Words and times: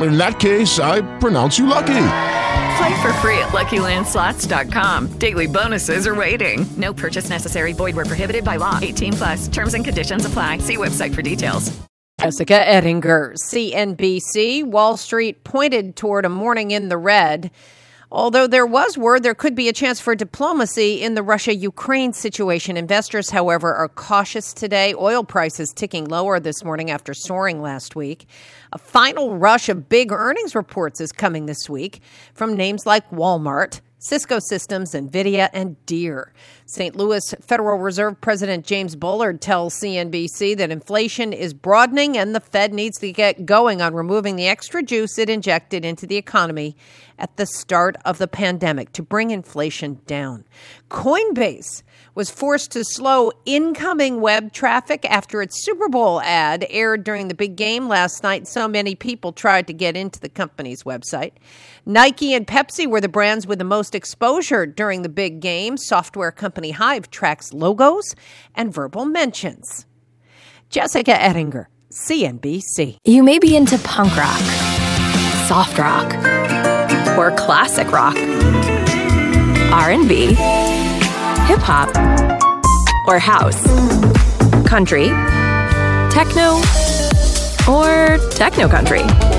In 0.00 0.16
that 0.16 0.40
case, 0.40 0.78
I 0.78 1.02
pronounce 1.18 1.58
you 1.58 1.66
lucky. 1.66 2.06
Play 2.78 3.02
for 3.02 3.12
free 3.14 3.38
at 3.38 3.48
LuckyLandSlots.com. 3.48 5.18
Daily 5.18 5.46
bonuses 5.46 6.06
are 6.06 6.14
waiting. 6.14 6.66
No 6.76 6.92
purchase 6.94 7.28
necessary. 7.28 7.72
Void 7.72 7.94
where 7.94 8.06
prohibited 8.06 8.44
by 8.44 8.56
law. 8.56 8.78
18 8.80 9.12
plus. 9.12 9.48
Terms 9.48 9.74
and 9.74 9.84
conditions 9.84 10.24
apply. 10.24 10.58
See 10.58 10.76
website 10.76 11.14
for 11.14 11.22
details. 11.22 11.70
Jessica 12.20 12.68
Ettinger, 12.68 13.34
CNBC. 13.34 14.64
Wall 14.64 14.96
Street 14.96 15.42
pointed 15.42 15.96
toward 15.96 16.24
a 16.24 16.28
morning 16.28 16.70
in 16.70 16.88
the 16.88 16.96
red. 16.96 17.50
Although 18.14 18.46
there 18.46 18.66
was 18.66 18.98
word 18.98 19.22
there 19.22 19.34
could 19.34 19.54
be 19.54 19.70
a 19.70 19.72
chance 19.72 19.98
for 19.98 20.14
diplomacy 20.14 21.00
in 21.00 21.14
the 21.14 21.22
Russia 21.22 21.54
Ukraine 21.54 22.12
situation. 22.12 22.76
Investors, 22.76 23.30
however, 23.30 23.72
are 23.72 23.88
cautious 23.88 24.52
today. 24.52 24.92
Oil 24.94 25.24
prices 25.24 25.72
ticking 25.74 26.04
lower 26.04 26.38
this 26.38 26.62
morning 26.62 26.90
after 26.90 27.14
soaring 27.14 27.62
last 27.62 27.96
week. 27.96 28.26
A 28.74 28.76
final 28.76 29.38
rush 29.38 29.70
of 29.70 29.88
big 29.88 30.12
earnings 30.12 30.54
reports 30.54 31.00
is 31.00 31.10
coming 31.10 31.46
this 31.46 31.70
week 31.70 32.02
from 32.34 32.54
names 32.54 32.84
like 32.84 33.10
Walmart, 33.10 33.80
Cisco 34.04 34.40
Systems, 34.40 34.94
Nvidia, 34.94 35.48
and 35.52 35.76
Deere. 35.86 36.32
St. 36.66 36.96
Louis 36.96 37.36
Federal 37.40 37.78
Reserve 37.78 38.20
President 38.20 38.66
James 38.66 38.96
Bullard 38.96 39.40
tells 39.40 39.78
CNBC 39.78 40.56
that 40.56 40.72
inflation 40.72 41.32
is 41.32 41.54
broadening 41.54 42.18
and 42.18 42.34
the 42.34 42.40
Fed 42.40 42.74
needs 42.74 42.98
to 42.98 43.12
get 43.12 43.46
going 43.46 43.80
on 43.80 43.94
removing 43.94 44.34
the 44.34 44.48
extra 44.48 44.82
juice 44.82 45.18
it 45.18 45.30
injected 45.30 45.84
into 45.84 46.08
the 46.08 46.16
economy 46.16 46.76
at 47.16 47.36
the 47.36 47.46
start 47.46 47.94
of 48.04 48.18
the 48.18 48.26
pandemic 48.26 48.90
to 48.92 49.02
bring 49.04 49.30
inflation 49.30 50.00
down. 50.06 50.44
Coinbase 50.90 51.84
was 52.16 52.28
forced 52.28 52.72
to 52.72 52.84
slow 52.84 53.30
incoming 53.46 54.20
web 54.20 54.52
traffic 54.52 55.04
after 55.08 55.40
its 55.40 55.64
Super 55.64 55.88
Bowl 55.88 56.20
ad 56.22 56.66
aired 56.68 57.04
during 57.04 57.28
the 57.28 57.34
big 57.34 57.54
game 57.54 57.86
last 57.86 58.24
night. 58.24 58.48
So 58.48 58.66
many 58.66 58.96
people 58.96 59.32
tried 59.32 59.68
to 59.68 59.72
get 59.72 59.96
into 59.96 60.18
the 60.18 60.28
company's 60.28 60.82
website. 60.82 61.32
Nike 61.84 62.32
and 62.32 62.46
Pepsi 62.46 62.86
were 62.86 63.00
the 63.00 63.08
brands 63.08 63.44
with 63.44 63.58
the 63.58 63.64
most 63.64 63.96
exposure 63.96 64.66
during 64.66 65.02
the 65.02 65.08
big 65.08 65.40
game. 65.40 65.76
Software 65.76 66.30
company 66.30 66.70
Hive 66.70 67.10
tracks 67.10 67.52
logos 67.52 68.14
and 68.54 68.72
verbal 68.72 69.04
mentions. 69.04 69.84
Jessica 70.70 71.20
Ettinger, 71.20 71.68
CNBC. 71.90 72.98
You 73.04 73.24
may 73.24 73.40
be 73.40 73.56
into 73.56 73.78
punk 73.78 74.16
rock, 74.16 74.40
soft 75.48 75.76
rock, 75.76 76.14
or 77.18 77.32
classic 77.32 77.90
rock, 77.90 78.16
R&B, 79.72 80.26
hip 80.26 81.60
hop, 81.60 81.88
or 83.08 83.18
house, 83.18 83.60
country, 84.68 85.08
techno, 86.10 86.62
or 87.68 88.18
techno 88.30 88.68
country. 88.68 89.31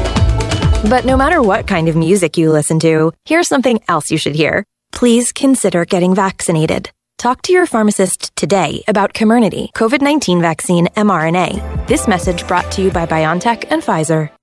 But 0.89 1.05
no 1.05 1.15
matter 1.15 1.41
what 1.41 1.65
kind 1.65 1.87
of 1.87 1.95
music 1.95 2.37
you 2.37 2.51
listen 2.51 2.77
to, 2.81 3.13
here's 3.23 3.47
something 3.47 3.79
else 3.87 4.11
you 4.11 4.17
should 4.17 4.35
hear. 4.35 4.65
Please 4.91 5.31
consider 5.31 5.85
getting 5.85 6.13
vaccinated. 6.13 6.91
Talk 7.17 7.41
to 7.43 7.53
your 7.53 7.65
pharmacist 7.65 8.35
today 8.35 8.83
about 8.85 9.13
Comirnaty, 9.13 9.71
COVID-19 9.71 10.41
vaccine 10.41 10.87
mRNA. 10.87 11.87
This 11.87 12.05
message 12.05 12.45
brought 12.47 12.69
to 12.73 12.81
you 12.81 12.91
by 12.91 13.05
BioNTech 13.05 13.67
and 13.71 13.81
Pfizer. 13.81 14.29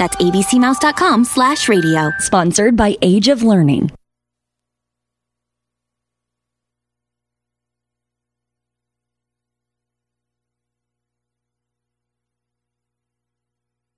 That's 0.00 0.16
abcmouse.com 0.16 1.26
slash 1.26 1.68
radio. 1.68 2.10
Sponsored 2.20 2.74
by 2.74 2.96
Age 3.02 3.28
of 3.28 3.42
Learning. 3.42 3.90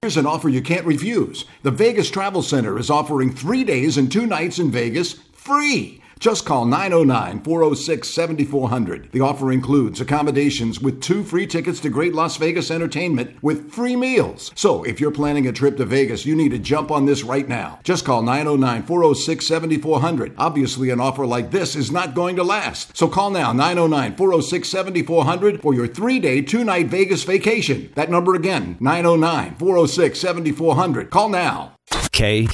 Here's 0.02 0.16
an 0.16 0.26
offer 0.26 0.48
you 0.48 0.60
can't 0.60 0.84
refuse. 0.84 1.44
The 1.62 1.70
Vegas 1.70 2.10
Travel 2.10 2.42
Center 2.42 2.80
is 2.80 2.90
offering 2.90 3.32
three 3.32 3.62
days 3.62 3.96
and 3.96 4.10
two 4.10 4.26
nights 4.26 4.58
in 4.58 4.72
Vegas 4.72 5.12
free. 5.32 6.01
Just 6.22 6.46
call 6.46 6.66
909 6.66 7.42
406 7.42 8.08
7400. 8.14 9.10
The 9.10 9.20
offer 9.20 9.50
includes 9.50 10.00
accommodations 10.00 10.80
with 10.80 11.02
two 11.02 11.24
free 11.24 11.48
tickets 11.48 11.80
to 11.80 11.90
Great 11.90 12.14
Las 12.14 12.36
Vegas 12.36 12.70
Entertainment 12.70 13.42
with 13.42 13.72
free 13.72 13.96
meals. 13.96 14.52
So 14.54 14.84
if 14.84 15.00
you're 15.00 15.10
planning 15.10 15.48
a 15.48 15.52
trip 15.52 15.76
to 15.78 15.84
Vegas, 15.84 16.24
you 16.24 16.36
need 16.36 16.50
to 16.50 16.60
jump 16.60 16.92
on 16.92 17.06
this 17.06 17.24
right 17.24 17.48
now. 17.48 17.80
Just 17.82 18.04
call 18.04 18.22
909 18.22 18.84
406 18.84 19.48
7400. 19.48 20.34
Obviously, 20.38 20.90
an 20.90 21.00
offer 21.00 21.26
like 21.26 21.50
this 21.50 21.74
is 21.74 21.90
not 21.90 22.14
going 22.14 22.36
to 22.36 22.44
last. 22.44 22.96
So 22.96 23.08
call 23.08 23.30
now 23.30 23.52
909 23.52 24.14
406 24.14 24.68
7400 24.68 25.60
for 25.60 25.74
your 25.74 25.88
three 25.88 26.20
day, 26.20 26.40
two 26.40 26.62
night 26.62 26.86
Vegas 26.86 27.24
vacation. 27.24 27.90
That 27.96 28.10
number 28.12 28.36
again 28.36 28.76
909 28.78 29.56
406 29.56 30.20
7400. 30.20 31.10
Call 31.10 31.30
now. 31.30 31.74
K 32.12 32.46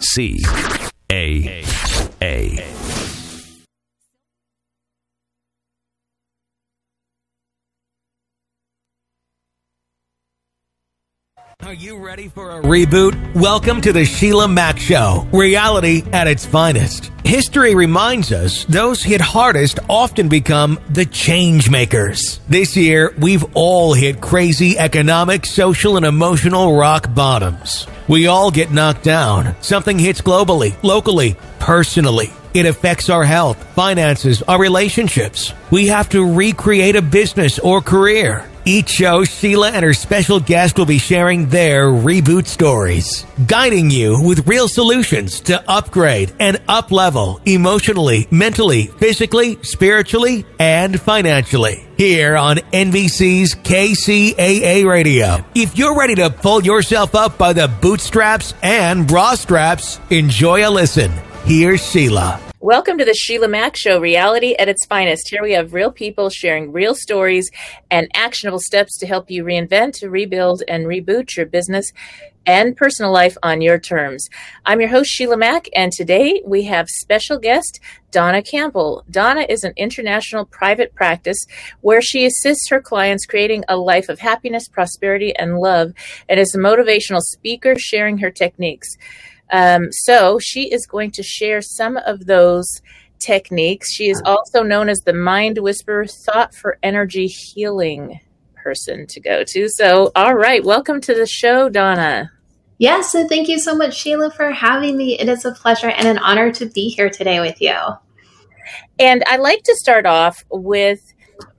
C 0.00 0.42
A 1.10 1.62
A. 2.22 3.01
Are 11.62 11.74
you 11.74 11.96
ready 11.96 12.26
for 12.26 12.58
a 12.58 12.60
reboot? 12.60 13.36
Welcome 13.36 13.80
to 13.82 13.92
the 13.92 14.04
Sheila 14.04 14.48
Mack 14.48 14.80
Show, 14.80 15.28
reality 15.32 16.02
at 16.12 16.26
its 16.26 16.44
finest. 16.44 17.12
History 17.24 17.76
reminds 17.76 18.32
us 18.32 18.64
those 18.64 19.00
hit 19.00 19.20
hardest 19.20 19.78
often 19.88 20.28
become 20.28 20.80
the 20.90 21.04
change 21.04 21.70
makers. 21.70 22.40
This 22.48 22.76
year, 22.76 23.14
we've 23.16 23.44
all 23.54 23.94
hit 23.94 24.20
crazy 24.20 24.76
economic, 24.76 25.46
social, 25.46 25.96
and 25.96 26.04
emotional 26.04 26.76
rock 26.76 27.14
bottoms. 27.14 27.86
We 28.08 28.26
all 28.26 28.50
get 28.50 28.72
knocked 28.72 29.04
down. 29.04 29.54
Something 29.62 30.00
hits 30.00 30.20
globally, 30.20 30.74
locally, 30.82 31.36
personally. 31.60 32.32
It 32.54 32.66
affects 32.66 33.08
our 33.08 33.24
health, 33.24 33.62
finances, 33.74 34.42
our 34.42 34.60
relationships. 34.60 35.52
We 35.70 35.86
have 35.86 36.08
to 36.08 36.34
recreate 36.34 36.96
a 36.96 37.02
business 37.02 37.60
or 37.60 37.80
career. 37.80 38.48
Each 38.64 38.88
show, 38.88 39.24
Sheila 39.24 39.70
and 39.70 39.84
her 39.84 39.92
special 39.92 40.38
guest 40.38 40.78
will 40.78 40.86
be 40.86 40.98
sharing 40.98 41.48
their 41.48 41.86
reboot 41.86 42.46
stories, 42.46 43.26
guiding 43.48 43.90
you 43.90 44.22
with 44.22 44.46
real 44.46 44.68
solutions 44.68 45.40
to 45.40 45.68
upgrade 45.68 46.32
and 46.38 46.58
uplevel 46.68 47.40
emotionally, 47.44 48.28
mentally, 48.30 48.86
physically, 48.86 49.58
spiritually, 49.62 50.46
and 50.60 51.00
financially. 51.00 51.84
Here 51.96 52.36
on 52.36 52.58
NBC's 52.72 53.54
KCAA 53.56 54.86
Radio. 54.86 55.44
If 55.56 55.76
you're 55.76 55.98
ready 55.98 56.14
to 56.16 56.30
pull 56.30 56.62
yourself 56.62 57.16
up 57.16 57.38
by 57.38 57.52
the 57.52 57.66
bootstraps 57.66 58.54
and 58.62 59.08
bra 59.08 59.34
straps, 59.34 59.98
enjoy 60.10 60.68
a 60.68 60.70
listen. 60.70 61.10
Here's 61.44 61.84
Sheila. 61.84 62.51
Welcome 62.62 62.96
to 62.98 63.04
the 63.04 63.12
Sheila 63.12 63.48
Mack 63.48 63.76
Show, 63.76 63.98
reality 63.98 64.54
at 64.54 64.68
its 64.68 64.86
finest. 64.86 65.28
Here 65.28 65.42
we 65.42 65.50
have 65.54 65.74
real 65.74 65.90
people 65.90 66.30
sharing 66.30 66.70
real 66.70 66.94
stories 66.94 67.50
and 67.90 68.08
actionable 68.14 68.60
steps 68.60 68.96
to 68.98 69.06
help 69.08 69.32
you 69.32 69.42
reinvent, 69.42 70.08
rebuild, 70.08 70.62
and 70.68 70.86
reboot 70.86 71.36
your 71.36 71.46
business. 71.46 71.90
and 72.44 72.76
personal 72.76 73.12
life 73.12 73.36
on 73.44 73.60
your 73.60 73.78
terms. 73.78 74.28
I'm 74.66 74.80
your 74.80 74.88
host, 74.88 75.10
Sheila 75.10 75.36
Mack, 75.36 75.68
and 75.76 75.92
today 75.92 76.42
we 76.44 76.64
have 76.64 76.88
special 76.88 77.38
guest 77.38 77.78
Donna 78.10 78.42
Campbell. 78.42 79.04
Donna 79.10 79.46
is 79.48 79.62
an 79.62 79.72
international 79.76 80.44
private 80.44 80.92
practice 80.94 81.38
where 81.82 82.02
she 82.02 82.26
assists 82.26 82.68
her 82.68 82.80
clients 82.80 83.26
creating 83.26 83.64
a 83.68 83.76
life 83.76 84.08
of 84.08 84.18
happiness, 84.18 84.66
prosperity, 84.66 85.34
and 85.36 85.58
love, 85.58 85.92
and 86.28 86.40
is 86.40 86.54
a 86.54 86.58
motivational 86.58 87.20
speaker 87.20 87.76
sharing 87.78 88.18
her 88.18 88.30
techniques. 88.30 88.96
Um, 89.52 89.92
so 89.92 90.38
she 90.38 90.72
is 90.72 90.86
going 90.86 91.10
to 91.12 91.22
share 91.22 91.60
some 91.60 91.98
of 91.98 92.26
those 92.26 92.80
techniques. 93.18 93.92
She 93.92 94.08
is 94.08 94.22
also 94.24 94.62
known 94.62 94.88
as 94.88 95.02
the 95.02 95.12
Mind 95.12 95.58
Whisperer 95.58 96.06
Thought 96.06 96.54
Form 96.54 96.76
Energy 96.82 97.26
Healing 97.26 98.18
person 98.56 99.06
to 99.08 99.20
go 99.20 99.44
to. 99.44 99.68
So, 99.68 100.10
all 100.16 100.34
right, 100.34 100.64
welcome 100.64 101.00
to 101.02 101.14
the 101.14 101.26
show, 101.26 101.68
Donna. 101.68 102.30
Yes, 102.78 103.12
so 103.12 103.28
thank 103.28 103.48
you 103.48 103.58
so 103.58 103.76
much, 103.76 103.94
Sheila, 103.94 104.30
for 104.30 104.50
having 104.50 104.96
me. 104.96 105.18
It 105.18 105.28
is 105.28 105.44
a 105.44 105.52
pleasure 105.52 105.90
and 105.90 106.08
an 106.08 106.18
honor 106.18 106.50
to 106.52 106.66
be 106.66 106.88
here 106.88 107.10
today 107.10 107.40
with 107.40 107.60
you. 107.60 107.76
And 108.98 109.22
I 109.26 109.36
like 109.36 109.62
to 109.64 109.76
start 109.76 110.06
off 110.06 110.44
with 110.50 111.00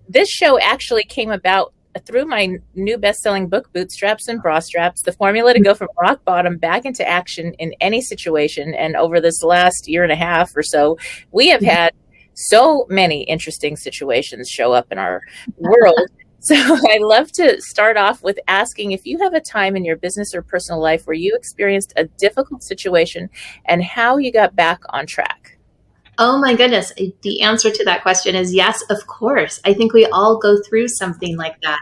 this 0.10 0.30
show 0.30 0.60
actually 0.60 1.04
came 1.04 1.32
about 1.32 1.73
through 2.06 2.26
my 2.26 2.58
new 2.76 2.98
best-selling 2.98 3.48
book 3.48 3.72
bootstraps 3.74 4.28
and 4.28 4.42
bra 4.42 4.60
straps 4.60 5.02
the 5.04 5.14
formula 5.14 5.54
to 5.54 5.60
go 5.60 5.74
from 5.74 5.88
rock 6.00 6.24
bottom 6.26 6.58
back 6.58 6.86
into 6.86 7.08
action 7.08 7.54
in 7.60 7.74
any 7.82 8.02
situation 8.02 8.74
and 8.74 8.96
over 8.96 9.22
this 9.22 9.44
last 9.44 9.88
year 9.88 10.04
and 10.04 10.12
a 10.12 10.16
half 10.16 10.56
or 10.56 10.64
so 10.64 10.98
we 11.32 11.50
have 11.50 11.62
had 11.62 11.94
so 12.36 12.86
many 12.90 13.24
interesting 13.24 13.76
situations 13.76 14.50
show 14.50 14.74
up 14.74 14.92
in 14.92 14.98
our 14.98 15.22
world 15.58 16.00
so 16.44 16.56
I 16.56 16.98
love 17.00 17.32
to 17.34 17.62
start 17.62 17.96
off 17.96 18.22
with 18.22 18.38
asking 18.50 18.92
if 18.92 19.06
you 19.06 19.18
have 19.20 19.34
a 19.34 19.40
time 19.40 19.78
in 19.78 19.86
your 19.86 19.96
business 19.96 20.36
or 20.36 20.42
personal 20.42 20.82
life 20.82 21.08
where 21.08 21.14
you 21.14 21.34
experienced 21.36 21.94
a 21.96 22.04
difficult 22.04 22.64
situation 22.64 23.30
and 23.66 23.82
how 23.82 24.18
you 24.18 24.30
got 24.30 24.54
back 24.54 24.82
on 24.90 25.06
track. 25.06 25.53
Oh 26.18 26.40
my 26.40 26.56
goodness. 26.56 26.94
The 27.22 27.42
answer 27.42 27.72
to 27.72 27.84
that 27.86 28.04
question 28.04 28.36
is 28.36 28.54
yes, 28.54 28.84
of 28.90 29.08
course. 29.08 29.60
I 29.66 29.74
think 29.74 29.94
we 29.94 30.06
all 30.06 30.38
go 30.38 30.62
through 30.62 30.90
something 30.90 31.38
like 31.38 31.60
that. 31.62 31.80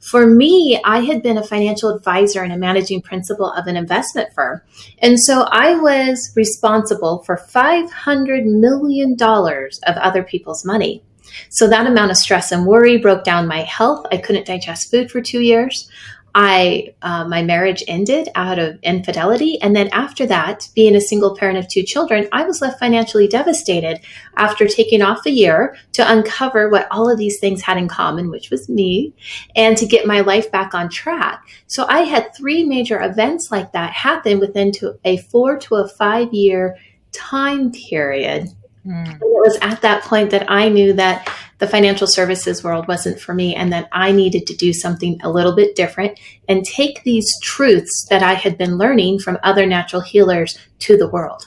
For 0.00 0.26
me, 0.26 0.78
I 0.84 1.00
had 1.00 1.22
been 1.22 1.38
a 1.38 1.42
financial 1.42 1.88
advisor 1.88 2.42
and 2.42 2.52
a 2.52 2.58
managing 2.58 3.00
principal 3.00 3.50
of 3.50 3.66
an 3.66 3.76
investment 3.76 4.34
firm. 4.34 4.60
And 4.98 5.18
so 5.18 5.46
I 5.50 5.76
was 5.76 6.30
responsible 6.36 7.22
for 7.24 7.38
$500 7.38 8.44
million 8.44 9.16
of 9.18 9.96
other 9.96 10.22
people's 10.22 10.66
money. 10.66 11.02
So 11.48 11.66
that 11.68 11.86
amount 11.86 12.10
of 12.10 12.18
stress 12.18 12.52
and 12.52 12.66
worry 12.66 12.98
broke 12.98 13.24
down 13.24 13.48
my 13.48 13.62
health. 13.62 14.06
I 14.12 14.18
couldn't 14.18 14.46
digest 14.46 14.90
food 14.90 15.10
for 15.10 15.22
two 15.22 15.40
years. 15.40 15.88
I 16.34 16.94
uh, 17.02 17.26
my 17.28 17.42
marriage 17.42 17.84
ended 17.86 18.28
out 18.34 18.58
of 18.58 18.78
infidelity, 18.82 19.60
and 19.62 19.74
then 19.74 19.88
after 19.92 20.26
that, 20.26 20.68
being 20.74 20.96
a 20.96 21.00
single 21.00 21.36
parent 21.36 21.58
of 21.58 21.68
two 21.68 21.82
children, 21.82 22.28
I 22.32 22.44
was 22.44 22.60
left 22.60 22.80
financially 22.80 23.28
devastated 23.28 24.00
after 24.36 24.66
taking 24.66 25.00
off 25.00 25.26
a 25.26 25.30
year 25.30 25.76
to 25.92 26.10
uncover 26.10 26.68
what 26.68 26.88
all 26.90 27.10
of 27.10 27.18
these 27.18 27.38
things 27.38 27.62
had 27.62 27.76
in 27.76 27.86
common, 27.86 28.30
which 28.30 28.50
was 28.50 28.68
me, 28.68 29.14
and 29.54 29.76
to 29.76 29.86
get 29.86 30.06
my 30.06 30.20
life 30.20 30.50
back 30.50 30.74
on 30.74 30.88
track. 30.88 31.46
So 31.68 31.86
I 31.88 32.00
had 32.00 32.34
three 32.34 32.64
major 32.64 33.00
events 33.00 33.50
like 33.50 33.72
that 33.72 33.92
happen 33.92 34.40
within 34.40 34.72
to 34.72 34.98
a 35.04 35.18
four 35.18 35.56
to 35.58 35.76
a 35.76 35.88
five 35.88 36.32
year 36.32 36.76
time 37.12 37.70
period 37.70 38.48
Mm. 38.86 39.14
it 39.14 39.22
was 39.22 39.56
at 39.62 39.80
that 39.80 40.02
point 40.02 40.30
that 40.30 40.50
I 40.50 40.68
knew 40.68 40.92
that 40.92 41.26
the 41.58 41.68
financial 41.68 42.06
services 42.06 42.62
world 42.64 42.88
wasn't 42.88 43.20
for 43.20 43.34
me 43.34 43.54
and 43.54 43.72
that 43.72 43.88
I 43.92 44.12
needed 44.12 44.46
to 44.48 44.56
do 44.56 44.72
something 44.72 45.20
a 45.22 45.30
little 45.30 45.54
bit 45.54 45.76
different 45.76 46.18
and 46.48 46.64
take 46.64 47.02
these 47.04 47.26
truths 47.42 48.06
that 48.10 48.22
I 48.22 48.34
had 48.34 48.58
been 48.58 48.76
learning 48.76 49.20
from 49.20 49.38
other 49.42 49.66
natural 49.66 50.02
healers 50.02 50.58
to 50.80 50.96
the 50.96 51.08
world. 51.08 51.44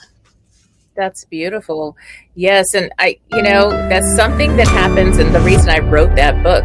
That's 0.98 1.24
beautiful. 1.26 1.96
Yes. 2.34 2.74
And 2.74 2.90
I, 2.98 3.20
you 3.32 3.40
know, 3.40 3.70
that's 3.70 4.16
something 4.16 4.56
that 4.56 4.66
happens. 4.66 5.18
And 5.18 5.32
the 5.32 5.40
reason 5.40 5.70
I 5.70 5.78
wrote 5.78 6.16
that 6.16 6.42
book 6.42 6.64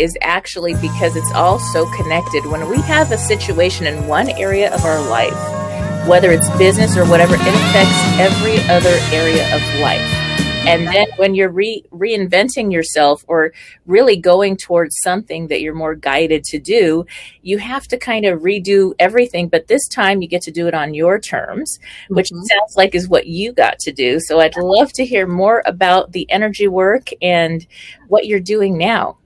is 0.00 0.16
actually 0.22 0.72
because 0.76 1.16
it's 1.16 1.30
all 1.32 1.58
so 1.58 1.84
connected. 1.94 2.46
When 2.46 2.66
we 2.70 2.80
have 2.80 3.12
a 3.12 3.18
situation 3.18 3.86
in 3.86 4.06
one 4.06 4.30
area 4.30 4.74
of 4.74 4.86
our 4.86 5.06
life, 5.10 6.08
whether 6.08 6.32
it's 6.32 6.48
business 6.56 6.96
or 6.96 7.04
whatever, 7.04 7.34
it 7.34 7.40
affects 7.40 8.18
every 8.18 8.56
other 8.70 8.96
area 9.12 9.54
of 9.54 9.80
life. 9.80 10.23
And 10.66 10.86
then 10.88 11.06
when 11.16 11.34
you're 11.34 11.50
re- 11.50 11.84
reinventing 11.92 12.72
yourself 12.72 13.22
or 13.28 13.52
really 13.84 14.16
going 14.16 14.56
towards 14.56 14.96
something 15.02 15.48
that 15.48 15.60
you're 15.60 15.74
more 15.74 15.94
guided 15.94 16.42
to 16.44 16.58
do, 16.58 17.04
you 17.42 17.58
have 17.58 17.86
to 17.88 17.98
kind 17.98 18.24
of 18.24 18.40
redo 18.40 18.94
everything. 18.98 19.48
But 19.48 19.68
this 19.68 19.86
time 19.88 20.22
you 20.22 20.28
get 20.28 20.40
to 20.42 20.50
do 20.50 20.66
it 20.66 20.74
on 20.74 20.94
your 20.94 21.20
terms, 21.20 21.78
which 22.08 22.30
mm-hmm. 22.30 22.44
sounds 22.44 22.76
like 22.76 22.94
is 22.94 23.08
what 23.08 23.26
you 23.26 23.52
got 23.52 23.78
to 23.80 23.92
do. 23.92 24.18
So 24.20 24.40
I'd 24.40 24.56
love 24.56 24.90
to 24.94 25.04
hear 25.04 25.26
more 25.26 25.62
about 25.66 26.12
the 26.12 26.28
energy 26.30 26.66
work 26.66 27.10
and 27.20 27.66
what 28.08 28.26
you're 28.26 28.40
doing 28.40 28.78
now. 28.78 29.18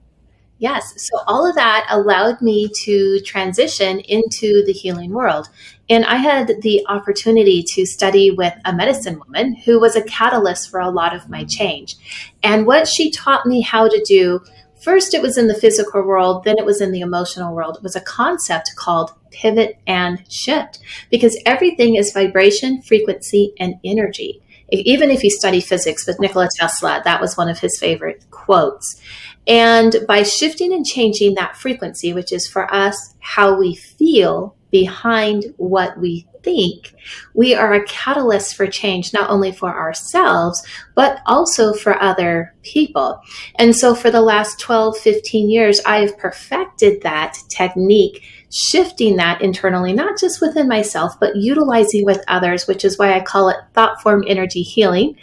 Yes. 0.59 0.93
So 0.97 1.21
all 1.25 1.47
of 1.47 1.55
that 1.55 1.87
allowed 1.89 2.41
me 2.41 2.69
to 2.83 3.21
transition 3.21 4.01
into 4.01 4.63
the 4.65 4.73
healing 4.73 5.11
world. 5.11 5.47
And 5.89 6.05
I 6.05 6.17
had 6.17 6.61
the 6.61 6.85
opportunity 6.87 7.63
to 7.75 7.85
study 7.85 8.29
with 8.29 8.53
a 8.65 8.73
medicine 8.73 9.19
woman 9.19 9.55
who 9.55 9.79
was 9.79 9.95
a 9.95 10.03
catalyst 10.03 10.69
for 10.69 10.81
a 10.81 10.91
lot 10.91 11.15
of 11.15 11.29
my 11.29 11.45
change. 11.45 11.95
And 12.43 12.67
what 12.67 12.87
she 12.87 13.09
taught 13.09 13.45
me 13.45 13.61
how 13.61 13.87
to 13.87 14.03
do 14.05 14.41
first, 14.83 15.13
it 15.13 15.21
was 15.21 15.37
in 15.37 15.47
the 15.47 15.55
physical 15.55 16.03
world, 16.03 16.43
then 16.43 16.57
it 16.57 16.65
was 16.65 16.81
in 16.81 16.91
the 16.91 17.01
emotional 17.01 17.55
world. 17.55 17.77
It 17.77 17.83
was 17.83 17.95
a 17.95 18.01
concept 18.01 18.71
called 18.75 19.13
pivot 19.31 19.79
and 19.87 20.21
shift 20.31 20.79
because 21.09 21.41
everything 21.45 21.95
is 21.95 22.11
vibration, 22.11 22.81
frequency, 22.81 23.53
and 23.59 23.75
energy. 23.85 24.41
Even 24.71 25.09
if 25.09 25.23
you 25.23 25.31
study 25.31 25.61
physics 25.61 26.05
with 26.05 26.19
Nikola 26.19 26.47
Tesla, 26.55 27.01
that 27.03 27.21
was 27.21 27.35
one 27.35 27.49
of 27.49 27.59
his 27.59 27.79
favorite 27.79 28.23
quotes. 28.29 29.01
And 29.47 29.95
by 30.07 30.23
shifting 30.23 30.73
and 30.73 30.85
changing 30.85 31.35
that 31.35 31.57
frequency, 31.57 32.13
which 32.13 32.31
is 32.31 32.47
for 32.47 32.71
us 32.73 33.15
how 33.19 33.57
we 33.57 33.75
feel 33.75 34.55
behind 34.71 35.45
what 35.57 35.99
we 35.99 36.27
think, 36.43 36.93
we 37.33 37.55
are 37.55 37.73
a 37.73 37.85
catalyst 37.85 38.55
for 38.55 38.67
change, 38.67 39.13
not 39.13 39.29
only 39.29 39.51
for 39.51 39.69
ourselves, 39.75 40.63
but 40.95 41.19
also 41.25 41.73
for 41.73 42.01
other 42.01 42.53
people. 42.61 43.19
And 43.57 43.75
so 43.75 43.95
for 43.95 44.11
the 44.11 44.21
last 44.21 44.59
12, 44.59 44.97
15 44.97 45.49
years, 45.49 45.81
I 45.85 46.01
have 46.01 46.17
perfected 46.17 47.01
that 47.01 47.37
technique 47.49 48.23
shifting 48.51 49.15
that 49.17 49.41
internally, 49.41 49.93
not 49.93 50.19
just 50.19 50.41
within 50.41 50.67
myself, 50.67 51.19
but 51.19 51.35
utilizing 51.35 52.05
with 52.05 52.23
others, 52.27 52.67
which 52.67 52.83
is 52.83 52.97
why 52.97 53.13
I 53.13 53.19
call 53.19 53.49
it 53.49 53.57
thought 53.73 54.01
form 54.01 54.23
energy 54.27 54.63
healing. 54.63 55.15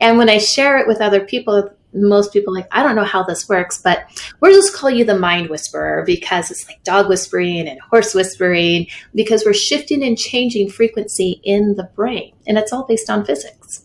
And 0.00 0.18
when 0.18 0.28
I 0.28 0.38
share 0.38 0.78
it 0.78 0.88
with 0.88 1.00
other 1.00 1.20
people, 1.20 1.70
most 1.94 2.32
people 2.32 2.54
like, 2.54 2.68
I 2.70 2.82
don't 2.82 2.96
know 2.96 3.04
how 3.04 3.22
this 3.22 3.48
works, 3.48 3.80
but 3.80 4.04
we'll 4.40 4.52
just 4.52 4.74
call 4.74 4.90
you 4.90 5.04
the 5.04 5.18
mind 5.18 5.50
whisperer 5.50 6.02
because 6.06 6.50
it's 6.50 6.66
like 6.66 6.82
dog 6.84 7.08
whispering 7.08 7.68
and 7.68 7.80
horse 7.80 8.14
whispering 8.14 8.86
because 9.14 9.44
we're 9.44 9.52
shifting 9.52 10.02
and 10.02 10.18
changing 10.18 10.70
frequency 10.70 11.40
in 11.44 11.74
the 11.76 11.84
brain. 11.94 12.32
And 12.46 12.58
it's 12.58 12.72
all 12.72 12.84
based 12.84 13.10
on 13.10 13.24
physics. 13.24 13.84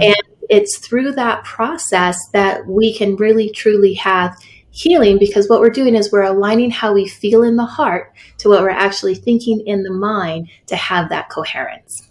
And 0.00 0.16
it's 0.50 0.78
through 0.78 1.12
that 1.12 1.44
process 1.44 2.18
that 2.32 2.66
we 2.66 2.96
can 2.96 3.16
really 3.16 3.50
truly 3.50 3.94
have 3.94 4.36
healing 4.70 5.18
because 5.18 5.48
what 5.48 5.60
we're 5.60 5.70
doing 5.70 5.94
is 5.94 6.12
we're 6.12 6.22
aligning 6.22 6.70
how 6.70 6.92
we 6.92 7.08
feel 7.08 7.42
in 7.42 7.56
the 7.56 7.64
heart 7.64 8.12
to 8.38 8.48
what 8.48 8.62
we're 8.62 8.70
actually 8.70 9.14
thinking 9.14 9.60
in 9.66 9.82
the 9.82 9.92
mind 9.92 10.48
to 10.66 10.76
have 10.76 11.08
that 11.08 11.28
coherence. 11.30 12.07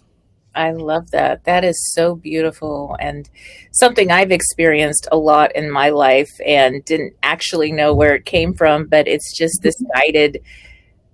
I 0.58 0.72
love 0.72 1.12
that. 1.12 1.44
That 1.44 1.62
is 1.62 1.92
so 1.94 2.16
beautiful 2.16 2.96
and 2.98 3.30
something 3.70 4.10
I've 4.10 4.32
experienced 4.32 5.06
a 5.12 5.16
lot 5.16 5.54
in 5.54 5.70
my 5.70 5.90
life 5.90 6.32
and 6.44 6.84
didn't 6.84 7.14
actually 7.22 7.70
know 7.70 7.94
where 7.94 8.16
it 8.16 8.24
came 8.24 8.54
from, 8.54 8.86
but 8.86 9.06
it's 9.06 9.36
just 9.36 9.62
this 9.62 9.80
mm-hmm. 9.80 9.92
guided 9.96 10.42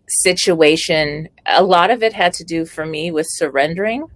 situation. 0.08 1.28
A 1.44 1.62
lot 1.62 1.90
of 1.90 2.02
it 2.02 2.14
had 2.14 2.32
to 2.34 2.44
do 2.44 2.64
for 2.64 2.86
me 2.86 3.10
with 3.10 3.26
surrendering, 3.28 4.06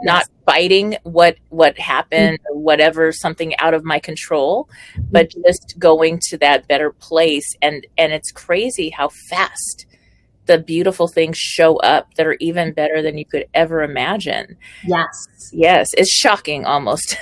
not 0.00 0.24
fighting 0.46 0.96
what 1.02 1.36
what 1.50 1.78
happened 1.78 2.38
mm-hmm. 2.38 2.60
whatever 2.60 3.12
something 3.12 3.54
out 3.58 3.74
of 3.74 3.84
my 3.84 3.98
control, 3.98 4.66
but 5.10 5.28
mm-hmm. 5.28 5.42
just 5.44 5.74
going 5.78 6.20
to 6.28 6.38
that 6.38 6.66
better 6.68 6.90
place 6.90 7.54
and 7.60 7.86
and 7.98 8.14
it's 8.14 8.32
crazy 8.32 8.88
how 8.88 9.10
fast 9.28 9.84
the 10.50 10.58
beautiful 10.58 11.06
things 11.06 11.38
show 11.38 11.76
up 11.76 12.12
that 12.14 12.26
are 12.26 12.36
even 12.40 12.72
better 12.72 13.02
than 13.02 13.16
you 13.16 13.24
could 13.24 13.46
ever 13.54 13.82
imagine. 13.84 14.56
Yes. 14.84 15.28
Yes. 15.52 15.86
It's 15.96 16.12
shocking 16.12 16.64
almost. 16.64 17.16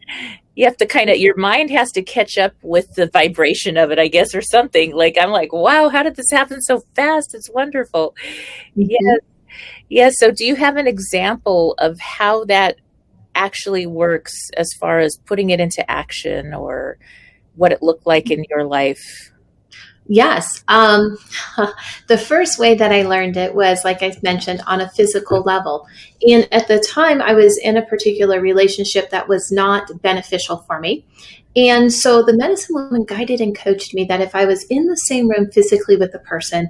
you 0.56 0.64
have 0.64 0.76
to 0.78 0.86
kind 0.86 1.08
of, 1.08 1.18
your 1.18 1.36
mind 1.36 1.70
has 1.70 1.92
to 1.92 2.02
catch 2.02 2.38
up 2.38 2.54
with 2.60 2.92
the 2.94 3.06
vibration 3.06 3.76
of 3.76 3.92
it, 3.92 4.00
I 4.00 4.08
guess, 4.08 4.34
or 4.34 4.42
something. 4.42 4.96
Like, 4.96 5.16
I'm 5.20 5.30
like, 5.30 5.52
wow, 5.52 5.90
how 5.90 6.02
did 6.02 6.16
this 6.16 6.32
happen 6.32 6.60
so 6.60 6.82
fast? 6.96 7.36
It's 7.36 7.48
wonderful. 7.50 8.16
Mm-hmm. 8.76 8.90
Yes. 8.90 9.20
Yes. 9.88 10.14
So, 10.18 10.32
do 10.32 10.44
you 10.44 10.56
have 10.56 10.76
an 10.76 10.88
example 10.88 11.76
of 11.78 12.00
how 12.00 12.44
that 12.46 12.78
actually 13.36 13.86
works 13.86 14.34
as 14.56 14.68
far 14.80 14.98
as 14.98 15.18
putting 15.24 15.50
it 15.50 15.60
into 15.60 15.88
action 15.88 16.52
or 16.52 16.98
what 17.54 17.70
it 17.70 17.80
looked 17.80 18.08
like 18.08 18.28
in 18.28 18.44
your 18.50 18.64
life? 18.64 19.31
Yes. 20.06 20.64
Um, 20.68 21.16
the 22.08 22.18
first 22.18 22.58
way 22.58 22.74
that 22.74 22.92
I 22.92 23.02
learned 23.02 23.36
it 23.36 23.54
was, 23.54 23.84
like 23.84 24.02
I 24.02 24.16
mentioned, 24.22 24.62
on 24.66 24.80
a 24.80 24.90
physical 24.90 25.42
level. 25.42 25.86
And 26.28 26.48
at 26.52 26.68
the 26.68 26.80
time, 26.80 27.22
I 27.22 27.34
was 27.34 27.58
in 27.58 27.76
a 27.76 27.86
particular 27.86 28.40
relationship 28.40 29.10
that 29.10 29.28
was 29.28 29.52
not 29.52 29.90
beneficial 30.02 30.58
for 30.66 30.80
me. 30.80 31.06
And 31.54 31.92
so 31.92 32.22
the 32.22 32.36
medicine 32.36 32.74
woman 32.74 33.04
guided 33.04 33.40
and 33.40 33.56
coached 33.56 33.94
me 33.94 34.04
that 34.04 34.20
if 34.20 34.34
I 34.34 34.44
was 34.44 34.64
in 34.64 34.86
the 34.86 34.96
same 34.96 35.28
room 35.28 35.50
physically 35.50 35.96
with 35.96 36.12
the 36.12 36.18
person, 36.20 36.68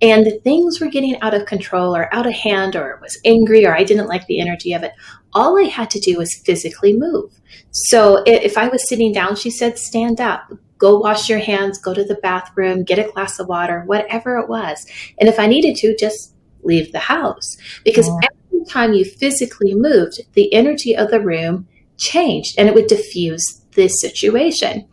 and 0.00 0.26
the 0.26 0.40
things 0.40 0.80
were 0.80 0.88
getting 0.88 1.20
out 1.20 1.32
of 1.32 1.46
control 1.46 1.94
or 1.94 2.12
out 2.12 2.26
of 2.26 2.32
hand 2.32 2.74
or 2.74 2.98
was 3.00 3.20
angry 3.24 3.64
or 3.64 3.76
I 3.76 3.84
didn't 3.84 4.08
like 4.08 4.26
the 4.26 4.40
energy 4.40 4.72
of 4.72 4.82
it, 4.82 4.92
all 5.32 5.56
I 5.58 5.68
had 5.68 5.90
to 5.90 6.00
do 6.00 6.18
was 6.18 6.42
physically 6.44 6.96
move. 6.96 7.32
So 7.70 8.22
if 8.26 8.58
I 8.58 8.66
was 8.66 8.88
sitting 8.88 9.12
down, 9.12 9.36
she 9.36 9.50
said, 9.50 9.78
stand 9.78 10.20
up, 10.20 10.52
go 10.82 10.98
wash 10.98 11.30
your 11.30 11.38
hands, 11.38 11.78
go 11.78 11.94
to 11.94 12.02
the 12.02 12.16
bathroom, 12.16 12.82
get 12.82 12.98
a 12.98 13.08
glass 13.12 13.38
of 13.38 13.46
water, 13.46 13.84
whatever 13.86 14.36
it 14.36 14.48
was. 14.48 14.84
And 15.20 15.28
if 15.28 15.38
I 15.38 15.46
needed 15.46 15.76
to, 15.76 15.96
just 15.96 16.34
leave 16.64 16.90
the 16.90 16.98
house. 16.98 17.56
Because 17.84 18.08
yeah. 18.08 18.28
every 18.50 18.66
time 18.66 18.92
you 18.92 19.04
physically 19.04 19.76
moved, 19.76 20.20
the 20.32 20.52
energy 20.52 20.96
of 20.96 21.12
the 21.12 21.20
room 21.20 21.68
changed 21.98 22.58
and 22.58 22.68
it 22.68 22.74
would 22.74 22.88
diffuse 22.88 23.62
this 23.76 24.00
situation. 24.00 24.88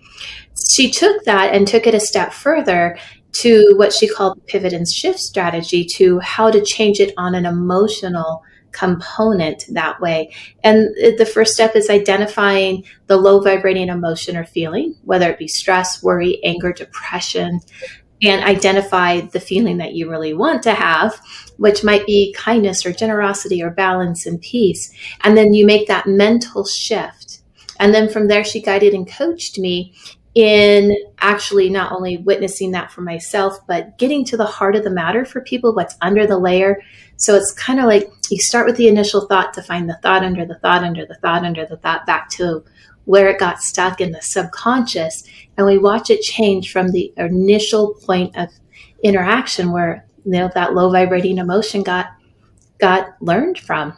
She 0.76 0.92
took 0.92 1.24
that 1.24 1.56
and 1.56 1.68
took 1.68 1.88
it 1.88 1.96
a 1.96 2.00
step 2.00 2.34
further 2.34 2.96
to 3.42 3.74
what 3.76 3.92
she 3.92 4.08
called 4.08 4.38
the 4.38 4.42
pivot 4.42 4.74
and 4.74 4.88
shift 4.88 5.20
strategy 5.20 5.84
to 5.96 6.20
how 6.20 6.52
to 6.52 6.64
change 6.64 7.00
it 7.00 7.16
on 7.18 7.34
an 7.34 7.48
emotional 7.48 8.44
component 8.72 9.66
that 9.72 10.00
way. 10.00 10.34
And 10.64 10.96
the 11.18 11.26
first 11.26 11.54
step 11.54 11.76
is 11.76 11.90
identifying 11.90 12.84
the 13.08 13.18
low 13.18 13.42
vibrating 13.42 13.90
emotion 13.90 14.38
or 14.38 14.46
feeling, 14.46 14.96
whether 15.04 15.30
it 15.30 15.40
be 15.40 15.48
stress, 15.48 16.04
worry, 16.04 16.44
anger, 16.44 16.72
depression, 16.72 17.62
and 18.22 18.44
identify 18.44 19.22
the 19.22 19.40
feeling 19.40 19.78
that 19.78 19.94
you 19.94 20.10
really 20.10 20.34
want 20.34 20.62
to 20.64 20.74
have, 20.74 21.22
which 21.58 21.84
might 21.84 22.06
be 22.06 22.34
kindness 22.38 22.86
or 22.86 22.92
generosity 22.92 23.64
or 23.64 23.70
balance 23.70 24.26
and 24.26 24.42
peace. 24.42 24.92
And 25.22 25.38
then 25.38 25.54
you 25.54 25.66
make 25.66 25.88
that 25.88 26.06
mental 26.06 26.66
shift. 26.66 27.42
And 27.80 27.94
then 27.94 28.10
from 28.10 28.28
there, 28.28 28.44
she 28.44 28.62
guided 28.62 28.94
and 28.94 29.10
coached 29.10 29.58
me 29.58 29.94
in 30.36 30.94
actually 31.20 31.70
not 31.70 31.92
only 31.92 32.18
witnessing 32.18 32.72
that 32.72 32.92
for 32.92 33.02
myself, 33.02 33.58
but 33.68 33.98
getting 33.98 34.26
to 34.26 34.38
the 34.38 34.46
heart 34.46 34.76
of 34.76 34.84
the 34.84 34.90
matter 34.90 35.24
for 35.26 35.42
people, 35.42 35.74
what's 35.74 35.96
under 36.02 36.28
the 36.28 36.38
layer. 36.38 36.82
So 37.20 37.36
it's 37.36 37.52
kind 37.54 37.80
of 37.80 37.86
like 37.86 38.12
you 38.32 38.40
start 38.40 38.66
with 38.66 38.78
the 38.78 38.88
initial 38.88 39.28
thought 39.28 39.54
to 39.54 39.62
find 39.62 39.88
the 39.88 40.00
thought 40.02 40.24
under 40.24 40.46
the 40.46 40.56
thought 40.56 40.84
under 40.84 41.06
the 41.06 41.16
thought 41.16 41.46
under 41.46 41.66
the 41.66 41.78
thought 41.78 42.06
back 42.06 42.30
to 42.32 42.64
where 43.06 43.30
it 43.30 43.40
got 43.40 43.62
stuck 43.62 44.02
in 44.02 44.12
the 44.12 44.22
subconscious. 44.22 45.24
And 45.58 45.68
we 45.68 45.78
watch 45.78 46.10
it 46.10 46.22
change 46.22 46.72
from 46.72 46.90
the 46.90 47.14
initial 47.18 47.94
point 48.06 48.36
of 48.36 48.50
interaction 49.04 49.72
where 49.72 50.06
you 50.26 50.32
know 50.32 50.50
that 50.56 50.74
low 50.74 50.92
vibrating 50.92 51.38
emotion 51.38 51.84
got 51.84 52.08
got 52.80 53.10
learned 53.22 53.60
from 53.60 53.94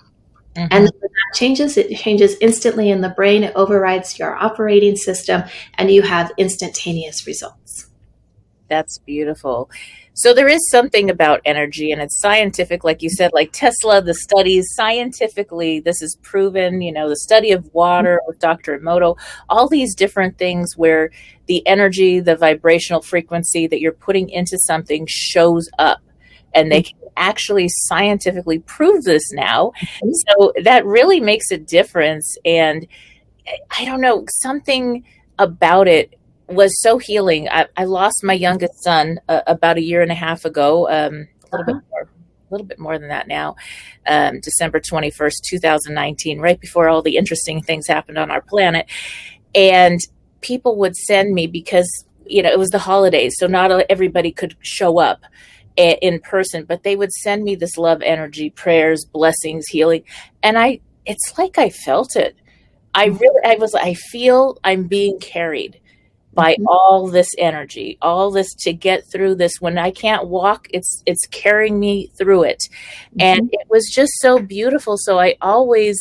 Mm-hmm. 0.55 0.67
And 0.69 0.83
when 0.83 0.91
that 1.01 1.37
changes, 1.37 1.77
it 1.77 1.95
changes 1.97 2.35
instantly 2.41 2.89
in 2.89 3.01
the 3.01 3.09
brain. 3.09 3.43
It 3.43 3.55
overrides 3.55 4.19
your 4.19 4.35
operating 4.35 4.97
system, 4.97 5.43
and 5.75 5.89
you 5.89 6.01
have 6.01 6.31
instantaneous 6.37 7.25
results. 7.25 7.87
That's 8.67 8.97
beautiful. 8.97 9.69
So 10.13 10.33
there 10.33 10.47
is 10.47 10.69
something 10.69 11.09
about 11.09 11.41
energy, 11.45 11.91
and 11.91 12.01
it's 12.01 12.19
scientific, 12.19 12.83
like 12.83 13.01
you 13.01 13.09
said, 13.09 13.31
like 13.33 13.51
Tesla, 13.53 14.01
the 14.01 14.13
studies, 14.13 14.67
scientifically, 14.73 15.79
this 15.79 16.01
is 16.01 16.17
proven, 16.21 16.81
you 16.81 16.91
know, 16.91 17.07
the 17.07 17.15
study 17.15 17.51
of 17.51 17.73
water 17.73 18.21
with 18.27 18.37
Dr. 18.39 18.77
Emoto, 18.77 19.17
all 19.49 19.69
these 19.69 19.95
different 19.95 20.37
things 20.37 20.75
where 20.75 21.11
the 21.45 21.65
energy, 21.65 22.19
the 22.19 22.35
vibrational 22.35 23.01
frequency 23.01 23.67
that 23.67 23.79
you're 23.79 23.93
putting 23.93 24.29
into 24.29 24.57
something 24.57 25.05
shows 25.07 25.69
up 25.79 26.01
and 26.53 26.71
they 26.71 26.83
can 26.83 26.97
actually 27.17 27.67
scientifically 27.69 28.59
prove 28.59 29.03
this 29.03 29.31
now. 29.31 29.71
Mm-hmm. 29.81 30.11
So 30.11 30.53
that 30.63 30.85
really 30.85 31.19
makes 31.19 31.51
a 31.51 31.57
difference. 31.57 32.37
And 32.45 32.85
I 33.77 33.85
don't 33.85 34.01
know, 34.01 34.25
something 34.41 35.05
about 35.39 35.87
it 35.87 36.13
was 36.53 36.79
so 36.81 36.97
healing. 36.97 37.49
I, 37.49 37.67
I 37.77 37.85
lost 37.85 38.23
my 38.23 38.33
youngest 38.33 38.83
son 38.83 39.19
uh, 39.27 39.41
about 39.47 39.77
a 39.77 39.81
year 39.81 40.01
and 40.01 40.11
a 40.11 40.15
half 40.15 40.45
ago, 40.45 40.87
um, 40.89 41.27
a 41.51 41.57
little 41.57 41.61
uh-huh. 41.61 41.65
bit 41.65 41.83
more. 41.89 42.01
A 42.01 42.51
little 42.51 42.67
bit 42.67 42.79
more 42.79 42.99
than 42.99 43.07
that 43.07 43.29
now, 43.29 43.55
um, 44.07 44.41
December 44.41 44.81
21st, 44.81 45.35
2019, 45.49 46.41
right 46.41 46.59
before 46.59 46.89
all 46.89 47.01
the 47.01 47.15
interesting 47.15 47.61
things 47.61 47.87
happened 47.87 48.17
on 48.17 48.29
our 48.29 48.41
planet. 48.41 48.87
And 49.55 50.01
people 50.41 50.75
would 50.79 50.97
send 50.97 51.33
me 51.33 51.47
because, 51.47 51.89
you 52.25 52.43
know, 52.43 52.49
it 52.49 52.59
was 52.59 52.71
the 52.71 52.77
holidays, 52.77 53.35
so 53.37 53.47
not 53.47 53.71
everybody 53.89 54.33
could 54.33 54.57
show 54.59 54.99
up 54.99 55.23
in 55.77 56.19
person, 56.19 56.65
but 56.65 56.83
they 56.83 56.95
would 56.95 57.11
send 57.11 57.43
me 57.43 57.55
this 57.55 57.77
love 57.77 58.01
energy, 58.01 58.49
prayers, 58.49 59.05
blessings, 59.05 59.67
healing. 59.67 60.03
And 60.43 60.59
I, 60.59 60.81
it's 61.05 61.37
like 61.37 61.57
I 61.57 61.69
felt 61.69 62.15
it. 62.15 62.35
I 62.93 63.07
mm-hmm. 63.07 63.17
really, 63.17 63.41
I 63.45 63.55
was, 63.55 63.73
I 63.73 63.93
feel 63.93 64.57
I'm 64.63 64.87
being 64.87 65.19
carried 65.19 65.79
by 66.33 66.53
mm-hmm. 66.53 66.67
all 66.67 67.07
this 67.07 67.29
energy, 67.37 67.97
all 68.01 68.31
this 68.31 68.53
to 68.61 68.73
get 68.73 69.03
through 69.11 69.35
this. 69.35 69.59
When 69.59 69.77
I 69.77 69.91
can't 69.91 70.27
walk, 70.27 70.67
it's, 70.71 71.03
it's 71.05 71.25
carrying 71.27 71.79
me 71.79 72.07
through 72.17 72.43
it. 72.43 72.63
Mm-hmm. 72.69 73.21
And 73.21 73.49
it 73.51 73.67
was 73.69 73.89
just 73.93 74.13
so 74.19 74.39
beautiful. 74.39 74.95
So 74.97 75.19
I 75.19 75.35
always 75.41 75.99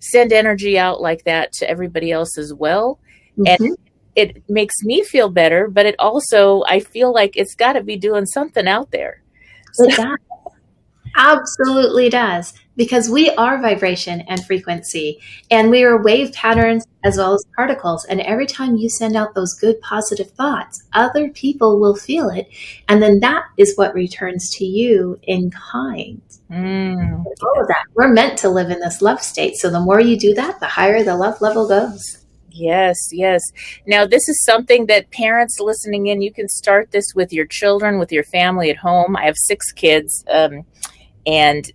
send 0.00 0.32
energy 0.32 0.78
out 0.78 1.00
like 1.00 1.24
that 1.24 1.52
to 1.54 1.68
everybody 1.68 2.12
else 2.12 2.38
as 2.38 2.54
well. 2.54 2.98
And 3.36 3.58
mm-hmm 3.58 3.72
it 4.18 4.42
makes 4.48 4.74
me 4.82 5.04
feel 5.04 5.28
better, 5.28 5.68
but 5.68 5.86
it 5.86 5.94
also 6.00 6.64
I 6.66 6.80
feel 6.80 7.14
like 7.14 7.36
it's 7.36 7.54
got 7.54 7.74
to 7.74 7.84
be 7.84 7.96
doing 7.96 8.26
something 8.26 8.66
out 8.66 8.90
there. 8.90 9.22
So. 9.74 9.86
Absolutely 11.16 12.08
does. 12.08 12.54
Because 12.76 13.10
we 13.10 13.30
are 13.30 13.60
vibration 13.60 14.20
and 14.28 14.44
frequency, 14.46 15.18
and 15.50 15.68
we 15.68 15.82
are 15.82 16.00
wave 16.00 16.32
patterns 16.32 16.86
as 17.02 17.16
well 17.16 17.34
as 17.34 17.44
particles. 17.56 18.04
And 18.04 18.20
every 18.20 18.46
time 18.46 18.76
you 18.76 18.88
send 18.88 19.16
out 19.16 19.34
those 19.34 19.54
good 19.54 19.80
positive 19.80 20.30
thoughts, 20.30 20.84
other 20.92 21.28
people 21.30 21.80
will 21.80 21.96
feel 21.96 22.28
it. 22.28 22.48
And 22.88 23.02
then 23.02 23.18
that 23.18 23.46
is 23.56 23.76
what 23.76 23.94
returns 23.94 24.50
to 24.58 24.64
you 24.64 25.18
in 25.24 25.50
kind. 25.50 26.22
Mm. 26.52 27.24
All 27.42 27.60
of 27.60 27.66
that. 27.66 27.82
We're 27.94 28.12
meant 28.12 28.38
to 28.38 28.48
live 28.48 28.70
in 28.70 28.78
this 28.78 29.02
love 29.02 29.22
state. 29.22 29.56
So 29.56 29.70
the 29.70 29.80
more 29.80 30.00
you 30.00 30.16
do 30.16 30.32
that, 30.34 30.60
the 30.60 30.66
higher 30.66 31.02
the 31.02 31.16
love 31.16 31.40
level 31.40 31.66
goes. 31.66 32.24
Yes, 32.50 32.96
yes. 33.12 33.42
Now, 33.86 34.06
this 34.06 34.28
is 34.28 34.44
something 34.44 34.86
that 34.86 35.10
parents 35.10 35.60
listening 35.60 36.06
in, 36.06 36.22
you 36.22 36.32
can 36.32 36.48
start 36.48 36.90
this 36.90 37.12
with 37.14 37.32
your 37.32 37.46
children, 37.46 37.98
with 37.98 38.10
your 38.10 38.24
family 38.24 38.70
at 38.70 38.76
home. 38.76 39.16
I 39.16 39.26
have 39.26 39.36
six 39.36 39.72
kids, 39.72 40.24
um, 40.30 40.64
and 41.28 41.70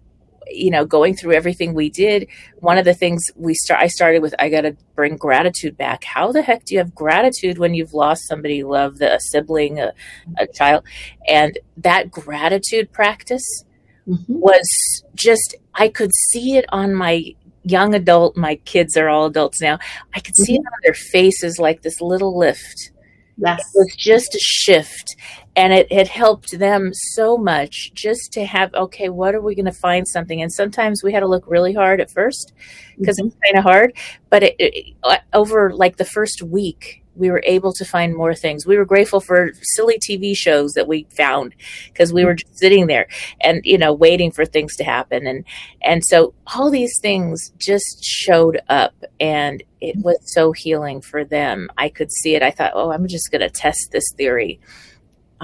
you 0.47 0.69
know, 0.69 0.85
going 0.85 1.15
through 1.15 1.33
everything 1.33 1.73
we 1.73 1.89
did, 1.89 2.27
one 2.59 2.77
of 2.77 2.85
the 2.85 2.93
things 2.93 3.23
we 3.35 3.53
start, 3.53 3.81
I 3.81 3.87
started 3.87 4.21
with, 4.21 4.35
I 4.39 4.49
got 4.49 4.61
to 4.61 4.75
bring 4.95 5.15
gratitude 5.15 5.77
back. 5.77 6.03
How 6.03 6.31
the 6.31 6.41
heck 6.41 6.65
do 6.65 6.75
you 6.75 6.79
have 6.79 6.93
gratitude 6.93 7.57
when 7.57 7.73
you've 7.73 7.93
lost 7.93 8.27
somebody 8.27 8.57
you 8.57 8.67
love, 8.67 9.01
a 9.01 9.19
sibling, 9.19 9.79
a, 9.79 9.93
a 10.37 10.47
child, 10.47 10.83
and 11.27 11.57
that 11.77 12.11
gratitude 12.11 12.91
practice 12.91 13.63
mm-hmm. 14.07 14.33
was 14.33 15.03
just, 15.15 15.55
I 15.73 15.87
could 15.87 16.11
see 16.29 16.57
it 16.57 16.65
on 16.69 16.93
my 16.93 17.35
young 17.63 17.95
adult, 17.95 18.35
my 18.35 18.55
kids 18.55 18.97
are 18.97 19.09
all 19.09 19.25
adults 19.25 19.61
now. 19.61 19.79
I 20.13 20.19
could 20.19 20.35
see 20.35 20.53
mm-hmm. 20.53 20.65
it 20.65 20.73
on 20.73 20.79
their 20.83 20.93
faces 20.93 21.59
like 21.59 21.81
this 21.81 22.01
little 22.01 22.37
lift. 22.37 22.91
Yes. 23.37 23.59
It 23.59 23.79
was 23.79 23.95
just 23.95 24.35
a 24.35 24.39
shift. 24.39 25.15
And 25.55 25.71
it 25.71 25.91
had 25.91 26.07
helped 26.07 26.57
them 26.57 26.91
so 26.93 27.37
much 27.37 27.91
just 27.93 28.33
to 28.33 28.45
have, 28.45 28.73
okay, 28.73 29.09
what 29.09 29.35
are 29.35 29.41
we 29.41 29.53
going 29.53 29.65
to 29.65 29.71
find 29.71 30.07
something? 30.07 30.41
And 30.41 30.51
sometimes 30.51 31.03
we 31.03 31.13
had 31.13 31.19
to 31.19 31.27
look 31.27 31.45
really 31.47 31.73
hard 31.73 32.01
at 32.01 32.09
first 32.09 32.53
because 32.97 33.17
mm-hmm. 33.17 33.27
it's 33.27 33.37
kind 33.43 33.57
of 33.57 33.63
hard. 33.63 33.95
But 34.29 34.43
it, 34.43 34.55
it, 34.57 34.95
over 35.33 35.71
like 35.73 35.97
the 35.97 36.05
first 36.05 36.41
week, 36.41 37.03
we 37.15 37.29
were 37.29 37.43
able 37.45 37.73
to 37.73 37.85
find 37.85 38.15
more 38.15 38.33
things. 38.33 38.65
We 38.65 38.77
were 38.77 38.85
grateful 38.85 39.19
for 39.19 39.51
silly 39.61 39.99
TV 39.99 40.35
shows 40.35 40.73
that 40.73 40.87
we 40.87 41.05
found 41.15 41.53
because 41.87 42.11
we 42.11 42.25
were 42.25 42.35
just 42.35 42.57
sitting 42.57 42.87
there 42.87 43.07
and 43.41 43.61
you 43.63 43.77
know 43.77 43.93
waiting 43.93 44.31
for 44.31 44.45
things 44.45 44.75
to 44.77 44.83
happen 44.83 45.27
and 45.27 45.45
and 45.81 46.03
so 46.03 46.33
all 46.55 46.69
these 46.69 46.93
things 47.01 47.51
just 47.57 48.03
showed 48.03 48.61
up 48.69 48.95
and 49.19 49.63
it 49.81 49.97
was 49.97 50.17
so 50.25 50.53
healing 50.53 51.01
for 51.01 51.25
them. 51.25 51.69
I 51.77 51.89
could 51.89 52.11
see 52.11 52.35
it. 52.35 52.41
I 52.41 52.51
thought, 52.51 52.71
"Oh, 52.73 52.91
I'm 52.91 53.07
just 53.07 53.31
going 53.31 53.41
to 53.41 53.49
test 53.49 53.89
this 53.91 54.05
theory. 54.15 54.59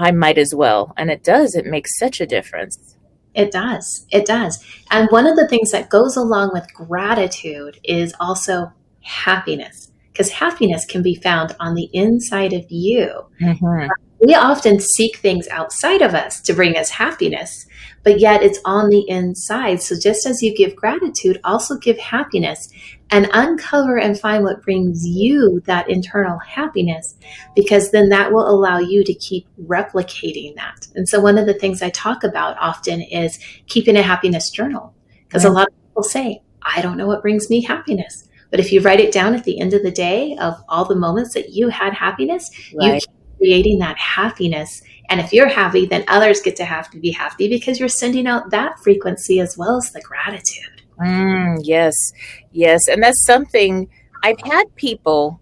I 0.00 0.10
might 0.10 0.38
as 0.38 0.52
well." 0.54 0.92
And 0.96 1.10
it 1.10 1.22
does. 1.22 1.54
It 1.54 1.66
makes 1.66 1.98
such 1.98 2.20
a 2.20 2.26
difference. 2.26 2.96
It 3.34 3.52
does. 3.52 4.06
It 4.10 4.26
does. 4.26 4.64
And 4.90 5.08
one 5.10 5.26
of 5.26 5.36
the 5.36 5.46
things 5.46 5.70
that 5.70 5.88
goes 5.88 6.16
along 6.16 6.50
with 6.52 6.72
gratitude 6.74 7.78
is 7.84 8.12
also 8.18 8.72
happiness 9.02 9.90
because 10.12 10.30
happiness 10.30 10.84
can 10.84 11.02
be 11.02 11.14
found 11.14 11.54
on 11.60 11.74
the 11.74 11.88
inside 11.92 12.52
of 12.52 12.64
you. 12.68 13.08
Mm-hmm. 13.40 13.88
We 14.20 14.34
often 14.34 14.80
seek 14.80 15.16
things 15.16 15.48
outside 15.48 16.02
of 16.02 16.14
us 16.14 16.40
to 16.42 16.52
bring 16.52 16.76
us 16.76 16.90
happiness, 16.90 17.64
but 18.02 18.18
yet 18.18 18.42
it's 18.42 18.60
on 18.64 18.88
the 18.88 19.08
inside. 19.08 19.82
So 19.82 19.94
just 19.98 20.26
as 20.26 20.42
you 20.42 20.54
give 20.54 20.76
gratitude, 20.76 21.40
also 21.44 21.76
give 21.76 21.98
happiness 21.98 22.68
and 23.10 23.28
uncover 23.32 23.98
and 23.98 24.18
find 24.18 24.44
what 24.44 24.62
brings 24.62 25.06
you 25.06 25.60
that 25.66 25.90
internal 25.90 26.38
happiness 26.38 27.16
because 27.54 27.90
then 27.90 28.08
that 28.10 28.32
will 28.32 28.48
allow 28.48 28.78
you 28.78 29.04
to 29.04 29.14
keep 29.14 29.46
replicating 29.66 30.54
that. 30.56 30.88
And 30.94 31.08
so 31.08 31.20
one 31.20 31.38
of 31.38 31.46
the 31.46 31.54
things 31.54 31.82
I 31.82 31.90
talk 31.90 32.24
about 32.24 32.56
often 32.58 33.02
is 33.02 33.38
keeping 33.66 33.96
a 33.96 34.02
happiness 34.02 34.50
journal 34.50 34.94
because 35.28 35.44
a 35.44 35.50
lot 35.50 35.68
of 35.68 35.74
people 35.88 36.02
say, 36.02 36.42
I 36.62 36.82
don't 36.82 36.96
know 36.96 37.06
what 37.06 37.22
brings 37.22 37.50
me 37.50 37.62
happiness. 37.62 38.28
But 38.50 38.60
if 38.60 38.72
you 38.72 38.80
write 38.80 39.00
it 39.00 39.12
down 39.12 39.34
at 39.34 39.44
the 39.44 39.60
end 39.60 39.74
of 39.74 39.82
the 39.82 39.92
day 39.92 40.36
of 40.40 40.62
all 40.68 40.84
the 40.84 40.96
moments 40.96 41.34
that 41.34 41.50
you 41.50 41.68
had 41.68 41.94
happiness, 41.94 42.50
right. 42.74 42.94
you 42.94 43.00
keep 43.00 43.38
creating 43.38 43.78
that 43.78 43.96
happiness. 43.96 44.82
And 45.10 45.20
if 45.20 45.32
you're 45.32 45.48
happy, 45.48 45.86
then 45.86 46.04
others 46.06 46.40
get 46.40 46.54
to 46.56 46.64
have 46.64 46.88
to 46.92 46.98
be 46.98 47.10
happy 47.10 47.48
because 47.48 47.80
you're 47.80 47.88
sending 47.88 48.28
out 48.28 48.50
that 48.50 48.78
frequency 48.78 49.40
as 49.40 49.58
well 49.58 49.76
as 49.76 49.90
the 49.90 50.00
gratitude. 50.00 50.82
Mm, 51.00 51.58
yes, 51.62 51.94
yes. 52.52 52.86
And 52.88 53.02
that's 53.02 53.24
something 53.24 53.88
I've 54.22 54.40
had 54.40 54.74
people 54.76 55.40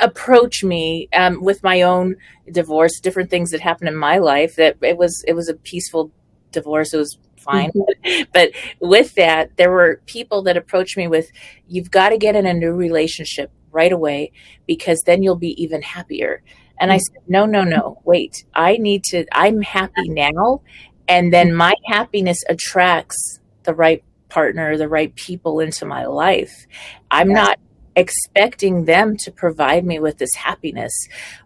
approach 0.00 0.64
me 0.64 1.08
um, 1.12 1.42
with 1.42 1.62
my 1.62 1.82
own 1.82 2.16
divorce, 2.50 2.98
different 3.00 3.28
things 3.28 3.50
that 3.50 3.60
happened 3.60 3.88
in 3.88 3.96
my 3.96 4.18
life 4.18 4.56
that 4.56 4.76
it 4.80 4.96
was, 4.96 5.22
it 5.28 5.34
was 5.34 5.50
a 5.50 5.54
peaceful 5.54 6.10
divorce. 6.50 6.94
It 6.94 6.98
was 6.98 7.18
fine. 7.36 7.70
Mm-hmm. 7.72 8.22
but 8.32 8.52
with 8.80 9.14
that, 9.16 9.56
there 9.58 9.70
were 9.70 10.00
people 10.06 10.42
that 10.44 10.56
approached 10.56 10.96
me 10.96 11.08
with, 11.08 11.30
you've 11.66 11.90
got 11.90 12.08
to 12.08 12.16
get 12.16 12.36
in 12.36 12.46
a 12.46 12.54
new 12.54 12.72
relationship 12.72 13.52
right 13.78 13.92
away 13.92 14.32
because 14.66 15.00
then 15.06 15.22
you'll 15.22 15.36
be 15.50 15.62
even 15.62 15.82
happier. 15.82 16.42
And 16.80 16.92
I 16.92 16.96
mm-hmm. 16.96 17.14
said, 17.14 17.22
no, 17.28 17.46
no, 17.46 17.62
no, 17.64 18.00
wait, 18.04 18.44
I 18.54 18.76
need 18.76 19.02
to, 19.10 19.24
I'm 19.32 19.62
happy 19.62 20.08
now. 20.08 20.62
And 21.08 21.32
then 21.32 21.54
my 21.54 21.74
happiness 21.86 22.38
attracts 22.48 23.40
the 23.62 23.74
right 23.74 24.02
partner, 24.28 24.76
the 24.76 24.88
right 24.88 25.14
people 25.14 25.60
into 25.60 25.86
my 25.86 26.04
life. 26.06 26.66
I'm 27.10 27.30
yes. 27.30 27.36
not 27.36 27.58
expecting 27.96 28.84
them 28.84 29.16
to 29.24 29.30
provide 29.32 29.84
me 29.84 29.98
with 29.98 30.18
this 30.18 30.34
happiness 30.34 30.92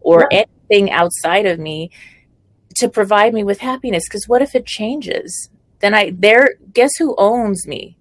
or 0.01 0.29
anything 0.33 0.91
outside 0.91 1.47
of 1.47 1.59
me 1.59 1.91
to 2.77 2.89
provide 2.89 3.33
me 3.33 3.45
with 3.45 3.59
happiness 3.61 4.05
because 4.09 4.29
what 4.29 4.43
if 4.43 4.55
it 4.55 4.67
changes 4.67 5.51
then 5.83 5.95
I 5.95 6.12
there 6.17 6.55
guess 6.73 6.93
who 6.99 7.15
owns 7.19 7.67
me? 7.67 7.99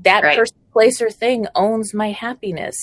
That 0.00 0.24
right. 0.24 0.36
person, 0.36 0.56
place, 0.72 1.00
or 1.00 1.10
thing 1.10 1.46
owns 1.54 1.94
my 1.94 2.10
happiness. 2.10 2.74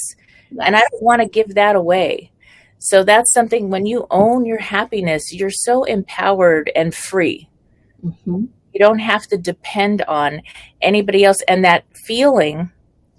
Yes. 0.51 0.65
And 0.65 0.75
I 0.75 0.81
don't 0.81 1.03
want 1.03 1.21
to 1.21 1.27
give 1.27 1.55
that 1.55 1.75
away. 1.75 2.31
So 2.79 3.03
that's 3.03 3.33
something 3.33 3.69
when 3.69 3.85
you 3.85 4.07
own 4.09 4.45
your 4.45 4.59
happiness, 4.59 5.33
you're 5.33 5.49
so 5.49 5.83
empowered 5.83 6.71
and 6.75 6.95
free. 6.95 7.49
Mm-hmm. 8.03 8.45
You 8.73 8.79
don't 8.79 8.99
have 8.99 9.27
to 9.27 9.37
depend 9.37 10.01
on 10.03 10.41
anybody 10.81 11.25
else. 11.25 11.41
And 11.47 11.65
that 11.65 11.83
feeling 12.05 12.71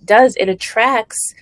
does, 0.05 0.35
it 0.37 0.49
attracts 0.49 1.35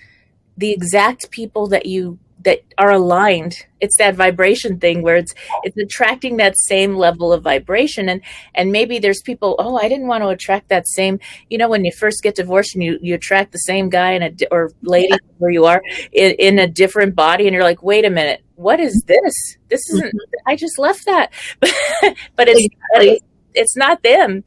the 0.57 0.71
exact 0.71 1.31
people 1.31 1.67
that 1.67 1.85
you 1.85 2.19
that 2.43 2.61
are 2.77 2.91
aligned. 2.91 3.65
It's 3.81 3.97
that 3.97 4.15
vibration 4.15 4.79
thing 4.79 5.01
where 5.01 5.17
it's 5.17 5.33
it's 5.63 5.77
attracting 5.77 6.37
that 6.37 6.57
same 6.57 6.95
level 6.95 7.33
of 7.33 7.43
vibration. 7.43 8.09
And 8.09 8.21
and 8.55 8.71
maybe 8.71 8.99
there's 8.99 9.21
people 9.21 9.55
oh 9.59 9.77
i 9.77 9.87
didn't 9.87 10.07
want 10.07 10.23
to 10.23 10.29
attract 10.29 10.69
that 10.69 10.87
same 10.87 11.19
you 11.49 11.57
know 11.57 11.69
when 11.69 11.85
you 11.85 11.91
first 11.91 12.21
get 12.23 12.35
divorced 12.35 12.75
and 12.75 12.83
you 12.83 12.97
you 13.01 13.15
attract 13.15 13.51
the 13.51 13.57
same 13.59 13.89
guy 13.89 14.11
and 14.11 14.41
a 14.41 14.47
or 14.51 14.71
lady 14.81 15.13
where 15.37 15.51
you 15.51 15.65
are 15.65 15.81
in, 16.11 16.31
in, 16.39 16.59
a 16.59 16.67
different 16.67 17.15
body 17.15 17.47
and 17.47 17.53
you're 17.53 17.63
like 17.63 17.83
wait 17.83 18.05
a 18.05 18.09
minute. 18.09 18.41
What 18.55 18.79
is 18.79 19.03
this? 19.07 19.33
This 19.69 19.81
isn't 19.91 20.07
mm-hmm. 20.07 20.49
i 20.49 20.55
just 20.55 20.77
left 20.77 21.05
that. 21.05 21.31
But 22.35 22.47
it's 22.47 22.65
exactly. 22.65 23.21
it's 23.53 23.75
not 23.75 24.03
them. 24.03 24.43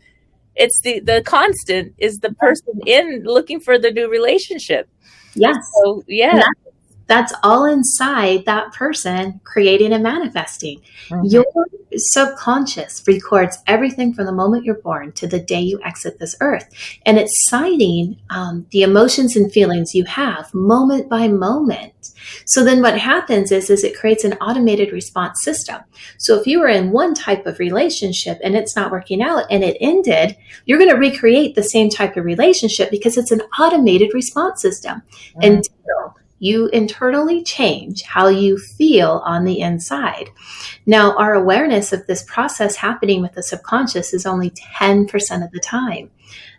It's 0.55 0.81
the 0.83 1.01
the 1.01 1.23
constant 1.23 1.95
is 1.99 2.19
the 2.19 2.33
person 2.35 2.81
in 2.87 3.23
looking 3.25 3.61
for 3.61 3.79
the 3.79 3.91
new 3.91 4.11
relationship. 4.11 4.89
Yes. 5.35 5.57
So 5.83 6.05
yeah 6.07 6.43
that's 7.13 7.35
all 7.43 7.67
inside 7.67 8.47
that 8.47 8.73
person 8.73 9.39
creating 9.45 9.93
and 9.93 10.03
manifesting. 10.03 10.81
Mm-hmm. 11.11 11.27
Your 11.27 11.45
subconscious 11.95 13.03
records 13.07 13.59
everything 13.67 14.15
from 14.15 14.25
the 14.25 14.33
moment 14.33 14.65
you're 14.65 14.81
born 14.81 15.13
to 15.13 15.27
the 15.27 15.39
day 15.39 15.61
you 15.61 15.79
exit 15.85 16.19
this 16.19 16.35
earth. 16.41 16.71
And 17.05 17.19
it's 17.19 17.51
citing 17.51 18.19
um, 18.31 18.67
the 18.71 18.83
emotions 18.83 19.37
and 19.37 19.53
feelings 19.53 19.95
you 19.95 20.07
have 20.07 20.55
moment 20.55 21.11
by 21.11 21.29
moment. 21.29 21.93
So 22.47 22.65
then 22.65 22.81
what 22.81 22.99
happens 22.99 23.53
is, 23.53 23.69
is 23.69 23.85
it 23.85 23.99
creates 23.99 24.25
an 24.25 24.33
automated 24.35 24.91
response 24.91 25.43
system. 25.43 25.83
So 26.17 26.41
if 26.41 26.47
you 26.47 26.61
were 26.61 26.69
in 26.69 26.93
one 26.93 27.13
type 27.13 27.45
of 27.45 27.59
relationship 27.59 28.39
and 28.43 28.57
it's 28.57 28.75
not 28.75 28.91
working 28.91 29.21
out 29.21 29.45
and 29.51 29.63
it 29.63 29.77
ended, 29.83 30.35
you're 30.65 30.79
going 30.79 30.89
to 30.89 30.97
recreate 30.97 31.57
the 31.57 31.63
same 31.63 31.91
type 31.91 32.17
of 32.17 32.25
relationship 32.25 32.91
because 32.91 33.19
it's 33.19 33.33
an 33.33 33.43
automated 33.59 34.15
response 34.15 34.63
system. 34.63 35.03
Mm-hmm. 35.37 35.43
Until 35.43 36.22
you 36.43 36.67
internally 36.73 37.41
change 37.45 38.03
how 38.03 38.27
you 38.27 38.59
feel 38.59 39.23
on 39.25 39.45
the 39.45 39.61
inside. 39.61 40.29
Now, 40.87 41.17
our 41.17 41.35
awareness 41.35 41.93
of 41.93 42.05
this 42.09 42.25
process 42.25 42.75
happening 42.75 43.23
with 43.23 43.35
the 43.35 43.45
subconscious 43.45 44.13
is 44.13 44.27
only 44.27 44.51
10% 44.51 45.07
of 45.45 45.53
the 45.53 45.61
time. 45.61 46.11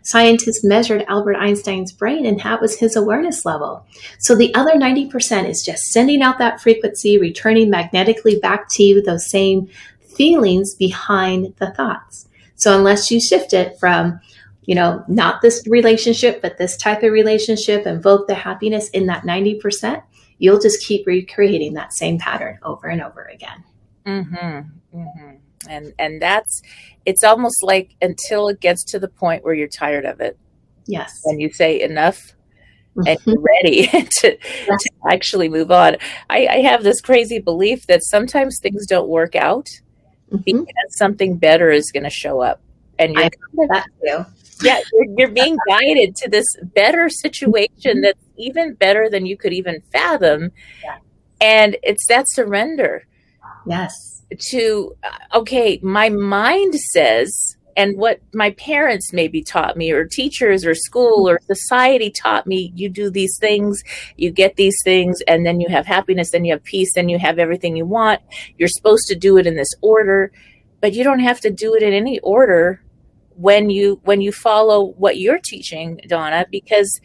Scientists 0.02 0.64
measured 0.64 1.04
Albert 1.06 1.36
Einstein's 1.36 1.92
brain, 1.92 2.24
and 2.24 2.40
that 2.40 2.62
was 2.62 2.78
his 2.78 2.96
awareness 2.96 3.44
level. 3.44 3.86
So 4.20 4.34
the 4.34 4.54
other 4.54 4.72
90% 4.72 5.50
is 5.50 5.62
just 5.62 5.82
sending 5.92 6.22
out 6.22 6.38
that 6.38 6.62
frequency, 6.62 7.18
returning 7.18 7.68
magnetically 7.68 8.38
back 8.38 8.68
to 8.70 8.82
you 8.82 9.02
those 9.02 9.28
same 9.28 9.68
feelings 10.16 10.74
behind 10.74 11.56
the 11.58 11.72
thoughts. 11.72 12.26
So 12.56 12.74
unless 12.74 13.10
you 13.10 13.20
shift 13.20 13.52
it 13.52 13.78
from 13.78 14.20
you 14.66 14.74
know, 14.74 15.04
not 15.08 15.42
this 15.42 15.62
relationship, 15.66 16.40
but 16.40 16.58
this 16.58 16.76
type 16.76 17.02
of 17.02 17.12
relationship, 17.12 17.86
invoke 17.86 18.26
the 18.26 18.34
happiness 18.34 18.88
in 18.90 19.06
that 19.06 19.24
90%, 19.24 20.02
you'll 20.38 20.60
just 20.60 20.84
keep 20.86 21.06
recreating 21.06 21.74
that 21.74 21.92
same 21.92 22.18
pattern 22.18 22.58
over 22.62 22.86
and 22.86 23.02
over 23.02 23.24
again. 23.24 23.64
Mm-hmm. 24.06 24.98
Mm-hmm. 24.98 25.30
And, 25.68 25.92
and 25.98 26.20
that's, 26.20 26.62
it's 27.04 27.24
almost 27.24 27.62
like 27.62 27.94
until 28.00 28.48
it 28.48 28.60
gets 28.60 28.84
to 28.84 28.98
the 28.98 29.08
point 29.08 29.44
where 29.44 29.54
you're 29.54 29.68
tired 29.68 30.04
of 30.04 30.20
it. 30.20 30.38
Yes. 30.86 31.12
And 31.24 31.40
you 31.40 31.52
say 31.52 31.80
enough 31.80 32.34
and 33.06 33.18
you're 33.24 33.40
ready 33.40 33.86
to, 34.20 34.38
yes. 34.66 34.82
to 34.82 34.90
actually 35.10 35.48
move 35.48 35.70
on. 35.70 35.96
I, 36.30 36.46
I, 36.46 36.56
have 36.58 36.84
this 36.84 37.00
crazy 37.00 37.38
belief 37.38 37.86
that 37.86 38.04
sometimes 38.04 38.60
things 38.60 38.86
don't 38.86 39.08
work 39.08 39.34
out 39.34 39.66
mm-hmm. 40.30 40.36
because 40.36 40.68
something 40.90 41.36
better 41.36 41.70
is 41.70 41.90
going 41.90 42.04
to 42.04 42.10
show 42.10 42.40
up. 42.40 42.60
And 42.98 43.14
you're 43.14 43.30
that 43.68 43.86
too 44.06 44.24
yeah, 44.62 44.80
you're, 44.92 45.06
you're 45.18 45.28
being 45.30 45.56
guided 45.68 46.16
to 46.16 46.30
this 46.30 46.46
better 46.62 47.08
situation 47.08 48.00
that's 48.00 48.18
even 48.36 48.74
better 48.74 49.08
than 49.08 49.26
you 49.26 49.36
could 49.36 49.52
even 49.52 49.82
fathom. 49.92 50.50
Yeah. 50.82 50.98
And 51.40 51.76
it's 51.82 52.06
that 52.08 52.26
surrender. 52.28 53.06
Yes. 53.66 54.22
To, 54.50 54.96
uh, 55.02 55.38
okay, 55.38 55.78
my 55.82 56.08
mind 56.08 56.74
says, 56.74 57.56
and 57.76 57.96
what 57.98 58.20
my 58.32 58.50
parents 58.52 59.12
maybe 59.12 59.42
taught 59.42 59.76
me, 59.76 59.90
or 59.90 60.04
teachers, 60.04 60.64
or 60.64 60.74
school, 60.74 61.28
or 61.28 61.40
society 61.46 62.10
taught 62.10 62.46
me 62.46 62.72
you 62.74 62.88
do 62.88 63.10
these 63.10 63.36
things, 63.40 63.82
you 64.16 64.30
get 64.30 64.56
these 64.56 64.76
things, 64.84 65.20
and 65.26 65.44
then 65.44 65.60
you 65.60 65.68
have 65.68 65.86
happiness, 65.86 66.30
then 66.30 66.44
you 66.44 66.52
have 66.52 66.62
peace, 66.62 66.94
then 66.94 67.08
you 67.08 67.18
have 67.18 67.38
everything 67.38 67.76
you 67.76 67.84
want. 67.84 68.20
You're 68.58 68.68
supposed 68.68 69.06
to 69.08 69.16
do 69.16 69.38
it 69.38 69.46
in 69.46 69.56
this 69.56 69.72
order, 69.80 70.30
but 70.80 70.92
you 70.92 71.02
don't 71.02 71.20
have 71.20 71.40
to 71.40 71.50
do 71.50 71.74
it 71.74 71.82
in 71.82 71.92
any 71.92 72.20
order 72.20 72.80
when 73.36 73.70
you 73.70 74.00
when 74.04 74.20
you 74.20 74.32
follow 74.32 74.92
what 74.96 75.18
you're 75.18 75.40
teaching 75.42 76.00
donna 76.08 76.46
because 76.50 77.00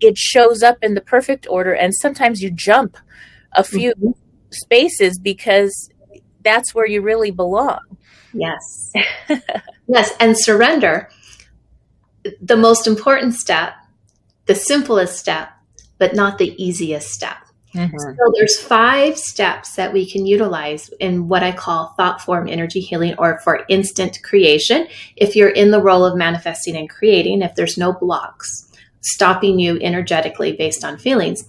it 0.00 0.16
shows 0.16 0.62
up 0.62 0.78
in 0.82 0.94
the 0.94 1.00
perfect 1.00 1.46
order 1.48 1.72
and 1.72 1.94
sometimes 1.94 2.40
you 2.40 2.50
jump 2.50 2.96
a 3.54 3.64
few 3.64 3.92
mm-hmm. 3.94 4.10
spaces 4.50 5.18
because 5.18 5.90
that's 6.42 6.74
where 6.74 6.86
you 6.86 7.00
really 7.00 7.30
belong. 7.30 7.80
Yes. 8.32 8.92
Yes 9.88 10.12
and 10.20 10.38
surrender 10.38 11.08
the 12.40 12.56
most 12.56 12.86
important 12.86 13.34
step 13.34 13.74
the 14.46 14.54
simplest 14.54 15.18
step 15.18 15.50
but 15.98 16.14
not 16.14 16.38
the 16.38 16.54
easiest 16.62 17.10
step 17.10 17.36
Mm-hmm. 17.74 17.96
So 17.98 18.32
there's 18.36 18.60
five 18.60 19.16
steps 19.18 19.76
that 19.76 19.92
we 19.92 20.10
can 20.10 20.26
utilize 20.26 20.90
in 21.00 21.28
what 21.28 21.42
I 21.42 21.52
call 21.52 21.94
thought 21.96 22.20
form 22.20 22.48
energy 22.48 22.80
healing 22.80 23.14
or 23.18 23.38
for 23.38 23.64
instant 23.68 24.22
creation. 24.22 24.86
If 25.16 25.36
you're 25.36 25.48
in 25.48 25.70
the 25.70 25.80
role 25.80 26.04
of 26.04 26.16
manifesting 26.16 26.76
and 26.76 26.88
creating, 26.88 27.42
if 27.42 27.54
there's 27.54 27.78
no 27.78 27.92
blocks 27.92 28.68
stopping 29.02 29.58
you 29.58 29.78
energetically 29.80 30.52
based 30.52 30.84
on 30.84 30.96
feelings. 30.96 31.44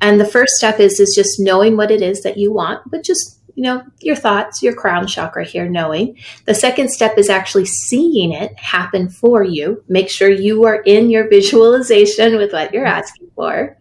And 0.00 0.20
the 0.20 0.26
first 0.26 0.52
step 0.54 0.78
is 0.78 1.00
is 1.00 1.14
just 1.14 1.40
knowing 1.40 1.76
what 1.76 1.90
it 1.90 2.02
is 2.02 2.22
that 2.22 2.36
you 2.36 2.52
want, 2.52 2.82
but 2.90 3.02
just 3.02 3.38
you 3.54 3.64
know, 3.64 3.82
your 3.98 4.14
thoughts, 4.14 4.62
your 4.62 4.72
crown 4.72 5.04
chakra 5.08 5.44
here, 5.44 5.68
knowing. 5.68 6.16
The 6.44 6.54
second 6.54 6.90
step 6.90 7.18
is 7.18 7.28
actually 7.28 7.64
seeing 7.64 8.30
it 8.30 8.56
happen 8.56 9.08
for 9.08 9.42
you. 9.42 9.82
Make 9.88 10.10
sure 10.10 10.30
you 10.30 10.64
are 10.64 10.80
in 10.82 11.10
your 11.10 11.28
visualization 11.30 12.36
with 12.36 12.52
what 12.52 12.72
you're 12.72 12.86
asking 12.86 13.32
for. 13.34 13.76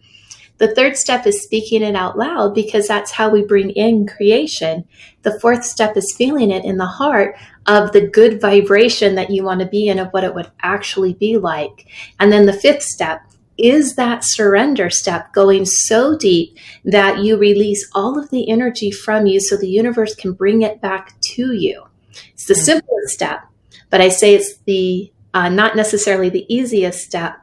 The 0.57 0.73
third 0.73 0.97
step 0.97 1.27
is 1.27 1.43
speaking 1.43 1.83
it 1.83 1.95
out 1.95 2.17
loud 2.17 2.55
because 2.55 2.87
that's 2.87 3.11
how 3.11 3.29
we 3.29 3.43
bring 3.43 3.69
in 3.71 4.07
creation. 4.07 4.85
The 5.21 5.39
fourth 5.39 5.63
step 5.63 5.95
is 5.95 6.15
feeling 6.17 6.51
it 6.51 6.65
in 6.65 6.77
the 6.77 6.85
heart 6.85 7.35
of 7.67 7.91
the 7.91 8.07
good 8.07 8.41
vibration 8.41 9.15
that 9.15 9.29
you 9.29 9.43
want 9.43 9.59
to 9.59 9.67
be 9.67 9.87
in, 9.87 9.99
of 9.99 10.09
what 10.09 10.23
it 10.23 10.33
would 10.33 10.49
actually 10.61 11.13
be 11.13 11.37
like. 11.37 11.87
And 12.19 12.31
then 12.31 12.45
the 12.45 12.53
fifth 12.53 12.83
step 12.83 13.21
is 13.57 13.95
that 13.95 14.23
surrender 14.23 14.89
step 14.89 15.33
going 15.33 15.65
so 15.65 16.17
deep 16.17 16.57
that 16.85 17.19
you 17.19 17.37
release 17.37 17.89
all 17.93 18.17
of 18.17 18.29
the 18.29 18.49
energy 18.49 18.91
from 18.91 19.25
you 19.25 19.39
so 19.39 19.57
the 19.57 19.69
universe 19.69 20.15
can 20.15 20.33
bring 20.33 20.61
it 20.61 20.79
back 20.81 21.19
to 21.21 21.53
you. 21.53 21.83
It's 22.33 22.45
the 22.45 22.55
simplest 22.55 23.13
step, 23.13 23.41
but 23.89 24.01
I 24.01 24.09
say 24.09 24.35
it's 24.35 24.57
the 24.65 25.11
uh, 25.33 25.49
not 25.49 25.75
necessarily 25.75 26.29
the 26.29 26.51
easiest 26.51 26.99
step. 26.99 27.37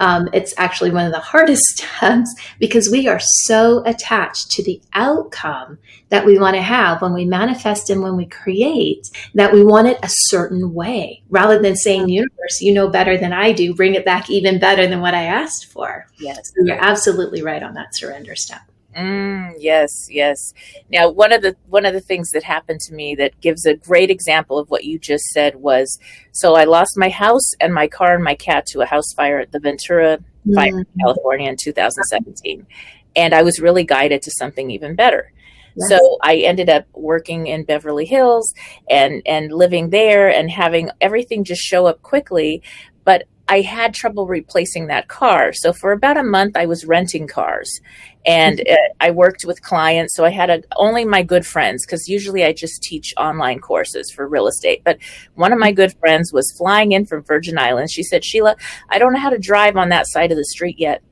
Um, 0.00 0.28
it's 0.32 0.54
actually 0.56 0.90
one 0.90 1.06
of 1.06 1.12
the 1.12 1.20
hardest 1.20 1.62
steps 1.76 2.34
because 2.58 2.90
we 2.90 3.06
are 3.06 3.20
so 3.20 3.82
attached 3.86 4.50
to 4.52 4.62
the 4.64 4.80
outcome 4.94 5.78
that 6.08 6.26
we 6.26 6.38
want 6.38 6.56
to 6.56 6.62
have 6.62 7.02
when 7.02 7.12
we 7.12 7.24
manifest 7.24 7.90
and 7.90 8.02
when 8.02 8.16
we 8.16 8.26
create 8.26 9.08
that 9.34 9.52
we 9.52 9.62
want 9.62 9.86
it 9.86 9.98
a 10.02 10.08
certain 10.08 10.74
way 10.74 11.22
rather 11.28 11.60
than 11.60 11.76
saying, 11.76 12.08
universe, 12.08 12.60
you 12.60 12.72
know 12.72 12.88
better 12.88 13.16
than 13.16 13.32
I 13.32 13.52
do, 13.52 13.74
bring 13.74 13.94
it 13.94 14.04
back 14.04 14.28
even 14.28 14.58
better 14.58 14.86
than 14.86 15.00
what 15.00 15.14
I 15.14 15.24
asked 15.24 15.66
for. 15.66 16.06
Yes. 16.18 16.48
So 16.48 16.64
you're 16.64 16.84
absolutely 16.84 17.42
right 17.42 17.62
on 17.62 17.74
that 17.74 17.94
surrender 17.94 18.34
step. 18.34 18.62
Mm, 18.96 19.54
yes, 19.58 20.08
yes. 20.10 20.52
Now, 20.90 21.10
one 21.10 21.32
of 21.32 21.42
the 21.42 21.54
one 21.68 21.86
of 21.86 21.94
the 21.94 22.00
things 22.00 22.30
that 22.32 22.42
happened 22.42 22.80
to 22.80 22.94
me 22.94 23.14
that 23.14 23.40
gives 23.40 23.64
a 23.64 23.76
great 23.76 24.10
example 24.10 24.58
of 24.58 24.68
what 24.68 24.84
you 24.84 24.98
just 24.98 25.24
said 25.26 25.56
was 25.56 25.98
so 26.32 26.56
I 26.56 26.64
lost 26.64 26.94
my 26.96 27.08
house 27.08 27.52
and 27.60 27.72
my 27.72 27.86
car 27.86 28.14
and 28.14 28.24
my 28.24 28.34
cat 28.34 28.66
to 28.66 28.80
a 28.80 28.86
house 28.86 29.12
fire 29.14 29.38
at 29.38 29.52
the 29.52 29.60
Ventura 29.60 30.18
Fire 30.54 30.80
in 30.80 30.86
California 30.98 31.48
in 31.48 31.56
2017, 31.56 32.66
and 33.14 33.32
I 33.32 33.42
was 33.42 33.60
really 33.60 33.84
guided 33.84 34.22
to 34.22 34.30
something 34.32 34.70
even 34.70 34.96
better. 34.96 35.32
Yes. 35.76 35.88
So 35.88 36.18
I 36.22 36.38
ended 36.38 36.68
up 36.68 36.86
working 36.92 37.46
in 37.46 37.62
Beverly 37.62 38.06
Hills 38.06 38.52
and 38.88 39.22
and 39.24 39.52
living 39.52 39.90
there 39.90 40.28
and 40.28 40.50
having 40.50 40.90
everything 41.00 41.44
just 41.44 41.62
show 41.62 41.86
up 41.86 42.02
quickly, 42.02 42.62
but 43.04 43.28
I 43.50 43.62
had 43.62 43.94
trouble 43.94 44.28
replacing 44.28 44.86
that 44.86 45.08
car. 45.08 45.52
So 45.52 45.72
for 45.72 45.90
about 45.90 46.16
a 46.16 46.22
month, 46.22 46.56
I 46.56 46.66
was 46.66 46.86
renting 46.86 47.26
cars, 47.26 47.80
and 48.24 48.60
uh, 48.60 48.76
I 49.00 49.10
worked 49.10 49.44
with 49.44 49.60
clients. 49.60 50.14
So 50.14 50.24
I 50.24 50.30
had 50.30 50.50
a, 50.50 50.62
only 50.76 51.04
my 51.04 51.24
good 51.24 51.44
friends 51.44 51.84
because 51.84 52.08
usually 52.08 52.44
I 52.44 52.52
just 52.52 52.80
teach 52.80 53.12
online 53.16 53.58
courses 53.58 54.08
for 54.08 54.28
real 54.28 54.46
estate. 54.46 54.82
But 54.84 54.98
one 55.34 55.52
of 55.52 55.58
my 55.58 55.72
good 55.72 55.92
friends 55.98 56.32
was 56.32 56.54
flying 56.56 56.92
in 56.92 57.06
from 57.06 57.24
Virgin 57.24 57.58
Islands. 57.58 57.90
She 57.90 58.04
said, 58.04 58.24
"Sheila, 58.24 58.54
I 58.88 59.00
don't 59.00 59.12
know 59.12 59.18
how 59.18 59.30
to 59.30 59.38
drive 59.38 59.76
on 59.76 59.88
that 59.88 60.06
side 60.06 60.30
of 60.30 60.38
the 60.38 60.44
street 60.44 60.78
yet. 60.78 61.02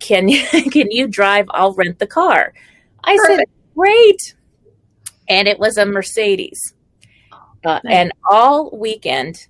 Can 0.00 0.28
you 0.28 0.44
can 0.72 0.90
you 0.90 1.06
drive? 1.06 1.46
I'll 1.50 1.74
rent 1.74 2.00
the 2.00 2.08
car." 2.08 2.52
I 3.04 3.16
said, 3.28 3.44
"Great," 3.76 4.34
and 5.28 5.46
it 5.46 5.60
was 5.60 5.78
a 5.78 5.86
Mercedes. 5.86 6.74
Uh, 7.62 7.78
and 7.84 8.10
all 8.28 8.70
weekend 8.76 9.46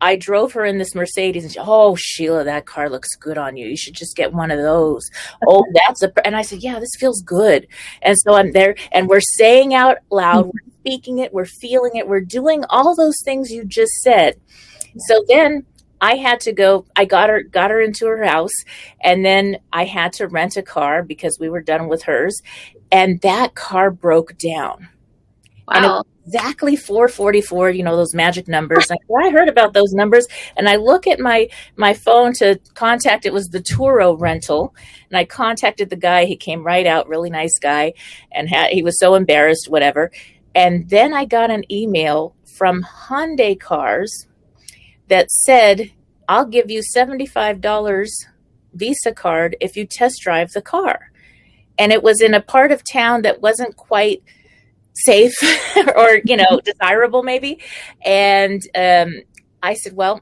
I 0.00 0.16
drove 0.16 0.52
her 0.52 0.64
in 0.64 0.78
this 0.78 0.94
Mercedes 0.94 1.44
and 1.44 1.52
she, 1.52 1.58
oh, 1.60 1.96
Sheila, 1.96 2.44
that 2.44 2.66
car 2.66 2.88
looks 2.88 3.14
good 3.16 3.38
on 3.38 3.56
you. 3.56 3.66
You 3.66 3.76
should 3.76 3.94
just 3.94 4.16
get 4.16 4.32
one 4.32 4.50
of 4.50 4.58
those. 4.58 5.08
oh, 5.46 5.64
that's 5.74 6.02
a, 6.02 6.26
and 6.26 6.36
I 6.36 6.42
said, 6.42 6.62
yeah, 6.62 6.78
this 6.78 6.94
feels 6.98 7.22
good. 7.22 7.66
And 8.02 8.16
so 8.18 8.34
I'm 8.34 8.52
there 8.52 8.76
and 8.92 9.08
we're 9.08 9.20
saying 9.20 9.74
out 9.74 9.98
loud, 10.10 10.46
mm-hmm. 10.46 10.58
we're 10.66 10.72
speaking 10.80 11.18
it, 11.18 11.32
we're 11.32 11.46
feeling 11.46 11.96
it, 11.96 12.08
we're 12.08 12.20
doing 12.20 12.64
all 12.70 12.94
those 12.94 13.16
things 13.24 13.50
you 13.50 13.64
just 13.64 13.92
said. 14.02 14.40
So 15.08 15.24
then 15.28 15.66
I 16.00 16.14
had 16.14 16.40
to 16.40 16.52
go, 16.52 16.86
I 16.94 17.04
got 17.04 17.28
her, 17.28 17.42
got 17.42 17.70
her 17.70 17.80
into 17.80 18.06
her 18.06 18.24
house 18.24 18.54
and 19.02 19.24
then 19.24 19.58
I 19.72 19.84
had 19.84 20.12
to 20.14 20.28
rent 20.28 20.56
a 20.56 20.62
car 20.62 21.02
because 21.02 21.38
we 21.40 21.48
were 21.48 21.62
done 21.62 21.88
with 21.88 22.04
hers. 22.04 22.40
And 22.92 23.20
that 23.22 23.54
car 23.54 23.90
broke 23.90 24.38
down. 24.38 24.88
Wow. 25.66 26.04
Exactly 26.28 26.76
444 26.76 27.70
you 27.70 27.82
know 27.82 27.96
those 27.96 28.14
magic 28.14 28.48
numbers. 28.48 28.90
I 28.90 29.30
heard 29.30 29.48
about 29.48 29.72
those 29.72 29.92
numbers. 29.92 30.26
And 30.56 30.68
i 30.68 30.76
look 30.76 31.06
at 31.06 31.20
my 31.20 31.48
my 31.76 31.94
phone 31.94 32.32
to 32.34 32.60
contact 32.74 33.24
it 33.24 33.32
was 33.32 33.48
the 33.48 33.60
turo 33.60 34.18
rental. 34.18 34.74
And 35.10 35.16
i 35.16 35.24
contacted 35.24 35.88
the 35.88 35.96
guy 35.96 36.26
he 36.26 36.36
came 36.36 36.62
right 36.62 36.86
out 36.86 37.08
really 37.08 37.30
nice 37.30 37.58
guy 37.58 37.94
and 38.30 38.48
had, 38.48 38.70
he 38.70 38.82
was 38.82 38.98
so 38.98 39.14
embarrassed 39.14 39.68
whatever. 39.68 40.10
And 40.54 40.88
then 40.90 41.14
i 41.14 41.24
got 41.24 41.50
an 41.50 41.64
email 41.72 42.34
from 42.44 42.82
hyundai 42.82 43.58
cars 43.58 44.26
that 45.08 45.30
said 45.30 45.90
i'll 46.28 46.46
give 46.46 46.70
you 46.70 46.82
$75 46.94 48.08
visa 48.74 49.12
card 49.12 49.56
if 49.62 49.76
you 49.76 49.86
test 49.86 50.20
drive 50.20 50.52
the 50.52 50.62
car. 50.62 51.10
And 51.78 51.90
it 51.92 52.02
was 52.02 52.20
in 52.20 52.34
a 52.34 52.42
part 52.42 52.70
of 52.70 52.82
town 52.84 53.22
that 53.22 53.40
wasn't 53.40 53.76
quite 53.76 54.22
safe 55.04 55.34
or 55.96 56.20
you 56.24 56.36
know 56.36 56.60
desirable 56.64 57.22
maybe. 57.22 57.60
And 58.04 58.62
um, 58.74 59.22
i 59.62 59.74
said 59.74 59.94
well 59.94 60.20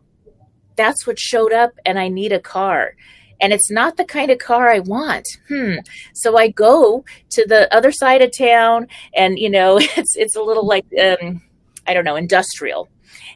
that's 0.76 1.06
what 1.06 1.18
showed 1.18 1.52
up 1.52 1.72
and 1.84 1.98
i 1.98 2.08
need 2.08 2.32
a 2.32 2.40
car. 2.40 2.94
And 3.38 3.52
it's 3.52 3.70
not 3.70 3.98
the 3.98 4.04
kind 4.04 4.30
of 4.30 4.38
car 4.38 4.70
i 4.70 4.80
want. 4.80 5.26
Hmm. 5.48 5.76
So 6.14 6.36
i 6.38 6.48
go 6.48 7.04
to 7.30 7.46
the 7.46 7.74
other 7.74 7.92
side 7.92 8.22
of 8.22 8.36
town 8.36 8.88
and 9.14 9.38
you 9.38 9.50
know 9.50 9.78
it's 9.80 10.16
it's 10.16 10.36
a 10.36 10.42
little 10.42 10.66
like 10.66 10.86
um, 11.02 11.42
i 11.86 11.94
don't 11.94 12.04
know 12.04 12.16
industrial. 12.16 12.88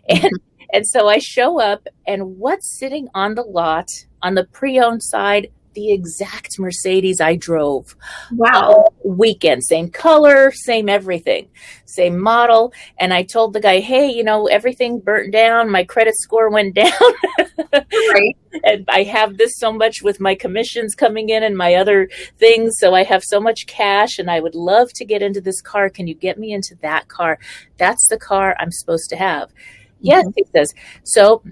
And 0.09 0.31
and 0.73 0.87
so 0.87 1.09
i 1.09 1.19
show 1.19 1.61
up 1.61 1.87
and 2.07 2.39
what's 2.39 2.79
sitting 2.79 3.09
on 3.15 3.35
the 3.35 3.43
lot 3.43 3.89
on 4.23 4.35
the 4.35 4.45
pre-owned 4.45 5.03
side 5.03 5.49
the 5.75 5.93
exact 5.93 6.59
mercedes 6.59 7.21
i 7.21 7.37
drove. 7.37 7.97
Wow. 8.33 8.87
weekend 9.05 9.65
same 9.65 9.91
color 9.91 10.53
same 10.53 10.89
everything 10.89 11.49
same 11.87 12.19
model. 12.19 12.73
And 12.99 13.13
i 13.13 13.23
told 13.23 13.53
the 13.53 13.61
guy 13.61 13.81
hey 13.81 14.11
you 14.11 14.25
know 14.25 14.47
everything 14.47 15.01
burnt 15.01 15.33
down. 15.33 15.71
My 15.71 15.85
credit 15.85 16.15
score 16.17 16.51
went 16.51 16.75
down. 16.83 16.91
And 18.65 18.85
i 18.89 19.03
have 19.05 19.37
this 19.37 19.53
so 19.57 19.73
much 19.73 20.03
with 20.03 20.21
my 20.21 20.35
commissions 20.35 20.95
coming 20.95 21.29
in 21.29 21.43
and 21.43 21.57
my 21.57 21.75
other 21.75 22.09
things 22.39 22.75
so 22.79 22.95
i 22.95 23.05
have 23.05 23.23
so 23.25 23.41
much 23.41 23.67
cash 23.67 24.19
and 24.19 24.31
i 24.31 24.41
would 24.41 24.55
love 24.55 24.93
to 24.95 25.05
get 25.05 25.23
into 25.23 25.41
this 25.41 25.61
car. 25.61 25.89
Can 25.89 26.07
you 26.07 26.15
get 26.15 26.39
me 26.39 26.53
into 26.53 26.75
that 26.83 27.09
car? 27.09 27.39
That's 27.79 28.07
the 28.09 28.19
car 28.19 28.57
i'm 28.59 28.73
supposed 28.73 29.09
to 29.11 29.17
have. 29.17 29.51
Yes 30.01 30.25
mm-hmm. 30.25 30.33
he 30.37 30.45
says. 30.53 30.73
So 31.05 31.43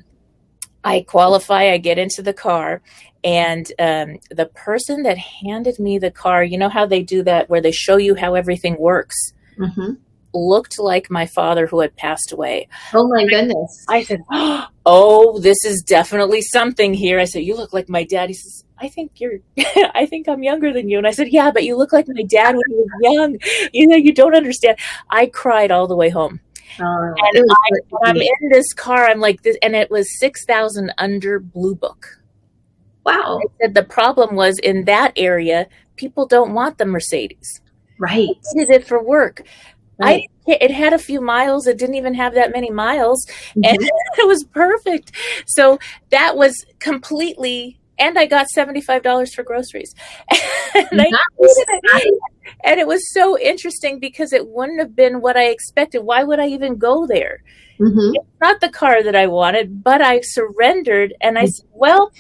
I 0.85 1.03
qualify, 1.03 1.73
I 1.73 1.79
get 1.79 1.99
into 1.99 2.23
the 2.23 2.33
car, 2.33 2.83
and 3.29 3.73
um, 3.79 4.19
the 4.31 4.47
person 4.47 5.03
that 5.03 5.19
handed 5.19 5.79
me 5.79 5.99
the 5.99 6.11
car, 6.11 6.43
you 6.43 6.57
know 6.57 6.71
how 6.71 6.87
they 6.87 7.03
do 7.03 7.23
that 7.25 7.51
where 7.51 7.61
they 7.61 7.73
show 7.73 7.99
you 7.99 8.15
how 8.15 8.35
everything 8.35 8.77
works, 8.79 9.17
hmm 9.57 9.95
looked 10.35 10.79
like 10.79 11.11
my 11.11 11.25
father 11.25 11.67
who 11.67 11.81
had 11.81 11.97
passed 11.97 12.33
away. 12.33 12.69
Oh 12.93 13.09
my 13.09 13.27
goodness. 13.27 13.85
I 13.89 14.03
said, 14.03 14.21
Oh, 14.87 15.39
this 15.41 15.65
is 15.65 15.83
definitely 15.87 16.43
something 16.43 16.95
here. 16.95 17.19
I 17.19 17.25
said, 17.25 17.45
You 17.45 17.57
look 17.57 17.73
like 17.73 17.89
my 17.89 18.05
dad. 18.05 18.29
He 18.29 18.35
says, 18.35 18.63
I 18.79 18.89
think 18.89 19.13
you're, 19.17 19.39
I 19.95 20.07
think 20.07 20.29
I'm 20.29 20.43
younger 20.43 20.73
than 20.73 20.89
you. 20.89 20.99
And 20.99 21.07
I 21.07 21.13
said, 21.13 21.29
Yeah, 21.29 21.51
but 21.51 21.65
you 21.65 21.77
look 21.77 21.93
like 21.93 22.07
my 22.09 22.23
dad 22.23 22.55
when 22.57 22.65
he 22.69 22.75
was 22.75 22.89
young. 23.01 23.39
You 23.73 23.87
know, 23.87 23.97
you 23.97 24.13
don't 24.13 24.37
understand. 24.37 24.79
I 25.11 25.27
cried 25.27 25.71
all 25.71 25.87
the 25.87 25.97
way 25.97 26.11
home. 26.11 26.41
Oh, 26.81 27.15
And 27.35 27.51
I, 27.51 28.09
I'm 28.09 28.17
in 28.17 28.51
this 28.51 28.73
car, 28.75 29.07
I'm 29.07 29.21
like 29.21 29.43
this, 29.43 29.57
and 29.63 29.75
it 29.75 29.91
was 29.91 30.21
6,000 30.21 30.93
under 30.99 31.41
Blue 31.41 31.75
Book. 31.75 32.18
Wow. 33.05 33.41
I 33.43 33.47
said 33.61 33.75
the 33.75 33.85
problem 33.85 34.37
was 34.37 34.59
in 34.59 34.85
that 34.85 35.13
area, 35.17 35.67
people 35.97 36.27
don't 36.27 36.53
want 36.55 36.79
the 36.79 36.85
Mercedes. 36.87 37.61
Right. 37.99 38.29
I 38.31 38.35
needed 38.55 38.75
it 38.75 38.87
for 38.87 39.03
work. 39.03 39.43
Right. 39.99 40.29
I 40.47 40.53
it 40.53 40.71
had 40.71 40.93
a 40.93 40.99
few 40.99 41.21
miles. 41.21 41.67
It 41.67 41.77
didn't 41.77 41.97
even 41.97 42.15
have 42.15 42.35
that 42.35 42.53
many 42.53 42.71
miles, 42.71 43.27
and 43.55 43.65
it 44.19 44.27
was 44.27 44.45
perfect. 44.45 45.13
So 45.47 45.79
that 46.11 46.37
was 46.37 46.65
completely. 46.79 47.79
And 47.99 48.17
I 48.17 48.27
got 48.27 48.47
seventy 48.49 48.81
five 48.81 49.03
dollars 49.03 49.35
for 49.35 49.43
groceries, 49.43 49.93
and, 50.75 50.89
Nice. 50.93 51.13
it. 51.41 52.15
and 52.65 52.79
it 52.79 52.87
was 52.87 53.03
so 53.13 53.37
interesting 53.39 53.99
because 53.99 54.33
it 54.33 54.47
wouldn't 54.49 54.79
have 54.79 54.95
been 54.95 55.21
what 55.21 55.37
I 55.37 55.47
expected. 55.49 56.03
Why 56.05 56.23
would 56.23 56.39
I 56.39 56.47
even 56.47 56.77
go 56.77 57.07
there? 57.09 57.43
Mhm. 57.81 58.13
It's 58.15 58.27
not 58.41 58.61
the 58.61 58.69
car 58.69 59.03
that 59.03 59.17
I 59.17 59.27
wanted, 59.27 59.83
but 59.83 60.01
I 60.01 60.21
surrendered 60.23 61.13
and 61.21 61.39
I 61.39 61.47
said, 61.47 61.67
well, 61.73 62.13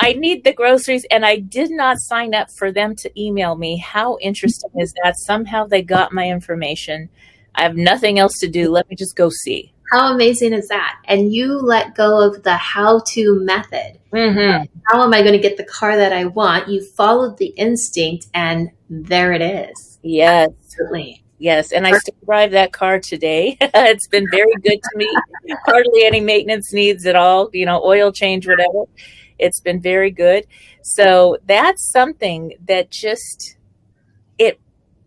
I 0.00 0.12
need 0.14 0.44
the 0.44 0.52
groceries 0.52 1.06
and 1.10 1.24
I 1.24 1.38
did 1.38 1.70
not 1.70 1.98
sign 1.98 2.34
up 2.34 2.50
for 2.50 2.72
them 2.72 2.96
to 2.96 3.20
email 3.20 3.56
me. 3.56 3.76
How 3.78 4.18
interesting 4.20 4.70
is 4.76 4.92
that? 5.02 5.18
Somehow 5.18 5.66
they 5.66 5.82
got 5.82 6.12
my 6.12 6.28
information. 6.28 7.08
I 7.54 7.62
have 7.62 7.76
nothing 7.76 8.18
else 8.18 8.38
to 8.40 8.48
do. 8.48 8.70
Let 8.70 8.88
me 8.88 8.96
just 8.96 9.16
go 9.16 9.30
see. 9.30 9.72
How 9.92 10.12
amazing 10.12 10.54
is 10.54 10.68
that? 10.68 10.98
And 11.04 11.32
you 11.32 11.58
let 11.58 11.94
go 11.94 12.20
of 12.20 12.42
the 12.42 12.56
how 12.56 13.02
to 13.08 13.38
method. 13.40 13.98
Mm-hmm. 14.12 14.64
How 14.86 15.02
am 15.04 15.12
I 15.12 15.20
going 15.20 15.34
to 15.34 15.38
get 15.38 15.56
the 15.56 15.64
car 15.64 15.96
that 15.96 16.12
I 16.12 16.24
want? 16.24 16.68
You 16.68 16.84
followed 16.84 17.36
the 17.36 17.48
instinct, 17.48 18.26
and 18.34 18.70
there 18.88 19.32
it 19.32 19.42
is. 19.42 19.98
Yes. 20.02 20.50
Absolutely. 20.64 21.24
Yes, 21.38 21.72
and 21.72 21.86
I 21.86 21.98
still 21.98 22.14
drive 22.24 22.52
that 22.52 22.72
car 22.72 22.98
today. 23.00 23.56
it's 23.60 24.06
been 24.06 24.26
very 24.30 24.54
good 24.62 24.78
to 24.82 24.90
me. 24.96 25.08
Hardly 25.66 26.04
any 26.04 26.20
maintenance 26.20 26.72
needs 26.72 27.04
at 27.06 27.16
all, 27.16 27.50
you 27.52 27.66
know, 27.66 27.82
oil 27.84 28.12
change, 28.12 28.46
whatever. 28.46 28.84
It's 29.38 29.60
been 29.60 29.80
very 29.80 30.10
good. 30.10 30.46
So 30.82 31.38
that's 31.46 31.90
something 31.90 32.54
that 32.68 32.90
just 32.90 33.56
it 34.38 34.60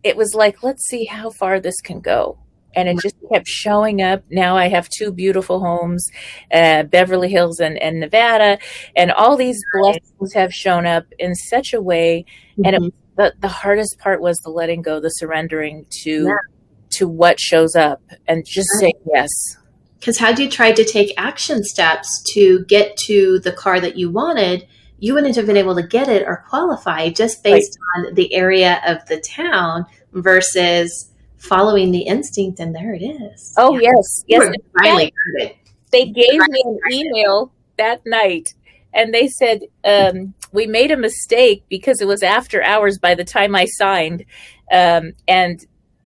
it 0.04 0.16
was 0.18 0.34
like, 0.36 0.64
let's 0.64 0.88
see 0.88 1.06
how 1.06 1.30
far 1.32 1.60
this 1.60 1.80
can 1.84 2.00
go. 2.02 2.38
and 2.76 2.88
it 2.90 3.00
just 3.02 3.16
kept 3.34 3.48
showing 3.48 4.02
up. 4.04 4.24
Now 4.30 4.56
I 4.56 4.68
have 4.70 4.88
two 4.90 5.12
beautiful 5.12 5.60
homes, 5.60 6.06
uh, 6.54 6.84
Beverly 6.84 7.30
Hills 7.30 7.60
and, 7.60 7.78
and 7.80 8.00
Nevada, 8.00 8.60
and 8.96 9.12
all 9.12 9.36
these 9.38 9.60
blessings 9.74 10.34
have 10.36 10.54
shown 10.54 10.86
up 10.86 11.06
in 11.18 11.34
such 11.36 11.74
a 11.74 11.82
way. 11.82 12.26
And 12.64 12.76
it, 12.76 12.94
the 13.18 13.34
the 13.40 13.48
hardest 13.48 13.98
part 14.00 14.22
was 14.22 14.38
the 14.44 14.52
letting 14.52 14.82
go, 14.84 15.00
the 15.00 15.10
surrendering 15.10 15.86
to 16.04 16.26
Yeah. 16.28 16.38
to 16.98 17.08
what 17.08 17.40
shows 17.40 17.76
up, 17.76 18.02
and 18.28 18.46
just 18.46 18.70
saying 18.80 18.94
yes. 19.14 19.30
Because 20.00 20.18
had 20.18 20.40
you 20.40 20.50
tried 20.50 20.76
to 20.78 20.86
take 20.86 21.14
action 21.18 21.64
steps 21.64 22.24
to 22.34 22.64
get 22.66 22.96
to 23.08 23.40
the 23.40 23.52
car 23.52 23.80
that 23.80 23.98
you 23.98 24.10
wanted, 24.12 24.68
you 25.00 25.14
wouldn't 25.14 25.36
have 25.36 25.46
been 25.46 25.58
able 25.58 25.76
to 25.76 25.84
get 25.84 26.08
it 26.08 26.24
or 26.28 26.44
qualify 26.50 27.10
just 27.10 27.44
based 27.44 27.78
on 27.98 28.14
the 28.16 28.34
area 28.34 28.82
of 28.86 29.06
the 29.08 29.20
town 29.20 29.86
versus 30.14 31.12
following 31.38 31.92
the 31.92 32.02
instinct. 32.02 32.60
And 32.60 32.76
there 32.76 32.94
it 32.94 33.04
is. 33.04 33.54
Oh 33.58 33.78
yes, 33.80 34.24
You 34.28 34.44
yes. 34.44 34.54
finally 34.78 35.04
fact, 35.06 35.16
got 35.40 35.46
it. 35.48 35.58
they 35.92 36.06
gave 36.06 36.40
me 36.48 36.64
an 36.66 36.80
email 36.92 37.52
that 37.78 38.02
night 38.06 38.54
and 38.94 39.14
they 39.14 39.28
said 39.28 39.62
um, 39.84 40.34
we 40.52 40.66
made 40.66 40.92
a 40.92 40.98
mistake 40.98 41.64
because 41.70 42.02
it 42.02 42.08
was 42.08 42.24
after 42.24 42.64
hours 42.64 42.98
by 42.98 43.14
the 43.14 43.24
time 43.24 43.54
i 43.56 43.66
signed 43.66 44.26
um, 44.72 45.14
and 45.28 45.66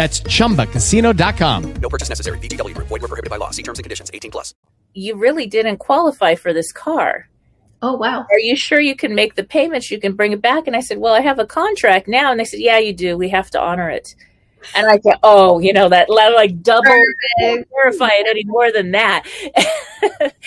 That's 0.00 0.20
chumbacasino.com. 0.20 1.72
No 1.74 1.90
purchase 1.90 2.08
necessary. 2.08 2.38
VGW 2.38 2.74
Group. 2.74 2.88
Void 2.88 3.02
were 3.02 3.08
prohibited 3.08 3.28
by 3.28 3.36
law. 3.36 3.50
See 3.50 3.62
terms 3.62 3.78
and 3.78 3.84
conditions. 3.84 4.10
18 4.14 4.30
plus. 4.30 4.54
you 4.94 5.14
really 5.14 5.46
didn't 5.46 5.76
qualify 5.76 6.34
for 6.34 6.54
this 6.54 6.72
car 6.72 7.28
oh 7.82 7.96
wow 7.96 8.26
are 8.30 8.38
you 8.38 8.56
sure 8.56 8.80
you 8.80 8.96
can 8.96 9.14
make 9.14 9.34
the 9.34 9.44
payments 9.44 9.90
you 9.90 10.00
can 10.00 10.14
bring 10.14 10.32
it 10.32 10.40
back 10.42 10.66
and 10.66 10.74
i 10.74 10.80
said 10.80 10.98
well 10.98 11.14
i 11.14 11.20
have 11.20 11.38
a 11.38 11.46
contract 11.46 12.08
now 12.08 12.30
and 12.30 12.40
they 12.40 12.44
said 12.44 12.60
yeah 12.60 12.78
you 12.78 12.92
do 12.92 13.16
we 13.16 13.28
have 13.28 13.48
to 13.50 13.60
honor 13.60 13.88
it 13.88 14.16
and 14.74 14.86
i 14.86 14.98
said 14.98 15.14
oh 15.22 15.60
you 15.60 15.72
know 15.72 15.88
that 15.88 16.10
like 16.10 16.60
double 16.62 16.96
verify 17.76 18.10
it 18.12 18.26
any 18.26 18.44
more 18.46 18.72
than 18.72 18.90
that 18.90 19.22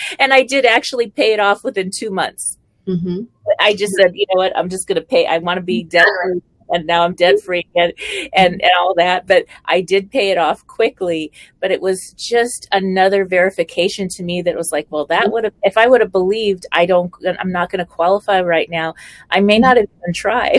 and 0.18 0.34
i 0.34 0.42
did 0.42 0.66
actually 0.66 1.08
pay 1.08 1.32
it 1.32 1.40
off 1.40 1.64
within 1.64 1.90
two 1.90 2.10
months 2.10 2.58
Mm-hmm. 2.86 3.22
I 3.60 3.74
just 3.74 3.94
said, 3.94 4.12
you 4.14 4.26
know 4.30 4.38
what, 4.38 4.56
I'm 4.56 4.68
just 4.68 4.86
going 4.86 4.96
to 4.96 5.06
pay. 5.06 5.26
I 5.26 5.38
want 5.38 5.56
to 5.56 5.62
be 5.62 5.84
debt 5.84 6.06
free, 6.22 6.42
and 6.74 6.86
now 6.86 7.04
I'm 7.04 7.14
debt 7.14 7.40
free 7.40 7.66
and, 7.74 7.92
and 8.34 8.54
mm-hmm. 8.54 8.60
and 8.60 8.70
all 8.78 8.94
that. 8.96 9.26
But 9.26 9.46
I 9.64 9.80
did 9.80 10.10
pay 10.10 10.30
it 10.30 10.38
off 10.38 10.66
quickly. 10.66 11.32
But 11.60 11.70
it 11.70 11.80
was 11.80 12.14
just 12.16 12.68
another 12.72 13.24
verification 13.24 14.08
to 14.08 14.22
me 14.22 14.42
that 14.42 14.56
was 14.56 14.72
like, 14.72 14.86
well, 14.90 15.06
that 15.06 15.30
would 15.32 15.44
have 15.44 15.54
if 15.62 15.78
I 15.78 15.86
would 15.86 16.00
have 16.00 16.12
believed 16.12 16.66
I 16.72 16.86
don't, 16.86 17.12
I'm 17.38 17.52
not 17.52 17.70
going 17.70 17.78
to 17.78 17.86
qualify 17.86 18.40
right 18.42 18.68
now. 18.68 18.94
I 19.30 19.40
may 19.40 19.58
not 19.58 19.76
have 19.76 19.86
even 20.02 20.12
tried. 20.12 20.58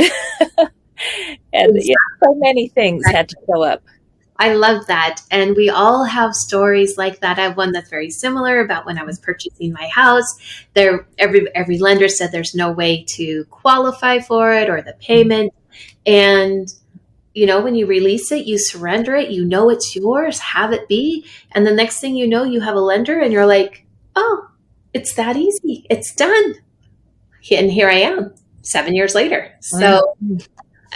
and 1.54 1.72
yeah, 1.76 1.96
so 2.24 2.36
many 2.36 2.68
things 2.70 3.06
had 3.06 3.30
to 3.30 3.36
show 3.48 3.64
up. 3.64 3.84
I 4.38 4.54
love 4.54 4.88
that. 4.88 5.22
And 5.32 5.56
we 5.56 5.70
all 5.70 6.04
have 6.04 6.36
stories 6.36 6.98
like 6.98 7.22
that. 7.22 7.40
I 7.40 7.44
have 7.44 7.58
one 7.58 7.72
that's 7.72 7.90
very 7.90 8.10
similar 8.10 8.60
about 8.60 8.86
when 8.86 8.98
I 8.98 9.04
was 9.04 9.20
purchasing 9.20 9.72
my 9.72 9.88
house. 9.88 10.38
There 10.74 11.08
every 11.18 11.54
every 11.56 11.78
lender 11.78 12.10
said 12.10 12.32
there's 12.32 12.56
no 12.56 12.72
way 12.72 13.06
to 13.10 13.46
qualify 13.46 14.20
for 14.20 14.54
it 14.54 14.70
or 14.70 14.82
the 14.82 14.92
mm-hmm. 14.92 15.00
payment. 15.00 15.54
And 16.06 16.68
you 17.34 17.46
know, 17.46 17.62
when 17.62 17.76
you 17.76 17.86
release 17.86 18.32
it, 18.32 18.46
you 18.46 18.58
surrender 18.58 19.14
it, 19.16 19.30
you 19.30 19.44
know 19.44 19.70
it's 19.70 19.96
yours, 19.96 20.40
have 20.40 20.72
it 20.72 20.88
be. 20.88 21.26
And 21.52 21.68
the 21.68 21.74
next 21.74 22.00
thing 22.00 22.16
you 22.16 22.28
know, 22.28 22.44
you 22.44 22.62
have 22.62 22.76
a 22.76 22.80
lender 22.80 23.20
and 23.20 23.34
you're 23.34 23.46
like, 23.46 23.86
oh, 24.16 24.48
it's 24.94 25.14
that 25.16 25.36
easy. 25.36 25.86
It's 25.90 26.16
done. 26.16 26.56
And 27.52 27.70
here 27.70 27.90
I 27.90 27.96
am, 27.96 28.34
seven 28.62 28.96
years 28.96 29.14
later. 29.14 29.52
So 29.60 30.16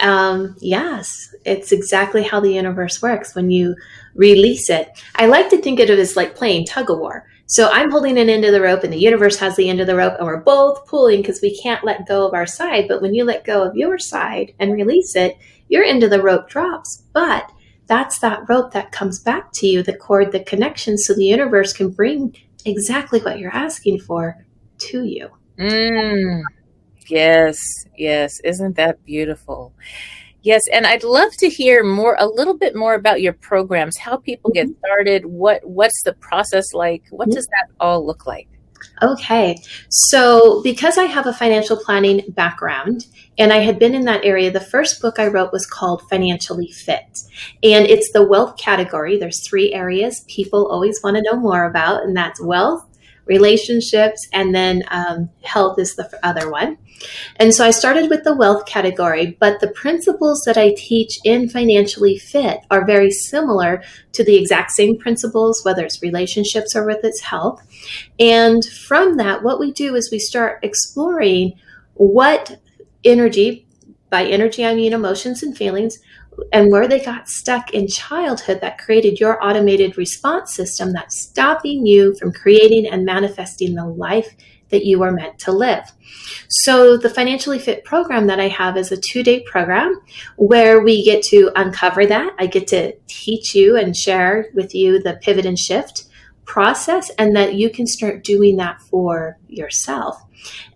um, 0.00 0.56
yes, 0.60 1.34
it's 1.44 1.72
exactly 1.72 2.22
how 2.22 2.40
the 2.40 2.54
universe 2.54 3.02
works 3.02 3.34
when 3.34 3.50
you 3.50 3.76
release 4.14 4.70
it. 4.70 4.88
I 5.16 5.26
like 5.26 5.50
to 5.50 5.58
think 5.58 5.78
of 5.78 5.90
it 5.90 5.98
as 5.98 6.16
like 6.16 6.34
playing 6.34 6.66
tug 6.66 6.90
of 6.90 6.98
war. 6.98 7.26
So 7.50 7.68
I'm 7.72 7.90
holding 7.90 8.16
an 8.16 8.28
end 8.28 8.44
of 8.44 8.52
the 8.52 8.60
rope 8.60 8.84
and 8.84 8.92
the 8.92 9.00
universe 9.00 9.36
has 9.38 9.56
the 9.56 9.68
end 9.68 9.80
of 9.80 9.88
the 9.88 9.96
rope 9.96 10.14
and 10.16 10.24
we're 10.24 10.40
both 10.40 10.86
pulling 10.86 11.20
because 11.20 11.40
we 11.42 11.60
can't 11.60 11.82
let 11.82 12.06
go 12.06 12.24
of 12.24 12.32
our 12.32 12.46
side. 12.46 12.86
But 12.86 13.02
when 13.02 13.12
you 13.12 13.24
let 13.24 13.44
go 13.44 13.64
of 13.64 13.74
your 13.74 13.98
side 13.98 14.54
and 14.60 14.72
release 14.72 15.16
it, 15.16 15.36
your 15.68 15.82
end 15.82 16.04
of 16.04 16.10
the 16.10 16.22
rope 16.22 16.48
drops. 16.48 17.02
But 17.12 17.50
that's 17.88 18.20
that 18.20 18.48
rope 18.48 18.72
that 18.74 18.92
comes 18.92 19.18
back 19.18 19.50
to 19.54 19.66
you, 19.66 19.82
the 19.82 19.96
cord, 19.96 20.30
the 20.30 20.44
connection, 20.44 20.96
so 20.96 21.12
the 21.12 21.24
universe 21.24 21.72
can 21.72 21.90
bring 21.90 22.36
exactly 22.64 23.18
what 23.18 23.40
you're 23.40 23.52
asking 23.52 23.98
for 23.98 24.46
to 24.78 25.04
you. 25.04 25.28
Mm. 25.58 26.42
Yes, 27.08 27.58
yes. 27.98 28.38
Isn't 28.44 28.76
that 28.76 29.04
beautiful? 29.04 29.74
Yes, 30.42 30.62
and 30.72 30.86
I'd 30.86 31.04
love 31.04 31.32
to 31.38 31.48
hear 31.48 31.84
more 31.84 32.16
a 32.18 32.26
little 32.26 32.56
bit 32.56 32.74
more 32.74 32.94
about 32.94 33.20
your 33.20 33.34
programs, 33.34 33.98
how 33.98 34.16
people 34.16 34.50
get 34.50 34.68
started, 34.78 35.26
what 35.26 35.60
what's 35.64 36.02
the 36.04 36.14
process 36.14 36.72
like? 36.72 37.02
What 37.10 37.30
does 37.30 37.46
that 37.46 37.68
all 37.78 38.06
look 38.06 38.26
like? 38.26 38.48
Okay. 39.02 39.56
So, 39.88 40.62
because 40.62 40.98
I 40.98 41.04
have 41.04 41.26
a 41.26 41.32
financial 41.32 41.76
planning 41.76 42.22
background 42.30 43.06
and 43.38 43.52
I 43.52 43.58
had 43.58 43.78
been 43.78 43.94
in 43.94 44.04
that 44.04 44.24
area, 44.24 44.50
the 44.50 44.60
first 44.60 45.00
book 45.00 45.18
I 45.18 45.26
wrote 45.26 45.52
was 45.52 45.66
called 45.66 46.02
Financially 46.10 46.70
Fit. 46.70 47.20
And 47.62 47.86
it's 47.86 48.12
the 48.12 48.26
wealth 48.26 48.58
category. 48.58 49.18
There's 49.18 49.46
three 49.46 49.72
areas 49.72 50.24
people 50.28 50.70
always 50.70 51.00
want 51.02 51.16
to 51.16 51.22
know 51.22 51.38
more 51.38 51.64
about, 51.64 52.02
and 52.02 52.16
that's 52.16 52.42
wealth, 52.42 52.86
relationships, 53.26 54.28
and 54.32 54.54
then 54.54 54.82
um, 54.88 55.30
health 55.42 55.78
is 55.78 55.96
the 55.96 56.10
other 56.22 56.50
one. 56.50 56.76
And 57.36 57.54
so 57.54 57.64
I 57.64 57.70
started 57.70 58.10
with 58.10 58.24
the 58.24 58.34
wealth 58.34 58.66
category, 58.66 59.36
but 59.40 59.60
the 59.60 59.70
principles 59.70 60.42
that 60.44 60.56
I 60.56 60.74
teach 60.76 61.18
in 61.24 61.48
Financially 61.48 62.18
Fit 62.18 62.60
are 62.70 62.84
very 62.84 63.10
similar 63.10 63.82
to 64.12 64.24
the 64.24 64.36
exact 64.36 64.72
same 64.72 64.98
principles, 64.98 65.64
whether 65.64 65.84
it's 65.84 66.02
relationships 66.02 66.76
or 66.76 66.84
with 66.84 67.04
its 67.04 67.20
health. 67.20 67.62
And 68.18 68.64
from 68.64 69.16
that, 69.16 69.42
what 69.42 69.58
we 69.58 69.72
do 69.72 69.94
is 69.94 70.10
we 70.10 70.18
start 70.18 70.60
exploring 70.62 71.54
what 71.94 72.60
energy, 73.04 73.66
by 74.10 74.24
energy, 74.24 74.64
I 74.64 74.74
mean 74.74 74.92
emotions 74.92 75.42
and 75.42 75.56
feelings, 75.56 75.98
and 76.52 76.70
where 76.70 76.88
they 76.88 77.00
got 77.00 77.28
stuck 77.28 77.72
in 77.72 77.86
childhood 77.88 78.60
that 78.60 78.78
created 78.78 79.20
your 79.20 79.42
automated 79.44 79.98
response 79.98 80.54
system 80.54 80.92
that's 80.92 81.22
stopping 81.22 81.86
you 81.86 82.14
from 82.16 82.32
creating 82.32 82.86
and 82.86 83.04
manifesting 83.04 83.74
the 83.74 83.86
life 83.86 84.34
that 84.70 84.84
you 84.84 85.02
are 85.02 85.12
meant 85.12 85.38
to 85.40 85.52
live. 85.52 85.84
So, 86.48 86.96
the 86.96 87.10
Financially 87.10 87.58
Fit 87.58 87.84
program 87.84 88.26
that 88.26 88.40
I 88.40 88.48
have 88.48 88.76
is 88.76 88.92
a 88.92 88.96
two 88.96 89.22
day 89.22 89.40
program 89.40 90.00
where 90.36 90.82
we 90.82 91.04
get 91.04 91.22
to 91.24 91.50
uncover 91.56 92.06
that. 92.06 92.34
I 92.38 92.46
get 92.46 92.66
to 92.68 92.92
teach 93.06 93.54
you 93.54 93.76
and 93.76 93.96
share 93.96 94.48
with 94.54 94.74
you 94.74 95.02
the 95.02 95.18
pivot 95.22 95.46
and 95.46 95.58
shift 95.58 96.04
process, 96.44 97.10
and 97.10 97.36
that 97.36 97.54
you 97.54 97.70
can 97.70 97.86
start 97.86 98.24
doing 98.24 98.56
that 98.56 98.82
for 98.82 99.38
yourself. 99.48 100.20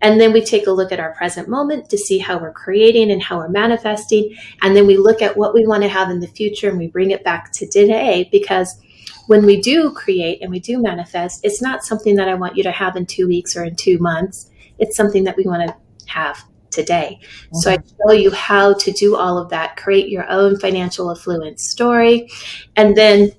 And 0.03 0.21
then 0.21 0.33
we 0.33 0.45
take 0.45 0.67
a 0.67 0.71
look 0.71 0.93
at 0.93 1.01
our 1.01 1.15
present 1.15 1.49
moment 1.49 1.89
to 1.91 1.99
see 1.99 2.19
how 2.19 2.39
we're 2.39 2.53
creating 2.53 3.11
and 3.11 3.23
how 3.23 3.39
we're 3.39 3.49
manifesting. 3.49 4.37
And 4.63 4.77
then 4.77 4.87
we 4.87 4.97
look 4.97 5.23
at 5.23 5.37
what 5.37 5.55
we 5.55 5.67
want 5.67 5.83
to 5.83 5.89
have 5.89 6.11
in 6.11 6.21
the 6.21 6.29
future 6.29 6.69
and 6.69 6.79
we 6.79 6.87
bring 6.87 7.11
it 7.11 7.25
back 7.25 7.51
to 7.53 7.67
today 7.67 8.29
because 8.31 8.81
when 9.27 9.47
we 9.47 9.61
do 9.61 9.91
create 9.93 10.43
and 10.43 10.51
we 10.51 10.61
do 10.61 10.81
manifest, 10.81 11.41
it's 11.45 11.63
not 11.63 11.85
something 11.85 12.17
that 12.17 12.29
I 12.29 12.35
want 12.35 12.57
you 12.57 12.63
to 12.65 12.71
have 12.71 12.97
in 12.97 13.07
two 13.07 13.27
weeks 13.27 13.57
or 13.57 13.65
in 13.65 13.77
two 13.77 13.99
months. 13.99 14.51
It's 14.79 14.97
something 14.97 15.25
that 15.25 15.37
we 15.37 15.45
want 15.45 15.69
to 15.69 15.77
have 16.07 16.45
today. 16.71 17.21
So 17.53 17.71
I 17.71 17.79
show 17.79 18.13
you 18.13 18.31
how 18.33 18.75
to 18.75 18.93
do 18.93 19.17
all 19.17 19.39
of 19.39 19.49
that, 19.51 19.77
create 19.77 20.09
your 20.09 20.29
own 20.29 20.59
financial 20.59 21.11
affluence 21.11 21.71
story. 21.71 22.29
And 22.77 22.97
then 22.97 23.31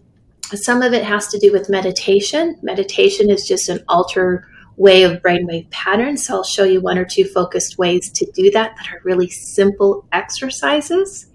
some 0.53 0.81
of 0.81 0.93
it 0.93 1.03
has 1.03 1.27
to 1.27 1.39
do 1.39 1.51
with 1.51 1.69
meditation. 1.69 2.57
Meditation 2.61 3.29
is 3.29 3.47
just 3.47 3.67
an 3.67 3.83
alter 3.87 4.47
way 4.77 5.03
of 5.03 5.21
brainwave 5.21 5.69
patterns. 5.69 6.25
So 6.25 6.35
I'll 6.35 6.43
show 6.43 6.63
you 6.63 6.81
one 6.81 6.97
or 6.97 7.05
two 7.05 7.25
focused 7.25 7.77
ways 7.77 8.09
to 8.11 8.29
do 8.31 8.51
that 8.51 8.75
that 8.75 8.91
are 8.91 9.01
really 9.03 9.29
simple 9.29 10.05
exercises. 10.11 11.27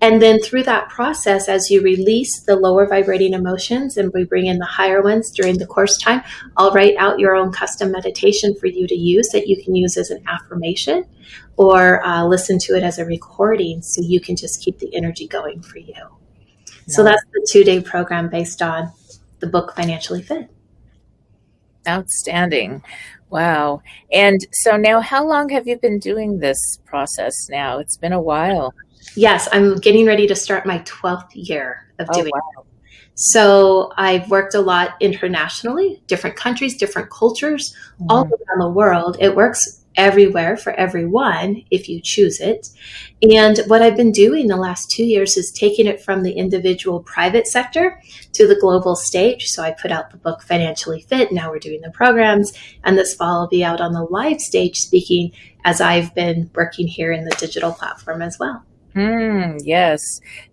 And 0.00 0.20
then 0.20 0.40
through 0.40 0.64
that 0.64 0.88
process, 0.88 1.48
as 1.48 1.70
you 1.70 1.82
release 1.82 2.42
the 2.42 2.56
lower 2.56 2.86
vibrating 2.86 3.32
emotions 3.32 3.96
and 3.96 4.12
we 4.12 4.24
bring 4.24 4.46
in 4.46 4.58
the 4.58 4.66
higher 4.66 5.02
ones 5.02 5.30
during 5.30 5.58
the 5.58 5.66
course 5.66 5.96
time, 5.96 6.22
I'll 6.56 6.72
write 6.72 6.96
out 6.98 7.18
your 7.18 7.34
own 7.34 7.52
custom 7.52 7.90
meditation 7.90 8.54
for 8.54 8.66
you 8.66 8.86
to 8.86 8.94
use 8.94 9.28
that 9.32 9.48
you 9.48 9.62
can 9.62 9.74
use 9.74 9.96
as 9.96 10.10
an 10.10 10.22
affirmation 10.28 11.04
or 11.56 12.04
uh, 12.04 12.24
listen 12.24 12.58
to 12.58 12.76
it 12.76 12.82
as 12.82 12.98
a 12.98 13.04
recording 13.04 13.82
so 13.82 14.02
you 14.02 14.20
can 14.20 14.36
just 14.36 14.62
keep 14.62 14.78
the 14.78 14.94
energy 14.94 15.26
going 15.26 15.62
for 15.62 15.78
you. 15.78 15.94
So 16.88 17.04
that's 17.04 17.22
the 17.32 17.46
two 17.50 17.62
day 17.62 17.80
program 17.80 18.28
based 18.28 18.62
on 18.62 18.92
the 19.38 19.46
book 19.46 19.74
Financially 19.76 20.22
Fit. 20.22 20.50
Outstanding. 21.88 22.82
Wow. 23.30 23.82
And 24.12 24.44
so 24.52 24.76
now, 24.76 25.00
how 25.00 25.26
long 25.26 25.48
have 25.50 25.66
you 25.66 25.78
been 25.78 25.98
doing 25.98 26.38
this 26.38 26.78
process 26.84 27.34
now? 27.48 27.78
It's 27.78 27.96
been 27.96 28.12
a 28.12 28.20
while. 28.20 28.74
Yes, 29.16 29.48
I'm 29.52 29.76
getting 29.76 30.06
ready 30.06 30.26
to 30.26 30.34
start 30.34 30.66
my 30.66 30.78
12th 30.80 31.30
year 31.34 31.86
of 31.98 32.08
Oh, 32.10 32.20
doing 32.20 32.32
wow. 32.34 32.62
it. 32.62 32.66
So 33.14 33.92
I've 33.96 34.30
worked 34.30 34.54
a 34.54 34.60
lot 34.60 34.94
internationally, 35.00 36.02
different 36.06 36.36
countries, 36.36 36.76
different 36.76 37.10
cultures, 37.10 37.74
all 38.08 38.24
mm-hmm. 38.24 38.32
around 38.32 38.60
the 38.60 38.70
world. 38.70 39.16
It 39.20 39.36
works 39.36 39.79
everywhere 39.96 40.56
for 40.56 40.72
everyone 40.72 41.62
if 41.70 41.88
you 41.88 42.00
choose 42.02 42.40
it. 42.40 42.68
And 43.22 43.58
what 43.66 43.82
I've 43.82 43.96
been 43.96 44.12
doing 44.12 44.46
the 44.46 44.56
last 44.56 44.90
two 44.90 45.04
years 45.04 45.36
is 45.36 45.52
taking 45.52 45.86
it 45.86 46.00
from 46.02 46.22
the 46.22 46.32
individual 46.32 47.02
private 47.02 47.46
sector 47.46 48.00
to 48.32 48.46
the 48.46 48.58
global 48.60 48.96
stage. 48.96 49.46
So 49.46 49.62
I 49.62 49.72
put 49.72 49.90
out 49.90 50.10
the 50.10 50.16
book 50.16 50.42
Financially 50.42 51.02
Fit. 51.02 51.32
Now 51.32 51.50
we're 51.50 51.58
doing 51.58 51.80
the 51.80 51.90
programs. 51.90 52.52
And 52.84 52.96
this 52.96 53.14
fall 53.14 53.40
I'll 53.40 53.48
be 53.48 53.64
out 53.64 53.80
on 53.80 53.92
the 53.92 54.04
live 54.04 54.40
stage 54.40 54.76
speaking 54.76 55.32
as 55.64 55.80
I've 55.80 56.14
been 56.14 56.50
working 56.54 56.86
here 56.86 57.12
in 57.12 57.24
the 57.24 57.36
digital 57.38 57.72
platform 57.72 58.22
as 58.22 58.38
well. 58.38 58.64
Hmm, 58.94 59.56
yes. 59.62 60.02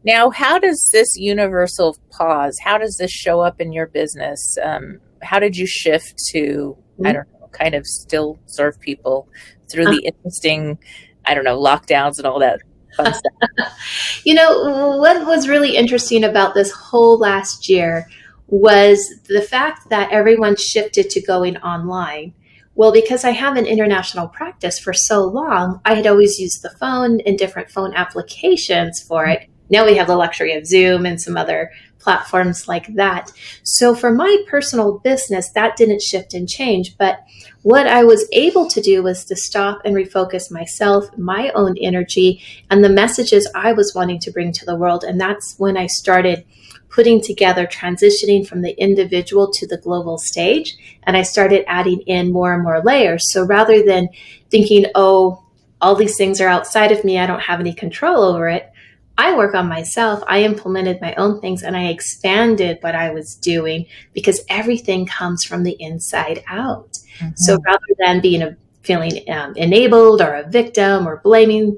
Now, 0.04 0.30
how 0.30 0.60
does 0.60 0.89
this 0.93 1.17
universal 1.17 1.97
pause, 2.12 2.58
how 2.63 2.78
does 2.78 2.97
this 2.97 3.12
show 3.12 3.41
up 3.41 3.60
in 3.60 3.71
your 3.71 3.88
business? 3.88 4.58
Um, 4.62 5.00
how 5.23 5.39
did 5.39 5.58
you 5.58 5.65
shift 5.65 6.19
to, 6.30 6.78
I 7.04 7.13
don't 7.13 7.28
know, 7.32 7.37
kind 7.52 7.76
of 7.76 7.86
still 7.86 8.40
serve 8.46 8.80
people 8.80 9.28
through 9.70 9.86
the 9.86 9.92
uh-huh. 9.92 10.12
interesting, 10.16 10.78
I 11.26 11.34
don't 11.34 11.44
know, 11.44 11.60
lockdowns 11.60 12.18
and 12.18 12.26
all 12.26 12.40
that 12.40 12.62
fun 12.96 13.14
stuff? 13.14 13.72
You 14.24 14.34
know, 14.34 14.98
what 14.98 15.26
was 15.26 15.48
really 15.48 15.78
interesting 15.78 16.24
about 16.26 16.54
this 16.54 16.72
whole 16.72 17.18
last 17.18 17.70
year 17.70 18.08
was 18.48 19.10
the 19.30 19.42
fact 19.42 19.90
that 19.90 20.12
everyone 20.12 20.56
shifted 20.58 21.10
to 21.12 21.22
going 21.22 21.58
online. 21.58 22.34
Well, 22.76 22.92
because 22.92 23.24
I 23.24 23.32
have 23.32 23.56
an 23.58 23.66
international 23.66 24.28
practice 24.28 24.80
for 24.80 24.94
so 24.94 25.24
long, 25.24 25.82
I 25.86 25.96
had 25.96 26.08
always 26.08 26.40
used 26.40 26.62
the 26.62 26.70
phone 26.72 27.22
and 27.22 27.38
different 27.38 27.72
phone 27.72 27.94
applications 27.94 29.02
for 29.02 29.26
it. 29.26 29.50
Now 29.70 29.86
we 29.86 29.96
have 29.96 30.08
the 30.08 30.16
luxury 30.16 30.54
of 30.54 30.66
Zoom 30.66 31.06
and 31.06 31.22
some 31.22 31.38
other 31.38 31.72
platforms 32.00 32.68
like 32.68 32.94
that. 32.96 33.32
So 33.64 33.94
for 33.96 34.12
my 34.12 34.38
personal 34.48 35.00
business, 35.00 35.52
that 35.52 35.76
didn't 35.76 36.02
shift 36.02 36.34
and 36.34 36.48
change. 36.48 36.98
But 36.98 37.20
what 37.64 37.88
I 37.88 38.04
was 38.04 38.28
able 38.32 38.68
to 38.70 38.82
do 38.82 39.04
was 39.04 39.26
to 39.26 39.36
stop 39.36 39.82
and 39.84 39.96
refocus 39.96 40.52
myself, 40.52 41.06
my 41.18 41.50
own 41.50 41.76
energy, 41.80 42.42
and 42.70 42.84
the 42.84 42.90
messages 42.90 43.50
I 43.54 43.74
was 43.74 43.94
wanting 43.94 44.20
to 44.20 44.32
bring 44.32 44.52
to 44.54 44.66
the 44.66 44.76
world. 44.76 45.04
And 45.04 45.20
that's 45.20 45.56
when 45.58 45.76
I 45.78 45.88
started 45.88 46.46
putting 46.90 47.22
together 47.22 47.68
transitioning 47.68 48.48
from 48.48 48.62
the 48.62 48.80
individual 48.82 49.52
to 49.52 49.68
the 49.68 49.78
global 49.78 50.18
stage. 50.18 50.78
And 51.04 51.18
I 51.18 51.24
started 51.24 51.66
adding 51.68 52.02
in 52.08 52.32
more 52.32 52.54
and 52.54 52.64
more 52.64 52.82
layers. 52.82 53.24
So 53.32 53.46
rather 53.46 53.84
than 53.84 54.10
thinking, 54.50 54.86
oh, 54.96 55.44
all 55.82 55.96
these 55.96 56.18
things 56.18 56.42
are 56.42 56.48
outside 56.48 56.92
of 56.92 57.04
me, 57.04 57.20
I 57.20 57.28
don't 57.28 57.42
have 57.42 57.60
any 57.60 57.74
control 57.74 58.24
over 58.24 58.48
it. 58.50 58.72
I 59.18 59.36
work 59.36 59.56
on 59.56 59.68
myself. 59.68 60.24
I 60.28 60.44
implemented 60.44 61.02
my 61.02 61.16
own 61.16 61.42
things 61.42 61.64
and 61.64 61.76
I 61.76 61.88
expanded 61.88 62.78
what 62.82 62.94
I 62.96 63.12
was 63.12 63.36
doing 63.36 63.88
because 64.14 64.42
everything 64.50 65.06
comes 65.06 65.44
from 65.44 65.64
the 65.64 65.76
inside 65.80 66.44
out. 66.48 66.98
So 67.36 67.58
rather 67.66 67.80
than 68.00 68.22
being 68.22 68.44
a 68.44 68.56
feeling 68.84 69.28
um, 69.32 69.56
enabled 69.56 70.22
or 70.22 70.36
a 70.36 70.48
victim 70.48 71.08
or 71.08 71.18
blaming, 71.24 71.78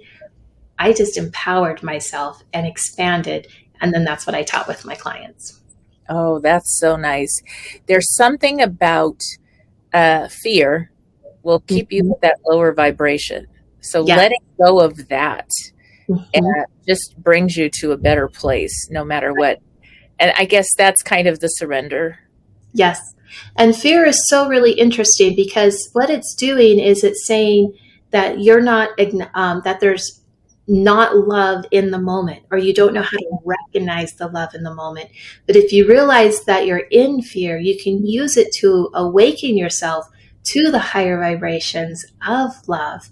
I 0.78 0.92
just 0.92 1.18
empowered 1.18 1.82
myself 1.82 2.44
and 2.54 2.68
expanded. 2.68 3.48
And 3.80 3.94
then 3.94 4.04
that's 4.04 4.28
what 4.28 4.36
I 4.36 4.44
taught 4.44 4.68
with 4.68 4.84
my 4.86 4.96
clients. 4.96 5.62
Oh, 6.10 6.40
that's 6.40 6.78
so 6.78 6.98
nice. 6.98 7.42
There's 7.86 8.14
something 8.16 8.62
about 8.62 9.22
uh, 9.94 10.28
fear 10.28 10.92
will 11.44 11.62
keep 11.62 11.92
you 11.92 12.04
with 12.04 12.20
that 12.22 12.38
lower 12.46 12.74
vibration. 12.74 13.48
So 13.80 14.06
Yeah. 14.06 14.18
letting 14.18 14.42
go 14.62 14.82
of 14.82 15.08
that 15.08 15.50
uh, 16.10 16.64
just 16.88 17.16
brings 17.18 17.56
you 17.56 17.70
to 17.80 17.92
a 17.92 17.98
better 17.98 18.28
place, 18.28 18.88
no 18.90 19.04
matter 19.04 19.34
what. 19.34 19.60
And 20.20 20.34
I 20.38 20.46
guess 20.46 20.68
that's 20.76 21.02
kind 21.02 21.28
of 21.28 21.40
the 21.40 21.48
surrender. 21.48 22.20
Yes. 22.74 23.00
And 23.56 23.76
fear 23.76 24.06
is 24.06 24.28
so 24.28 24.48
really 24.48 24.74
interesting 24.74 25.36
because 25.36 25.90
what 25.94 26.10
it's 26.10 26.34
doing 26.36 26.80
is 26.80 27.04
it's 27.04 27.28
saying 27.28 27.78
that 28.12 28.42
you're 28.42 28.62
not, 28.62 28.90
um, 29.36 29.62
that 29.64 29.80
there's 29.80 30.22
not 30.68 31.16
love 31.16 31.66
in 31.72 31.90
the 31.90 32.00
moment, 32.00 32.44
or 32.52 32.58
you 32.58 32.74
don't 32.74 32.94
know 32.94 33.02
how 33.02 33.18
to 33.18 33.38
recognize 33.44 34.14
the 34.14 34.28
love 34.28 34.54
in 34.54 34.64
the 34.64 34.74
moment. 34.74 35.10
But 35.48 35.56
if 35.56 35.74
you 35.74 35.88
realize 35.88 36.44
that 36.46 36.68
you're 36.68 36.86
in 36.92 37.22
fear, 37.22 37.58
you 37.58 37.78
can 37.82 38.06
use 38.06 38.38
it 38.38 38.54
to 38.60 38.90
awaken 38.94 39.58
yourself 39.58 40.06
to 40.44 40.72
the 40.72 40.80
higher 40.80 41.20
vibrations 41.20 42.06
of 42.28 42.68
love. 42.68 43.10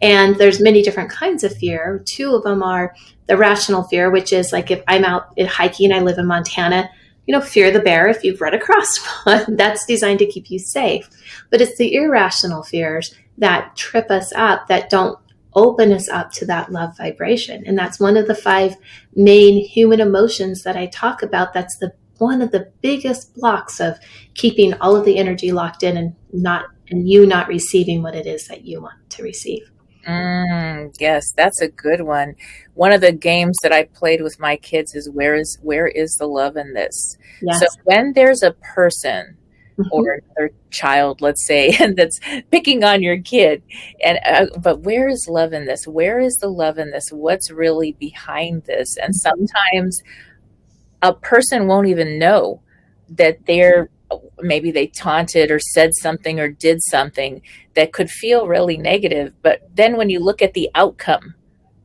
And 0.00 0.36
there's 0.36 0.60
many 0.60 0.82
different 0.82 1.10
kinds 1.10 1.44
of 1.44 1.56
fear. 1.56 2.02
Two 2.04 2.34
of 2.34 2.42
them 2.42 2.62
are 2.62 2.94
the 3.26 3.36
rational 3.36 3.82
fear, 3.82 4.10
which 4.10 4.32
is 4.32 4.52
like 4.52 4.70
if 4.70 4.82
I'm 4.86 5.04
out 5.04 5.32
in 5.36 5.46
hiking, 5.46 5.92
I 5.92 6.00
live 6.00 6.18
in 6.18 6.26
Montana, 6.26 6.90
you 7.26 7.32
know, 7.32 7.40
fear 7.40 7.70
the 7.70 7.80
bear 7.80 8.08
if 8.08 8.22
you've 8.22 8.40
run 8.40 8.54
across 8.54 8.98
one. 9.24 9.56
That's 9.56 9.86
designed 9.86 10.20
to 10.20 10.26
keep 10.26 10.50
you 10.50 10.58
safe. 10.58 11.08
But 11.50 11.60
it's 11.60 11.76
the 11.76 11.94
irrational 11.94 12.62
fears 12.62 13.14
that 13.38 13.76
trip 13.76 14.10
us 14.10 14.32
up, 14.34 14.68
that 14.68 14.90
don't 14.90 15.18
open 15.54 15.90
us 15.90 16.08
up 16.08 16.30
to 16.32 16.46
that 16.46 16.70
love 16.70 16.96
vibration. 16.96 17.64
And 17.66 17.76
that's 17.76 17.98
one 17.98 18.16
of 18.16 18.26
the 18.26 18.34
five 18.34 18.76
main 19.14 19.64
human 19.64 20.00
emotions 20.00 20.62
that 20.62 20.76
I 20.76 20.86
talk 20.86 21.22
about. 21.22 21.54
That's 21.54 21.78
the 21.78 21.92
one 22.18 22.42
of 22.42 22.50
the 22.50 22.70
biggest 22.80 23.34
blocks 23.34 23.80
of 23.80 23.98
keeping 24.34 24.74
all 24.74 24.96
of 24.96 25.04
the 25.04 25.18
energy 25.18 25.52
locked 25.52 25.82
in 25.82 25.96
and 25.96 26.14
not 26.32 26.66
and 26.90 27.08
you 27.08 27.26
not 27.26 27.48
receiving 27.48 28.02
what 28.02 28.14
it 28.14 28.26
is 28.26 28.46
that 28.48 28.64
you 28.64 28.80
want 28.80 28.98
to 29.10 29.22
receive. 29.22 29.70
Mm, 30.06 30.94
yes, 31.00 31.32
that's 31.36 31.60
a 31.60 31.68
good 31.68 32.02
one. 32.02 32.36
One 32.74 32.92
of 32.92 33.00
the 33.00 33.12
games 33.12 33.58
that 33.62 33.72
I 33.72 33.84
played 33.84 34.22
with 34.22 34.38
my 34.38 34.56
kids 34.56 34.94
is 34.94 35.10
where 35.10 35.34
is 35.34 35.58
where 35.62 35.88
is 35.88 36.14
the 36.14 36.26
love 36.26 36.56
in 36.56 36.74
this? 36.74 37.16
Yes. 37.42 37.60
So 37.60 37.66
when 37.84 38.12
there's 38.12 38.42
a 38.42 38.52
person 38.52 39.36
or 39.90 40.22
another 40.38 40.54
child, 40.70 41.20
let's 41.20 41.44
say, 41.44 41.76
that's 41.96 42.20
picking 42.50 42.84
on 42.84 43.02
your 43.02 43.18
kid, 43.18 43.62
and 44.04 44.18
uh, 44.24 44.46
but 44.58 44.80
where 44.80 45.08
is 45.08 45.26
love 45.28 45.52
in 45.52 45.66
this? 45.66 45.86
Where 45.88 46.20
is 46.20 46.36
the 46.36 46.48
love 46.48 46.78
in 46.78 46.92
this? 46.92 47.08
What's 47.10 47.50
really 47.50 47.92
behind 47.92 48.62
this? 48.64 48.96
And 48.96 49.14
sometimes 49.14 50.00
a 51.08 51.14
person 51.14 51.66
won't 51.66 51.88
even 51.88 52.18
know 52.18 52.60
that 53.10 53.46
they're 53.46 53.88
maybe 54.40 54.70
they 54.70 54.86
taunted 54.86 55.50
or 55.50 55.58
said 55.58 55.90
something 56.00 56.38
or 56.38 56.48
did 56.48 56.78
something 56.90 57.42
that 57.74 57.92
could 57.92 58.08
feel 58.08 58.46
really 58.46 58.76
negative. 58.76 59.32
But 59.42 59.68
then 59.74 59.96
when 59.96 60.10
you 60.10 60.20
look 60.20 60.42
at 60.42 60.54
the 60.54 60.70
outcome 60.74 61.34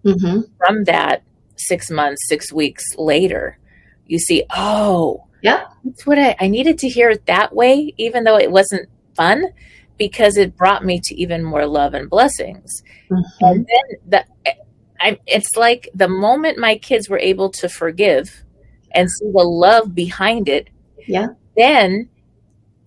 Mm-hmm. 0.04 0.42
from 0.58 0.84
that 0.86 1.22
six 1.58 1.92
months, 1.92 2.28
six 2.28 2.52
weeks 2.52 2.84
later, 2.98 3.60
you 4.08 4.18
see, 4.18 4.44
oh, 4.50 5.28
yeah, 5.44 5.66
that's 5.84 6.08
what 6.08 6.18
I, 6.18 6.36
I 6.40 6.48
needed 6.48 6.80
to 6.80 6.90
hear 6.90 7.12
it 7.12 7.28
that 7.28 7.54
way, 7.54 7.94
even 7.98 8.24
though 8.24 8.38
it 8.38 8.50
wasn't 8.50 8.90
fun, 9.16 9.46
because 9.98 10.38
it 10.38 10.58
brought 10.58 10.84
me 10.84 11.00
to 11.04 11.16
even 11.16 11.44
more 11.44 11.68
love 11.68 11.94
and 11.94 12.10
blessings. 12.10 12.82
And 13.42 13.68
then 13.68 14.00
the, 14.08 14.26
I, 15.00 15.20
it's 15.28 15.56
like 15.56 15.90
the 15.94 16.08
moment 16.08 16.58
my 16.58 16.78
kids 16.78 17.08
were 17.08 17.20
able 17.20 17.52
to 17.52 17.70
forgive 17.70 18.44
and 18.94 19.10
see 19.10 19.26
the 19.32 19.44
love 19.44 19.94
behind 19.96 20.50
it, 20.50 20.70
Yeah. 21.08 21.28
then 21.58 22.10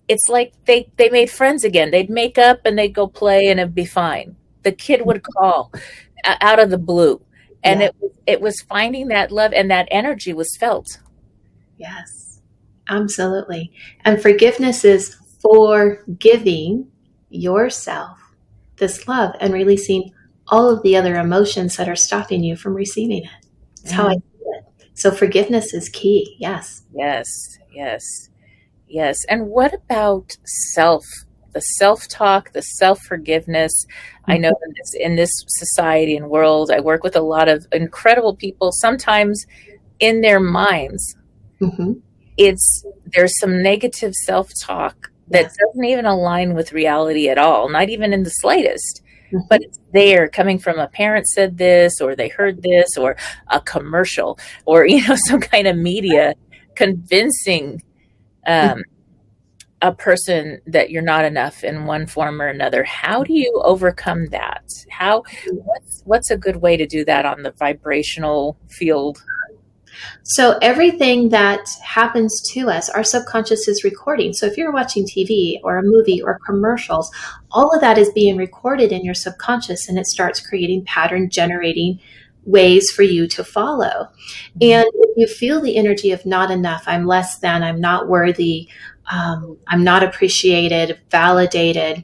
it's 0.07 0.27
like 0.29 0.53
they 0.65 0.89
they 0.97 1.09
made 1.09 1.29
friends 1.29 1.63
again. 1.63 1.91
They'd 1.91 2.09
make 2.09 2.37
up 2.37 2.61
and 2.65 2.77
they'd 2.77 2.93
go 2.93 3.07
play 3.07 3.47
and 3.47 3.59
it'd 3.59 3.73
be 3.75 3.85
fine. 3.85 4.35
The 4.63 4.71
kid 4.71 5.05
would 5.05 5.23
call 5.23 5.71
uh, 6.23 6.35
out 6.41 6.59
of 6.59 6.69
the 6.69 6.77
blue, 6.77 7.21
and 7.63 7.79
Yeah. 7.81 7.87
it 7.87 7.95
was 7.99 8.11
it 8.27 8.41
was 8.41 8.61
finding 8.61 9.07
that 9.09 9.31
love 9.31 9.53
and 9.53 9.69
that 9.71 9.87
energy 9.91 10.33
was 10.33 10.55
felt. 10.59 10.99
Yes, 11.77 12.41
absolutely. 12.89 13.71
And 14.05 14.21
forgiveness 14.21 14.85
is 14.85 15.15
forgiving 15.41 16.87
yourself 17.29 18.17
this 18.77 19.07
love 19.07 19.35
and 19.39 19.53
releasing 19.53 20.11
all 20.47 20.69
of 20.69 20.83
the 20.83 20.95
other 20.95 21.15
emotions 21.15 21.75
that 21.77 21.89
are 21.89 21.95
stopping 21.95 22.43
you 22.43 22.55
from 22.55 22.73
receiving 22.75 23.23
it. 23.23 23.29
It's 23.81 23.91
how 23.91 24.09
I. 24.09 24.15
So 24.95 25.11
forgiveness 25.11 25.73
is 25.73 25.89
key. 25.89 26.35
Yes. 26.39 26.83
Yes. 26.93 27.27
Yes. 27.71 28.29
Yes. 28.87 29.17
And 29.29 29.47
what 29.47 29.73
about 29.73 30.37
self? 30.45 31.05
The 31.53 31.61
self 31.61 32.07
talk, 32.09 32.51
the 32.51 32.61
self 32.61 32.99
forgiveness. 33.01 33.71
Mm-hmm. 33.85 34.31
I 34.31 34.37
know 34.37 34.49
in 34.49 34.73
this, 34.75 34.93
in 34.99 35.15
this 35.15 35.31
society 35.47 36.17
and 36.17 36.29
world, 36.29 36.71
I 36.71 36.81
work 36.81 37.03
with 37.03 37.15
a 37.15 37.21
lot 37.21 37.47
of 37.47 37.65
incredible 37.71 38.35
people. 38.35 38.71
Sometimes 38.73 39.45
in 39.99 40.21
their 40.21 40.39
minds, 40.39 41.15
mm-hmm. 41.61 41.93
it's 42.37 42.85
there's 43.05 43.37
some 43.39 43.63
negative 43.63 44.13
self 44.13 44.49
talk 44.61 45.11
that 45.29 45.43
yes. 45.43 45.55
doesn't 45.57 45.85
even 45.85 46.05
align 46.05 46.53
with 46.53 46.73
reality 46.73 47.29
at 47.29 47.37
all, 47.37 47.69
not 47.69 47.89
even 47.89 48.13
in 48.13 48.23
the 48.23 48.29
slightest. 48.29 49.01
Mm-hmm. 49.35 49.47
But 49.49 49.61
it's 49.61 49.79
there 49.93 50.27
coming 50.27 50.59
from 50.59 50.79
a 50.79 50.87
parent 50.87 51.27
said 51.27 51.57
this, 51.57 51.99
or 52.01 52.15
they 52.15 52.29
heard 52.29 52.61
this, 52.61 52.97
or 52.97 53.17
a 53.47 53.59
commercial, 53.59 54.39
or 54.65 54.85
you 54.87 55.05
know, 55.07 55.15
some 55.27 55.39
kind 55.39 55.67
of 55.67 55.77
media 55.77 56.35
convincing 56.75 57.81
um, 58.45 58.83
a 59.81 59.93
person 59.93 60.59
that 60.67 60.89
you're 60.89 61.01
not 61.01 61.25
enough 61.25 61.63
in 61.63 61.85
one 61.85 62.07
form 62.07 62.41
or 62.41 62.47
another. 62.47 62.83
How 62.83 63.23
do 63.23 63.33
you 63.33 63.61
overcome 63.63 64.27
that? 64.27 64.63
How 64.89 65.23
what's 65.51 66.01
what's 66.05 66.31
a 66.31 66.37
good 66.37 66.57
way 66.57 66.77
to 66.77 66.85
do 66.85 67.03
that 67.05 67.25
on 67.25 67.43
the 67.43 67.51
vibrational 67.51 68.57
field? 68.69 69.23
So 70.23 70.57
everything 70.61 71.29
that 71.29 71.65
happens 71.83 72.41
to 72.53 72.69
us, 72.69 72.89
our 72.89 73.03
subconscious 73.03 73.67
is 73.67 73.83
recording. 73.83 74.33
So 74.33 74.45
if 74.45 74.57
you're 74.57 74.71
watching 74.71 75.05
TV 75.05 75.59
or 75.63 75.77
a 75.77 75.83
movie 75.83 76.21
or 76.21 76.39
commercials, 76.45 77.11
all 77.51 77.73
of 77.73 77.81
that 77.81 77.97
is 77.97 78.11
being 78.11 78.37
recorded 78.37 78.91
in 78.91 79.03
your 79.03 79.13
subconscious 79.13 79.87
and 79.87 79.97
it 79.97 80.07
starts 80.07 80.45
creating 80.45 80.85
pattern 80.85 81.29
generating 81.29 81.99
ways 82.43 82.91
for 82.91 83.03
you 83.03 83.27
to 83.27 83.43
follow. 83.43 84.09
And 84.61 84.85
if 84.93 85.17
you 85.17 85.27
feel 85.27 85.61
the 85.61 85.77
energy 85.77 86.11
of 86.11 86.25
not 86.25 86.51
enough, 86.51 86.83
I'm 86.85 87.05
less 87.05 87.39
than, 87.39 87.63
I'm 87.63 87.81
not 87.81 88.07
worthy, 88.07 88.69
um, 89.11 89.57
I'm 89.67 89.83
not 89.83 90.03
appreciated, 90.03 90.99
validated, 91.09 92.03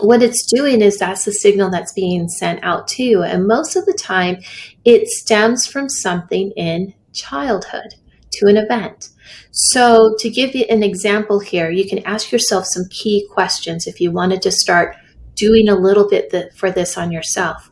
what 0.00 0.22
it's 0.22 0.46
doing 0.46 0.82
is 0.82 0.98
that's 0.98 1.24
the 1.24 1.32
signal 1.32 1.70
that's 1.70 1.92
being 1.92 2.28
sent 2.28 2.62
out 2.62 2.86
to 2.88 3.02
you. 3.02 3.22
And 3.22 3.46
most 3.46 3.76
of 3.76 3.86
the 3.86 3.94
time, 3.94 4.38
it 4.84 5.08
stems 5.08 5.66
from 5.66 5.88
something 5.88 6.50
in 6.52 6.94
childhood 7.16 7.94
to 8.32 8.46
an 8.46 8.56
event. 8.56 9.08
So, 9.50 10.14
to 10.18 10.30
give 10.30 10.54
you 10.54 10.64
an 10.68 10.82
example 10.82 11.40
here, 11.40 11.70
you 11.70 11.88
can 11.88 12.04
ask 12.04 12.30
yourself 12.30 12.66
some 12.66 12.84
key 12.90 13.26
questions 13.32 13.86
if 13.86 14.00
you 14.00 14.12
wanted 14.12 14.42
to 14.42 14.52
start 14.52 14.94
doing 15.34 15.68
a 15.68 15.74
little 15.74 16.08
bit 16.08 16.32
for 16.54 16.70
this 16.70 16.96
on 16.96 17.10
yourself. 17.10 17.70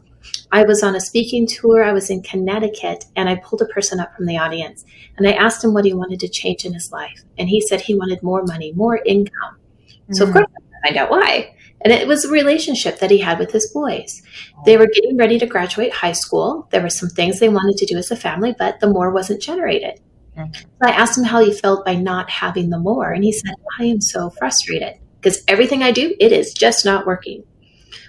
I 0.52 0.64
was 0.64 0.82
on 0.82 0.94
a 0.94 1.00
speaking 1.00 1.46
tour, 1.46 1.82
I 1.82 1.92
was 1.92 2.10
in 2.10 2.22
Connecticut, 2.22 3.04
and 3.16 3.28
I 3.28 3.36
pulled 3.36 3.62
a 3.62 3.66
person 3.66 4.00
up 4.00 4.14
from 4.14 4.26
the 4.26 4.38
audience 4.38 4.84
and 5.16 5.26
I 5.26 5.32
asked 5.32 5.64
him 5.64 5.74
what 5.74 5.84
he 5.84 5.92
wanted 5.92 6.20
to 6.20 6.28
change 6.28 6.64
in 6.64 6.72
his 6.72 6.90
life. 6.92 7.22
And 7.38 7.48
he 7.48 7.60
said 7.60 7.80
he 7.80 7.94
wanted 7.94 8.22
more 8.22 8.44
money, 8.44 8.72
more 8.72 9.00
income. 9.04 9.56
Mm-hmm. 9.90 10.14
So, 10.14 10.24
of 10.24 10.30
mm. 10.30 10.34
course, 10.34 10.46
I 10.56 10.88
find 10.88 10.96
out 10.96 11.10
why. 11.10 11.54
And 11.84 11.92
it 11.92 12.08
was 12.08 12.24
a 12.24 12.30
relationship 12.30 12.98
that 12.98 13.10
he 13.10 13.18
had 13.18 13.38
with 13.38 13.52
his 13.52 13.70
boys. 13.70 14.22
They 14.64 14.78
were 14.78 14.86
getting 14.86 15.18
ready 15.18 15.38
to 15.38 15.46
graduate 15.46 15.92
high 15.92 16.12
school. 16.12 16.66
There 16.70 16.80
were 16.80 16.88
some 16.88 17.10
things 17.10 17.38
they 17.38 17.50
wanted 17.50 17.76
to 17.76 17.86
do 17.86 17.98
as 17.98 18.10
a 18.10 18.16
family, 18.16 18.54
but 18.58 18.80
the 18.80 18.88
more 18.88 19.10
wasn't 19.10 19.42
generated. 19.42 20.00
So 20.36 20.62
I 20.82 20.90
asked 20.90 21.18
him 21.18 21.24
how 21.24 21.44
he 21.44 21.52
felt 21.52 21.84
by 21.84 21.94
not 21.94 22.30
having 22.30 22.70
the 22.70 22.78
more. 22.78 23.12
And 23.12 23.22
he 23.22 23.32
said, 23.32 23.54
I 23.78 23.84
am 23.84 24.00
so 24.00 24.30
frustrated 24.30 24.94
because 25.20 25.44
everything 25.46 25.82
I 25.82 25.92
do, 25.92 26.14
it 26.18 26.32
is 26.32 26.52
just 26.52 26.84
not 26.84 27.06
working. 27.06 27.44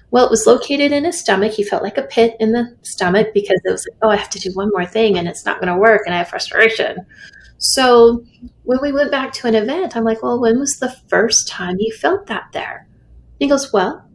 Well, 0.09 0.25
it 0.25 0.31
was 0.31 0.47
located 0.47 0.91
in 0.91 1.03
his 1.03 1.19
stomach. 1.19 1.51
He 1.51 1.63
felt 1.63 1.83
like 1.83 1.97
a 1.97 2.03
pit 2.03 2.37
in 2.39 2.53
the 2.53 2.75
stomach 2.83 3.33
because 3.33 3.59
it 3.65 3.71
was 3.71 3.85
like, 3.89 3.97
oh, 4.01 4.09
I 4.09 4.15
have 4.15 4.29
to 4.31 4.39
do 4.39 4.51
one 4.53 4.69
more 4.71 4.85
thing 4.85 5.17
and 5.17 5.27
it's 5.27 5.45
not 5.45 5.59
going 5.59 5.73
to 5.73 5.79
work 5.79 6.03
and 6.05 6.15
I 6.15 6.19
have 6.19 6.29
frustration. 6.29 7.05
So 7.57 8.23
when 8.63 8.79
we 8.81 8.91
went 8.91 9.11
back 9.11 9.33
to 9.33 9.47
an 9.47 9.55
event, 9.55 9.95
I'm 9.95 10.03
like, 10.03 10.23
well, 10.23 10.39
when 10.39 10.59
was 10.59 10.77
the 10.77 10.95
first 11.07 11.47
time 11.47 11.77
you 11.79 11.93
felt 11.93 12.27
that 12.27 12.49
there? 12.53 12.87
He 13.39 13.47
goes, 13.47 13.71
Well, 13.71 14.07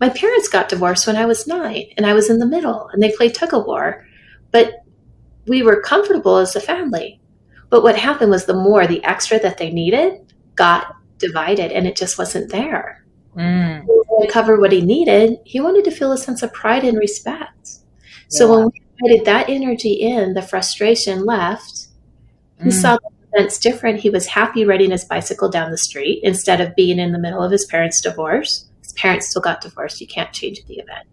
my 0.00 0.08
parents 0.08 0.48
got 0.48 0.68
divorced 0.68 1.06
when 1.06 1.16
I 1.16 1.26
was 1.26 1.46
nine, 1.46 1.86
and 1.96 2.06
I 2.06 2.14
was 2.14 2.30
in 2.30 2.38
the 2.38 2.46
middle, 2.46 2.88
and 2.88 3.02
they 3.02 3.12
played 3.12 3.34
tug 3.34 3.52
of 3.52 3.66
war. 3.66 4.06
But 4.50 4.84
we 5.46 5.62
were 5.62 5.82
comfortable 5.82 6.36
as 6.36 6.56
a 6.56 6.60
family. 6.60 7.20
But 7.68 7.82
what 7.82 7.98
happened 7.98 8.30
was 8.30 8.46
the 8.46 8.54
more, 8.54 8.86
the 8.86 9.04
extra 9.04 9.38
that 9.40 9.58
they 9.58 9.70
needed 9.70 10.32
got 10.54 10.96
divided, 11.18 11.70
and 11.72 11.86
it 11.86 11.96
just 11.96 12.18
wasn't 12.18 12.50
there. 12.50 13.04
Mm. 13.36 13.86
To 13.86 14.28
cover 14.28 14.58
what 14.58 14.72
he 14.72 14.80
needed, 14.80 15.38
he 15.44 15.60
wanted 15.60 15.84
to 15.84 15.90
feel 15.90 16.12
a 16.12 16.18
sense 16.18 16.42
of 16.42 16.52
pride 16.52 16.84
and 16.84 16.98
respect. 16.98 17.68
So 18.28 18.46
yeah. 18.46 18.56
when 18.56 18.66
we 18.66 18.82
invited 18.98 19.26
that 19.26 19.48
energy 19.48 19.92
in, 19.92 20.34
the 20.34 20.42
frustration 20.42 21.24
left. 21.24 21.88
He 22.62 22.68
mm. 22.68 22.72
saw 22.72 22.98
events 23.32 23.58
different. 23.58 24.00
He 24.00 24.10
was 24.10 24.26
happy 24.26 24.64
riding 24.64 24.90
his 24.90 25.04
bicycle 25.04 25.48
down 25.48 25.70
the 25.70 25.78
street 25.78 26.20
instead 26.22 26.60
of 26.60 26.74
being 26.74 26.98
in 26.98 27.12
the 27.12 27.18
middle 27.18 27.42
of 27.42 27.52
his 27.52 27.66
parents' 27.66 28.00
divorce. 28.00 28.68
His 28.82 28.92
parents 28.92 29.30
still 29.30 29.42
got 29.42 29.60
divorced. 29.60 30.00
You 30.00 30.06
can't 30.06 30.32
change 30.32 30.64
the 30.66 30.74
event. 30.74 31.06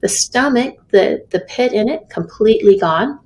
The 0.00 0.08
stomach, 0.08 0.76
the 0.88 1.24
the 1.30 1.40
pit 1.40 1.72
in 1.72 1.88
it, 1.88 2.08
completely 2.08 2.78
gone. 2.78 3.20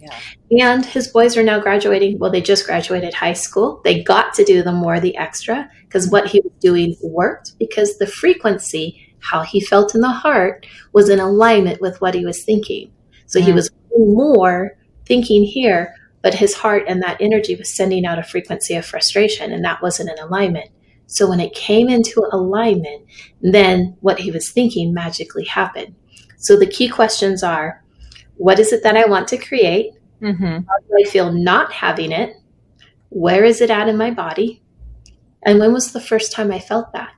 Yeah. 0.00 0.18
And 0.66 0.84
his 0.84 1.08
boys 1.08 1.36
are 1.36 1.42
now 1.42 1.60
graduating. 1.60 2.18
Well, 2.18 2.30
they 2.30 2.40
just 2.40 2.66
graduated 2.66 3.14
high 3.14 3.34
school. 3.34 3.80
They 3.84 4.02
got 4.02 4.34
to 4.34 4.44
do 4.44 4.62
the 4.62 4.72
more, 4.72 4.98
the 4.98 5.16
extra, 5.16 5.70
because 5.84 6.10
what 6.10 6.26
he 6.26 6.40
was 6.40 6.52
doing 6.60 6.96
worked 7.02 7.52
because 7.58 7.98
the 7.98 8.06
frequency, 8.06 9.14
how 9.20 9.42
he 9.42 9.60
felt 9.60 9.94
in 9.94 10.00
the 10.00 10.10
heart, 10.10 10.66
was 10.92 11.08
in 11.08 11.20
alignment 11.20 11.80
with 11.80 12.00
what 12.00 12.14
he 12.14 12.24
was 12.24 12.44
thinking. 12.44 12.90
So 13.26 13.38
mm. 13.38 13.44
he 13.44 13.52
was 13.52 13.70
more 13.96 14.76
thinking 15.06 15.44
here 15.44 15.94
but 16.22 16.34
his 16.34 16.54
heart 16.54 16.84
and 16.86 17.02
that 17.02 17.20
energy 17.20 17.56
was 17.56 17.74
sending 17.74 18.06
out 18.06 18.18
a 18.18 18.22
frequency 18.22 18.74
of 18.76 18.86
frustration, 18.86 19.52
and 19.52 19.64
that 19.64 19.82
wasn't 19.82 20.10
in 20.10 20.18
alignment. 20.18 20.70
So 21.06 21.28
when 21.28 21.40
it 21.40 21.52
came 21.52 21.88
into 21.88 22.26
alignment, 22.32 23.04
then 23.42 23.96
what 24.00 24.20
he 24.20 24.30
was 24.30 24.50
thinking 24.50 24.94
magically 24.94 25.44
happened. 25.44 25.94
So 26.38 26.56
the 26.58 26.66
key 26.66 26.88
questions 26.88 27.42
are 27.42 27.84
what 28.36 28.58
is 28.58 28.72
it 28.72 28.82
that 28.84 28.96
I 28.96 29.04
want 29.06 29.28
to 29.28 29.36
create? 29.36 29.92
Mm-hmm. 30.22 30.44
How 30.44 30.78
do 30.78 31.04
I 31.04 31.08
feel 31.10 31.32
not 31.32 31.72
having 31.72 32.12
it? 32.12 32.36
Where 33.10 33.44
is 33.44 33.60
it 33.60 33.70
at 33.70 33.88
in 33.88 33.96
my 33.96 34.10
body? 34.10 34.62
And 35.42 35.58
when 35.58 35.72
was 35.72 35.92
the 35.92 36.00
first 36.00 36.32
time 36.32 36.50
I 36.50 36.60
felt 36.60 36.92
that? 36.92 37.12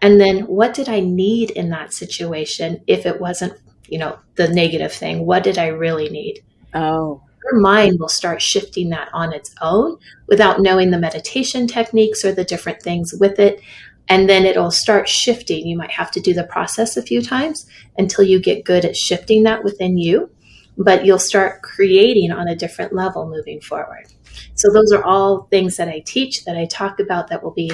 And 0.00 0.20
then 0.20 0.42
what 0.42 0.72
did 0.72 0.88
I 0.88 1.00
need 1.00 1.50
in 1.50 1.70
that 1.70 1.92
situation 1.92 2.80
if 2.86 3.04
it 3.04 3.20
wasn't, 3.20 3.54
you 3.88 3.98
know, 3.98 4.18
the 4.36 4.48
negative 4.48 4.92
thing? 4.92 5.26
What 5.26 5.42
did 5.42 5.58
I 5.58 5.66
really 5.66 6.08
need? 6.08 6.42
Oh 6.74 7.22
your 7.50 7.60
mind 7.60 7.98
will 7.98 8.08
start 8.08 8.42
shifting 8.42 8.90
that 8.90 9.08
on 9.12 9.32
its 9.32 9.54
own 9.60 9.96
without 10.26 10.60
knowing 10.60 10.90
the 10.90 10.98
meditation 10.98 11.66
techniques 11.66 12.24
or 12.24 12.32
the 12.32 12.44
different 12.44 12.82
things 12.82 13.12
with 13.18 13.38
it. 13.38 13.60
And 14.08 14.28
then 14.28 14.46
it'll 14.46 14.70
start 14.70 15.08
shifting. 15.08 15.66
You 15.66 15.76
might 15.76 15.90
have 15.90 16.10
to 16.12 16.20
do 16.20 16.32
the 16.32 16.44
process 16.44 16.96
a 16.96 17.02
few 17.02 17.20
times 17.20 17.66
until 17.98 18.24
you 18.24 18.40
get 18.40 18.64
good 18.64 18.84
at 18.84 18.96
shifting 18.96 19.42
that 19.42 19.64
within 19.64 19.98
you, 19.98 20.30
but 20.78 21.04
you'll 21.04 21.18
start 21.18 21.62
creating 21.62 22.32
on 22.32 22.48
a 22.48 22.56
different 22.56 22.94
level 22.94 23.28
moving 23.28 23.60
forward. 23.60 24.06
So 24.54 24.72
those 24.72 24.92
are 24.92 25.04
all 25.04 25.46
things 25.50 25.76
that 25.76 25.88
I 25.88 26.02
teach 26.06 26.44
that 26.44 26.56
I 26.56 26.66
talk 26.66 27.00
about 27.00 27.28
that 27.28 27.42
will 27.42 27.52
be 27.52 27.72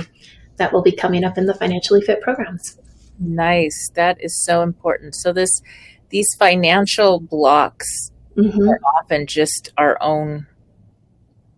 that 0.56 0.72
will 0.72 0.82
be 0.82 0.92
coming 0.92 1.24
up 1.24 1.36
in 1.36 1.46
the 1.46 1.54
financially 1.54 2.00
fit 2.00 2.20
programs. 2.20 2.78
Nice. 3.18 3.90
That 3.94 4.18
is 4.20 4.42
so 4.44 4.62
important. 4.62 5.14
So 5.14 5.32
this 5.32 5.62
these 6.10 6.28
financial 6.38 7.20
blocks 7.20 8.10
mm-hmm. 8.36 8.68
are 8.68 8.80
often 8.96 9.26
just 9.26 9.72
our 9.78 10.00
own 10.00 10.46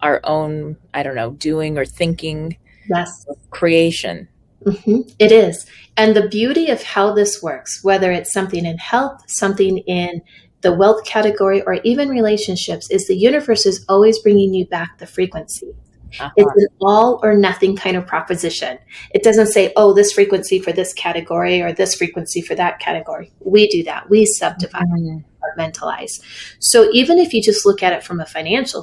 our 0.00 0.20
own 0.24 0.76
i 0.94 1.02
don't 1.02 1.14
know 1.14 1.30
doing 1.32 1.78
or 1.78 1.84
thinking 1.84 2.56
yes 2.88 3.26
creation 3.50 4.28
mm-hmm. 4.64 5.00
it 5.18 5.32
is 5.32 5.66
and 5.96 6.14
the 6.14 6.28
beauty 6.28 6.70
of 6.70 6.82
how 6.82 7.12
this 7.12 7.42
works 7.42 7.82
whether 7.82 8.12
it's 8.12 8.32
something 8.32 8.64
in 8.64 8.78
health 8.78 9.22
something 9.26 9.78
in 9.78 10.20
the 10.62 10.72
wealth 10.72 11.04
category 11.04 11.62
or 11.62 11.74
even 11.84 12.08
relationships 12.08 12.90
is 12.90 13.06
the 13.06 13.16
universe 13.16 13.66
is 13.66 13.84
always 13.88 14.18
bringing 14.20 14.52
you 14.54 14.66
back 14.66 14.98
the 14.98 15.06
frequency 15.06 15.72
uh-huh. 16.20 16.30
It's 16.36 16.52
an 16.56 16.68
all 16.80 17.20
or 17.22 17.36
nothing 17.36 17.76
kind 17.76 17.96
of 17.96 18.06
proposition. 18.06 18.78
It 19.10 19.22
doesn't 19.22 19.48
say, 19.48 19.72
oh, 19.76 19.92
this 19.92 20.12
frequency 20.12 20.60
for 20.60 20.72
this 20.72 20.94
category 20.94 21.60
or 21.60 21.72
this 21.72 21.94
frequency 21.94 22.40
for 22.40 22.54
that 22.54 22.78
category. 22.78 23.32
We 23.40 23.68
do 23.68 23.82
that. 23.84 24.08
We 24.08 24.24
subdivide. 24.24 24.84
Mm-hmm 24.84 25.35
compartmentalize. 25.56 26.20
So 26.60 26.88
even 26.92 27.18
if 27.18 27.32
you 27.32 27.42
just 27.42 27.66
look 27.66 27.82
at 27.82 27.92
it 27.92 28.02
from 28.02 28.20
a 28.20 28.26
financial 28.26 28.82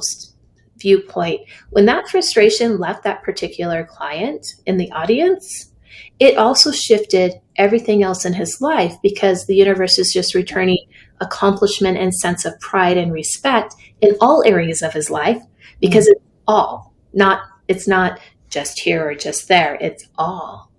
viewpoint, 0.78 1.42
when 1.70 1.86
that 1.86 2.08
frustration 2.08 2.78
left 2.78 3.04
that 3.04 3.22
particular 3.22 3.84
client 3.84 4.46
in 4.66 4.76
the 4.76 4.90
audience, 4.92 5.72
it 6.18 6.36
also 6.36 6.70
shifted 6.70 7.34
everything 7.56 8.02
else 8.02 8.24
in 8.24 8.34
his 8.34 8.60
life 8.60 8.94
because 9.02 9.46
the 9.46 9.54
universe 9.54 9.98
is 9.98 10.12
just 10.12 10.34
returning 10.34 10.78
accomplishment 11.20 11.98
and 11.98 12.14
sense 12.14 12.44
of 12.44 12.58
pride 12.60 12.96
and 12.96 13.12
respect 13.12 13.74
in 14.00 14.16
all 14.20 14.42
areas 14.44 14.82
of 14.82 14.92
his 14.92 15.10
life 15.10 15.40
because 15.80 16.04
mm-hmm. 16.04 16.12
it's 16.12 16.24
all 16.46 16.92
not 17.12 17.40
it's 17.68 17.88
not 17.88 18.20
just 18.48 18.80
here 18.80 19.08
or 19.08 19.14
just 19.14 19.48
there 19.48 19.76
it's 19.80 20.04
all 20.18 20.70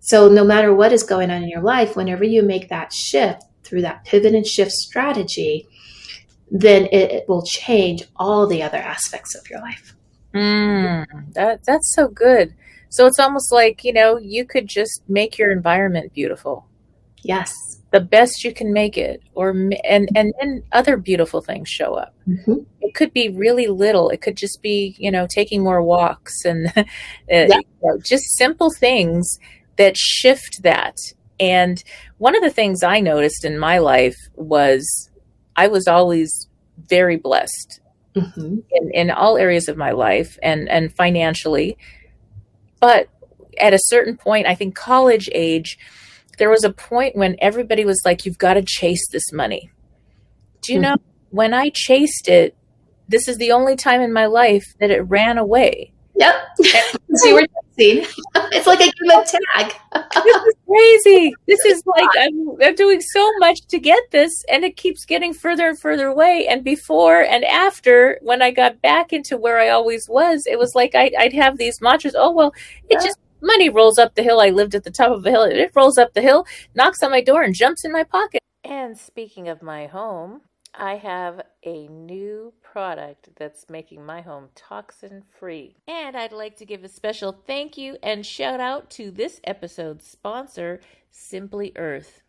so 0.00 0.28
no 0.28 0.44
matter 0.44 0.74
what 0.74 0.92
is 0.92 1.02
going 1.02 1.30
on 1.30 1.42
in 1.42 1.48
your 1.48 1.60
life 1.60 1.94
whenever 1.94 2.24
you 2.24 2.42
make 2.42 2.68
that 2.68 2.92
shift 2.92 3.44
through 3.64 3.82
that 3.82 4.04
pivot 4.04 4.34
and 4.34 4.46
shift 4.46 4.72
strategy, 4.72 5.66
then 6.50 6.86
it, 6.86 7.10
it 7.12 7.28
will 7.28 7.42
change 7.42 8.04
all 8.16 8.46
the 8.46 8.62
other 8.62 8.78
aspects 8.78 9.34
of 9.34 9.48
your 9.48 9.60
life. 9.60 9.94
Mm, 10.34 11.06
that 11.34 11.64
that's 11.64 11.94
so 11.94 12.08
good. 12.08 12.54
So 12.88 13.06
it's 13.06 13.18
almost 13.18 13.52
like 13.52 13.84
you 13.84 13.92
know 13.92 14.18
you 14.18 14.44
could 14.44 14.66
just 14.66 15.02
make 15.08 15.38
your 15.38 15.50
environment 15.50 16.12
beautiful. 16.12 16.66
Yes, 17.22 17.54
the 17.92 18.00
best 18.00 18.42
you 18.42 18.52
can 18.52 18.72
make 18.72 18.98
it, 18.98 19.22
or 19.34 19.50
and 19.50 20.08
and 20.14 20.32
then 20.40 20.62
other 20.72 20.96
beautiful 20.96 21.40
things 21.40 21.68
show 21.68 21.94
up. 21.94 22.14
Mm-hmm. 22.28 22.56
It 22.80 22.94
could 22.94 23.12
be 23.12 23.28
really 23.28 23.66
little. 23.68 24.08
It 24.10 24.20
could 24.20 24.36
just 24.36 24.60
be 24.62 24.94
you 24.98 25.10
know 25.10 25.26
taking 25.28 25.62
more 25.62 25.82
walks 25.82 26.44
and 26.44 26.66
uh, 26.76 26.82
Yeah. 27.28 27.46
you 27.58 27.62
know, 27.82 27.98
just 28.04 28.36
simple 28.36 28.70
things 28.72 29.38
that 29.76 29.96
shift 29.96 30.62
that. 30.62 30.96
And 31.42 31.82
one 32.18 32.36
of 32.36 32.42
the 32.42 32.50
things 32.50 32.82
I 32.82 33.00
noticed 33.00 33.44
in 33.44 33.58
my 33.58 33.78
life 33.78 34.16
was 34.36 35.10
I 35.56 35.66
was 35.66 35.88
always 35.88 36.48
very 36.88 37.16
blessed 37.16 37.80
Mm-hmm. 38.14 38.58
in, 38.70 38.90
in 38.92 39.10
all 39.10 39.38
areas 39.38 39.68
of 39.68 39.78
my 39.78 39.92
life 39.92 40.38
and, 40.42 40.68
and 40.68 40.94
financially. 40.94 41.78
But 42.78 43.08
at 43.58 43.72
a 43.72 43.78
certain 43.84 44.18
point, 44.18 44.46
I 44.46 44.54
think 44.54 44.74
college 44.74 45.30
age, 45.32 45.78
there 46.36 46.50
was 46.50 46.62
a 46.62 46.74
point 46.74 47.16
when 47.16 47.36
everybody 47.38 47.86
was 47.86 48.02
like, 48.04 48.26
you've 48.26 48.36
got 48.36 48.54
to 48.54 48.62
chase 48.62 49.02
this 49.10 49.32
money. 49.32 49.70
Do 50.60 50.74
you 50.74 50.78
know, 50.78 50.96
when 51.30 51.54
I 51.54 51.70
chased 51.74 52.28
it, 52.28 52.54
this 53.08 53.28
is 53.28 53.38
the 53.38 53.52
only 53.52 53.76
time 53.76 54.02
in 54.02 54.12
my 54.12 54.26
life 54.26 54.64
that 54.78 54.90
it 54.90 55.00
ran 55.00 55.38
away. 55.38 55.94
Yep. 56.22 56.34
So 57.14 57.28
you 57.28 57.34
were 57.34 57.46
chasing. 57.76 58.06
It's 58.54 58.66
like 58.66 58.80
a 58.80 58.84
game 58.84 59.18
of 59.18 59.26
tag. 59.26 59.72
this 60.24 60.36
is 60.36 60.54
crazy. 60.68 61.34
This 61.46 61.64
is 61.64 61.82
like 61.96 62.08
I'm, 62.20 62.62
I'm 62.62 62.74
doing 62.74 63.00
so 63.00 63.32
much 63.38 63.66
to 63.68 63.78
get 63.78 64.02
this, 64.10 64.44
and 64.50 64.64
it 64.64 64.76
keeps 64.76 65.04
getting 65.04 65.32
further 65.32 65.68
and 65.68 65.78
further 65.78 66.08
away. 66.08 66.46
And 66.48 66.62
before 66.62 67.22
and 67.22 67.44
after, 67.44 68.18
when 68.22 68.42
I 68.42 68.50
got 68.50 68.80
back 68.82 69.12
into 69.12 69.36
where 69.36 69.58
I 69.58 69.70
always 69.70 70.08
was, 70.08 70.46
it 70.46 70.58
was 70.58 70.74
like 70.74 70.94
I'd, 70.94 71.14
I'd 71.14 71.32
have 71.32 71.56
these 71.58 71.80
mantras. 71.80 72.14
Oh 72.16 72.30
well, 72.30 72.52
it 72.88 73.02
just 73.02 73.18
money 73.40 73.68
rolls 73.68 73.98
up 73.98 74.14
the 74.14 74.22
hill. 74.22 74.40
I 74.40 74.50
lived 74.50 74.74
at 74.74 74.84
the 74.84 74.90
top 74.90 75.10
of 75.12 75.26
a 75.26 75.30
hill. 75.30 75.42
It 75.42 75.72
rolls 75.74 75.98
up 75.98 76.12
the 76.14 76.22
hill, 76.22 76.46
knocks 76.74 77.02
on 77.02 77.10
my 77.10 77.20
door, 77.22 77.42
and 77.42 77.54
jumps 77.54 77.84
in 77.84 77.92
my 77.92 78.04
pocket. 78.04 78.40
And 78.64 78.96
speaking 78.96 79.48
of 79.48 79.62
my 79.62 79.86
home, 79.86 80.42
I 80.74 80.96
have 80.96 81.42
a 81.64 81.86
new 81.88 82.54
product 82.62 83.28
that's 83.36 83.68
making 83.68 84.06
my 84.06 84.22
home 84.22 84.48
toxin 84.54 85.22
free. 85.28 85.76
And 85.86 86.16
I'd 86.16 86.32
like 86.32 86.56
to 86.56 86.64
give 86.64 86.82
a 86.82 86.88
special 86.88 87.32
thank 87.46 87.76
you 87.76 87.98
and 88.02 88.24
shout 88.24 88.58
out 88.58 88.88
to 88.92 89.10
this 89.10 89.40
episode's 89.44 90.06
sponsor, 90.06 90.80
Simply 91.10 91.72
Earth. 91.76 92.22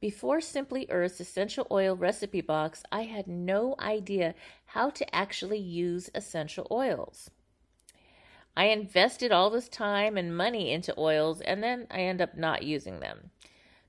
Before 0.00 0.40
Simply 0.40 0.86
Earth's 0.90 1.20
essential 1.20 1.66
oil 1.70 1.94
recipe 1.94 2.40
box, 2.40 2.82
I 2.90 3.02
had 3.02 3.28
no 3.28 3.76
idea 3.78 4.34
how 4.66 4.90
to 4.90 5.14
actually 5.14 5.58
use 5.58 6.10
essential 6.14 6.66
oils. 6.70 7.30
I 8.56 8.66
invested 8.66 9.30
all 9.30 9.50
this 9.50 9.68
time 9.68 10.16
and 10.16 10.36
money 10.36 10.72
into 10.72 10.98
oils 10.98 11.40
and 11.40 11.62
then 11.62 11.86
I 11.92 12.00
end 12.00 12.20
up 12.20 12.36
not 12.36 12.64
using 12.64 12.98
them. 12.98 13.30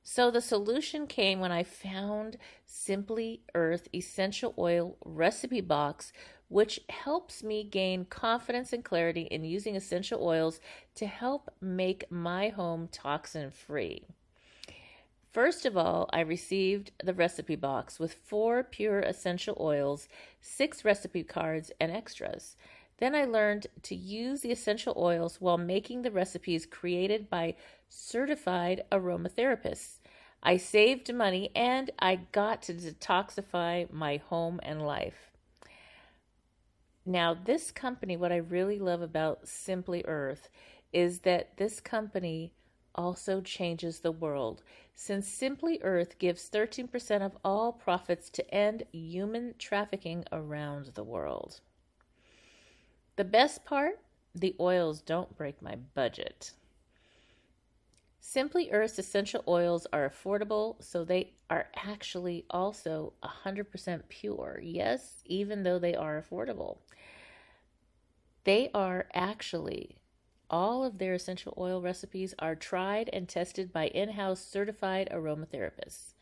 So 0.03 0.31
the 0.31 0.41
solution 0.41 1.07
came 1.07 1.39
when 1.39 1.51
I 1.51 1.63
found 1.63 2.37
Simply 2.65 3.41
Earth 3.53 3.87
Essential 3.93 4.53
Oil 4.57 4.97
Recipe 5.05 5.61
Box, 5.61 6.11
which 6.47 6.79
helps 6.89 7.43
me 7.43 7.63
gain 7.63 8.05
confidence 8.05 8.73
and 8.73 8.83
clarity 8.83 9.23
in 9.23 9.43
using 9.43 9.75
essential 9.75 10.23
oils 10.23 10.59
to 10.95 11.05
help 11.05 11.49
make 11.61 12.11
my 12.11 12.49
home 12.49 12.89
toxin 12.91 13.51
free. 13.51 14.03
First 15.31 15.63
of 15.67 15.77
all, 15.77 16.09
I 16.11 16.21
received 16.21 16.91
the 17.03 17.13
recipe 17.13 17.55
box 17.55 17.99
with 17.99 18.15
four 18.15 18.63
pure 18.63 19.01
essential 19.01 19.55
oils, 19.59 20.07
six 20.41 20.83
recipe 20.83 21.23
cards, 21.23 21.71
and 21.79 21.91
extras. 21.91 22.55
Then 22.99 23.15
I 23.15 23.23
learned 23.23 23.67
to 23.83 23.95
use 23.95 24.41
the 24.41 24.51
essential 24.51 24.93
oils 24.97 25.39
while 25.39 25.57
making 25.57 26.01
the 26.01 26.11
recipes 26.11 26.65
created 26.65 27.29
by 27.29 27.55
certified 27.87 28.83
aromatherapists. 28.91 29.99
I 30.43 30.57
saved 30.57 31.13
money 31.13 31.49
and 31.55 31.91
I 31.99 32.17
got 32.33 32.61
to 32.63 32.73
detoxify 32.73 33.91
my 33.91 34.17
home 34.17 34.59
and 34.63 34.85
life. 34.85 35.31
Now, 37.05 37.33
this 37.33 37.71
company, 37.71 38.17
what 38.17 38.33
I 38.33 38.37
really 38.37 38.79
love 38.79 39.01
about 39.01 39.47
Simply 39.47 40.03
Earth 40.05 40.49
is 40.91 41.19
that 41.19 41.57
this 41.57 41.79
company 41.79 42.51
also 42.95 43.39
changes 43.39 43.99
the 43.99 44.11
world. 44.11 44.61
Since 44.93 45.27
Simply 45.27 45.79
Earth 45.81 46.19
gives 46.19 46.49
13% 46.49 47.21
of 47.21 47.37
all 47.45 47.71
profits 47.71 48.29
to 48.31 48.53
end 48.53 48.83
human 48.91 49.55
trafficking 49.57 50.25
around 50.33 50.87
the 50.95 51.03
world. 51.03 51.61
The 53.19 53.25
best 53.25 53.65
part 53.65 53.99
the 54.33 54.55
oils 54.61 55.01
don't 55.01 55.35
break 55.35 55.61
my 55.61 55.75
budget. 55.75 56.53
Simply 58.21 58.71
Earth's 58.71 58.97
essential 58.97 59.43
oils 59.45 59.85
are 59.91 60.09
affordable, 60.09 60.81
so 60.81 61.03
they 61.03 61.33
are 61.49 61.67
actually 61.75 62.45
also 62.49 63.11
100% 63.21 64.03
pure. 64.07 64.61
Yes, 64.63 65.21
even 65.25 65.63
though 65.63 65.79
they 65.79 65.95
are 65.95 66.23
affordable. 66.23 66.77
They 68.45 68.71
are 68.73 69.09
actually, 69.13 69.97
all 70.49 70.85
of 70.85 70.97
their 70.97 71.15
essential 71.15 71.53
oil 71.57 71.81
recipes 71.81 72.33
are 72.39 72.55
tried 72.55 73.09
and 73.11 73.27
tested 73.27 73.73
by 73.73 73.87
in 73.87 74.11
house 74.11 74.39
certified 74.39 75.09
aromatherapists. 75.11 76.13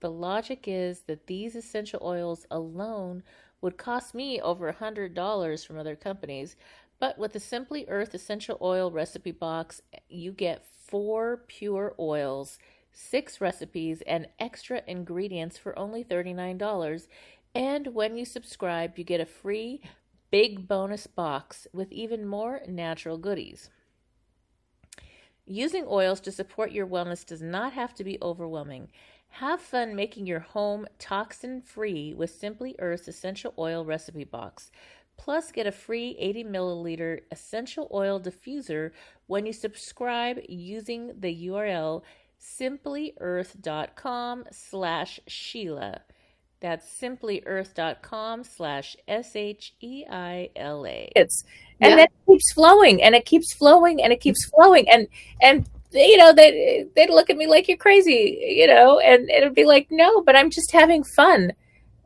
The 0.00 0.10
logic 0.10 0.64
is 0.66 1.00
that 1.06 1.28
these 1.28 1.56
essential 1.56 2.00
oils 2.02 2.46
alone 2.50 3.22
would 3.60 3.76
cost 3.76 4.14
me 4.14 4.40
over 4.40 4.68
a 4.68 4.74
$100 4.74 5.66
from 5.66 5.78
other 5.78 5.96
companies, 5.96 6.56
but 6.98 7.18
with 7.18 7.32
the 7.32 7.40
Simply 7.40 7.86
Earth 7.88 8.14
Essential 8.14 8.58
Oil 8.60 8.90
Recipe 8.90 9.32
Box, 9.32 9.80
you 10.08 10.32
get 10.32 10.66
four 10.86 11.44
pure 11.48 11.94
oils, 11.98 12.58
six 12.92 13.40
recipes, 13.40 14.02
and 14.06 14.28
extra 14.38 14.82
ingredients 14.86 15.56
for 15.56 15.78
only 15.78 16.04
$39. 16.04 17.06
And 17.54 17.88
when 17.88 18.16
you 18.16 18.24
subscribe, 18.24 18.98
you 18.98 19.04
get 19.04 19.20
a 19.20 19.26
free 19.26 19.80
big 20.30 20.68
bonus 20.68 21.06
box 21.06 21.66
with 21.72 21.90
even 21.90 22.26
more 22.26 22.60
natural 22.68 23.18
goodies. 23.18 23.70
Using 25.46 25.84
oils 25.88 26.20
to 26.20 26.32
support 26.32 26.72
your 26.72 26.86
wellness 26.86 27.24
does 27.24 27.42
not 27.42 27.72
have 27.72 27.94
to 27.94 28.04
be 28.04 28.18
overwhelming. 28.22 28.88
Have 29.34 29.60
fun 29.60 29.94
making 29.94 30.26
your 30.26 30.40
home 30.40 30.86
toxin 30.98 31.62
free 31.62 32.14
with 32.14 32.30
Simply 32.30 32.74
Earth's 32.78 33.08
Essential 33.08 33.54
Oil 33.58 33.84
Recipe 33.84 34.24
Box. 34.24 34.70
Plus, 35.16 35.52
get 35.52 35.66
a 35.66 35.72
free 35.72 36.16
80 36.18 36.44
milliliter 36.44 37.20
essential 37.30 37.88
oil 37.92 38.18
diffuser 38.18 38.90
when 39.26 39.46
you 39.46 39.52
subscribe 39.52 40.40
using 40.48 41.12
the 41.20 41.48
URL 41.48 42.02
simplyearth.com 42.40 44.44
slash 44.50 45.20
Sheila. 45.26 46.00
That's 46.60 46.86
simplyearth.com 47.00 48.44
slash 48.44 48.96
S 49.06 49.36
H 49.36 49.74
E 49.80 50.04
I 50.10 50.50
L 50.56 50.86
A. 50.86 51.10
It's 51.14 51.44
and 51.80 51.90
Yeah. 51.90 51.96
then 51.96 52.04
it 52.06 52.12
keeps 52.26 52.52
flowing 52.52 53.02
and 53.02 53.14
it 53.14 53.24
keeps 53.24 53.52
flowing 53.54 54.02
and 54.02 54.12
it 54.12 54.20
keeps 54.20 54.44
flowing 54.46 54.88
and 54.88 55.08
and 55.40 55.68
you 55.92 56.16
know 56.16 56.32
they 56.32 56.86
they'd 56.94 57.10
look 57.10 57.30
at 57.30 57.36
me 57.36 57.46
like 57.46 57.66
you're 57.68 57.76
crazy 57.76 58.38
you 58.58 58.66
know 58.66 58.98
and 59.00 59.28
it'd 59.30 59.54
be 59.54 59.64
like 59.64 59.88
no 59.90 60.22
but 60.22 60.36
i'm 60.36 60.50
just 60.50 60.70
having 60.72 61.02
fun 61.16 61.52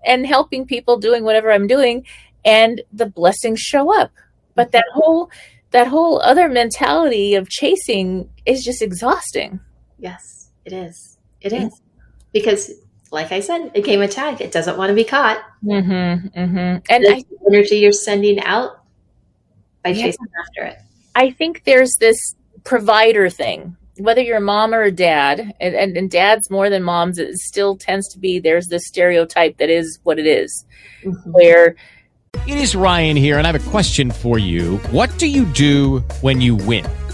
and 0.07 0.27
helping 0.27 0.65
people 0.67 0.97
doing 0.99 1.25
whatever 1.25 1.51
i'm 1.53 1.67
doing 1.67 2.05
and 2.45 2.81
the 2.93 3.07
blessings 3.07 3.61
show 3.61 3.95
up 4.01 4.11
but 4.55 4.73
that 4.73 4.85
whole 4.95 5.31
that 5.71 5.87
whole 5.89 6.21
other 6.23 6.49
mentality 6.49 7.35
of 7.35 7.49
chasing 7.49 8.29
is 8.47 8.65
just 8.65 8.81
exhausting 8.83 9.61
Yes, 9.99 10.51
it 10.67 10.73
is. 10.73 11.17
It 11.41 11.53
is. 11.53 11.81
Because, 12.33 12.73
like 13.11 13.33
I 13.33 13.41
said, 13.41 13.71
it 13.75 13.83
came 13.85 14.03
of 14.03 14.11
tag, 14.11 14.41
it 14.41 14.53
doesn't 14.53 14.77
want 14.77 14.91
to 14.91 14.95
be 14.95 15.05
caught. 15.05 15.39
mm-hmm, 15.65 16.27
mm-hmm. 16.39 16.59
and 16.59 16.83
And 16.91 17.07
I, 17.09 17.23
the 17.23 17.39
energy 17.49 17.77
you're 17.77 17.93
sending 17.93 18.41
out 18.41 18.84
by 19.85 19.91
Yeah. 19.91 20.07
chasing 20.07 20.27
after 20.41 20.65
it. 20.65 20.79
I 21.15 21.31
think 21.31 21.63
there's 21.65 21.93
this 22.01 22.17
provider 22.65 23.31
thing 23.31 23.77
whether 23.99 24.21
you're 24.21 24.39
a 24.39 24.41
mom 24.41 24.75
or 24.75 24.83
a 24.83 24.91
dad 24.91 25.55
and, 25.61 25.75
and, 25.75 25.97
and 25.97 26.11
dads 26.11 26.51
more 26.51 26.69
than 26.69 26.83
moms 26.83 27.19
it 27.19 27.37
still 27.37 27.77
tends 27.77 28.09
to 28.09 28.19
be 28.19 28.39
there's 28.39 28.69
this 28.69 28.87
stereotype 28.87 29.57
that 29.59 29.71
is 29.71 29.99
what 30.03 30.19
it 30.19 30.27
is, 30.27 30.65
mm-hmm. 31.05 31.31
where 31.31 31.77
It 32.47 32.57
is 32.57 32.75
Ryan 32.75 33.17
here, 33.17 33.39
and 33.39 33.47
I 33.47 33.53
have 33.53 33.67
a 33.67 33.71
question 33.71 34.11
for 34.11 34.39
you. 34.39 34.79
What 34.91 35.17
do 35.19 35.29
you 35.29 35.45
do 35.45 36.01
when 36.21 36.41
you 36.41 36.57
win? 36.57 36.85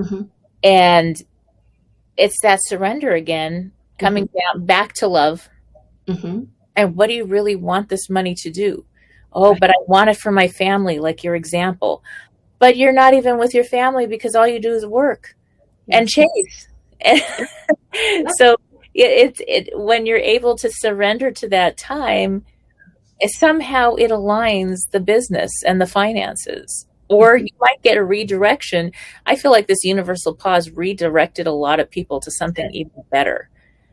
Mm-hmm. 0.00 0.22
And 0.62 1.22
it's 2.16 2.40
that 2.42 2.60
surrender 2.62 3.12
again, 3.12 3.72
coming 3.98 4.26
down 4.26 4.66
back 4.66 4.94
to 4.94 5.08
love. 5.08 5.48
Mm-hmm. 6.06 6.44
And 6.76 6.96
what 6.96 7.08
do 7.08 7.14
you 7.14 7.24
really 7.24 7.56
want 7.56 7.88
this 7.88 8.08
money 8.08 8.34
to 8.36 8.50
do? 8.50 8.84
Oh, 9.32 9.54
but 9.58 9.70
I 9.70 9.74
want 9.86 10.10
it 10.10 10.16
for 10.16 10.32
my 10.32 10.48
family, 10.48 10.98
like 10.98 11.22
your 11.22 11.34
example. 11.34 12.02
But 12.58 12.76
you're 12.76 12.92
not 12.92 13.14
even 13.14 13.38
with 13.38 13.54
your 13.54 13.64
family 13.64 14.06
because 14.06 14.34
all 14.34 14.46
you 14.46 14.60
do 14.60 14.72
is 14.72 14.84
work 14.84 15.34
and 15.88 16.08
chase. 16.08 16.68
so 18.36 18.56
it, 18.92 19.38
it, 19.38 19.40
it 19.48 19.78
when 19.78 20.04
you're 20.04 20.18
able 20.18 20.56
to 20.56 20.70
surrender 20.70 21.30
to 21.30 21.48
that 21.48 21.78
time, 21.78 22.44
it, 23.18 23.30
somehow 23.30 23.94
it 23.94 24.10
aligns 24.10 24.78
the 24.90 25.00
business 25.00 25.50
and 25.64 25.80
the 25.80 25.86
finances. 25.86 26.86
Or 27.10 27.34
mm-hmm. 27.34 27.46
you 27.46 27.52
might 27.60 27.82
get 27.82 27.98
a 27.98 28.04
redirection. 28.04 28.92
I 29.26 29.36
feel 29.36 29.50
like 29.50 29.66
this 29.66 29.84
universal 29.84 30.34
pause 30.34 30.70
redirected 30.70 31.46
a 31.46 31.52
lot 31.52 31.80
of 31.80 31.90
people 31.90 32.20
to 32.20 32.30
something 32.30 32.70
even 32.72 33.02
better. 33.10 33.50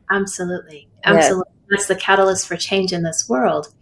Absolutely. 0.09 0.87
Yeah. 1.03 1.15
Absolutely. 1.15 1.53
That's 1.69 1.87
the 1.87 1.95
catalyst 1.95 2.47
for 2.47 2.55
change 2.55 2.93
in 2.93 3.03
this 3.03 3.25
world. 3.27 3.73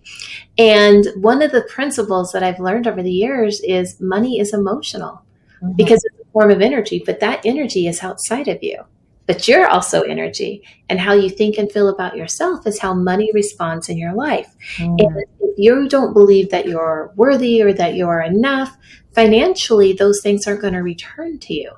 And 0.58 1.06
one 1.18 1.44
of 1.44 1.52
the 1.52 1.62
principles 1.62 2.32
that 2.32 2.42
I've 2.42 2.60
learned 2.60 2.88
over 2.88 3.04
the 3.04 3.12
years 3.12 3.62
is 3.62 4.00
money 4.00 4.40
is 4.40 4.54
emotional 4.54 5.22
mm-hmm. 5.62 5.74
because 5.74 6.04
it's 6.04 6.20
a 6.20 6.32
form 6.32 6.50
of 6.50 6.62
energy, 6.62 7.04
but 7.06 7.20
that 7.20 7.46
energy 7.46 7.88
is 7.88 8.02
outside 8.02 8.48
of 8.48 8.64
you. 8.64 8.84
But 9.28 9.48
you're 9.48 9.68
also 9.68 10.02
energy, 10.02 10.62
and 10.88 11.00
how 11.00 11.14
you 11.14 11.32
think 11.32 11.58
and 11.58 11.72
feel 11.72 11.90
about 11.90 12.16
yourself 12.16 12.68
is 12.68 12.78
how 12.78 12.94
money 12.94 13.32
responds 13.34 13.90
in 13.90 13.98
your 13.98 14.14
life. 14.14 14.54
Mm-hmm. 14.78 14.96
And 15.00 15.26
if 15.40 15.58
you 15.58 15.90
don't 15.90 16.14
believe 16.14 16.52
that 16.52 16.68
you're 16.68 17.12
worthy 17.16 17.64
or 17.64 17.74
that 17.74 17.96
you're 17.96 18.22
enough, 18.22 18.78
financially, 19.16 19.94
those 19.94 20.20
things 20.22 20.46
aren't 20.46 20.62
going 20.62 20.74
to 20.74 20.84
return 20.84 21.40
to 21.40 21.54
you. 21.54 21.72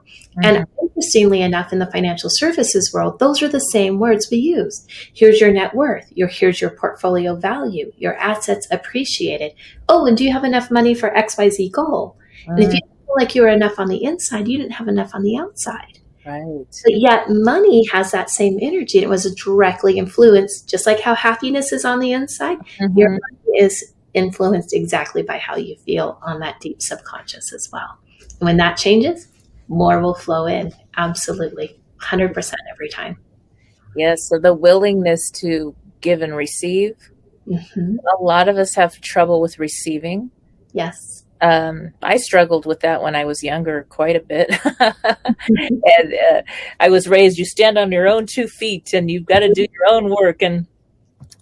And 0.44 0.58
mm-hmm. 0.58 0.86
interestingly 0.86 1.42
enough, 1.42 1.72
in 1.72 1.80
the 1.80 1.92
financial 1.92 2.30
services 2.32 2.92
world, 2.94 3.20
those 3.20 3.42
are 3.42 3.48
the 3.48 3.60
same 3.60 4.00
words 4.00 4.28
we 4.30 4.38
use. 4.38 4.86
Here's 5.14 5.40
your 5.40 5.54
net 5.54 5.74
worth. 5.74 6.12
Your 6.16 6.28
here's 6.28 6.60
your 6.60 6.72
portfolio 6.72 7.36
value. 7.36 7.92
Your 7.98 8.16
assets 8.16 8.68
appreciated. 8.72 9.54
Oh, 9.88 10.06
and 10.06 10.18
do 10.18 10.24
you 10.24 10.34
have 10.34 10.44
enough 10.44 10.70
money 10.70 10.94
for 10.94 11.12
XYZ 11.12 11.72
goal? 11.72 12.18
And 12.48 12.60
if 12.60 12.74
you 12.74 12.80
mm-hmm. 12.80 13.06
feel 13.06 13.16
like 13.18 13.36
you 13.36 13.42
were 13.42 13.48
enough 13.50 13.80
on 13.80 13.88
the 13.88 14.04
inside, 14.04 14.48
you 14.48 14.58
didn't 14.58 14.74
have 14.74 14.88
enough 14.88 15.14
on 15.14 15.24
the 15.24 15.38
outside. 15.38 16.00
Right. 16.26 16.66
But 16.84 17.00
yet 17.00 17.30
money 17.30 17.86
has 17.88 18.12
that 18.12 18.30
same 18.30 18.60
energy. 18.62 19.00
It 19.00 19.10
was 19.10 19.34
directly 19.36 19.98
influenced, 19.98 20.70
just 20.70 20.86
like 20.86 21.00
how 21.00 21.16
happiness 21.16 21.72
is 21.72 21.86
on 21.86 22.00
the 22.00 22.12
inside, 22.12 22.58
your 22.80 23.10
mm-hmm. 23.10 23.12
money 23.12 23.60
is 23.60 23.94
influenced 24.14 24.74
exactly 24.74 25.22
by 25.22 25.38
how 25.38 25.56
you 25.56 25.76
feel 25.78 26.20
on 26.24 26.40
that 26.40 26.60
deep 26.60 26.82
subconscious 26.82 27.54
as 27.54 27.70
well. 27.72 27.98
And 28.40 28.48
when 28.48 28.58
that 28.58 28.78
changes, 28.78 29.28
more 29.68 30.00
will 30.00 30.16
flow 30.16 30.46
in. 30.46 30.74
Absolutely. 30.96 31.80
100% 32.02 32.54
every 32.72 32.90
time. 32.90 33.18
Yes. 33.96 34.28
So 34.30 34.40
the 34.40 34.54
willingness 34.54 35.30
to 35.42 35.76
give 36.02 36.22
and 36.22 36.36
receive. 36.36 36.96
A 37.50 38.22
lot 38.22 38.50
of 38.50 38.58
us 38.58 38.76
have 38.76 39.00
trouble 39.02 39.40
with 39.40 39.58
receiving. 39.58 40.32
Yes. 40.74 41.24
Um, 41.40 41.94
I 42.02 42.18
struggled 42.18 42.66
with 42.66 42.82
that 42.82 43.02
when 43.02 43.16
I 43.16 43.26
was 43.26 43.44
younger 43.44 43.86
quite 43.90 44.16
a 44.16 44.20
bit. 44.20 44.50
and 44.80 46.14
uh, 46.14 46.42
I 46.80 46.90
was 46.90 47.08
raised, 47.08 47.38
you 47.38 47.46
stand 47.46 47.78
on 47.78 47.92
your 47.92 48.08
own 48.08 48.26
two 48.26 48.48
feet 48.48 48.94
and 48.94 49.10
you've 49.10 49.26
got 49.26 49.40
to 49.40 49.54
do 49.54 49.62
your 49.62 49.96
own 49.96 50.10
work. 50.10 50.42
And 50.42 50.68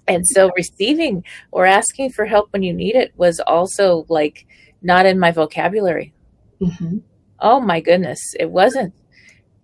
and 0.07 0.27
so 0.27 0.51
receiving 0.55 1.23
or 1.51 1.65
asking 1.65 2.11
for 2.11 2.25
help 2.25 2.51
when 2.53 2.63
you 2.63 2.73
need 2.73 2.95
it 2.95 3.13
was 3.17 3.39
also 3.39 4.05
like 4.09 4.45
not 4.81 5.05
in 5.05 5.19
my 5.19 5.31
vocabulary. 5.31 6.13
Mhm. 6.61 7.01
Oh 7.39 7.59
my 7.59 7.79
goodness, 7.81 8.19
it 8.39 8.49
wasn't. 8.51 8.93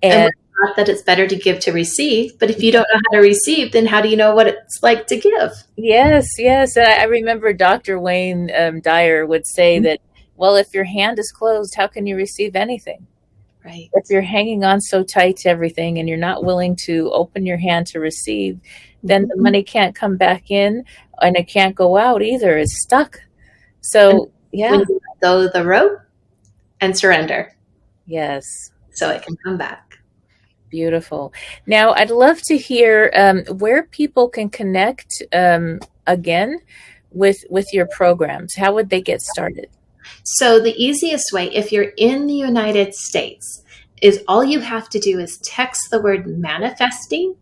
And 0.02 0.26
And 0.26 0.34
not 0.64 0.76
that 0.78 0.90
it's 0.90 1.02
better 1.04 1.28
to 1.28 1.36
give 1.36 1.60
to 1.62 1.72
receive, 1.72 2.38
but 2.40 2.50
if 2.50 2.62
you 2.62 2.72
don't 2.72 2.88
know 2.94 3.00
how 3.12 3.18
to 3.18 3.22
receive, 3.28 3.72
then 3.72 3.86
how 3.88 4.02
do 4.02 4.10
you 4.10 4.18
know 4.18 4.36
what 4.36 4.48
it's 4.48 4.80
like 4.84 5.08
to 5.08 5.18
give? 5.18 5.52
Yes, 5.78 6.28
yes. 6.38 6.76
And 6.78 6.88
I 6.88 7.02
I 7.02 7.04
remember 7.06 7.54
Dr. 7.54 8.00
Wayne 8.00 8.52
um, 8.58 8.82
Dyer 8.82 9.26
would 9.26 9.48
say 9.48 9.80
that, 9.80 10.00
well, 10.36 10.56
if 10.56 10.74
your 10.74 10.84
hand 10.86 11.20
is 11.20 11.32
closed, 11.32 11.76
how 11.76 11.88
can 11.88 12.06
you 12.08 12.16
receive 12.16 12.56
anything? 12.56 13.08
Right. 13.64 13.90
If 13.94 14.06
you're 14.10 14.22
hanging 14.24 14.64
on 14.64 14.82
so 14.82 15.04
tight 15.04 15.38
to 15.38 15.50
everything 15.50 16.00
and 16.00 16.10
you're 16.10 16.18
not 16.18 16.44
willing 16.44 16.76
to 16.86 17.12
open 17.12 17.46
your 17.46 17.58
hand 17.58 17.86
to 17.88 18.00
receive, 18.00 18.60
then 19.04 19.28
the 19.28 19.38
money 19.38 19.64
can't 19.64 19.96
come 19.96 20.18
back 20.18 20.52
in 20.52 20.84
and 21.22 21.36
it 21.36 21.48
can't 21.48 21.76
go 21.76 21.98
out 21.98 22.22
either. 22.22 22.58
It's 22.58 22.82
stuck. 22.84 23.20
So, 23.82 24.32
yeah. 24.52 24.72
When 24.72 24.82
you 24.82 25.02
let 25.10 25.22
go 25.22 25.48
the 25.48 25.66
rope 25.66 26.00
and 26.80 26.98
surrender. 26.98 27.56
Yes. 28.06 28.46
So 28.92 29.10
it 29.10 29.24
can 29.24 29.38
come 29.38 29.58
back. 29.58 30.00
Beautiful. 30.70 31.34
Now, 31.66 31.92
I'd 31.94 32.12
love 32.12 32.42
to 32.44 32.58
hear 32.58 33.12
um, 33.16 33.44
where 33.58 33.84
people 33.84 34.30
can 34.30 34.50
connect 34.50 35.22
um, 35.34 35.80
again 36.08 36.60
with 37.12 37.44
with 37.50 37.74
your 37.74 37.88
programs. 37.88 38.56
How 38.56 38.74
would 38.74 38.90
they 38.90 39.02
get 39.02 39.22
started? 39.22 39.70
So 40.24 40.60
the 40.60 40.76
easiest 40.82 41.34
way, 41.34 41.54
if 41.54 41.72
you're 41.72 41.94
in 41.98 42.26
the 42.28 42.34
United 42.34 42.96
States, 42.96 43.64
is 44.02 44.24
all 44.28 44.44
you 44.44 44.60
have 44.60 44.90
to 44.90 45.00
do 45.00 45.20
is 45.20 45.38
text 45.40 45.92
the 45.92 46.02
word 46.02 46.26
manifesting 46.26 47.36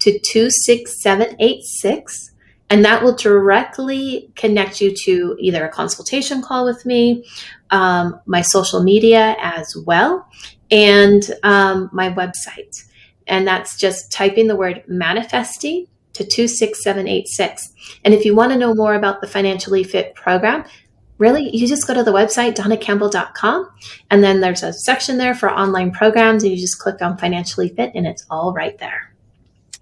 to 0.00 0.18
26786 0.18 2.32
and 2.68 2.84
that 2.84 3.02
will 3.02 3.14
directly 3.14 4.30
connect 4.34 4.80
you 4.80 4.92
to 5.04 5.36
either 5.38 5.64
a 5.64 5.68
consultation 5.68 6.42
call 6.42 6.64
with 6.64 6.84
me, 6.84 7.24
um, 7.70 8.20
my 8.26 8.42
social 8.42 8.82
media 8.82 9.36
as 9.40 9.76
well, 9.86 10.28
and 10.70 11.30
um, 11.42 11.88
my 11.92 12.10
website. 12.10 12.84
And 13.28 13.46
that's 13.46 13.78
just 13.78 14.12
typing 14.12 14.48
the 14.48 14.56
word 14.56 14.82
manifesting 14.88 15.86
to 16.14 16.24
26786. 16.24 17.72
And 18.04 18.14
if 18.14 18.24
you 18.24 18.34
want 18.34 18.52
to 18.52 18.58
know 18.58 18.74
more 18.74 18.94
about 18.94 19.20
the 19.20 19.28
Financially 19.28 19.84
Fit 19.84 20.14
program, 20.14 20.64
really, 21.18 21.54
you 21.54 21.68
just 21.68 21.86
go 21.86 21.94
to 21.94 22.02
the 22.02 22.12
website, 22.12 22.54
donnacampbell.com, 22.54 23.70
and 24.10 24.24
then 24.24 24.40
there's 24.40 24.62
a 24.62 24.72
section 24.72 25.18
there 25.18 25.34
for 25.34 25.50
online 25.50 25.92
programs, 25.92 26.42
and 26.42 26.52
you 26.52 26.58
just 26.58 26.80
click 26.80 27.00
on 27.00 27.16
Financially 27.16 27.68
Fit, 27.68 27.92
and 27.94 28.06
it's 28.06 28.26
all 28.28 28.52
right 28.52 28.76
there. 28.78 29.12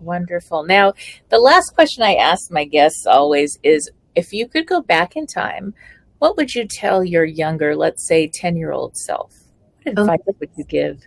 Wonderful. 0.04 0.64
Now, 0.64 0.92
the 1.30 1.38
last 1.38 1.74
question 1.74 2.02
I 2.02 2.14
ask 2.14 2.50
my 2.50 2.64
guests 2.64 3.06
always 3.06 3.58
is 3.62 3.90
if 4.14 4.32
you 4.32 4.48
could 4.48 4.66
go 4.66 4.82
back 4.82 5.16
in 5.16 5.26
time, 5.26 5.74
what 6.18 6.36
would 6.36 6.54
you 6.54 6.66
tell 6.66 7.04
your 7.04 7.24
younger, 7.24 7.74
let's 7.74 8.06
say 8.06 8.28
10 8.28 8.56
year 8.56 8.72
old 8.72 8.96
self? 8.96 9.34
What 9.82 9.98
oh. 9.98 10.02
advice 10.02 10.20
would 10.38 10.50
you 10.56 10.64
give? 10.64 11.02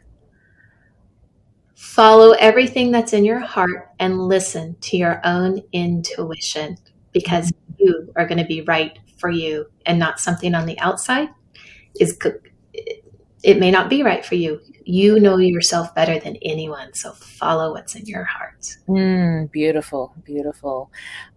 Follow 1.75 2.31
everything 2.33 2.91
that's 2.91 3.13
in 3.13 3.23
your 3.23 3.39
heart 3.39 3.89
and 3.99 4.27
listen 4.27 4.75
to 4.81 4.97
your 4.97 5.21
own 5.23 5.61
intuition 5.73 6.77
because 7.11 7.51
mm-hmm. 7.51 7.73
you 7.79 8.13
are 8.15 8.27
going 8.27 8.39
to 8.39 8.45
be 8.45 8.61
right 8.61 8.97
for 9.19 9.29
you 9.29 9.65
and 9.85 9.97
not 9.97 10.19
something 10.19 10.53
on 10.53 10.65
the 10.65 10.79
outside 10.79 11.29
is 11.99 12.17
it 13.43 13.59
may 13.59 13.71
not 13.71 13.89
be 13.89 14.03
right 14.03 14.25
for 14.25 14.35
you. 14.35 14.59
You 14.89 15.19
know 15.19 15.35
yourself 15.37 15.93
better 15.93 16.17
than 16.17 16.37
anyone, 16.41 16.93
so 16.93 17.11
follow 17.11 17.73
what's 17.73 17.93
in 17.93 18.05
your 18.05 18.23
heart. 18.23 18.77
Mm, 18.87 19.51
beautiful, 19.51 20.13
beautiful. 20.23 20.89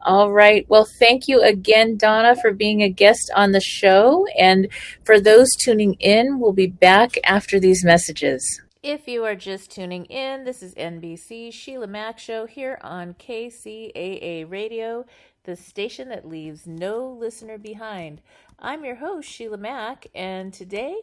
All 0.03 0.30
right. 0.30 0.64
Well, 0.68 0.86
thank 1.01 1.26
you 1.26 1.42
again, 1.42 1.96
Donna, 1.96 2.36
for 2.36 2.53
being 2.53 2.80
a 2.80 2.88
guest 2.88 3.28
on 3.34 3.51
the 3.51 3.61
show. 3.61 4.24
And 4.38 4.68
for 5.03 5.18
those 5.18 5.48
tuning 5.64 5.94
in, 5.94 6.38
we'll 6.38 6.53
be 6.53 6.68
back 6.68 7.16
after 7.24 7.59
these 7.59 7.84
messages. 7.84 8.62
If 8.84 9.09
you 9.09 9.24
are 9.24 9.34
just 9.34 9.72
tuning 9.72 10.05
in, 10.05 10.44
this 10.44 10.62
is 10.62 10.72
NBC 10.76 11.53
Sheila 11.53 11.88
Mack 11.88 12.20
Show 12.20 12.46
here 12.46 12.78
on 12.82 13.14
KCAA 13.14 14.48
Radio, 14.48 15.07
the 15.42 15.57
station 15.57 16.09
that 16.11 16.28
leaves 16.28 16.68
no 16.68 17.11
listener 17.11 17.59
behind. 17.59 18.20
I'm 18.61 18.84
your 18.84 18.96
host, 18.96 19.28
Sheila 19.28 19.57
Mack, 19.57 20.07
and 20.14 20.53
today 20.53 21.01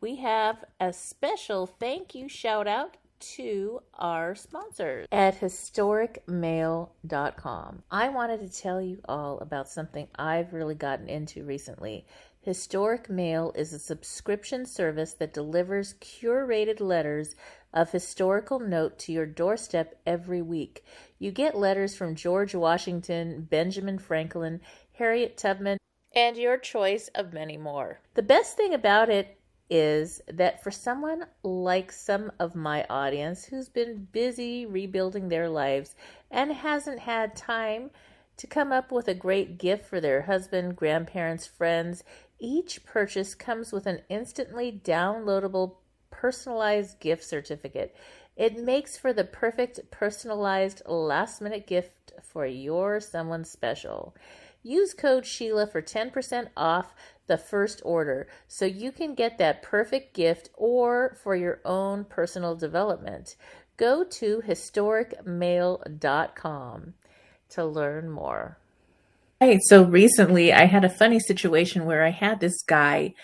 we 0.00 0.16
have 0.16 0.64
a 0.78 0.92
special 0.92 1.66
thank 1.66 2.14
you 2.14 2.28
shout 2.28 2.66
out 2.66 2.98
to 3.20 3.80
our 3.98 4.34
sponsors 4.34 5.06
at 5.12 5.40
historicmail.com. 5.40 7.82
I 7.90 8.08
wanted 8.08 8.40
to 8.40 8.60
tell 8.60 8.80
you 8.80 9.00
all 9.06 9.38
about 9.40 9.68
something 9.68 10.08
I've 10.14 10.54
really 10.54 10.74
gotten 10.74 11.08
into 11.08 11.44
recently. 11.44 12.06
Historic 12.40 13.10
Mail 13.10 13.52
is 13.54 13.74
a 13.74 13.78
subscription 13.78 14.64
service 14.64 15.12
that 15.12 15.34
delivers 15.34 15.92
curated 16.00 16.80
letters 16.80 17.36
of 17.74 17.92
historical 17.92 18.58
note 18.58 18.98
to 19.00 19.12
your 19.12 19.26
doorstep 19.26 20.00
every 20.06 20.40
week. 20.40 20.82
You 21.18 21.30
get 21.30 21.54
letters 21.54 21.94
from 21.94 22.14
George 22.14 22.54
Washington, 22.54 23.46
Benjamin 23.50 23.98
Franklin, 23.98 24.62
Harriet 24.94 25.36
Tubman, 25.36 25.76
and 26.14 26.38
your 26.38 26.56
choice 26.56 27.08
of 27.14 27.34
many 27.34 27.58
more. 27.58 28.00
The 28.14 28.22
best 28.22 28.56
thing 28.56 28.72
about 28.72 29.10
it 29.10 29.36
is 29.70 30.20
that 30.26 30.62
for 30.62 30.72
someone 30.72 31.24
like 31.44 31.92
some 31.92 32.32
of 32.40 32.56
my 32.56 32.84
audience 32.90 33.44
who's 33.44 33.68
been 33.68 34.08
busy 34.10 34.66
rebuilding 34.66 35.28
their 35.28 35.48
lives 35.48 35.94
and 36.30 36.52
hasn't 36.52 36.98
had 36.98 37.36
time 37.36 37.90
to 38.36 38.46
come 38.46 38.72
up 38.72 38.90
with 38.90 39.06
a 39.06 39.14
great 39.14 39.58
gift 39.58 39.86
for 39.86 40.00
their 40.00 40.22
husband, 40.22 40.74
grandparents, 40.74 41.46
friends, 41.46 42.02
each 42.38 42.84
purchase 42.84 43.34
comes 43.34 43.70
with 43.70 43.86
an 43.86 44.00
instantly 44.08 44.80
downloadable 44.84 45.76
personalized 46.10 46.98
gift 46.98 47.22
certificate. 47.22 47.94
It 48.36 48.58
makes 48.58 48.96
for 48.96 49.12
the 49.12 49.24
perfect 49.24 49.90
personalized 49.90 50.82
last 50.86 51.40
minute 51.40 51.66
gift 51.66 52.12
for 52.22 52.46
your 52.46 52.98
someone 53.00 53.44
special. 53.44 54.14
Use 54.62 54.94
code 54.94 55.24
Sheila 55.24 55.66
for 55.66 55.80
10% 55.80 56.48
off 56.56 56.94
the 57.30 57.38
first 57.38 57.80
order 57.84 58.26
so 58.48 58.64
you 58.64 58.90
can 58.90 59.14
get 59.14 59.38
that 59.38 59.62
perfect 59.62 60.14
gift 60.14 60.50
or 60.54 61.16
for 61.22 61.36
your 61.36 61.60
own 61.64 62.04
personal 62.04 62.56
development. 62.56 63.36
Go 63.76 64.02
to 64.02 64.42
historicmail.com 64.44 66.94
to 67.50 67.64
learn 67.64 68.10
more. 68.10 68.58
Right. 69.40 69.60
So 69.62 69.84
recently 69.84 70.52
I 70.52 70.64
had 70.64 70.84
a 70.84 70.90
funny 70.90 71.20
situation 71.20 71.86
where 71.86 72.04
I 72.04 72.10
had 72.10 72.40
this 72.40 72.64
guy 72.64 73.14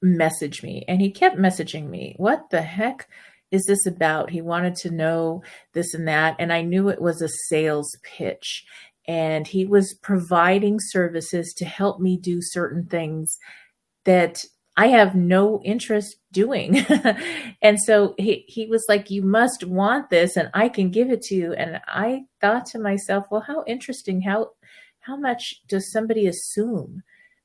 message 0.00 0.62
me 0.62 0.84
and 0.86 1.00
he 1.00 1.10
kept 1.10 1.36
messaging 1.36 1.90
me. 1.90 2.14
What 2.18 2.50
the 2.50 2.62
heck 2.62 3.08
is 3.50 3.64
this 3.66 3.84
about? 3.86 4.30
He 4.30 4.40
wanted 4.40 4.76
to 4.76 4.92
know 4.92 5.42
this 5.72 5.94
and 5.94 6.06
that. 6.06 6.36
And 6.38 6.52
I 6.52 6.62
knew 6.62 6.88
it 6.88 7.02
was 7.02 7.20
a 7.20 7.28
sales 7.48 7.90
pitch 8.04 8.64
and 9.06 9.46
he 9.46 9.64
was 9.64 9.94
providing 9.94 10.78
services 10.78 11.52
to 11.54 11.64
help 11.64 12.00
me 12.00 12.16
do 12.16 12.40
certain 12.40 12.86
things 12.86 13.38
that 14.04 14.44
I 14.76 14.86
have 14.88 15.14
no 15.14 15.60
interest 15.64 16.16
doing. 16.32 16.78
and 17.62 17.78
so 17.80 18.14
he, 18.18 18.44
he 18.48 18.66
was 18.66 18.84
like, 18.88 19.10
You 19.10 19.22
must 19.22 19.64
want 19.64 20.10
this, 20.10 20.36
and 20.36 20.50
I 20.54 20.68
can 20.68 20.90
give 20.90 21.10
it 21.10 21.22
to 21.22 21.34
you. 21.34 21.52
And 21.52 21.80
I 21.86 22.22
thought 22.40 22.66
to 22.66 22.78
myself, 22.78 23.26
Well, 23.30 23.42
how 23.42 23.64
interesting. 23.66 24.22
How 24.22 24.50
how 25.00 25.16
much 25.16 25.56
does 25.66 25.90
somebody 25.90 26.26
assume 26.26 27.02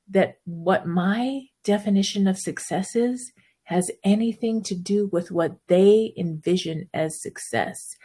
that 0.08 0.38
what 0.44 0.86
my 0.86 1.42
definition 1.64 2.26
of 2.28 2.38
success 2.38 2.94
is 2.94 3.32
has 3.64 3.90
anything 4.04 4.62
to 4.62 4.74
do 4.74 5.08
with 5.12 5.30
what 5.30 5.56
they 5.66 6.14
envision 6.16 6.88
as 6.94 7.20
success? 7.20 7.96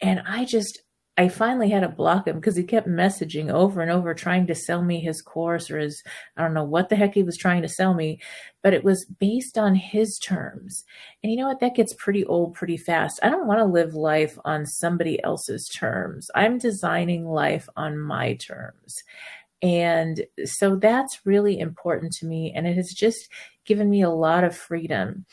And 0.00 0.22
I 0.26 0.44
just 0.44 0.82
I 1.16 1.28
finally 1.28 1.70
had 1.70 1.80
to 1.80 1.88
block 1.88 2.26
him 2.26 2.36
because 2.36 2.56
he 2.56 2.64
kept 2.64 2.88
messaging 2.88 3.52
over 3.52 3.80
and 3.80 3.90
over 3.90 4.14
trying 4.14 4.48
to 4.48 4.54
sell 4.54 4.82
me 4.82 4.98
his 4.98 5.22
course 5.22 5.70
or 5.70 5.78
his, 5.78 6.02
I 6.36 6.42
don't 6.42 6.54
know 6.54 6.64
what 6.64 6.88
the 6.88 6.96
heck 6.96 7.14
he 7.14 7.22
was 7.22 7.36
trying 7.36 7.62
to 7.62 7.68
sell 7.68 7.94
me, 7.94 8.20
but 8.62 8.74
it 8.74 8.82
was 8.82 9.04
based 9.20 9.56
on 9.56 9.76
his 9.76 10.18
terms. 10.18 10.82
And 11.22 11.30
you 11.30 11.38
know 11.38 11.46
what? 11.46 11.60
That 11.60 11.76
gets 11.76 11.94
pretty 11.94 12.24
old 12.24 12.54
pretty 12.54 12.76
fast. 12.76 13.20
I 13.22 13.30
don't 13.30 13.46
want 13.46 13.60
to 13.60 13.64
live 13.64 13.94
life 13.94 14.36
on 14.44 14.66
somebody 14.66 15.22
else's 15.22 15.68
terms. 15.68 16.30
I'm 16.34 16.58
designing 16.58 17.26
life 17.26 17.68
on 17.76 17.96
my 17.96 18.34
terms. 18.34 18.96
And 19.62 20.26
so 20.44 20.74
that's 20.74 21.24
really 21.24 21.60
important 21.60 22.12
to 22.14 22.26
me. 22.26 22.52
And 22.54 22.66
it 22.66 22.74
has 22.74 22.92
just 22.92 23.28
given 23.64 23.88
me 23.88 24.02
a 24.02 24.10
lot 24.10 24.42
of 24.42 24.56
freedom 24.56 25.26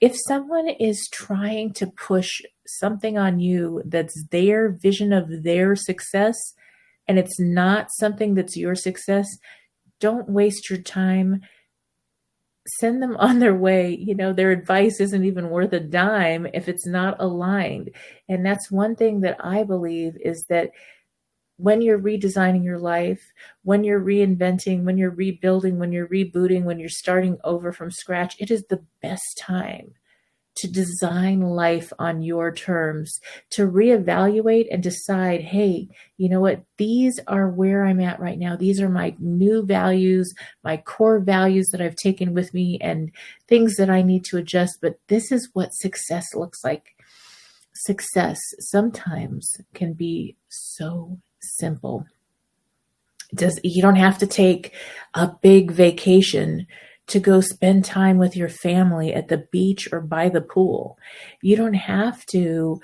if 0.00 0.16
someone 0.26 0.68
is 0.68 1.08
trying 1.12 1.72
to 1.72 1.86
push 1.88 2.40
something 2.68 3.18
on 3.18 3.40
you 3.40 3.82
that's 3.86 4.24
their 4.30 4.70
vision 4.70 5.12
of 5.12 5.42
their 5.42 5.74
success 5.74 6.36
and 7.08 7.18
it's 7.18 7.40
not 7.40 7.90
something 7.90 8.34
that's 8.34 8.56
your 8.56 8.74
success, 8.74 9.26
don't 9.98 10.28
waste 10.28 10.68
your 10.68 10.80
time. 10.80 11.40
Send 12.78 13.02
them 13.02 13.16
on 13.18 13.38
their 13.38 13.54
way. 13.54 13.96
You 13.96 14.14
know, 14.14 14.32
their 14.32 14.50
advice 14.50 15.00
isn't 15.00 15.24
even 15.24 15.48
worth 15.48 15.72
a 15.72 15.80
dime 15.80 16.46
if 16.52 16.68
it's 16.68 16.86
not 16.86 17.16
aligned. 17.18 17.90
And 18.28 18.44
that's 18.44 18.70
one 18.70 18.94
thing 18.94 19.22
that 19.22 19.38
I 19.40 19.64
believe 19.64 20.16
is 20.22 20.44
that 20.50 20.70
when 21.56 21.82
you're 21.82 21.98
redesigning 21.98 22.62
your 22.62 22.78
life, 22.78 23.32
when 23.64 23.82
you're 23.82 24.00
reinventing, 24.00 24.84
when 24.84 24.96
you're 24.96 25.10
rebuilding, 25.10 25.78
when 25.78 25.90
you're 25.90 26.06
rebooting, 26.06 26.62
when 26.62 26.78
you're 26.78 26.88
starting 26.88 27.36
over 27.42 27.72
from 27.72 27.90
scratch, 27.90 28.36
it 28.38 28.50
is 28.50 28.62
the 28.64 28.84
best 29.02 29.38
time 29.38 29.94
to 30.58 30.70
design 30.70 31.40
life 31.40 31.92
on 31.98 32.22
your 32.22 32.52
terms, 32.52 33.20
to 33.50 33.66
reevaluate 33.66 34.66
and 34.70 34.82
decide, 34.82 35.40
hey, 35.40 35.88
you 36.16 36.28
know 36.28 36.40
what? 36.40 36.62
These 36.76 37.20
are 37.26 37.48
where 37.48 37.84
I'm 37.84 38.00
at 38.00 38.20
right 38.20 38.38
now. 38.38 38.56
These 38.56 38.80
are 38.80 38.88
my 38.88 39.14
new 39.18 39.64
values, 39.64 40.32
my 40.64 40.76
core 40.76 41.20
values 41.20 41.68
that 41.70 41.80
I've 41.80 41.96
taken 41.96 42.34
with 42.34 42.52
me, 42.54 42.78
and 42.80 43.10
things 43.46 43.76
that 43.76 43.90
I 43.90 44.02
need 44.02 44.24
to 44.26 44.36
adjust. 44.36 44.78
But 44.80 44.98
this 45.08 45.30
is 45.32 45.48
what 45.52 45.74
success 45.74 46.34
looks 46.34 46.64
like. 46.64 46.94
Success 47.74 48.38
sometimes 48.58 49.60
can 49.74 49.92
be 49.92 50.36
so 50.48 51.18
simple. 51.40 52.06
Does 53.34 53.60
you 53.62 53.82
don't 53.82 53.96
have 53.96 54.18
to 54.18 54.26
take 54.26 54.74
a 55.14 55.30
big 55.42 55.70
vacation 55.70 56.66
to 57.08 57.18
go 57.18 57.40
spend 57.40 57.84
time 57.84 58.18
with 58.18 58.36
your 58.36 58.48
family 58.48 59.12
at 59.12 59.28
the 59.28 59.38
beach 59.50 59.88
or 59.92 60.00
by 60.00 60.28
the 60.28 60.40
pool. 60.40 60.98
You 61.42 61.56
don't 61.56 61.74
have 61.74 62.24
to 62.26 62.80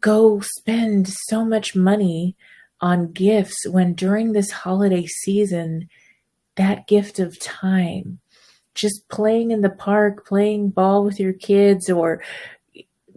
go 0.00 0.40
spend 0.40 1.08
so 1.28 1.44
much 1.44 1.76
money 1.76 2.36
on 2.80 3.12
gifts 3.12 3.66
when 3.68 3.94
during 3.94 4.32
this 4.32 4.50
holiday 4.50 5.06
season, 5.06 5.88
that 6.56 6.86
gift 6.86 7.18
of 7.18 7.40
time, 7.40 8.18
just 8.74 9.08
playing 9.08 9.52
in 9.52 9.60
the 9.60 9.70
park, 9.70 10.26
playing 10.26 10.70
ball 10.70 11.04
with 11.04 11.20
your 11.20 11.32
kids, 11.32 11.88
or 11.88 12.22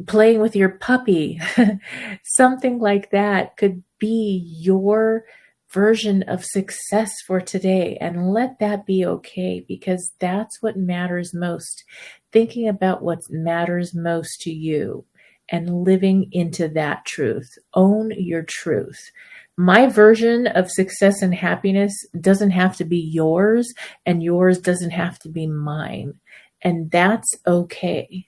playing 0.06 0.40
with 0.40 0.56
your 0.56 0.70
puppy, 0.70 1.42
something 2.24 2.78
like 2.78 3.10
that 3.10 3.58
could 3.58 3.84
be 3.98 4.44
your 4.60 5.26
version 5.72 6.24
of 6.24 6.46
success 6.46 7.12
for 7.26 7.42
today 7.42 7.98
and 8.00 8.34
let 8.34 8.60
that 8.60 8.86
be 8.86 9.06
okay 9.06 9.64
because 9.68 10.14
that's 10.20 10.62
what 10.62 10.78
matters 10.78 11.34
most. 11.34 11.84
Thinking 12.32 12.68
about 12.68 13.02
what 13.02 13.20
matters 13.30 13.94
most 13.94 14.42
to 14.42 14.52
you 14.52 15.06
and 15.50 15.84
living 15.84 16.30
into 16.32 16.68
that 16.70 17.06
truth. 17.06 17.50
Own 17.74 18.12
your 18.18 18.44
truth. 18.44 19.12
My 19.58 19.88
version 19.88 20.48
of 20.48 20.70
success 20.70 21.22
and 21.22 21.34
happiness 21.34 21.94
doesn't 22.22 22.52
have 22.52 22.76
to 22.78 22.86
be 22.86 23.00
yours, 23.00 23.74
and 24.06 24.22
yours 24.22 24.60
doesn't 24.60 24.92
have 24.92 25.18
to 25.20 25.30
be 25.30 25.48
mine. 25.48 26.20
And 26.62 26.92
that's 26.92 27.36
okay. 27.48 28.28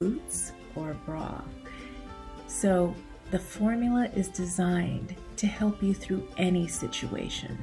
Boots 0.00 0.52
or 0.74 0.96
bra. 1.06 1.40
So 2.48 2.94
the 3.30 3.38
formula 3.38 4.08
is 4.16 4.28
designed 4.28 5.14
to 5.36 5.46
help 5.46 5.82
you 5.82 5.94
through 5.94 6.26
any 6.36 6.66
situation. 6.66 7.58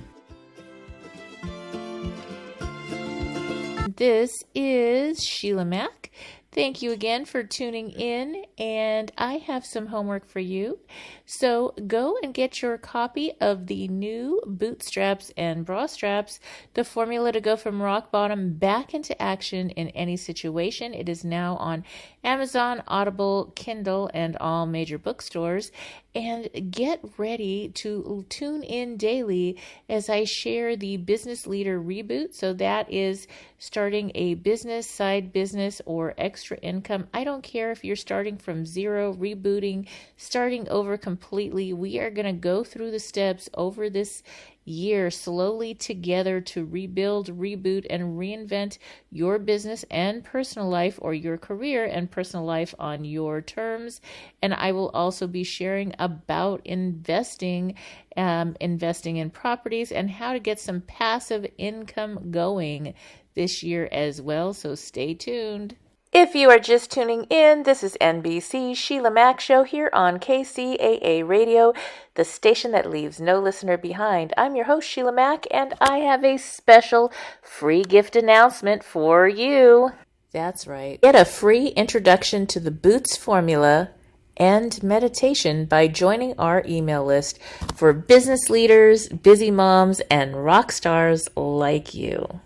This 3.95 4.31
is 4.55 5.23
Sheila 5.23 5.65
Mack. 5.65 6.11
Thank 6.53 6.81
you 6.81 6.91
again 6.91 7.23
for 7.23 7.43
tuning 7.43 7.91
in, 7.91 8.43
and 8.57 9.09
I 9.17 9.35
have 9.37 9.65
some 9.65 9.85
homework 9.85 10.25
for 10.27 10.41
you. 10.41 10.79
So 11.25 11.73
go 11.87 12.17
and 12.21 12.33
get 12.33 12.61
your 12.61 12.77
copy 12.77 13.31
of 13.39 13.67
the 13.67 13.87
new 13.87 14.41
bootstraps 14.45 15.31
and 15.37 15.65
bra 15.65 15.85
straps, 15.85 16.41
the 16.73 16.83
formula 16.83 17.31
to 17.31 17.39
go 17.39 17.55
from 17.55 17.81
rock 17.81 18.11
bottom 18.11 18.53
back 18.53 18.93
into 18.93 19.19
action 19.21 19.69
in 19.69 19.89
any 19.89 20.17
situation. 20.17 20.93
It 20.93 21.07
is 21.07 21.23
now 21.23 21.55
on 21.55 21.85
Amazon, 22.23 22.83
Audible, 22.87 23.51
Kindle, 23.55 24.09
and 24.13 24.37
all 24.37 24.65
major 24.65 24.97
bookstores. 24.97 25.71
and 26.13 26.49
get 26.71 26.99
ready 27.17 27.69
to 27.69 28.25
tune 28.27 28.63
in 28.63 28.97
daily 28.97 29.57
as 29.87 30.09
I 30.09 30.25
share 30.25 30.75
the 30.75 30.97
business 30.97 31.47
leader 31.47 31.81
reboot. 31.81 32.33
So 32.33 32.53
that 32.53 32.91
is 32.91 33.27
starting 33.59 34.11
a 34.13 34.33
business, 34.33 34.87
side 34.87 35.31
business, 35.31 35.81
or 35.85 36.13
extra 36.17 36.57
income. 36.57 37.07
I 37.13 37.23
don't 37.23 37.43
care 37.43 37.71
if 37.71 37.85
you're 37.85 37.95
starting 37.95 38.37
from 38.37 38.65
zero, 38.65 39.13
rebooting, 39.13 39.87
starting 40.17 40.67
over 40.67 40.97
completely. 40.97 41.71
We 41.71 41.97
are 41.99 42.11
going 42.11 42.25
to 42.25 42.33
go 42.33 42.63
through 42.63 42.91
the 42.91 42.99
steps 42.99 43.49
over 43.53 43.89
this 43.89 44.21
year 44.65 45.09
slowly 45.09 45.73
together 45.73 46.39
to 46.41 46.65
rebuild, 46.65 47.27
reboot, 47.37 47.85
and 47.89 48.19
reinvent 48.19 48.77
your 49.11 49.39
business 49.39 49.83
and 49.89 50.23
personal 50.23 50.69
life 50.69 50.99
or 51.01 51.13
your 51.13 51.37
career 51.37 51.85
and 51.85 52.11
personal 52.11 52.45
life 52.45 52.75
on 52.79 53.03
your 53.03 53.41
terms. 53.41 54.01
And 54.41 54.53
I 54.53 54.71
will 54.71 54.89
also 54.89 55.27
be 55.27 55.43
sharing 55.43 55.93
about 55.99 56.61
investing, 56.65 57.75
um, 58.15 58.55
investing 58.59 59.17
in 59.17 59.29
properties, 59.29 59.91
and 59.91 60.09
how 60.09 60.33
to 60.33 60.39
get 60.39 60.59
some 60.59 60.81
passive 60.81 61.45
income 61.57 62.31
going 62.31 62.93
this 63.33 63.63
year 63.63 63.87
as 63.91 64.21
well. 64.21 64.53
So 64.53 64.75
stay 64.75 65.13
tuned. 65.13 65.75
If 66.13 66.35
you 66.35 66.49
are 66.49 66.59
just 66.59 66.91
tuning 66.91 67.23
in, 67.29 67.63
this 67.63 67.81
is 67.81 67.97
NBC 68.01 68.75
Sheila 68.75 69.09
Mack 69.09 69.39
Show 69.39 69.63
here 69.63 69.89
on 69.93 70.19
KCAA 70.19 71.25
Radio, 71.25 71.71
the 72.15 72.25
station 72.25 72.71
that 72.73 72.89
leaves 72.89 73.21
no 73.21 73.39
listener 73.39 73.77
behind. 73.77 74.33
I'm 74.35 74.57
your 74.57 74.65
host, 74.65 74.89
Sheila 74.89 75.13
Mack, 75.13 75.47
and 75.51 75.73
I 75.79 75.99
have 75.99 76.25
a 76.25 76.35
special 76.35 77.13
free 77.41 77.83
gift 77.83 78.17
announcement 78.17 78.83
for 78.83 79.25
you. 79.25 79.93
That's 80.33 80.67
right. 80.67 80.99
Get 80.99 81.15
a 81.15 81.23
free 81.23 81.67
introduction 81.67 82.45
to 82.47 82.59
the 82.59 82.71
Boots 82.71 83.15
formula 83.15 83.91
and 84.35 84.83
meditation 84.83 85.63
by 85.63 85.87
joining 85.87 86.37
our 86.37 86.61
email 86.67 87.05
list 87.05 87.39
for 87.73 87.93
business 87.93 88.49
leaders, 88.49 89.07
busy 89.07 89.49
moms, 89.49 90.01
and 90.11 90.43
rock 90.43 90.73
stars 90.73 91.29
like 91.37 91.93
you. 91.93 92.41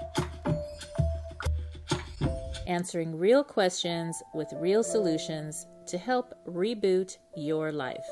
Answering 2.66 3.16
real 3.16 3.42
questions 3.42 4.22
with 4.34 4.52
real 4.56 4.82
solutions 4.82 5.66
to 5.86 5.96
help 5.96 6.34
reboot 6.46 7.16
your 7.34 7.72
life. 7.72 8.04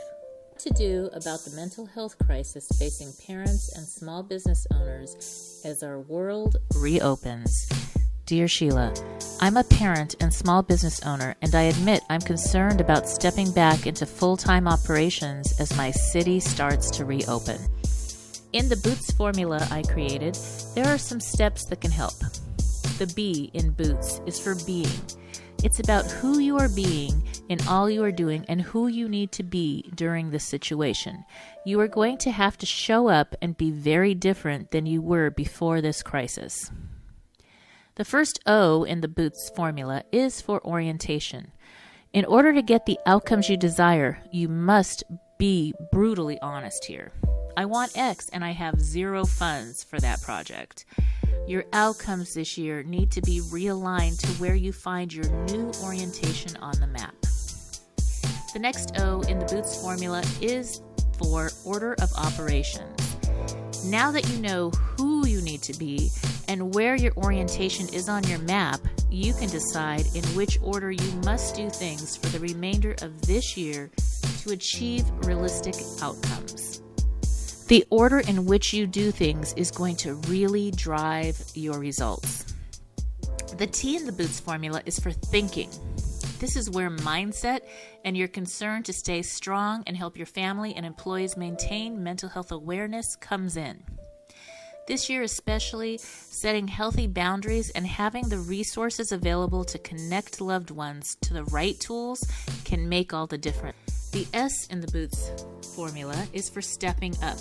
What 0.49 0.59
to 0.61 0.71
do 0.71 1.11
about 1.13 1.41
the 1.41 1.55
mental 1.55 1.85
health 1.85 2.17
crisis 2.25 2.67
facing 2.79 3.13
parents 3.27 3.77
and 3.77 3.87
small 3.87 4.23
business 4.23 4.67
owners 4.73 5.61
as 5.67 5.83
our 5.83 6.01
world 6.01 6.57
reopens. 6.75 7.69
Dear 8.27 8.49
Sheila, 8.49 8.93
I'm 9.41 9.57
a 9.57 9.63
parent 9.63 10.17
and 10.19 10.35
small 10.35 10.61
business 10.61 11.01
owner, 11.07 11.37
and 11.43 11.55
I 11.55 11.63
admit 11.63 12.03
I'm 12.11 12.21
concerned 12.21 12.81
about 12.81 13.09
stepping 13.09 13.53
back 13.53 13.87
into 13.87 14.05
full 14.05 14.37
time 14.37 14.67
operations 14.67 15.61
as 15.61 15.77
my 15.77 15.93
city 15.93 16.41
starts 16.41 16.91
to 16.91 17.05
reopen. 17.05 17.57
In 18.53 18.69
the 18.69 18.81
Boots 18.83 19.13
formula 19.13 19.65
I 19.71 19.83
created, 19.83 20.37
there 20.75 20.89
are 20.89 20.99
some 20.99 21.21
steps 21.21 21.67
that 21.67 21.81
can 21.81 21.93
help. 21.93 22.19
The 22.99 23.13
B 23.15 23.53
in 23.55 23.71
Boots 23.71 24.21
is 24.27 24.41
for 24.41 24.57
being. 24.67 24.91
It's 25.63 25.79
about 25.79 26.11
who 26.11 26.41
you 26.41 26.59
are 26.59 26.69
being 26.69 27.23
in 27.49 27.65
all 27.69 27.89
you 27.89 28.03
are 28.03 28.11
doing 28.11 28.45
and 28.49 28.61
who 28.61 28.89
you 28.89 29.09
need 29.09 29.31
to 29.33 29.45
be 29.45 29.89
during 29.95 30.33
this 30.33 30.45
situation. 30.45 31.25
You 31.65 31.79
are 31.79 31.87
going 31.87 32.19
to 32.19 32.33
have 32.33 32.59
to 32.59 32.67
show 32.67 33.07
up 33.07 33.37
and 33.41 33.57
be 33.57 33.71
very 33.71 34.15
different 34.15 34.73
than 34.73 34.85
you 34.85 35.01
were 35.01 35.31
before 35.31 35.81
this 35.81 36.03
crisis. 36.03 36.73
The 37.97 38.05
first 38.05 38.41
O 38.45 38.85
in 38.85 39.01
the 39.01 39.09
Boots 39.09 39.51
formula 39.57 40.05
is 40.13 40.43
for 40.43 40.63
orientation. 40.67 41.51
In 42.13 42.27
order 42.27 42.53
to 42.53 42.61
get 42.61 42.85
the 42.85 42.99
outcomes 43.07 43.49
you 43.49 43.57
desire, 43.57 44.23
you 44.31 44.51
must 44.51 45.03
be 45.39 45.73
brutally 45.93 46.39
honest 46.43 46.85
here. 46.85 47.11
I 47.57 47.65
want 47.65 47.97
X 47.97 48.29
and 48.35 48.45
I 48.45 48.51
have 48.51 48.83
zero 48.83 49.25
funds 49.25 49.83
for 49.83 49.99
that 50.01 50.21
project. 50.21 50.85
Your 51.47 51.65
outcomes 51.73 52.35
this 52.35 52.59
year 52.59 52.83
need 52.83 53.11
to 53.13 53.23
be 53.23 53.41
realigned 53.41 54.21
to 54.21 54.29
where 54.43 54.55
you 54.55 54.75
find 54.75 55.11
your 55.11 55.31
new 55.47 55.73
orientation 55.83 56.55
on 56.59 56.79
the 56.79 56.87
map. 56.87 57.15
The 58.53 58.59
next 58.61 59.01
O 59.01 59.23
in 59.23 59.39
the 59.39 59.47
Boots 59.47 59.81
formula 59.81 60.23
is 60.43 60.83
for 61.19 61.49
order 61.65 61.95
of 62.03 62.13
operations. 62.19 63.87
Now 63.87 64.11
that 64.11 64.29
you 64.29 64.39
know 64.43 64.69
who 64.69 65.27
you 65.27 65.41
need 65.41 65.63
to 65.63 65.79
be 65.79 66.11
and 66.49 66.75
where 66.75 66.97
your 66.97 67.13
orientation 67.17 67.89
is 67.89 68.09
on 68.09 68.23
your 68.25 68.39
map, 68.41 68.81
you 69.11 69.33
can 69.35 69.49
decide 69.49 70.07
in 70.15 70.25
which 70.37 70.59
order 70.63 70.91
you 70.91 71.13
must 71.25 71.57
do 71.57 71.71
things 71.71 72.17
for 72.17 72.27
the 72.29 72.41
remainder 72.41 72.95
of 73.03 73.21
this 73.23 73.57
year 73.57 73.91
to 74.43 74.53
achieve 74.53 75.05
realistic 75.25 75.75
outcomes. 76.03 76.83
The 77.69 77.85
order 77.91 78.21
in 78.21 78.47
which 78.47 78.73
you 78.73 78.87
do 78.87 79.11
things 79.11 79.53
is 79.55 79.71
going 79.71 79.97
to 79.97 80.15
really 80.29 80.71
drive 80.71 81.43
your 81.55 81.79
results. 81.81 82.55
The 83.57 83.67
T 83.67 83.97
in 83.97 84.07
the 84.07 84.13
Boots 84.13 84.39
formula 84.39 84.83
is 84.87 85.01
for 85.01 85.11
thinking. 85.11 85.71
This 86.39 86.55
is 86.57 86.71
where 86.71 86.91
mindset 86.91 87.61
and 88.05 88.17
your 88.17 88.29
concern 88.29 88.83
to 88.85 88.93
stay 88.93 89.23
strong 89.23 89.83
and 89.87 89.97
help 89.97 90.17
your 90.17 90.27
family 90.27 90.75
and 90.75 90.85
employees 90.85 91.37
maintain 91.37 92.03
mental 92.03 92.29
health 92.29 92.53
awareness 92.53 93.17
comes 93.17 93.57
in. 93.57 93.83
This 94.87 95.11
year, 95.11 95.23
especially, 95.23 95.99
setting 95.99 96.69
healthy 96.69 97.09
boundaries 97.09 97.71
and 97.71 97.85
having 97.85 98.29
the 98.29 98.39
resources 98.39 99.11
available 99.11 99.65
to 99.65 99.79
connect 99.79 100.41
loved 100.41 100.71
ones 100.71 101.17
to 101.23 101.35
the 101.35 101.43
right 101.47 101.79
tools 101.81 102.25
can 102.65 102.89
make 102.89 103.13
all 103.13 103.27
the 103.27 103.37
difference. 103.37 104.11
The 104.13 104.29
S 104.33 104.69
in 104.69 104.81
the 104.81 104.87
Boots 104.87 105.33
formula 105.75 106.29
is 106.33 106.49
for 106.49 106.63
stepping 106.63 107.17
up. 107.21 107.37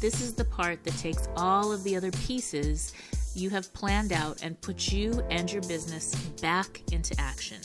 This 0.00 0.20
is 0.20 0.34
the 0.34 0.44
part 0.44 0.84
that 0.84 0.96
takes 0.98 1.28
all 1.36 1.72
of 1.72 1.82
the 1.82 1.96
other 1.96 2.12
pieces 2.12 2.92
you 3.34 3.50
have 3.50 3.74
planned 3.74 4.12
out 4.12 4.44
and 4.44 4.60
puts 4.60 4.92
you 4.92 5.24
and 5.28 5.52
your 5.52 5.62
business 5.62 6.14
back 6.40 6.82
into 6.92 7.20
action. 7.20 7.58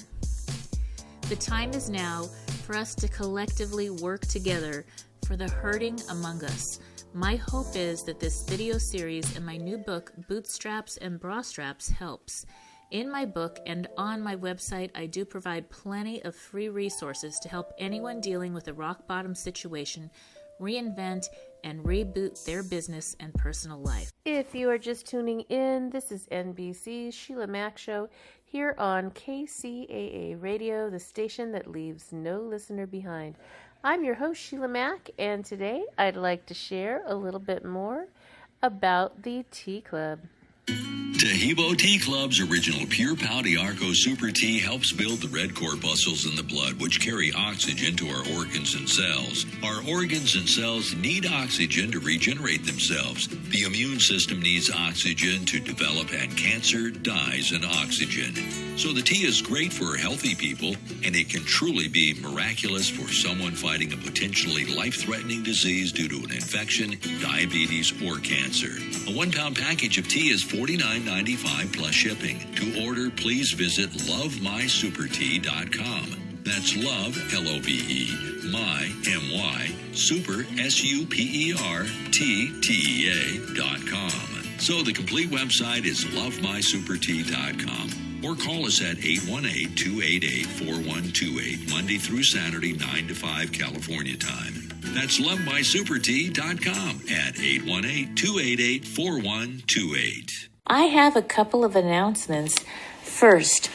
The 1.30 1.36
time 1.36 1.72
is 1.74 1.92
now 1.92 2.24
for 2.66 2.76
us 2.76 2.96
to 2.96 3.08
collectively 3.08 3.92
work 3.92 4.22
together 4.22 4.84
for 5.28 5.38
the 5.38 5.48
hurting 5.48 6.00
among 6.10 6.44
us. 6.44 6.80
My 7.14 7.36
hope 7.36 7.76
is 7.76 8.04
that 8.04 8.22
this 8.22 8.44
video 8.44 8.78
series 8.78 9.36
and 9.36 9.46
my 9.46 9.58
new 9.58 9.78
book, 9.78 10.14
Bootstraps 10.30 10.96
and 10.96 11.20
Bra 11.20 11.42
Straps, 11.42 11.90
helps. 11.90 12.46
In 12.92 13.12
my 13.12 13.26
book 13.26 13.60
and 13.66 13.90
on 13.98 14.22
my 14.22 14.38
website, 14.38 14.92
I 14.96 15.08
do 15.08 15.26
provide 15.26 15.70
plenty 15.70 16.24
of 16.24 16.34
free 16.34 16.70
resources 16.70 17.38
to 17.40 17.50
help 17.50 17.74
anyone 17.78 18.22
dealing 18.22 18.54
with 18.54 18.70
a 18.70 18.74
rock 18.74 19.08
bottom 19.08 19.36
situation 19.36 20.10
reinvent 20.62 21.26
and 21.64 21.84
reboot 21.84 22.46
their 22.46 22.64
business 22.64 23.16
and 23.20 23.34
personal 23.34 23.82
life. 23.82 24.12
If 24.26 24.56
you 24.56 24.70
are 24.70 24.78
just 24.78 25.08
tuning 25.08 25.42
in, 25.42 25.90
this 25.90 26.12
is 26.12 26.28
NBC's 26.32 27.14
Sheila 27.14 27.48
Mack 27.48 27.78
Show 27.78 28.10
here 28.46 28.76
on 28.78 29.12
KCAA 29.12 30.42
Radio, 30.42 30.90
the 30.90 31.00
station 31.00 31.52
that 31.54 31.68
leaves 31.68 32.12
no 32.12 32.40
listener 32.42 32.86
behind. 32.86 33.36
I'm 33.84 34.04
your 34.04 34.14
host, 34.14 34.40
Sheila 34.40 34.68
Mack, 34.68 35.10
and 35.18 35.44
today 35.44 35.86
I'd 35.98 36.16
like 36.16 36.46
to 36.46 36.54
share 36.54 37.02
a 37.08 37.16
little 37.16 37.40
bit 37.40 37.66
more 37.66 38.06
about 38.62 39.24
the 39.24 39.44
Tea 39.50 39.82
Club. 39.82 40.20
Taheebo 40.68 41.78
Tea 41.78 42.00
Club's 42.00 42.40
original 42.40 42.86
Pure 42.88 43.16
Pau 43.16 43.42
Arco 43.60 43.94
Super 43.94 44.32
Tea 44.32 44.60
helps 44.60 44.92
build 44.92 45.20
the 45.20 45.28
red 45.28 45.54
corpuscles 45.54 46.26
in 46.26 46.36
the 46.36 46.44
blood, 46.44 46.80
which 46.82 47.00
carry 47.00 47.32
oxygen 47.32 47.96
to 47.96 48.08
our 48.10 48.24
organs 48.38 48.74
and 48.74 48.90
cells. 48.90 49.46
Our 49.64 49.84
organs 49.88 50.36
and 50.36 50.50
cells 50.50 50.96
need 50.96 51.28
oxygen 51.28 51.92
to 51.92 52.00
regenerate 52.00 52.66
themselves. 52.66 53.28
The 53.28 53.64
immune 53.64 54.00
system 54.00 54.42
needs 54.42 54.72
oxygen 54.72 55.46
to 55.46 55.60
develop, 55.60 56.12
and 56.12 56.36
cancer 56.36 56.90
dies 56.90 57.52
in 57.52 57.64
oxygen. 57.66 58.34
So 58.78 58.94
the 58.94 59.02
tea 59.02 59.26
is 59.26 59.42
great 59.42 59.72
for 59.72 59.98
healthy 59.98 60.34
people, 60.34 60.76
and 61.04 61.16
it 61.16 61.30
can 61.30 61.44
truly 61.44 61.88
be 61.88 62.16
miraculous 62.20 62.90
for 62.90 63.12
someone 63.12 63.52
fighting 63.52 63.94
a 63.94 63.98
potentially 63.98 64.66
life 64.66 64.96
threatening 64.96 65.44
disease 65.44 65.92
due 65.92 66.08
to 66.10 66.16
an 66.18 66.32
infection, 66.32 66.98
diabetes, 67.22 67.94
or 68.02 68.18
cancer. 68.18 68.74
A 69.08 69.16
one 69.16 69.32
pound 69.32 69.56
package 69.56 70.00
of 70.00 70.08
tea 70.08 70.30
is 70.30 70.44
$49.95 70.52 71.74
plus 71.74 71.94
shipping. 71.94 72.40
To 72.56 72.86
order, 72.86 73.10
please 73.10 73.54
visit 73.54 73.90
lovemysupertea.com. 73.92 76.18
That's 76.44 76.76
love, 76.76 77.18
L 77.34 77.48
O 77.48 77.60
V 77.60 77.72
E, 77.72 78.14
my, 78.52 78.92
M 79.08 79.32
Y, 79.32 79.74
super, 79.94 80.46
S 80.60 80.84
U 80.84 81.06
P 81.06 81.50
E 81.50 81.54
R, 81.54 81.86
T 82.12 82.52
T 82.62 82.84
E 82.88 83.08
A 83.10 83.40
dot 83.56 83.80
com. 83.88 84.12
So 84.60 84.84
the 84.84 84.92
complete 84.94 85.30
website 85.30 85.86
is 85.86 86.04
lovemysupertea.com 86.06 88.12
or 88.24 88.36
call 88.36 88.66
us 88.66 88.82
at 88.82 89.04
818 89.04 89.76
288 89.76 90.46
4128, 90.46 91.70
Monday 91.70 91.98
through 91.98 92.24
Saturday, 92.24 92.74
9 92.74 93.08
to 93.08 93.16
5 93.16 93.52
California 93.52 94.18
time. 94.18 94.61
That's 94.82 95.20
lovemysupertea.com 95.20 97.02
at 97.10 97.40
818 97.40 98.16
288 98.16 98.86
4128. 98.86 100.50
I 100.68 100.84
have 100.84 101.16
a 101.16 101.22
couple 101.22 101.64
of 101.64 101.76
announcements. 101.76 102.64
First, 103.04 103.70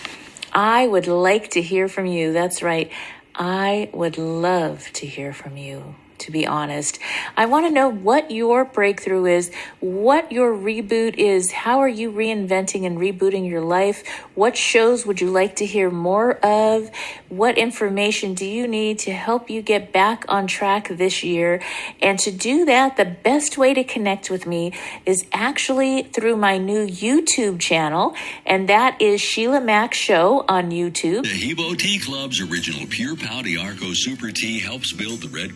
I 0.52 0.86
would 0.86 1.06
like 1.06 1.50
to 1.50 1.62
hear 1.62 1.88
from 1.88 2.06
you. 2.06 2.32
That's 2.32 2.62
right. 2.62 2.90
I 3.34 3.90
would 3.92 4.18
love 4.18 4.90
to 4.94 5.06
hear 5.06 5.32
from 5.32 5.56
you 5.56 5.94
to 6.18 6.30
be 6.30 6.46
honest. 6.46 6.98
I 7.36 7.46
want 7.46 7.66
to 7.66 7.72
know 7.72 7.88
what 7.88 8.30
your 8.30 8.64
breakthrough 8.64 9.26
is, 9.26 9.52
what 9.80 10.32
your 10.32 10.52
reboot 10.52 11.14
is. 11.16 11.52
How 11.52 11.78
are 11.80 11.88
you 11.88 12.10
reinventing 12.12 12.86
and 12.86 12.98
rebooting 12.98 13.48
your 13.48 13.60
life? 13.60 14.06
What 14.34 14.56
shows 14.56 15.06
would 15.06 15.20
you 15.20 15.30
like 15.30 15.56
to 15.56 15.66
hear 15.66 15.90
more 15.90 16.34
of? 16.44 16.90
What 17.28 17.58
information 17.58 18.34
do 18.34 18.46
you 18.46 18.66
need 18.68 18.98
to 19.00 19.12
help 19.12 19.50
you 19.50 19.62
get 19.62 19.92
back 19.92 20.24
on 20.28 20.46
track 20.46 20.88
this 20.88 21.22
year? 21.22 21.60
And 22.00 22.18
to 22.20 22.30
do 22.30 22.64
that, 22.64 22.96
the 22.96 23.04
best 23.04 23.58
way 23.58 23.74
to 23.74 23.84
connect 23.84 24.30
with 24.30 24.46
me 24.46 24.72
is 25.04 25.24
actually 25.32 26.02
through 26.02 26.36
my 26.36 26.58
new 26.58 26.86
YouTube 26.86 27.60
channel, 27.60 28.14
and 28.44 28.68
that 28.68 29.00
is 29.00 29.20
Sheila 29.20 29.60
Mack 29.60 29.94
Show 29.94 30.44
on 30.48 30.70
YouTube. 30.70 31.22
The 31.22 31.54
Hebo 31.54 31.76
Tea 31.78 31.98
Club's 31.98 32.40
original 32.40 32.86
Pure 32.88 33.16
Pau 33.16 33.42
d'Arco 33.42 33.92
Super 33.92 34.30
Tea 34.30 34.58
helps 34.58 34.92
build 34.92 35.22
the 35.22 35.28
red 35.28 35.54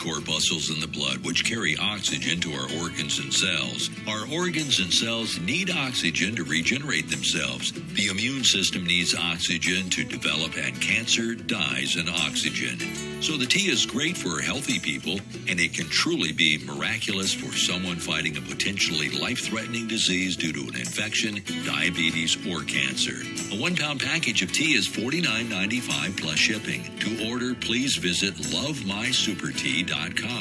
corpuscles 0.51 0.75
in 0.75 0.81
the 0.81 0.99
blood, 0.99 1.25
which 1.25 1.45
carry 1.45 1.77
oxygen 1.77 2.41
to 2.41 2.53
our 2.53 2.69
organs 2.83 3.21
and 3.21 3.33
cells. 3.33 3.89
Our 4.09 4.27
organs 4.33 4.81
and 4.81 4.93
cells 4.93 5.39
need 5.41 5.71
oxygen 5.71 6.35
to 6.37 6.45
regenerate 6.45 7.09
themselves. 7.09 7.73
The 7.73 8.09
immune 8.09 8.45
system 8.45 8.85
needs 8.85 9.15
oxygen 9.15 9.89
to 9.91 10.05
develop, 10.05 10.57
and 10.57 10.81
cancer 10.81 11.35
dies 11.35 11.97
in 11.97 12.09
oxygen. 12.09 12.79
So 13.23 13.37
the 13.37 13.47
tea 13.47 13.71
is 13.71 13.87
great 13.87 14.17
for 14.17 14.41
healthy 14.41 14.81
people, 14.81 15.21
and 15.47 15.61
it 15.61 15.75
can 15.75 15.87
truly 15.87 16.33
be 16.33 16.59
miraculous 16.65 17.33
for 17.33 17.55
someone 17.55 17.97
fighting 17.97 18.37
a 18.37 18.41
potentially 18.41 19.11
life 19.11 19.41
threatening 19.41 19.87
disease 19.87 20.37
due 20.37 20.53
to 20.53 20.61
an 20.61 20.75
infection, 20.75 21.41
diabetes, 21.65 22.37
or 22.49 22.63
cancer. 22.63 23.23
A 23.55 23.61
one 23.61 23.77
pound 23.77 24.01
package 24.01 24.43
of 24.43 24.51
tea 24.53 24.75
is 24.75 24.89
$49.95 24.89 26.21
plus 26.21 26.39
shipping. 26.39 26.83
To 27.01 27.31
order, 27.31 27.55
please 27.55 27.97
visit 27.97 28.35
lovemysupertea.com. 28.35 30.40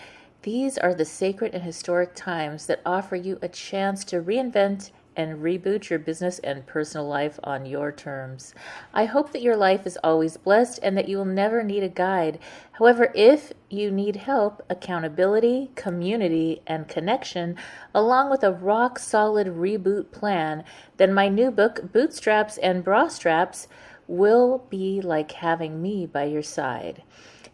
These 0.42 0.78
are 0.78 0.94
the 0.94 1.06
sacred 1.06 1.54
and 1.54 1.64
historic 1.64 2.14
times 2.14 2.66
that 2.66 2.82
offer 2.86 3.16
you 3.16 3.40
a 3.42 3.48
chance 3.48 4.04
to 4.04 4.22
reinvent 4.22 4.92
and 5.16 5.40
reboot 5.40 5.90
your 5.90 6.00
business 6.00 6.40
and 6.40 6.66
personal 6.66 7.08
life 7.08 7.40
on 7.44 7.66
your 7.66 7.92
terms. 7.92 8.54
I 8.94 9.06
hope 9.06 9.32
that 9.32 9.42
your 9.42 9.56
life 9.56 9.86
is 9.86 9.98
always 10.04 10.38
blessed 10.38 10.80
and 10.82 10.98
that 10.98 11.08
you 11.08 11.18
will 11.18 11.26
never 11.26 11.64
need 11.64 11.84
a 11.84 11.90
guide. 11.90 12.40
However, 12.74 13.12
if 13.16 13.54
you 13.70 13.92
need 13.92 14.16
help, 14.18 14.64
accountability, 14.70 15.72
community, 15.76 16.62
and 16.66 16.88
connection, 16.88 17.58
along 17.94 18.30
with 18.30 18.44
a 18.44 18.52
rock 18.52 19.00
solid 19.00 19.48
reboot 19.48 20.12
plan, 20.12 20.64
then 20.98 21.14
my 21.14 21.30
new 21.30 21.52
book, 21.52 21.92
Bootstraps 21.92 22.58
and 22.58 22.84
Bra 22.84 23.08
Straps, 23.08 23.68
will 24.08 24.66
be 24.70 25.02
like 25.02 25.32
having 25.34 25.82
me 25.82 26.06
by 26.06 26.26
your 26.26 26.44
side. 26.44 27.04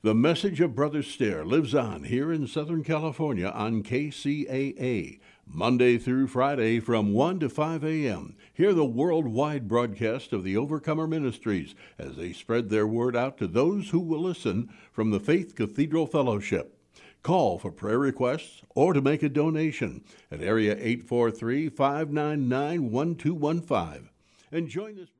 The 0.02 0.12
message 0.12 0.60
of 0.60 0.74
Brother 0.74 1.04
Stair 1.04 1.44
lives 1.44 1.72
on 1.72 2.02
here 2.02 2.32
in 2.32 2.48
Southern 2.48 2.82
California 2.82 3.46
on 3.46 3.84
KCAA, 3.84 5.20
Monday 5.46 5.98
through 5.98 6.26
Friday 6.26 6.80
from 6.80 7.12
1 7.12 7.38
to 7.38 7.48
5 7.48 7.84
a.m. 7.84 8.34
Hear 8.52 8.74
the 8.74 8.84
worldwide 8.84 9.68
broadcast 9.68 10.32
of 10.32 10.42
the 10.42 10.56
Overcomer 10.56 11.06
Ministries 11.06 11.76
as 11.96 12.16
they 12.16 12.32
spread 12.32 12.68
their 12.68 12.88
word 12.88 13.14
out 13.14 13.38
to 13.38 13.46
those 13.46 13.90
who 13.90 14.00
will 14.00 14.22
listen 14.22 14.68
from 14.90 15.12
the 15.12 15.20
Faith 15.20 15.54
Cathedral 15.54 16.08
Fellowship. 16.08 16.76
Call 17.22 17.56
for 17.56 17.70
prayer 17.70 18.00
requests 18.00 18.62
or 18.74 18.92
to 18.94 19.00
make 19.00 19.22
a 19.22 19.28
donation 19.28 20.02
at 20.32 20.42
area 20.42 20.72
843 20.72 21.68
599 21.68 22.90
1215. 22.90 24.08
And 24.50 24.66
join 24.66 24.98
us. 24.98 25.19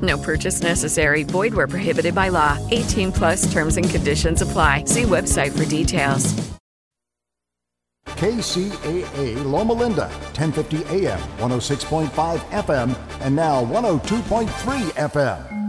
No 0.00 0.16
purchase 0.18 0.62
necessary. 0.62 1.24
Void 1.24 1.52
where 1.52 1.66
prohibited 1.66 2.14
by 2.14 2.28
law. 2.28 2.58
18 2.70 3.10
plus 3.12 3.52
terms 3.52 3.76
and 3.76 3.88
conditions 3.88 4.42
apply. 4.42 4.84
See 4.84 5.02
website 5.02 5.56
for 5.56 5.68
details. 5.68 6.50
KCAA 8.06 9.44
Loma 9.44 9.72
Linda, 9.72 10.08
1050 10.36 11.06
AM, 11.06 11.18
106.5 11.38 12.38
FM, 12.50 12.94
and 13.20 13.34
now 13.34 13.64
102.3 13.64 14.46
FM. 14.92 15.60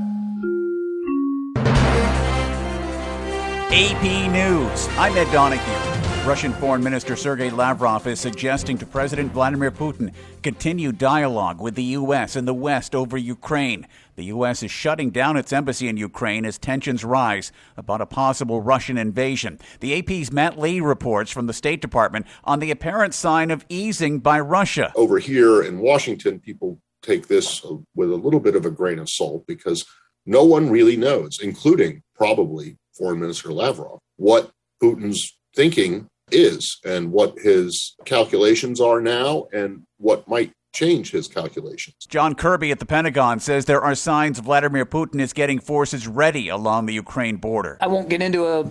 AP 3.73 4.31
News. 4.31 4.89
I'm 4.97 5.15
Ed 5.15 5.31
Donahue. 5.31 6.27
Russian 6.27 6.51
Foreign 6.53 6.83
Minister 6.83 7.15
Sergei 7.15 7.49
Lavrov 7.49 8.05
is 8.05 8.19
suggesting 8.19 8.77
to 8.79 8.85
President 8.85 9.31
Vladimir 9.31 9.71
Putin 9.71 10.11
continue 10.43 10.91
dialogue 10.91 11.61
with 11.61 11.75
the 11.75 11.83
U.S. 11.83 12.35
and 12.35 12.45
the 12.45 12.53
West 12.53 12.93
over 12.93 13.17
Ukraine. 13.17 13.87
The 14.21 14.27
U.S. 14.27 14.61
is 14.61 14.69
shutting 14.69 15.09
down 15.09 15.35
its 15.35 15.51
embassy 15.51 15.87
in 15.87 15.97
Ukraine 15.97 16.45
as 16.45 16.59
tensions 16.59 17.03
rise 17.03 17.51
about 17.75 18.01
a 18.01 18.05
possible 18.05 18.61
Russian 18.61 18.95
invasion. 18.95 19.57
The 19.79 19.97
AP's 19.97 20.31
Matt 20.31 20.59
Lee 20.59 20.79
reports 20.79 21.31
from 21.31 21.47
the 21.47 21.53
State 21.53 21.81
Department 21.81 22.27
on 22.43 22.59
the 22.59 22.69
apparent 22.69 23.15
sign 23.15 23.49
of 23.49 23.65
easing 23.67 24.19
by 24.19 24.39
Russia. 24.39 24.91
Over 24.95 25.17
here 25.17 25.63
in 25.63 25.79
Washington, 25.79 26.39
people 26.39 26.77
take 27.01 27.29
this 27.29 27.65
with 27.95 28.11
a 28.11 28.15
little 28.15 28.39
bit 28.39 28.55
of 28.55 28.63
a 28.63 28.69
grain 28.69 28.99
of 28.99 29.09
salt 29.09 29.47
because 29.47 29.83
no 30.27 30.43
one 30.43 30.69
really 30.69 30.97
knows, 30.97 31.39
including 31.41 32.03
probably 32.15 32.77
Foreign 32.95 33.21
Minister 33.21 33.51
Lavrov, 33.51 33.97
what 34.17 34.51
Putin's 34.83 35.35
thinking 35.55 36.05
is 36.31 36.79
and 36.85 37.11
what 37.11 37.39
his 37.39 37.95
calculations 38.05 38.79
are 38.79 39.01
now 39.01 39.47
and 39.51 39.81
what 39.97 40.27
might 40.27 40.53
change 40.71 41.11
his 41.11 41.27
calculations. 41.27 42.05
John 42.07 42.35
Kirby 42.35 42.71
at 42.71 42.79
the 42.79 42.85
Pentagon 42.85 43.39
says 43.39 43.65
there 43.65 43.81
are 43.81 43.95
signs 43.95 44.39
Vladimir 44.39 44.85
Putin 44.85 45.19
is 45.19 45.33
getting 45.33 45.59
forces 45.59 46.07
ready 46.07 46.49
along 46.49 46.85
the 46.85 46.93
Ukraine 46.93 47.37
border. 47.37 47.77
I 47.81 47.87
won't 47.87 48.09
get 48.09 48.21
into 48.21 48.45
a, 48.47 48.69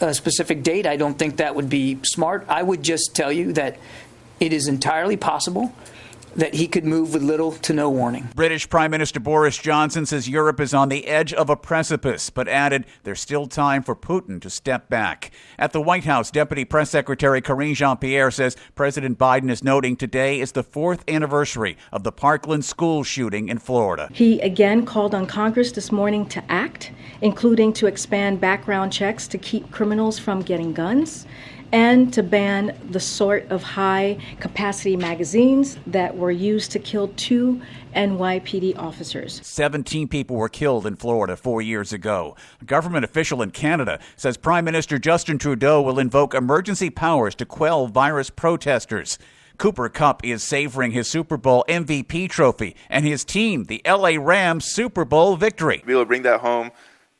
a 0.00 0.14
specific 0.14 0.62
date. 0.62 0.86
I 0.86 0.96
don't 0.96 1.18
think 1.18 1.36
that 1.36 1.54
would 1.54 1.68
be 1.68 1.98
smart. 2.02 2.44
I 2.48 2.62
would 2.62 2.82
just 2.82 3.14
tell 3.14 3.32
you 3.32 3.52
that 3.54 3.78
it 4.40 4.52
is 4.52 4.68
entirely 4.68 5.16
possible 5.16 5.72
that 6.38 6.54
he 6.54 6.68
could 6.68 6.84
move 6.84 7.12
with 7.12 7.22
little 7.22 7.50
to 7.52 7.72
no 7.72 7.90
warning. 7.90 8.28
British 8.34 8.70
Prime 8.70 8.92
Minister 8.92 9.18
Boris 9.18 9.58
Johnson 9.58 10.06
says 10.06 10.28
Europe 10.28 10.60
is 10.60 10.72
on 10.72 10.88
the 10.88 11.06
edge 11.06 11.32
of 11.34 11.50
a 11.50 11.56
precipice, 11.56 12.30
but 12.30 12.46
added 12.46 12.86
there's 13.02 13.20
still 13.20 13.46
time 13.46 13.82
for 13.82 13.96
Putin 13.96 14.40
to 14.40 14.48
step 14.48 14.88
back. 14.88 15.32
At 15.58 15.72
the 15.72 15.80
White 15.80 16.04
House, 16.04 16.30
Deputy 16.30 16.64
Press 16.64 16.90
Secretary 16.90 17.42
Karine 17.42 17.74
Jean 17.74 17.96
Pierre 17.96 18.30
says 18.30 18.56
President 18.76 19.18
Biden 19.18 19.50
is 19.50 19.64
noting 19.64 19.96
today 19.96 20.38
is 20.38 20.52
the 20.52 20.62
fourth 20.62 21.02
anniversary 21.08 21.76
of 21.92 22.04
the 22.04 22.12
Parkland 22.12 22.64
school 22.64 23.02
shooting 23.02 23.48
in 23.48 23.58
Florida. 23.58 24.08
He 24.12 24.40
again 24.40 24.86
called 24.86 25.16
on 25.16 25.26
Congress 25.26 25.72
this 25.72 25.90
morning 25.90 26.24
to 26.26 26.42
act, 26.50 26.92
including 27.20 27.72
to 27.74 27.88
expand 27.88 28.40
background 28.40 28.92
checks 28.92 29.26
to 29.28 29.38
keep 29.38 29.72
criminals 29.72 30.20
from 30.20 30.42
getting 30.42 30.72
guns 30.72 31.26
and 31.72 32.12
to 32.14 32.22
ban 32.22 32.76
the 32.90 33.00
sort 33.00 33.48
of 33.50 33.62
high 33.62 34.18
capacity 34.40 34.96
magazines 34.96 35.78
that 35.86 36.16
were 36.16 36.30
used 36.30 36.70
to 36.72 36.78
kill 36.78 37.08
two 37.16 37.60
NYPD 37.94 38.78
officers. 38.78 39.40
17 39.44 40.08
people 40.08 40.36
were 40.36 40.48
killed 40.48 40.86
in 40.86 40.96
Florida 40.96 41.36
four 41.36 41.60
years 41.60 41.92
ago. 41.92 42.36
A 42.60 42.64
government 42.64 43.04
official 43.04 43.42
in 43.42 43.50
Canada 43.50 43.98
says 44.16 44.36
Prime 44.36 44.64
Minister 44.64 44.98
Justin 44.98 45.38
Trudeau 45.38 45.82
will 45.82 45.98
invoke 45.98 46.34
emergency 46.34 46.90
powers 46.90 47.34
to 47.36 47.44
quell 47.44 47.86
virus 47.86 48.30
protesters. 48.30 49.18
Cooper 49.58 49.88
Kupp 49.88 50.24
is 50.24 50.44
savoring 50.44 50.92
his 50.92 51.10
Super 51.10 51.36
Bowl 51.36 51.64
MVP 51.68 52.30
trophy 52.30 52.76
and 52.88 53.04
his 53.04 53.24
team, 53.24 53.64
the 53.64 53.82
LA 53.84 54.12
Rams, 54.16 54.66
Super 54.66 55.04
Bowl 55.04 55.36
victory. 55.36 55.82
Be 55.84 55.92
able 55.92 56.02
to 56.02 56.06
bring 56.06 56.22
that 56.22 56.40
home, 56.40 56.70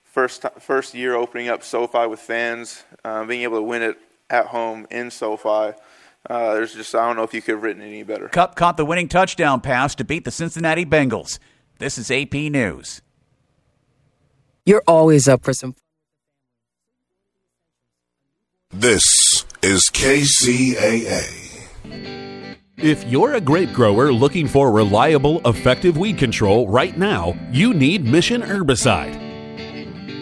first 0.04 0.44
first 0.60 0.94
year 0.94 1.16
opening 1.16 1.48
up 1.48 1.64
SoFi 1.64 2.06
with 2.06 2.20
fans, 2.20 2.84
uh, 3.04 3.24
being 3.24 3.42
able 3.42 3.56
to 3.56 3.62
win 3.62 3.82
it 3.82 3.98
at 4.30 4.46
home 4.46 4.86
in 4.90 5.10
SoFi. 5.10 5.76
Uh, 6.28 6.54
there's 6.54 6.74
just 6.74 6.94
I 6.94 7.06
don't 7.06 7.16
know 7.16 7.22
if 7.22 7.32
you 7.32 7.40
could 7.40 7.56
have 7.56 7.62
written 7.62 7.82
any 7.82 8.02
better. 8.02 8.28
Kupp 8.28 8.54
caught 8.54 8.76
the 8.76 8.84
winning 8.84 9.08
touchdown 9.08 9.60
pass 9.60 9.94
to 9.96 10.04
beat 10.04 10.24
the 10.24 10.30
Cincinnati 10.30 10.84
Bengals. 10.84 11.38
This 11.78 11.96
is 11.96 12.10
AP 12.10 12.34
News. 12.34 13.02
You're 14.66 14.82
always 14.86 15.28
up 15.28 15.44
for 15.44 15.52
some. 15.52 15.74
This 18.70 19.46
is 19.62 19.88
KCAA. 19.92 21.48
If 22.76 23.02
you're 23.04 23.34
a 23.34 23.40
grape 23.40 23.72
grower 23.72 24.12
looking 24.12 24.46
for 24.46 24.70
reliable, 24.70 25.40
effective 25.48 25.96
weed 25.96 26.18
control 26.18 26.68
right 26.68 26.96
now, 26.96 27.34
you 27.50 27.74
need 27.74 28.04
Mission 28.04 28.42
Herbicide. 28.42 29.27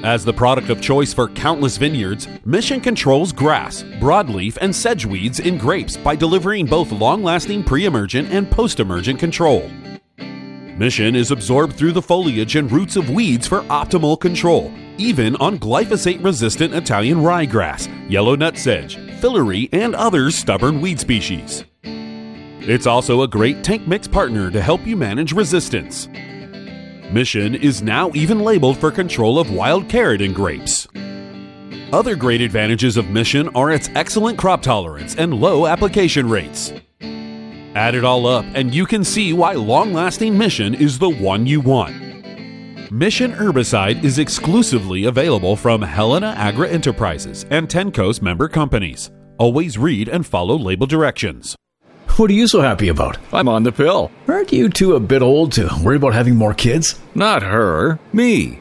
As 0.06 0.24
the 0.24 0.32
product 0.32 0.70
of 0.70 0.80
choice 0.80 1.12
for 1.12 1.26
countless 1.26 1.76
vineyards, 1.78 2.28
Mission 2.44 2.80
controls 2.80 3.32
grass, 3.32 3.82
broadleaf, 3.98 4.56
and 4.60 4.72
sedge 4.72 5.04
weeds 5.04 5.40
in 5.40 5.58
grapes 5.58 5.96
by 5.96 6.14
delivering 6.14 6.64
both 6.66 6.92
long 6.92 7.24
lasting 7.24 7.64
pre 7.64 7.86
emergent 7.86 8.30
and 8.30 8.48
post 8.48 8.78
emergent 8.78 9.18
control. 9.18 9.68
Mission 10.78 11.16
is 11.16 11.32
absorbed 11.32 11.74
through 11.74 11.90
the 11.90 12.00
foliage 12.00 12.54
and 12.54 12.70
roots 12.70 12.94
of 12.94 13.10
weeds 13.10 13.48
for 13.48 13.62
optimal 13.62 14.20
control, 14.20 14.72
even 14.96 15.34
on 15.36 15.58
glyphosate 15.58 16.22
resistant 16.22 16.72
Italian 16.72 17.18
ryegrass, 17.18 17.88
yellow 18.08 18.36
nut 18.36 18.56
sedge, 18.56 18.98
filaree, 19.20 19.68
and 19.72 19.96
other 19.96 20.30
stubborn 20.30 20.80
weed 20.80 21.00
species. 21.00 21.64
It's 21.82 22.86
also 22.86 23.22
a 23.22 23.28
great 23.28 23.64
tank 23.64 23.88
mix 23.88 24.06
partner 24.06 24.52
to 24.52 24.62
help 24.62 24.86
you 24.86 24.96
manage 24.96 25.32
resistance. 25.32 26.08
Mission 27.12 27.54
is 27.54 27.82
now 27.82 28.10
even 28.14 28.40
labeled 28.40 28.78
for 28.78 28.90
control 28.90 29.38
of 29.38 29.52
wild 29.52 29.88
carrot 29.88 30.20
and 30.20 30.34
grapes. 30.34 30.88
Other 31.92 32.16
great 32.16 32.40
advantages 32.40 32.96
of 32.96 33.10
Mission 33.10 33.48
are 33.54 33.70
its 33.70 33.88
excellent 33.94 34.36
crop 34.36 34.60
tolerance 34.60 35.14
and 35.14 35.32
low 35.32 35.66
application 35.66 36.28
rates. 36.28 36.72
Add 37.00 37.94
it 37.94 38.04
all 38.04 38.26
up, 38.26 38.44
and 38.54 38.74
you 38.74 38.86
can 38.86 39.04
see 39.04 39.32
why 39.32 39.52
long 39.52 39.92
lasting 39.92 40.36
Mission 40.36 40.74
is 40.74 40.98
the 40.98 41.10
one 41.10 41.46
you 41.46 41.60
want. 41.60 41.94
Mission 42.90 43.32
Herbicide 43.32 44.02
is 44.02 44.18
exclusively 44.18 45.04
available 45.04 45.54
from 45.54 45.82
Helena 45.82 46.34
Agri 46.36 46.70
Enterprises 46.70 47.44
and 47.50 47.68
Tenkoz 47.68 48.20
member 48.20 48.48
companies. 48.48 49.12
Always 49.38 49.78
read 49.78 50.08
and 50.08 50.26
follow 50.26 50.56
label 50.56 50.86
directions. 50.86 51.54
What 52.16 52.30
are 52.30 52.32
you 52.34 52.48
so 52.48 52.62
happy 52.62 52.88
about? 52.88 53.18
I'm 53.30 53.46
on 53.46 53.64
the 53.64 53.72
pill. 53.72 54.10
Aren't 54.26 54.50
you 54.50 54.70
two 54.70 54.94
a 54.94 55.00
bit 55.00 55.20
old 55.20 55.52
to 55.52 55.68
worry 55.82 55.96
about 55.96 56.14
having 56.14 56.34
more 56.34 56.54
kids? 56.54 56.98
Not 57.14 57.42
her, 57.42 57.98
me. 58.10 58.60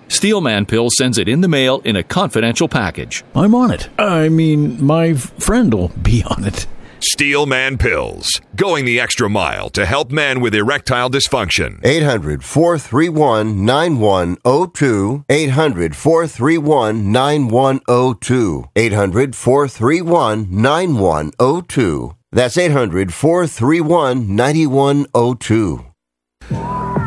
Steelman 0.11 0.65
Pills 0.65 0.97
sends 0.97 1.17
it 1.17 1.29
in 1.29 1.39
the 1.39 1.47
mail 1.47 1.79
in 1.85 1.95
a 1.95 2.03
confidential 2.03 2.67
package. 2.67 3.23
I'm 3.33 3.55
on 3.55 3.71
it. 3.71 3.87
I 3.97 4.27
mean, 4.27 4.83
my 4.83 5.13
friend 5.13 5.73
will 5.73 5.87
be 5.87 6.21
on 6.25 6.43
it. 6.43 6.67
Steelman 6.99 7.77
Pills, 7.77 8.41
going 8.57 8.83
the 8.83 8.99
extra 8.99 9.29
mile 9.29 9.69
to 9.69 9.85
help 9.85 10.11
men 10.11 10.41
with 10.41 10.53
erectile 10.53 11.09
dysfunction. 11.09 11.79
800 11.85 12.43
431 12.43 13.65
9102. 13.65 15.23
800 15.29 15.95
431 15.95 17.11
9102. 17.13 18.69
800 18.75 19.33
431 19.33 20.61
9102. 20.61 22.15
That's 22.33 22.57
800 22.57 23.13
431 23.13 24.35
9102. 24.35 25.85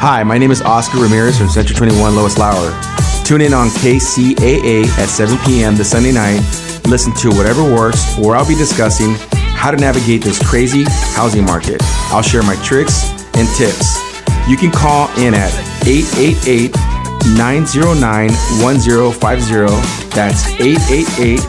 Hi, 0.06 0.22
my 0.22 0.36
name 0.36 0.50
is 0.50 0.60
Oscar 0.60 0.98
Ramirez 0.98 1.38
from 1.38 1.48
Century 1.48 1.74
21 1.76 2.14
Lois 2.14 2.36
Lauer. 2.36 2.78
Tune 3.24 3.40
in 3.40 3.54
on 3.54 3.68
KCAA 3.68 4.84
at 4.98 5.08
7 5.08 5.38
p.m. 5.46 5.76
this 5.76 5.92
Sunday 5.92 6.12
night. 6.12 6.40
Listen 6.86 7.14
to 7.14 7.30
whatever 7.30 7.64
works, 7.64 8.14
where 8.18 8.36
I'll 8.36 8.46
be 8.46 8.54
discussing 8.54 9.14
how 9.56 9.70
to 9.70 9.78
navigate 9.78 10.20
this 10.22 10.38
crazy 10.46 10.84
housing 11.16 11.46
market. 11.46 11.80
I'll 12.12 12.20
share 12.20 12.42
my 12.42 12.54
tricks 12.56 13.08
and 13.34 13.48
tips. 13.56 13.96
You 14.46 14.58
can 14.58 14.70
call 14.70 15.08
in 15.18 15.32
at 15.32 15.54
888 15.88 16.76
909 17.32 18.28
1050. 18.60 20.10
That's 20.14 20.44
888 20.60 21.40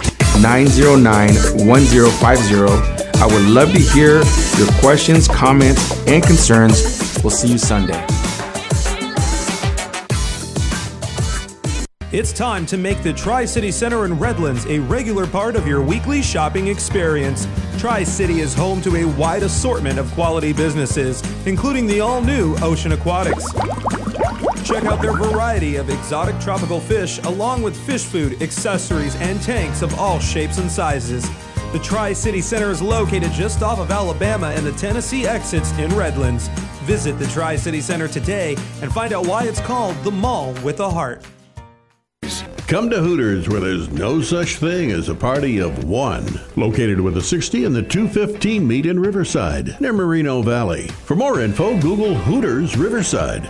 909 0.42 1.68
1050. 1.68 2.96
I 3.20 3.26
would 3.26 3.50
love 3.50 3.74
to 3.74 3.80
hear 3.80 4.24
your 4.58 4.72
questions, 4.80 5.28
comments, 5.28 5.92
and 6.08 6.24
concerns. 6.24 7.20
We'll 7.22 7.32
see 7.32 7.50
you 7.50 7.58
Sunday. 7.58 8.02
It's 12.12 12.32
time 12.32 12.68
to 12.68 12.78
make 12.78 13.02
the 13.02 13.12
Tri 13.12 13.46
City 13.46 13.72
Center 13.72 14.06
in 14.06 14.20
Redlands 14.20 14.68
a 14.68 14.78
regular 14.78 15.26
part 15.26 15.56
of 15.56 15.66
your 15.66 15.82
weekly 15.82 16.22
shopping 16.22 16.68
experience. 16.68 17.48
Tri 17.80 18.04
City 18.04 18.42
is 18.42 18.54
home 18.54 18.80
to 18.84 18.96
a 18.98 19.06
wide 19.18 19.42
assortment 19.42 19.98
of 19.98 20.10
quality 20.12 20.54
businesses, 20.54 21.24
including 21.48 21.88
the 21.88 22.02
all 22.02 22.22
new 22.22 22.56
Ocean 22.62 22.92
Aquatics. 22.92 23.52
Check 24.64 24.86
out 24.86 25.02
their 25.02 25.14
variety 25.14 25.78
of 25.78 25.90
exotic 25.90 26.40
tropical 26.40 26.80
fish, 26.80 27.18
along 27.24 27.64
with 27.64 27.76
fish 27.88 28.06
food, 28.06 28.40
accessories, 28.42 29.16
and 29.16 29.42
tanks 29.42 29.82
of 29.82 29.98
all 30.00 30.20
shapes 30.20 30.60
and 30.60 30.70
sizes. 30.70 31.28
The 31.74 31.80
Tri 31.80 32.14
City 32.14 32.40
Center 32.40 32.70
is 32.70 32.84
located 32.84 33.32
just 33.32 33.64
off 33.64 33.80
of 33.80 33.90
Alabama 33.90 34.54
and 34.56 34.64
the 34.64 34.74
Tennessee 34.74 35.26
exits 35.26 35.72
in 35.80 35.94
Redlands. 35.96 36.50
Visit 36.84 37.18
the 37.18 37.28
Tri 37.28 37.56
City 37.56 37.82
Center 37.82 38.08
today 38.08 38.56
and 38.84 38.94
find 38.94 39.12
out 39.12 39.26
why 39.26 39.46
it's 39.46 39.60
called 39.60 39.96
the 40.04 40.12
Mall 40.12 40.54
with 40.64 40.80
a 40.80 40.90
Heart. 40.90 41.26
Come 42.68 42.90
to 42.90 43.00
Hooters, 43.00 43.48
where 43.48 43.60
there's 43.60 43.92
no 43.92 44.22
such 44.22 44.56
thing 44.56 44.90
as 44.90 45.08
a 45.08 45.14
party 45.14 45.60
of 45.60 45.84
one. 45.84 46.26
Located 46.56 47.00
with 47.00 47.14
the 47.14 47.22
60 47.22 47.64
and 47.64 47.76
the 47.76 47.84
215 47.84 48.68
meet 48.68 48.88
in 48.88 49.00
Riverside, 49.00 49.80
near 49.80 49.94
Moreno 49.94 50.42
Valley. 50.42 50.88
For 50.88 51.16
more 51.16 51.42
info, 51.42 51.80
Google 51.80 52.16
Hooters 52.16 52.76
Riverside. 52.76 53.44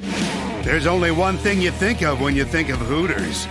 There's 0.65 0.85
only 0.85 1.11
one 1.11 1.37
thing 1.37 1.61
you 1.61 1.71
think 1.71 2.01
of 2.01 2.19
when 2.19 2.35
you 2.35 2.43
think 2.43 2.67
of 2.67 2.77
Hooters 2.79 3.47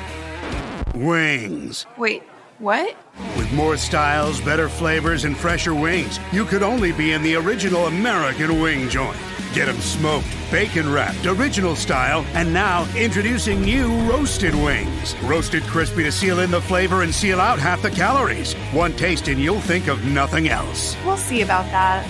wings. 0.94 1.86
Wait, 1.96 2.22
what? 2.58 2.94
With 3.36 3.50
more 3.52 3.78
styles, 3.78 4.42
better 4.42 4.68
flavors, 4.68 5.24
and 5.24 5.34
fresher 5.36 5.74
wings, 5.74 6.20
you 6.30 6.44
could 6.44 6.62
only 6.62 6.92
be 6.92 7.12
in 7.12 7.22
the 7.22 7.36
original 7.36 7.86
American 7.86 8.60
wing 8.60 8.88
joint. 8.90 9.16
Get 9.54 9.66
them 9.66 9.80
smoked, 9.80 10.26
bacon 10.50 10.90
wrapped, 10.92 11.26
original 11.26 11.76
style, 11.76 12.26
and 12.34 12.52
now 12.52 12.92
introducing 12.96 13.62
new 13.62 13.86
roasted 14.10 14.52
wings. 14.52 15.14
Roasted 15.22 15.62
crispy 15.62 16.02
to 16.02 16.10
seal 16.10 16.40
in 16.40 16.50
the 16.50 16.60
flavor 16.60 17.02
and 17.02 17.14
seal 17.14 17.40
out 17.40 17.60
half 17.60 17.80
the 17.80 17.90
calories. 17.90 18.54
One 18.72 18.92
taste 18.94 19.28
and 19.28 19.40
you'll 19.40 19.60
think 19.60 19.86
of 19.86 20.04
nothing 20.06 20.48
else. 20.48 20.96
We'll 21.04 21.16
see 21.16 21.42
about 21.42 21.66
that. 21.66 22.04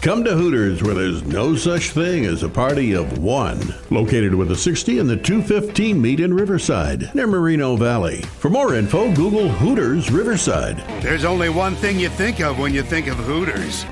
Come 0.00 0.22
to 0.22 0.34
Hooters, 0.34 0.80
where 0.82 0.94
there's 0.94 1.24
no 1.24 1.56
such 1.56 1.90
thing 1.90 2.24
as 2.24 2.44
a 2.44 2.48
party 2.48 2.92
of 2.92 3.18
one. 3.18 3.74
Located 3.90 4.32
with 4.32 4.46
the 4.48 4.56
60 4.56 5.00
and 5.00 5.10
the 5.10 5.16
215 5.16 6.00
meet 6.00 6.20
in 6.20 6.32
Riverside, 6.32 7.12
near 7.16 7.26
Moreno 7.26 7.74
Valley. 7.74 8.22
For 8.22 8.48
more 8.48 8.74
info, 8.74 9.12
Google 9.12 9.48
Hooters 9.48 10.10
Riverside. 10.12 10.78
There's 11.02 11.24
only 11.24 11.48
one 11.48 11.74
thing 11.74 11.98
you 11.98 12.08
think 12.08 12.40
of 12.40 12.60
when 12.60 12.72
you 12.72 12.82
think 12.82 13.08
of 13.08 13.16
Hooters 13.16 13.84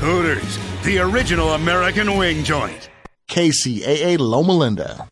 Hooters, 0.00 0.56
the 0.84 0.98
original 0.98 1.50
American 1.50 2.16
wing 2.16 2.42
joint. 2.42 2.88
KCAA 3.28 4.18
Loma 4.18 4.52
Linda. 4.52 5.06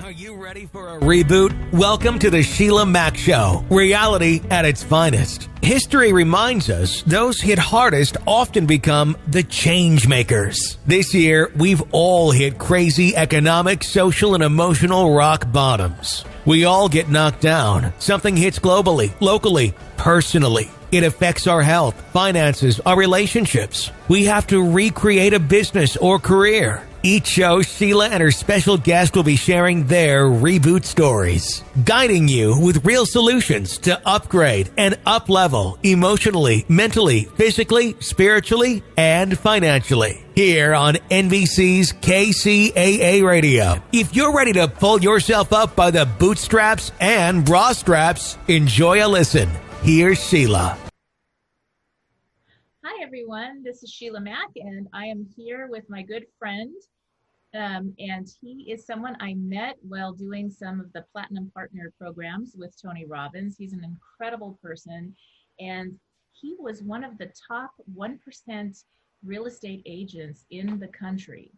Are 0.00 0.12
you 0.12 0.36
ready 0.36 0.66
for 0.66 0.96
a 0.96 1.00
reboot? 1.00 1.52
Welcome 1.72 2.20
to 2.20 2.30
the 2.30 2.44
Sheila 2.44 2.86
Mack 2.86 3.16
Show, 3.16 3.64
reality 3.68 4.40
at 4.48 4.64
its 4.64 4.80
finest. 4.80 5.48
History 5.60 6.12
reminds 6.12 6.70
us 6.70 7.02
those 7.02 7.40
hit 7.40 7.58
hardest 7.58 8.16
often 8.24 8.64
become 8.64 9.16
the 9.26 9.42
change 9.42 10.06
makers. 10.06 10.78
This 10.86 11.12
year, 11.14 11.50
we've 11.56 11.82
all 11.90 12.30
hit 12.30 12.58
crazy 12.58 13.16
economic, 13.16 13.82
social, 13.82 14.34
and 14.34 14.44
emotional 14.44 15.12
rock 15.12 15.50
bottoms. 15.50 16.24
We 16.46 16.64
all 16.64 16.88
get 16.88 17.08
knocked 17.08 17.40
down. 17.40 17.92
Something 17.98 18.36
hits 18.36 18.60
globally, 18.60 19.12
locally, 19.20 19.74
personally. 19.96 20.70
It 20.90 21.04
affects 21.04 21.46
our 21.46 21.62
health, 21.62 22.00
finances, 22.12 22.80
our 22.80 22.96
relationships. 22.96 23.90
We 24.08 24.24
have 24.24 24.46
to 24.48 24.72
recreate 24.72 25.34
a 25.34 25.40
business 25.40 25.96
or 25.96 26.18
career. 26.18 26.82
Each 27.02 27.28
show, 27.28 27.62
Sheila 27.62 28.08
and 28.08 28.20
her 28.20 28.32
special 28.32 28.76
guest 28.76 29.14
will 29.14 29.22
be 29.22 29.36
sharing 29.36 29.86
their 29.86 30.24
reboot 30.24 30.84
stories, 30.84 31.62
guiding 31.84 32.26
you 32.26 32.58
with 32.58 32.84
real 32.84 33.06
solutions 33.06 33.78
to 33.78 34.00
upgrade 34.06 34.70
and 34.76 34.94
uplevel 35.04 35.78
emotionally, 35.84 36.64
mentally, 36.68 37.24
physically, 37.36 37.96
spiritually, 38.00 38.82
and 38.96 39.38
financially. 39.38 40.24
Here 40.34 40.74
on 40.74 40.94
NBC's 41.10 41.92
KCAA 41.92 43.24
Radio. 43.24 43.80
If 43.92 44.16
you're 44.16 44.34
ready 44.34 44.54
to 44.54 44.66
pull 44.66 45.00
yourself 45.00 45.52
up 45.52 45.76
by 45.76 45.92
the 45.92 46.04
bootstraps 46.04 46.90
and 47.00 47.44
bra 47.44 47.72
straps, 47.72 48.36
enjoy 48.48 49.04
a 49.04 49.06
listen. 49.06 49.48
Here's 49.82 50.22
Sheila. 50.22 50.76
Hi, 52.84 53.02
everyone. 53.02 53.62
This 53.62 53.82
is 53.82 53.90
Sheila 53.90 54.20
Mack, 54.20 54.48
and 54.56 54.88
I 54.92 55.06
am 55.06 55.26
here 55.36 55.68
with 55.70 55.88
my 55.88 56.02
good 56.02 56.26
friend. 56.38 56.74
Um, 57.54 57.94
and 57.98 58.28
he 58.40 58.70
is 58.70 58.84
someone 58.84 59.16
I 59.20 59.34
met 59.34 59.76
while 59.80 60.12
doing 60.12 60.50
some 60.50 60.80
of 60.80 60.92
the 60.92 61.04
Platinum 61.12 61.50
Partner 61.54 61.92
programs 61.98 62.54
with 62.58 62.74
Tony 62.82 63.06
Robbins. 63.06 63.56
He's 63.56 63.72
an 63.72 63.84
incredible 63.84 64.58
person, 64.62 65.14
and 65.60 65.98
he 66.32 66.56
was 66.58 66.82
one 66.82 67.04
of 67.04 67.16
the 67.16 67.32
top 67.48 67.70
1% 67.96 68.84
real 69.24 69.46
estate 69.46 69.82
agents 69.86 70.44
in 70.50 70.78
the 70.80 70.88
country. 70.88 71.52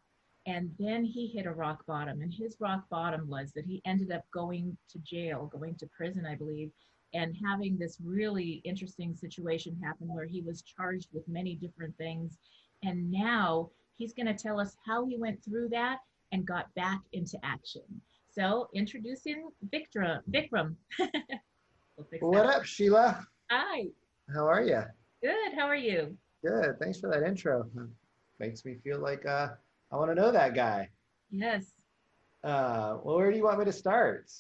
And 0.47 0.71
then 0.79 1.05
he 1.05 1.27
hit 1.27 1.47
a 1.47 1.53
rock 1.53 1.85
bottom, 1.87 2.21
and 2.21 2.33
his 2.33 2.57
rock 2.61 2.85
bottom 2.91 3.29
was 3.29 3.53
that 3.53 3.65
he 3.65 3.83
ended 3.85 4.13
up 4.13 4.25
going 4.33 4.77
to 4.91 4.99
jail, 4.99 5.51
going 5.53 5.75
to 5.77 5.89
prison, 5.97 6.27
I 6.27 6.37
believe, 6.37 6.71
and 7.15 7.37
having 7.45 7.77
this 7.77 7.99
really 8.03 8.63
interesting 8.65 9.15
situation 9.15 9.77
happen 9.83 10.09
where 10.09 10.27
he 10.27 10.43
was 10.43 10.63
charged 10.63 11.09
with 11.13 11.27
many 11.29 11.55
different 11.55 11.97
things. 11.99 12.39
And 12.83 13.11
now 13.11 13.71
he's 13.97 14.13
going 14.13 14.27
to 14.27 14.35
tell 14.35 14.61
us 14.61 14.77
how 14.87 15.07
he 15.07 15.17
went 15.17 15.45
through 15.45 15.69
that 15.71 15.99
and 16.33 16.47
got 16.47 16.73
back 16.75 17.01
into 17.13 17.39
action. 17.43 17.83
So, 18.33 18.69
introducing 18.75 19.51
Vikram. 19.73 20.21
Vikram. 20.31 20.77
we'll 22.21 22.31
what 22.31 22.47
up, 22.47 22.65
Sheila? 22.65 23.27
Hi. 23.51 23.87
How 24.33 24.47
are 24.47 24.63
you? 24.63 24.83
Good. 25.23 25.55
How 25.57 25.67
are 25.67 25.77
you? 25.77 26.17
Good. 26.45 26.79
Thanks 26.81 27.01
for 27.01 27.11
that 27.11 27.25
intro. 27.25 27.69
Makes 28.39 28.65
me 28.65 28.77
feel 28.85 29.01
like 29.01 29.27
uh, 29.27 29.49
I 29.91 29.97
want 29.97 30.11
to 30.11 30.15
know 30.15 30.31
that 30.31 30.55
guy. 30.55 30.89
Yes. 31.31 31.73
Uh, 32.45 32.99
well, 33.03 33.17
where 33.17 33.31
do 33.31 33.37
you 33.37 33.45
want 33.45 33.59
me 33.59 33.65
to 33.65 33.73
start? 33.73 34.31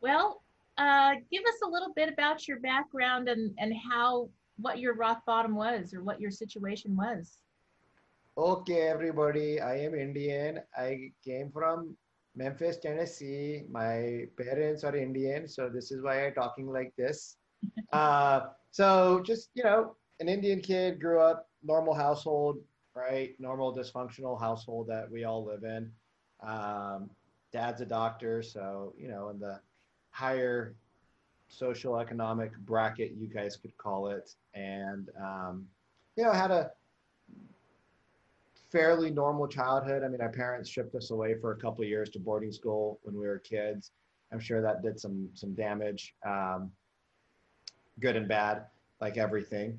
Well, 0.00 0.42
uh, 0.78 1.14
give 1.30 1.42
us 1.42 1.60
a 1.64 1.68
little 1.68 1.92
bit 1.94 2.08
about 2.08 2.46
your 2.46 2.60
background 2.60 3.28
and, 3.28 3.52
and 3.58 3.72
how 3.90 4.28
what 4.56 4.78
your 4.78 4.94
rock 4.94 5.22
bottom 5.26 5.54
was 5.54 5.92
or 5.92 6.02
what 6.02 6.20
your 6.20 6.30
situation 6.30 6.96
was. 6.96 7.38
Okay, 8.36 8.82
everybody. 8.82 9.60
I 9.60 9.78
am 9.78 9.94
Indian. 9.94 10.60
I 10.76 11.10
came 11.24 11.50
from 11.50 11.96
Memphis, 12.36 12.78
Tennessee. 12.78 13.64
My 13.68 14.26
parents 14.36 14.84
are 14.84 14.94
Indian, 14.94 15.48
so 15.48 15.68
this 15.68 15.90
is 15.90 16.02
why 16.02 16.26
I'm 16.26 16.34
talking 16.34 16.68
like 16.68 16.92
this. 16.96 17.36
uh, 17.92 18.40
so 18.70 19.20
just 19.24 19.50
you 19.54 19.64
know, 19.64 19.96
an 20.20 20.28
Indian 20.28 20.60
kid 20.60 21.00
grew 21.00 21.20
up 21.20 21.48
normal 21.64 21.94
household, 21.94 22.58
right? 22.94 23.34
Normal 23.40 23.76
dysfunctional 23.76 24.38
household 24.38 24.86
that 24.88 25.10
we 25.10 25.24
all 25.24 25.44
live 25.44 25.64
in. 25.64 25.90
Um, 26.40 27.10
dad's 27.52 27.80
a 27.80 27.86
doctor, 27.86 28.42
so 28.42 28.94
you 28.96 29.08
know, 29.08 29.30
in 29.30 29.40
the 29.40 29.60
higher 30.18 30.74
social 31.48 31.98
economic 31.98 32.56
bracket, 32.58 33.12
you 33.16 33.28
guys 33.28 33.56
could 33.56 33.76
call 33.78 34.08
it, 34.08 34.34
and 34.54 35.10
um, 35.22 35.66
you 36.16 36.24
know 36.24 36.32
had 36.32 36.50
a 36.50 36.72
fairly 38.70 39.10
normal 39.10 39.46
childhood. 39.46 40.02
I 40.02 40.08
mean, 40.08 40.20
our 40.20 40.28
parents 40.28 40.68
shipped 40.68 40.94
us 40.96 41.10
away 41.10 41.36
for 41.40 41.52
a 41.52 41.56
couple 41.56 41.82
of 41.82 41.88
years 41.88 42.10
to 42.10 42.18
boarding 42.18 42.52
school 42.52 42.98
when 43.02 43.14
we 43.14 43.26
were 43.28 43.38
kids. 43.38 43.92
I'm 44.32 44.40
sure 44.40 44.60
that 44.60 44.82
did 44.82 44.98
some 44.98 45.28
some 45.34 45.54
damage, 45.54 46.14
um, 46.26 46.72
good 48.00 48.16
and 48.16 48.26
bad, 48.26 48.64
like 49.00 49.16
everything. 49.18 49.78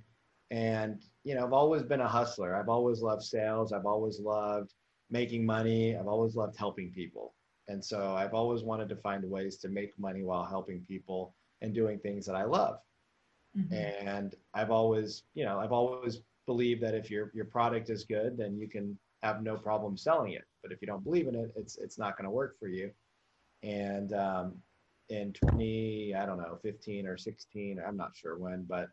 And 0.51 1.01
you 1.25 1.35
know, 1.35 1.43
I've 1.45 1.53
always 1.53 1.83
been 1.83 2.01
a 2.01 2.07
hustler. 2.07 2.55
I've 2.55 2.69
always 2.69 3.01
loved 3.01 3.23
sales. 3.23 3.73
I've 3.73 3.85
always 3.85 4.21
loved 4.21 4.73
making 5.11 5.45
money. 5.45 5.97
I've 5.97 6.07
always 6.07 6.35
loved 6.35 6.55
helping 6.57 6.91
people. 6.91 7.33
And 7.69 7.83
so 7.83 8.15
I've 8.15 8.33
always 8.33 8.63
wanted 8.63 8.89
to 8.89 8.95
find 8.95 9.23
ways 9.23 9.57
to 9.57 9.69
make 9.69 9.97
money 9.99 10.23
while 10.23 10.43
helping 10.43 10.81
people 10.81 11.35
and 11.61 11.73
doing 11.73 11.99
things 11.99 12.25
that 12.25 12.35
I 12.35 12.43
love. 12.43 12.79
Mm-hmm. 13.57 14.07
And 14.07 14.35
I've 14.55 14.71
always, 14.71 15.23
you 15.35 15.45
know, 15.45 15.59
I've 15.59 15.71
always 15.71 16.21
believed 16.47 16.81
that 16.81 16.95
if 16.95 17.11
your 17.11 17.31
your 17.33 17.45
product 17.45 17.89
is 17.89 18.03
good, 18.05 18.37
then 18.37 18.57
you 18.57 18.67
can 18.67 18.97
have 19.21 19.43
no 19.43 19.55
problem 19.55 19.97
selling 19.97 20.33
it. 20.33 20.45
But 20.63 20.71
if 20.71 20.81
you 20.81 20.87
don't 20.87 21.03
believe 21.03 21.27
in 21.27 21.35
it, 21.35 21.51
it's 21.55 21.77
it's 21.77 21.99
not 21.99 22.17
going 22.17 22.25
to 22.25 22.31
work 22.31 22.57
for 22.59 22.67
you. 22.67 22.91
And 23.61 24.13
um, 24.13 24.55
in 25.09 25.33
20, 25.33 26.15
I 26.15 26.25
don't 26.25 26.37
know, 26.37 26.57
15 26.61 27.07
or 27.07 27.17
16, 27.17 27.79
I'm 27.85 27.97
not 27.97 28.15
sure 28.15 28.37
when, 28.37 28.63
but 28.63 28.89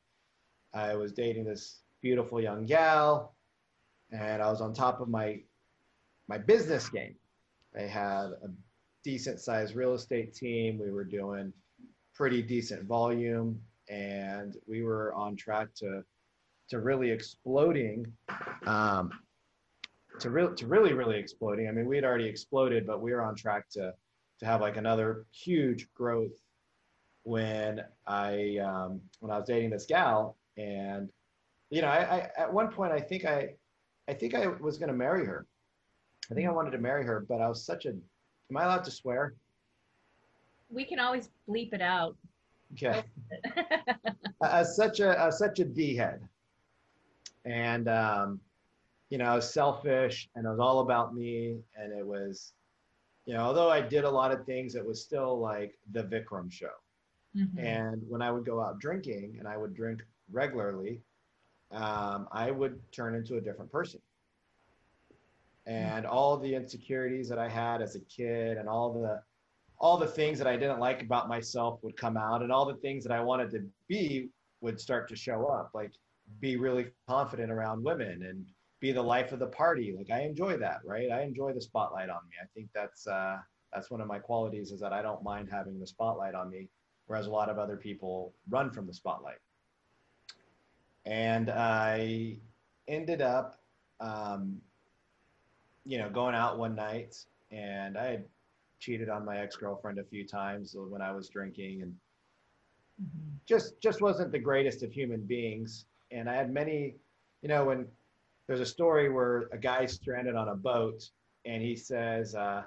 I 0.75 0.97
was 0.97 1.13
dating 1.13 1.45
this 1.45 1.81
beautiful 2.03 2.41
young 2.41 2.67
gal, 2.67 3.37
and 4.11 4.43
I 4.43 4.51
was 4.51 4.61
on 4.61 4.75
top 4.75 5.01
of 5.01 5.09
my 5.09 5.41
my 6.29 6.37
business 6.39 6.89
game. 6.91 7.15
I 7.79 7.83
had 7.83 8.27
a 8.43 8.49
decent 9.07 9.41
sized 9.41 9.75
real 9.77 9.95
estate 9.95 10.35
team. 10.35 10.79
We 10.79 10.91
were 10.91 11.05
doing 11.05 11.53
pretty 12.15 12.43
decent 12.43 12.85
volume 12.85 13.61
and 13.89 14.57
we 14.67 14.83
were 14.83 15.15
on 15.15 15.37
track 15.37 15.69
to 15.77 16.03
to 16.69 16.81
really 16.81 17.11
exploding 17.11 18.05
um, 18.67 19.13
to, 20.19 20.31
re- 20.31 20.57
to 20.57 20.67
really 20.67 20.93
really 20.93 21.19
exploding 21.19 21.69
i 21.69 21.71
mean 21.71 21.87
we 21.87 21.95
had 21.95 22.05
already 22.05 22.27
exploded 22.27 22.85
but 22.85 23.01
we 23.01 23.13
were 23.13 23.23
on 23.23 23.37
track 23.37 23.69
to 23.71 23.93
to 24.41 24.47
have 24.47 24.61
like 24.61 24.77
another 24.77 25.27
huge 25.31 25.87
growth 25.95 26.33
when 27.27 27.83
I 28.07 28.59
um, 28.59 29.01
when 29.19 29.33
I 29.33 29.39
was 29.39 29.49
dating 29.49 29.71
this 29.71 29.87
gal, 29.87 30.37
and 30.57 31.09
you 31.71 31.83
know, 31.83 31.89
I, 31.89 31.99
I 31.99 32.31
at 32.39 32.53
one 32.53 32.71
point 32.71 32.93
I 32.93 33.01
think 33.01 33.25
I 33.25 33.55
I 34.09 34.15
think 34.15 34.35
I 34.35 34.47
was 34.47 34.79
going 34.79 34.91
to 34.91 34.97
marry 34.97 35.27
her. 35.27 35.47
I 36.31 36.35
think 36.35 36.49
I 36.49 36.53
wanted 36.53 36.71
to 36.71 36.79
marry 36.79 37.05
her, 37.05 37.27
but 37.29 37.41
I 37.41 37.49
was 37.49 37.65
such 37.65 37.85
a. 37.87 37.95
Am 38.51 38.57
I 38.57 38.65
allowed 38.65 38.85
to 38.85 38.91
swear? 38.91 39.35
We 40.71 40.85
can 40.85 40.99
always 40.99 41.31
bleep 41.49 41.73
it 41.73 41.81
out. 41.81 42.17
Okay. 42.73 43.03
as 44.43 44.77
such 44.77 45.01
a 45.01 45.31
such 45.31 45.61
a 45.61 45.65
d 45.65 45.95
head, 45.95 46.21
and 47.45 47.89
um, 47.89 48.41
you 49.11 49.19
know, 49.19 49.25
I 49.25 49.35
was 49.35 49.53
selfish, 49.53 50.29
and 50.35 50.47
it 50.47 50.51
was 50.51 50.59
all 50.59 50.81
about 50.81 51.15
me, 51.15 51.59
and 51.77 51.93
it 51.93 52.05
was, 52.05 52.53
you 53.25 53.35
know, 53.35 53.41
although 53.41 53.71
I 53.71 53.81
did 53.81 54.05
a 54.05 54.11
lot 54.11 54.33
of 54.33 54.45
things, 54.45 54.75
it 54.75 54.85
was 54.85 55.01
still 55.01 55.39
like 55.39 55.79
the 55.93 56.03
Vikram 56.03 56.51
show. 56.51 56.75
Mm-hmm. 57.37 57.59
And 57.59 58.03
when 58.09 58.23
I 58.23 58.31
would 58.31 58.45
go 58.45 58.61
out 58.61 58.81
drinking, 58.81 59.37
and 59.39 59.47
I 59.47 59.57
would 59.57 59.75
drink 59.75 60.03
regularly, 60.33 61.01
um, 61.71 62.29
I 62.33 62.51
would 62.51 62.81
turn 62.93 63.15
into 63.15 63.37
a 63.37 63.41
different 63.41 63.71
person. 63.71 64.01
And 65.67 66.07
all 66.07 66.37
the 66.37 66.55
insecurities 66.55 67.29
that 67.29 67.39
I 67.39 67.49
had 67.49 67.83
as 67.83 67.97
a 67.97 68.01
kid, 68.01 68.57
and 68.57 68.69
all 68.69 68.93
the 68.93 69.21
all 69.79 69.99
the 69.99 70.07
things 70.07 70.39
that 70.39 70.47
I 70.47 70.57
didn't 70.57 70.79
like 70.79 71.03
about 71.03 71.29
myself 71.29 71.81
would 71.83 71.97
come 71.97 72.17
out, 72.17 72.43
and 72.43 72.53
all 72.53 72.65
the 72.65 72.77
things 72.77 73.05
that 73.05 73.13
I 73.13 73.21
wanted 73.21 73.51
to 73.51 73.65
be 73.89 74.29
would 74.61 74.81
start 74.81 75.09
to 75.09 75.17
show 75.17 75.47
up. 75.47 75.71
Like 75.75 75.93
be 76.41 76.57
really 76.57 76.87
confident 77.09 77.51
around 77.51 77.85
women 77.85 78.23
and 78.23 78.47
be 78.81 78.93
the 78.93 79.03
life 79.03 79.33
of 79.33 79.39
the 79.39 79.47
party. 79.47 79.95
Like 79.97 80.11
I 80.11 80.23
enjoy 80.23 80.57
that, 80.59 80.81
right? 80.85 81.11
I 81.11 81.23
enjoy 81.23 81.53
the 81.53 81.61
spotlight 81.61 82.11
on 82.11 82.21
me. 82.29 82.37
I 82.43 82.47
think 82.55 82.69
that's 82.75 83.07
uh, 83.07 83.39
that's 83.73 83.91
one 83.91 84.01
of 84.01 84.07
my 84.07 84.19
qualities 84.19 84.71
is 84.71 84.81
that 84.81 84.93
I 84.93 85.03
don't 85.03 85.23
mind 85.23 85.49
having 85.51 85.79
the 85.79 85.87
spotlight 85.87 86.35
on 86.35 86.51
me, 86.51 86.69
whereas 87.07 87.27
a 87.27 87.31
lot 87.31 87.49
of 87.49 87.59
other 87.59 87.77
people 87.77 88.35
run 88.49 88.71
from 88.71 88.87
the 88.87 88.95
spotlight. 88.95 89.39
And 91.05 91.51
I 91.51 92.39
ended 92.89 93.23
up, 93.23 93.61
um, 94.01 94.61
you 95.87 95.99
know, 95.99 96.11
going 96.11 96.35
out 96.35 96.59
one 96.59 96.75
night, 96.75 97.17
and 97.51 97.97
I 97.97 98.07
had 98.07 98.25
cheated 98.81 99.09
on 99.09 99.25
my 99.25 99.39
ex-girlfriend 99.39 99.99
a 99.99 100.05
few 100.05 100.27
times 100.27 100.75
when 100.77 101.01
I 101.01 101.13
was 101.13 101.29
drinking, 101.29 101.83
and 101.83 101.95
just 103.47 103.81
just 103.81 104.01
wasn't 104.01 104.33
the 104.33 104.39
greatest 104.39 104.83
of 104.83 104.93
human 104.93 105.21
beings. 105.23 105.87
And 106.11 106.29
I 106.29 106.35
had 106.35 106.53
many, 106.53 106.97
you 107.43 107.49
know, 107.49 107.65
when 107.65 107.87
there's 108.47 108.61
a 108.61 108.67
story 108.67 109.11
where 109.11 109.49
a 109.53 109.59
guy's 109.59 109.93
stranded 109.93 110.35
on 110.35 110.49
a 110.49 110.55
boat, 110.55 111.09
and 111.45 111.63
he 111.63 111.77
says, 111.77 112.35
uh, 112.35 112.63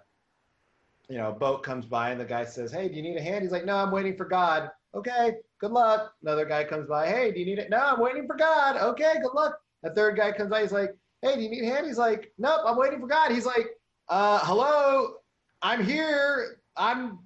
you 1.09 1.17
know, 1.17 1.29
a 1.29 1.33
boat 1.33 1.63
comes 1.63 1.85
by, 1.85 2.11
and 2.11 2.19
the 2.19 2.25
guy 2.25 2.45
says, 2.45 2.71
"Hey, 2.71 2.87
do 2.87 2.95
you 2.95 3.01
need 3.01 3.17
a 3.17 3.21
hand?" 3.21 3.43
He's 3.43 3.51
like, 3.51 3.65
"No, 3.65 3.75
I'm 3.75 3.91
waiting 3.91 4.15
for 4.15 4.25
God." 4.25 4.69
Okay, 4.95 5.35
good 5.59 5.71
luck. 5.71 6.13
Another 6.21 6.45
guy 6.45 6.63
comes 6.63 6.87
by, 6.87 7.07
"Hey, 7.07 7.31
do 7.31 7.39
you 7.39 7.45
need 7.45 7.59
it?" 7.59 7.69
No, 7.69 7.79
I'm 7.79 7.99
waiting 7.99 8.27
for 8.27 8.35
God. 8.35 8.77
Okay, 8.77 9.15
good 9.21 9.33
luck. 9.33 9.59
A 9.83 9.93
third 9.93 10.17
guy 10.17 10.31
comes 10.31 10.49
by, 10.49 10.61
he's 10.61 10.71
like, 10.71 10.95
"Hey, 11.21 11.35
do 11.35 11.41
you 11.41 11.49
need 11.49 11.63
a 11.63 11.67
hand?" 11.67 11.87
He's 11.87 11.97
like, 11.97 12.33
"Nope, 12.37 12.61
I'm 12.65 12.77
waiting 12.77 12.99
for 12.99 13.07
God." 13.07 13.31
He's 13.31 13.45
like, 13.45 13.67
uh, 14.07 14.39
"Hello, 14.43 15.15
I'm 15.61 15.83
here. 15.83 16.61
I'm 16.75 17.19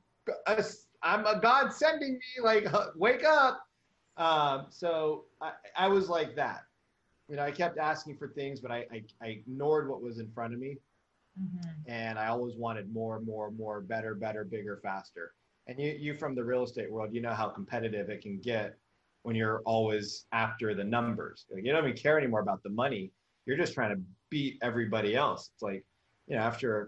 a, 0.48 0.64
I'm 1.02 1.26
a 1.26 1.40
God 1.40 1.74
sending 1.74 2.14
me. 2.14 2.44
Like, 2.44 2.68
wake 2.96 3.24
up." 3.24 3.66
Um, 4.18 4.68
so 4.70 5.26
I, 5.42 5.54
I 5.76 5.88
was 5.88 6.10
like 6.10 6.36
that. 6.36 6.64
You 7.30 7.38
know, 7.38 7.44
I 7.44 7.52
kept 7.52 7.78
asking 7.78 8.18
for 8.18 8.28
things, 8.28 8.60
but 8.60 8.72
I, 8.72 8.86
I, 8.92 9.04
I 9.22 9.28
ignored 9.28 9.90
what 9.90 10.02
was 10.02 10.20
in 10.20 10.30
front 10.32 10.54
of 10.54 10.60
me 10.60 10.78
and 11.88 12.20
I 12.20 12.28
always 12.28 12.56
wanted 12.56 12.94
more, 12.94 13.20
more, 13.22 13.52
more, 13.52 13.82
better, 13.82 14.16
better, 14.16 14.44
bigger, 14.44 14.80
faster. 14.84 15.34
And 15.68 15.80
you, 15.80 15.96
you 15.98 16.14
from 16.16 16.36
the 16.36 16.44
real 16.44 16.64
estate 16.64 16.92
world, 16.92 17.14
you 17.14 17.22
know 17.22 17.34
how 17.34 17.50
competitive 17.50 18.10
it 18.10 18.22
can 18.22 18.40
get 18.40 18.78
when 19.24 19.36
you're 19.36 19.62
always 19.66 20.26
after 20.32 20.76
the 20.76 20.84
numbers. 20.84 21.46
You 21.56 21.72
don't 21.72 21.86
even 21.86 21.98
care 21.98 22.18
anymore 22.18 22.42
about 22.42 22.62
the 22.64 22.70
money. 22.70 23.12
You're 23.46 23.58
just 23.58 23.74
trying 23.74 23.96
to 23.96 24.02
beat 24.30 24.58
everybody 24.62 25.16
else. 25.16 25.50
It's 25.54 25.62
like, 25.62 25.84
you 26.28 26.36
know, 26.36 26.42
after 26.42 26.82
a 26.82 26.88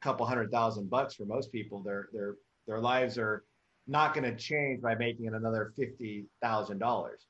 couple 0.00 0.26
hundred 0.26 0.50
thousand 0.50 0.88
bucks 0.88 1.14
for 1.14 1.24
most 1.24 1.50
people, 1.52 1.80
their 1.82 2.08
their 2.12 2.36
their 2.66 2.80
lives 2.80 3.18
are 3.18 3.44
not 3.86 4.14
going 4.14 4.24
to 4.24 4.36
change 4.36 4.80
by 4.82 4.94
making 4.94 5.26
another 5.28 5.72
fifty 5.76 6.26
thousand 6.42 6.78
dollars. 6.78 7.26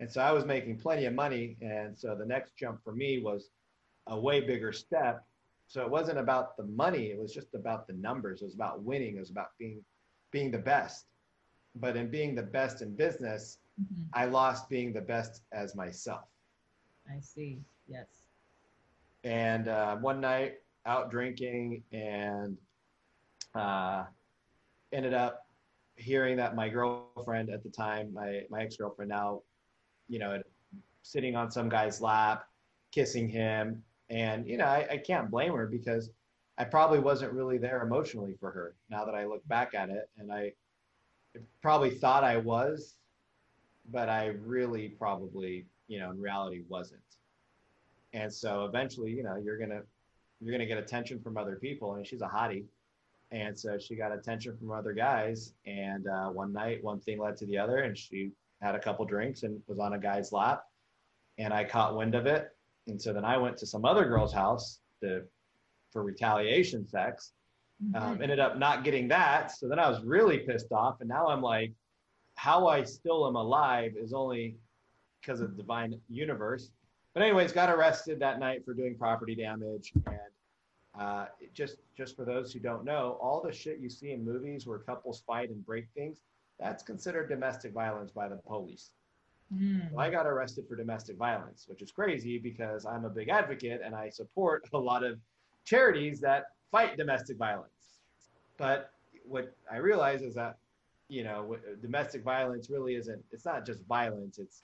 And 0.00 0.10
so 0.10 0.20
I 0.20 0.32
was 0.32 0.44
making 0.44 0.78
plenty 0.78 1.06
of 1.06 1.14
money, 1.14 1.56
and 1.60 1.98
so 1.98 2.14
the 2.14 2.24
next 2.26 2.56
jump 2.56 2.82
for 2.84 2.92
me 2.92 3.18
was 3.18 3.50
a 4.06 4.18
way 4.18 4.40
bigger 4.40 4.72
step 4.72 5.24
so 5.68 5.82
it 5.82 5.90
wasn't 5.90 6.18
about 6.18 6.56
the 6.56 6.64
money; 6.64 7.10
it 7.10 7.18
was 7.18 7.32
just 7.32 7.54
about 7.54 7.86
the 7.86 7.92
numbers. 7.92 8.40
It 8.40 8.46
was 8.46 8.54
about 8.54 8.82
winning. 8.82 9.16
It 9.16 9.20
was 9.20 9.30
about 9.30 9.50
being 9.58 9.84
being 10.30 10.50
the 10.50 10.58
best. 10.58 11.06
But 11.74 11.96
in 11.96 12.10
being 12.10 12.34
the 12.34 12.42
best 12.42 12.80
in 12.80 12.96
business, 12.96 13.58
Mhm. 13.78 14.08
I 14.14 14.24
lost 14.24 14.68
being 14.70 14.92
the 14.94 15.02
best 15.02 15.42
as 15.52 15.74
myself. 15.74 16.26
I 17.08 17.20
see. 17.20 17.62
Yes. 17.88 18.06
And 19.24 19.68
uh, 19.68 19.96
one 19.96 20.20
night 20.20 20.54
out 20.86 21.10
drinking 21.10 21.82
and 21.92 22.56
uh, 23.54 24.04
ended 24.92 25.14
up 25.14 25.46
hearing 25.96 26.36
that 26.36 26.54
my 26.54 26.68
girlfriend 26.68 27.50
at 27.50 27.62
the 27.62 27.70
time, 27.70 28.12
my, 28.12 28.42
my 28.50 28.62
ex 28.62 28.76
girlfriend 28.76 29.08
now, 29.08 29.42
you 30.08 30.18
know, 30.18 30.40
sitting 31.02 31.34
on 31.34 31.50
some 31.50 31.68
guy's 31.68 32.00
lap, 32.00 32.46
kissing 32.92 33.28
him. 33.28 33.82
And, 34.10 34.46
you 34.46 34.56
know, 34.56 34.66
I, 34.66 34.86
I 34.92 34.96
can't 34.98 35.30
blame 35.30 35.54
her 35.54 35.66
because 35.66 36.10
I 36.56 36.64
probably 36.64 36.98
wasn't 36.98 37.32
really 37.32 37.58
there 37.58 37.82
emotionally 37.82 38.34
for 38.38 38.50
her 38.50 38.74
now 38.90 39.04
that 39.04 39.14
I 39.14 39.24
look 39.26 39.46
back 39.48 39.74
at 39.74 39.90
it. 39.90 40.08
And 40.18 40.32
I 40.32 40.52
probably 41.60 41.90
thought 41.90 42.24
I 42.24 42.36
was, 42.36 42.94
but 43.90 44.08
I 44.08 44.26
really 44.26 44.88
probably, 44.88 45.66
you 45.88 45.98
know, 45.98 46.10
in 46.10 46.20
reality 46.20 46.62
wasn't. 46.68 47.00
And 48.12 48.32
so 48.32 48.64
eventually, 48.64 49.10
you 49.10 49.22
know, 49.22 49.36
you're 49.36 49.58
gonna 49.58 49.82
you're 50.40 50.52
gonna 50.52 50.66
get 50.66 50.78
attention 50.78 51.20
from 51.20 51.36
other 51.36 51.56
people. 51.56 51.94
And 51.94 52.06
she's 52.06 52.22
a 52.22 52.26
hottie, 52.26 52.64
and 53.30 53.58
so 53.58 53.78
she 53.78 53.96
got 53.96 54.12
attention 54.12 54.56
from 54.56 54.70
other 54.70 54.92
guys. 54.92 55.54
And 55.66 56.06
uh, 56.06 56.28
one 56.30 56.52
night, 56.52 56.82
one 56.82 57.00
thing 57.00 57.18
led 57.18 57.36
to 57.38 57.46
the 57.46 57.58
other, 57.58 57.78
and 57.78 57.96
she 57.96 58.30
had 58.60 58.74
a 58.74 58.78
couple 58.78 59.04
drinks 59.04 59.42
and 59.42 59.60
was 59.66 59.78
on 59.78 59.92
a 59.92 59.98
guy's 59.98 60.32
lap, 60.32 60.64
and 61.38 61.52
I 61.52 61.64
caught 61.64 61.96
wind 61.96 62.14
of 62.14 62.26
it. 62.26 62.48
And 62.86 63.00
so 63.00 63.12
then 63.12 63.24
I 63.24 63.36
went 63.36 63.56
to 63.58 63.66
some 63.66 63.84
other 63.84 64.04
girl's 64.04 64.32
house 64.32 64.80
to 65.02 65.22
for 65.92 66.02
retaliation 66.02 66.86
sex. 66.86 67.32
Um, 67.94 68.20
ended 68.20 68.40
up 68.40 68.58
not 68.58 68.82
getting 68.82 69.06
that, 69.08 69.52
so 69.52 69.68
then 69.68 69.78
I 69.78 69.88
was 69.88 70.02
really 70.02 70.38
pissed 70.38 70.72
off, 70.72 70.96
and 71.00 71.08
now 71.08 71.28
I'm 71.28 71.40
like, 71.40 71.72
how 72.34 72.66
I 72.66 72.82
still 72.82 73.26
am 73.28 73.36
alive 73.36 73.92
is 73.96 74.12
only 74.12 74.56
because 75.20 75.40
of 75.40 75.56
the 75.56 75.62
divine 75.62 76.00
universe. 76.08 76.70
But 77.18 77.24
anyways, 77.24 77.50
got 77.50 77.68
arrested 77.68 78.20
that 78.20 78.38
night 78.38 78.64
for 78.64 78.74
doing 78.74 78.94
property 78.94 79.34
damage, 79.34 79.92
and 80.06 80.18
uh, 80.96 81.24
just 81.52 81.78
just 81.96 82.14
for 82.14 82.24
those 82.24 82.52
who 82.52 82.60
don't 82.60 82.84
know, 82.84 83.18
all 83.20 83.42
the 83.44 83.50
shit 83.50 83.80
you 83.80 83.90
see 83.90 84.12
in 84.12 84.24
movies 84.24 84.68
where 84.68 84.78
couples 84.78 85.24
fight 85.26 85.50
and 85.50 85.66
break 85.66 85.88
things, 85.96 86.20
that's 86.60 86.84
considered 86.84 87.28
domestic 87.28 87.72
violence 87.72 88.12
by 88.12 88.28
the 88.28 88.36
police. 88.36 88.90
Mm. 89.52 89.90
Well, 89.90 90.06
I 90.06 90.10
got 90.10 90.28
arrested 90.28 90.68
for 90.68 90.76
domestic 90.76 91.16
violence, 91.16 91.64
which 91.66 91.82
is 91.82 91.90
crazy 91.90 92.38
because 92.38 92.86
I'm 92.86 93.04
a 93.04 93.10
big 93.10 93.30
advocate 93.30 93.80
and 93.84 93.96
I 93.96 94.10
support 94.10 94.68
a 94.72 94.78
lot 94.78 95.02
of 95.02 95.18
charities 95.64 96.20
that 96.20 96.44
fight 96.70 96.96
domestic 96.96 97.36
violence. 97.36 97.98
But 98.58 98.92
what 99.24 99.56
I 99.68 99.78
realize 99.78 100.22
is 100.22 100.36
that, 100.36 100.58
you 101.08 101.24
know, 101.24 101.56
domestic 101.82 102.22
violence 102.22 102.70
really 102.70 102.94
isn't, 102.94 103.24
it's 103.32 103.44
not 103.44 103.66
just 103.66 103.84
violence, 103.88 104.38
it's 104.38 104.62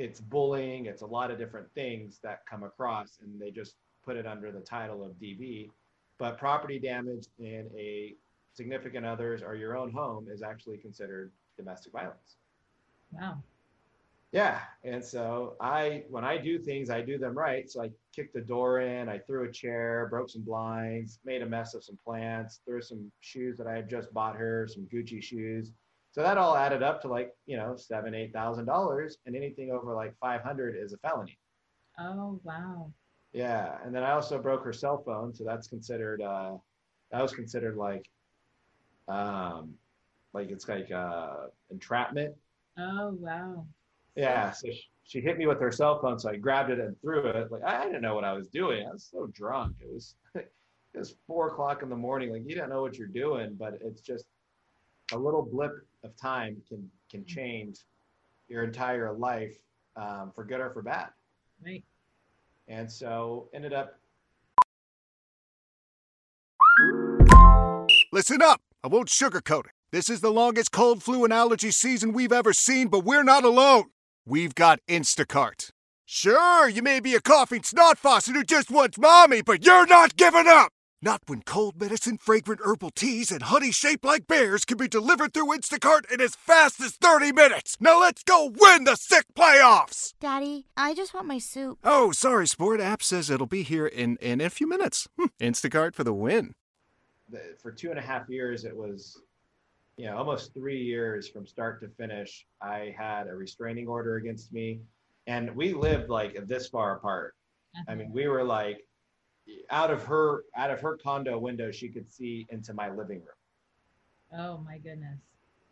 it's 0.00 0.18
bullying, 0.18 0.86
it's 0.86 1.02
a 1.02 1.06
lot 1.06 1.30
of 1.30 1.36
different 1.36 1.66
things 1.74 2.20
that 2.22 2.40
come 2.48 2.62
across 2.62 3.18
and 3.22 3.38
they 3.38 3.50
just 3.50 3.74
put 4.02 4.16
it 4.16 4.26
under 4.26 4.50
the 4.50 4.60
title 4.60 5.04
of 5.04 5.12
DV. 5.20 5.70
But 6.16 6.38
property 6.38 6.78
damage 6.78 7.26
in 7.38 7.70
a 7.76 8.14
significant 8.54 9.04
others 9.04 9.42
or 9.42 9.54
your 9.54 9.76
own 9.76 9.92
home 9.92 10.26
is 10.32 10.42
actually 10.42 10.78
considered 10.78 11.30
domestic 11.58 11.92
violence. 11.92 12.36
Wow. 13.12 13.42
Yeah, 14.32 14.60
and 14.84 15.04
so 15.04 15.56
I, 15.60 16.04
when 16.08 16.24
I 16.24 16.38
do 16.38 16.58
things, 16.58 16.88
I 16.88 17.02
do 17.02 17.18
them 17.18 17.36
right. 17.36 17.70
So 17.70 17.82
I 17.82 17.90
kicked 18.14 18.32
the 18.32 18.40
door 18.40 18.80
in, 18.80 19.08
I 19.08 19.18
threw 19.18 19.44
a 19.44 19.52
chair, 19.52 20.06
broke 20.08 20.30
some 20.30 20.42
blinds, 20.42 21.18
made 21.26 21.42
a 21.42 21.46
mess 21.46 21.74
of 21.74 21.84
some 21.84 21.98
plants, 22.02 22.60
threw 22.64 22.80
some 22.80 23.10
shoes 23.20 23.58
that 23.58 23.66
I 23.66 23.74
had 23.74 23.90
just 23.90 24.14
bought 24.14 24.36
her, 24.36 24.66
some 24.72 24.84
Gucci 24.84 25.22
shoes. 25.22 25.72
So 26.12 26.22
that 26.22 26.38
all 26.38 26.56
added 26.56 26.82
up 26.82 27.00
to 27.02 27.08
like 27.08 27.32
you 27.46 27.56
know 27.56 27.76
seven, 27.76 28.14
eight 28.14 28.32
thousand 28.32 28.66
dollars, 28.66 29.18
and 29.26 29.36
anything 29.36 29.70
over 29.70 29.94
like 29.94 30.14
five 30.18 30.42
hundred 30.42 30.76
is 30.76 30.92
a 30.92 30.98
felony. 30.98 31.38
Oh 31.98 32.40
wow. 32.42 32.92
Yeah, 33.32 33.76
and 33.84 33.94
then 33.94 34.02
I 34.02 34.12
also 34.12 34.38
broke 34.38 34.64
her 34.64 34.72
cell 34.72 35.02
phone, 35.04 35.32
so 35.32 35.44
that's 35.44 35.68
considered 35.68 36.20
uh, 36.20 36.56
that 37.12 37.22
was 37.22 37.32
considered 37.32 37.76
like, 37.76 38.08
um, 39.06 39.74
like 40.32 40.50
it's 40.50 40.68
like 40.68 40.90
uh, 40.90 41.46
entrapment. 41.70 42.34
Oh 42.76 43.16
wow. 43.20 43.66
Yeah, 44.16 44.50
so 44.50 44.68
she, 44.68 44.82
she 45.04 45.20
hit 45.20 45.38
me 45.38 45.46
with 45.46 45.60
her 45.60 45.70
cell 45.70 46.00
phone, 46.00 46.18
so 46.18 46.30
I 46.30 46.36
grabbed 46.36 46.70
it 46.70 46.80
and 46.80 47.00
threw 47.00 47.26
it. 47.26 47.52
Like 47.52 47.62
I, 47.64 47.82
I 47.82 47.84
didn't 47.84 48.02
know 48.02 48.16
what 48.16 48.24
I 48.24 48.32
was 48.32 48.48
doing. 48.48 48.84
I 48.86 48.92
was 48.92 49.08
so 49.10 49.28
drunk. 49.32 49.76
It 49.80 49.92
was, 49.92 50.16
it 50.34 50.50
was 50.94 51.14
four 51.28 51.48
o'clock 51.48 51.82
in 51.84 51.88
the 51.88 51.96
morning. 51.96 52.32
Like 52.32 52.42
you 52.46 52.56
don't 52.56 52.68
know 52.68 52.82
what 52.82 52.98
you're 52.98 53.06
doing, 53.06 53.54
but 53.56 53.78
it's 53.80 54.00
just 54.00 54.24
a 55.12 55.18
little 55.18 55.42
blip 55.42 55.86
of 56.04 56.16
time 56.16 56.56
can 56.68 56.88
can 57.10 57.24
change 57.24 57.80
your 58.48 58.64
entire 58.64 59.12
life 59.12 59.56
um, 59.96 60.32
for 60.34 60.44
good 60.44 60.60
or 60.60 60.70
for 60.70 60.82
bad. 60.82 61.08
Right. 61.64 61.84
And 62.68 62.90
so 62.90 63.48
ended 63.52 63.72
up 63.72 64.00
Listen 68.12 68.42
up. 68.42 68.60
I 68.82 68.88
won't 68.88 69.08
sugarcoat 69.08 69.66
it. 69.66 69.72
This 69.92 70.08
is 70.08 70.20
the 70.20 70.32
longest 70.32 70.72
cold, 70.72 71.02
flu, 71.02 71.24
and 71.24 71.32
allergy 71.32 71.70
season 71.70 72.12
we've 72.12 72.32
ever 72.32 72.52
seen, 72.52 72.88
but 72.88 73.00
we're 73.00 73.22
not 73.22 73.44
alone. 73.44 73.84
We've 74.24 74.54
got 74.54 74.80
Instacart. 74.88 75.70
Sure, 76.06 76.68
you 76.68 76.82
may 76.82 76.98
be 76.98 77.14
a 77.14 77.20
coughing 77.20 77.62
snot 77.62 77.98
faucet 77.98 78.34
who 78.34 78.42
just 78.42 78.70
wants 78.70 78.98
mommy, 78.98 79.42
but 79.42 79.64
you're 79.64 79.86
not 79.86 80.16
giving 80.16 80.48
up! 80.48 80.72
Not 81.02 81.22
when 81.24 81.40
cold 81.40 81.80
medicine, 81.80 82.18
fragrant 82.18 82.60
herbal 82.62 82.90
teas, 82.90 83.30
and 83.30 83.44
honey 83.44 83.72
shaped 83.72 84.04
like 84.04 84.26
bears 84.26 84.66
can 84.66 84.76
be 84.76 84.86
delivered 84.86 85.32
through 85.32 85.56
Instacart 85.56 86.10
in 86.12 86.20
as 86.20 86.34
fast 86.34 86.78
as 86.78 86.92
30 86.92 87.32
minutes! 87.32 87.78
Now 87.80 88.00
let's 88.00 88.22
go 88.22 88.52
win 88.54 88.84
the 88.84 88.96
sick 88.96 89.24
playoffs! 89.34 90.12
Daddy, 90.20 90.66
I 90.76 90.92
just 90.92 91.14
want 91.14 91.26
my 91.26 91.38
soup. 91.38 91.78
Oh, 91.82 92.12
sorry, 92.12 92.46
Sport. 92.46 92.82
App 92.82 93.02
says 93.02 93.30
it'll 93.30 93.46
be 93.46 93.62
here 93.62 93.86
in, 93.86 94.18
in 94.18 94.42
a 94.42 94.50
few 94.50 94.68
minutes. 94.68 95.08
Hm, 95.18 95.30
Instacart 95.40 95.94
for 95.94 96.04
the 96.04 96.12
win. 96.12 96.54
for 97.62 97.72
two 97.72 97.88
and 97.88 97.98
a 97.98 98.02
half 98.02 98.28
years, 98.28 98.66
it 98.66 98.76
was, 98.76 99.22
you 99.96 100.04
know, 100.04 100.18
almost 100.18 100.52
three 100.52 100.82
years 100.82 101.26
from 101.26 101.46
start 101.46 101.80
to 101.80 101.88
finish. 101.88 102.44
I 102.60 102.94
had 102.94 103.26
a 103.26 103.34
restraining 103.34 103.88
order 103.88 104.16
against 104.16 104.52
me, 104.52 104.80
and 105.26 105.56
we 105.56 105.72
lived 105.72 106.10
like 106.10 106.46
this 106.46 106.68
far 106.68 106.96
apart. 106.96 107.36
I 107.74 107.80
uh-huh. 107.80 107.96
mean, 107.96 108.12
we 108.12 108.28
were 108.28 108.44
like 108.44 108.84
out 109.70 109.90
of 109.90 110.02
her 110.04 110.44
out 110.56 110.70
of 110.70 110.80
her 110.80 110.96
condo 110.96 111.38
window, 111.38 111.70
she 111.70 111.88
could 111.88 112.10
see 112.10 112.46
into 112.50 112.74
my 112.74 112.90
living 112.90 113.18
room. 113.18 114.38
Oh 114.38 114.58
my 114.58 114.78
goodness. 114.78 115.18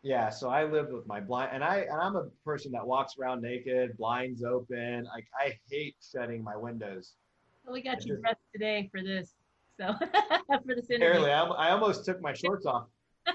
Yeah, 0.03 0.31
so 0.31 0.49
I 0.49 0.65
lived 0.65 0.93
with 0.93 1.07
my 1.07 1.21
blind, 1.21 1.51
and 1.53 1.65
I 1.65 1.79
and 1.91 2.01
I'm 2.01 2.17
a 2.17 2.25
person 2.45 2.71
that 2.73 2.87
walks 2.87 3.19
around 3.19 3.43
naked, 3.43 3.97
blinds 3.97 4.45
open. 4.45 5.05
Like 5.05 5.27
I 5.39 5.59
hate 5.71 5.97
shutting 6.01 6.43
my 6.43 6.57
windows. 6.57 7.15
Well, 7.65 7.75
we 7.75 7.83
got 7.83 8.05
you 8.05 8.13
just- 8.13 8.23
dressed 8.23 8.41
today 8.53 8.89
for 8.93 9.03
this. 9.03 9.35
So 9.79 9.95
for 10.67 10.75
this 10.75 10.91
interview. 10.91 11.27
I, 11.27 11.43
I 11.43 11.71
almost 11.71 12.05
took 12.05 12.21
my 12.21 12.33
shorts 12.33 12.67
off. 12.67 12.87
I, 13.27 13.33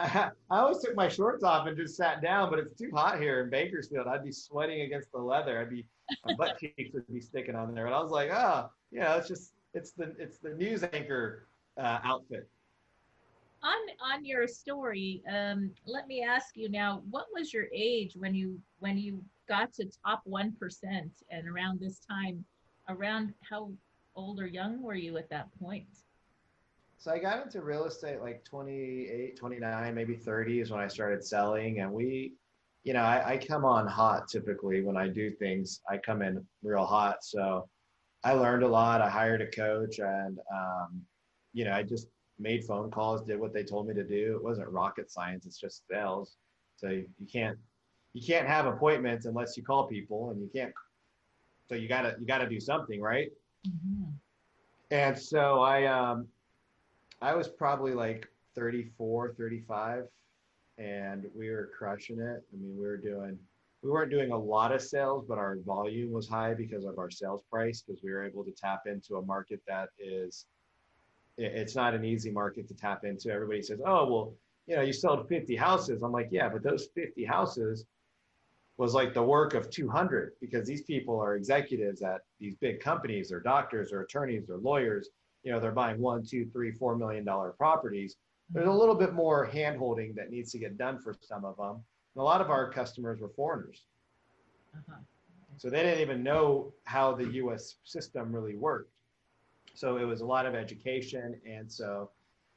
I 0.50 0.58
almost 0.58 0.84
took 0.84 0.96
my 0.96 1.08
shorts 1.08 1.44
off 1.44 1.66
and 1.66 1.76
just 1.76 1.96
sat 1.96 2.22
down, 2.22 2.50
but 2.50 2.58
it's 2.58 2.76
too 2.76 2.90
hot 2.92 3.20
here 3.20 3.42
in 3.42 3.50
Bakersfield. 3.50 4.06
I'd 4.08 4.24
be 4.24 4.32
sweating 4.32 4.80
against 4.82 5.12
the 5.12 5.18
leather. 5.18 5.60
I'd 5.60 5.70
be 5.70 5.86
my 6.26 6.34
butt 6.34 6.58
cheeks 6.58 6.92
would 6.92 7.06
be 7.12 7.20
sticking 7.20 7.54
on 7.54 7.74
there. 7.74 7.86
And 7.86 7.94
I 7.94 8.00
was 8.00 8.10
like, 8.10 8.30
oh, 8.32 8.70
you 8.94 9.00
know, 9.00 9.16
it's 9.16 9.28
just 9.28 9.52
it's 9.74 9.90
the 9.92 10.14
it's 10.18 10.38
the 10.38 10.50
news 10.54 10.84
anchor 10.92 11.48
uh, 11.76 11.98
outfit. 12.04 12.48
on 13.62 13.80
on 14.12 14.24
your 14.24 14.46
story 14.46 15.22
um 15.32 15.70
let 15.86 16.06
me 16.06 16.22
ask 16.22 16.56
you 16.56 16.68
now 16.68 17.02
what 17.10 17.26
was 17.34 17.52
your 17.52 17.66
age 17.74 18.12
when 18.16 18.34
you 18.34 18.60
when 18.78 18.96
you 18.96 19.22
got 19.48 19.72
to 19.72 19.84
top 20.06 20.22
1% 20.28 20.52
and 21.30 21.48
around 21.48 21.80
this 21.80 21.98
time 21.98 22.44
around 22.88 23.34
how 23.50 23.70
old 24.16 24.38
or 24.40 24.46
young 24.46 24.80
were 24.82 24.94
you 24.94 25.16
at 25.18 25.28
that 25.30 25.48
point 25.60 25.86
So 26.98 27.10
I 27.12 27.18
got 27.18 27.44
into 27.44 27.60
real 27.62 27.84
estate 27.84 28.20
like 28.20 28.44
28, 28.44 29.36
29, 29.36 29.94
maybe 29.94 30.16
30 30.16 30.60
is 30.60 30.70
when 30.70 30.80
I 30.80 30.88
started 30.88 31.22
selling. 31.24 31.80
And 31.80 31.92
we, 31.92 32.32
you 32.84 32.92
know, 32.94 33.02
I, 33.02 33.32
I 33.32 33.36
come 33.38 33.64
on 33.64 33.86
hot 33.86 34.28
typically 34.28 34.82
when 34.82 34.96
I 34.96 35.08
do 35.08 35.30
things. 35.30 35.80
I 35.90 35.98
come 35.98 36.22
in 36.22 36.44
real 36.62 36.86
hot. 36.86 37.16
So 37.22 37.68
I 38.24 38.32
learned 38.32 38.62
a 38.62 38.68
lot. 38.68 39.02
I 39.02 39.10
hired 39.10 39.42
a 39.42 39.46
coach 39.46 39.98
and, 39.98 40.38
um, 40.52 41.02
you 41.52 41.64
know, 41.64 41.72
I 41.72 41.82
just 41.82 42.08
made 42.38 42.64
phone 42.64 42.90
calls, 42.90 43.22
did 43.22 43.38
what 43.38 43.52
they 43.52 43.62
told 43.62 43.86
me 43.86 43.94
to 43.94 44.02
do. 44.02 44.36
It 44.36 44.42
wasn't 44.42 44.68
rocket 44.70 45.10
science. 45.10 45.44
It's 45.46 45.58
just 45.58 45.86
sales. 45.88 46.36
So 46.76 46.88
you, 46.88 47.06
you 47.20 47.26
can't, 47.30 47.58
you 48.14 48.26
can't 48.26 48.48
have 48.48 48.66
appointments 48.66 49.26
unless 49.26 49.56
you 49.56 49.62
call 49.62 49.86
people 49.86 50.30
and 50.30 50.40
you 50.40 50.48
can't, 50.54 50.72
so 51.68 51.74
you 51.74 51.86
gotta, 51.86 52.16
you 52.18 52.26
gotta 52.26 52.48
do 52.48 52.58
something, 52.58 53.00
right? 53.00 53.30
And 54.90 55.18
so 55.18 55.60
I, 55.60 55.84
um, 55.84 56.26
I 57.20 57.34
was 57.34 57.48
probably 57.48 57.92
like 57.92 58.26
34, 58.54 59.34
35, 59.36 60.04
and 60.78 61.26
we 61.34 61.50
were 61.50 61.70
crushing 61.76 62.20
it. 62.20 62.42
I 62.52 62.56
mean, 62.56 62.76
we 62.76 62.86
were 62.86 62.96
doing, 62.96 63.38
we 63.84 63.90
weren't 63.90 64.10
doing 64.10 64.32
a 64.32 64.38
lot 64.38 64.72
of 64.72 64.80
sales, 64.80 65.26
but 65.28 65.36
our 65.36 65.58
volume 65.66 66.10
was 66.10 66.26
high 66.26 66.54
because 66.54 66.86
of 66.86 66.98
our 66.98 67.10
sales 67.10 67.42
price, 67.50 67.82
because 67.86 68.02
we 68.02 68.10
were 68.10 68.24
able 68.24 68.42
to 68.42 68.50
tap 68.50 68.84
into 68.86 69.16
a 69.16 69.22
market 69.22 69.60
that 69.68 69.90
is, 69.98 70.46
it's 71.36 71.76
not 71.76 71.94
an 71.94 72.04
easy 72.04 72.30
market 72.30 72.66
to 72.68 72.74
tap 72.74 73.04
into. 73.04 73.30
Everybody 73.30 73.60
says, 73.60 73.80
oh, 73.84 74.10
well, 74.10 74.34
you 74.66 74.76
know, 74.76 74.82
you 74.82 74.94
sold 74.94 75.28
50 75.28 75.54
houses. 75.54 76.02
I'm 76.02 76.12
like, 76.12 76.28
yeah, 76.30 76.48
but 76.48 76.62
those 76.62 76.88
50 76.94 77.24
houses 77.26 77.84
was 78.78 78.94
like 78.94 79.12
the 79.12 79.22
work 79.22 79.52
of 79.52 79.68
200 79.68 80.32
because 80.40 80.66
these 80.66 80.82
people 80.82 81.20
are 81.20 81.36
executives 81.36 82.00
at 82.00 82.22
these 82.40 82.56
big 82.56 82.80
companies 82.80 83.30
or 83.30 83.38
doctors 83.38 83.92
or 83.92 84.00
attorneys 84.00 84.48
or 84.48 84.56
lawyers 84.56 85.10
you 85.44 85.52
know 85.52 85.60
they're 85.60 85.70
buying 85.70 86.00
one 86.00 86.24
two 86.24 86.44
three 86.46 86.72
four 86.72 86.96
million 86.96 87.24
dollar 87.24 87.52
properties 87.52 88.16
there's 88.50 88.66
a 88.66 88.72
little 88.72 88.94
bit 88.94 89.12
more 89.12 89.44
hand 89.44 89.76
holding 89.76 90.12
that 90.14 90.30
needs 90.30 90.50
to 90.50 90.58
get 90.58 90.76
done 90.76 90.98
for 90.98 91.14
some 91.20 91.44
of 91.44 91.56
them 91.56 91.84
and 92.14 92.20
a 92.20 92.24
lot 92.24 92.40
of 92.40 92.50
our 92.50 92.70
customers 92.70 93.20
were 93.20 93.28
foreigners. 93.28 93.82
So 95.56 95.70
they 95.70 95.82
didn't 95.82 96.00
even 96.00 96.22
know 96.22 96.72
how 96.84 97.14
the 97.14 97.26
us 97.26 97.76
system 97.84 98.34
really 98.34 98.56
worked. 98.56 98.90
So 99.74 99.96
it 99.96 100.04
was 100.04 100.20
a 100.20 100.26
lot 100.26 100.46
of 100.46 100.54
education 100.54 101.40
and 101.46 101.70
so 101.70 102.10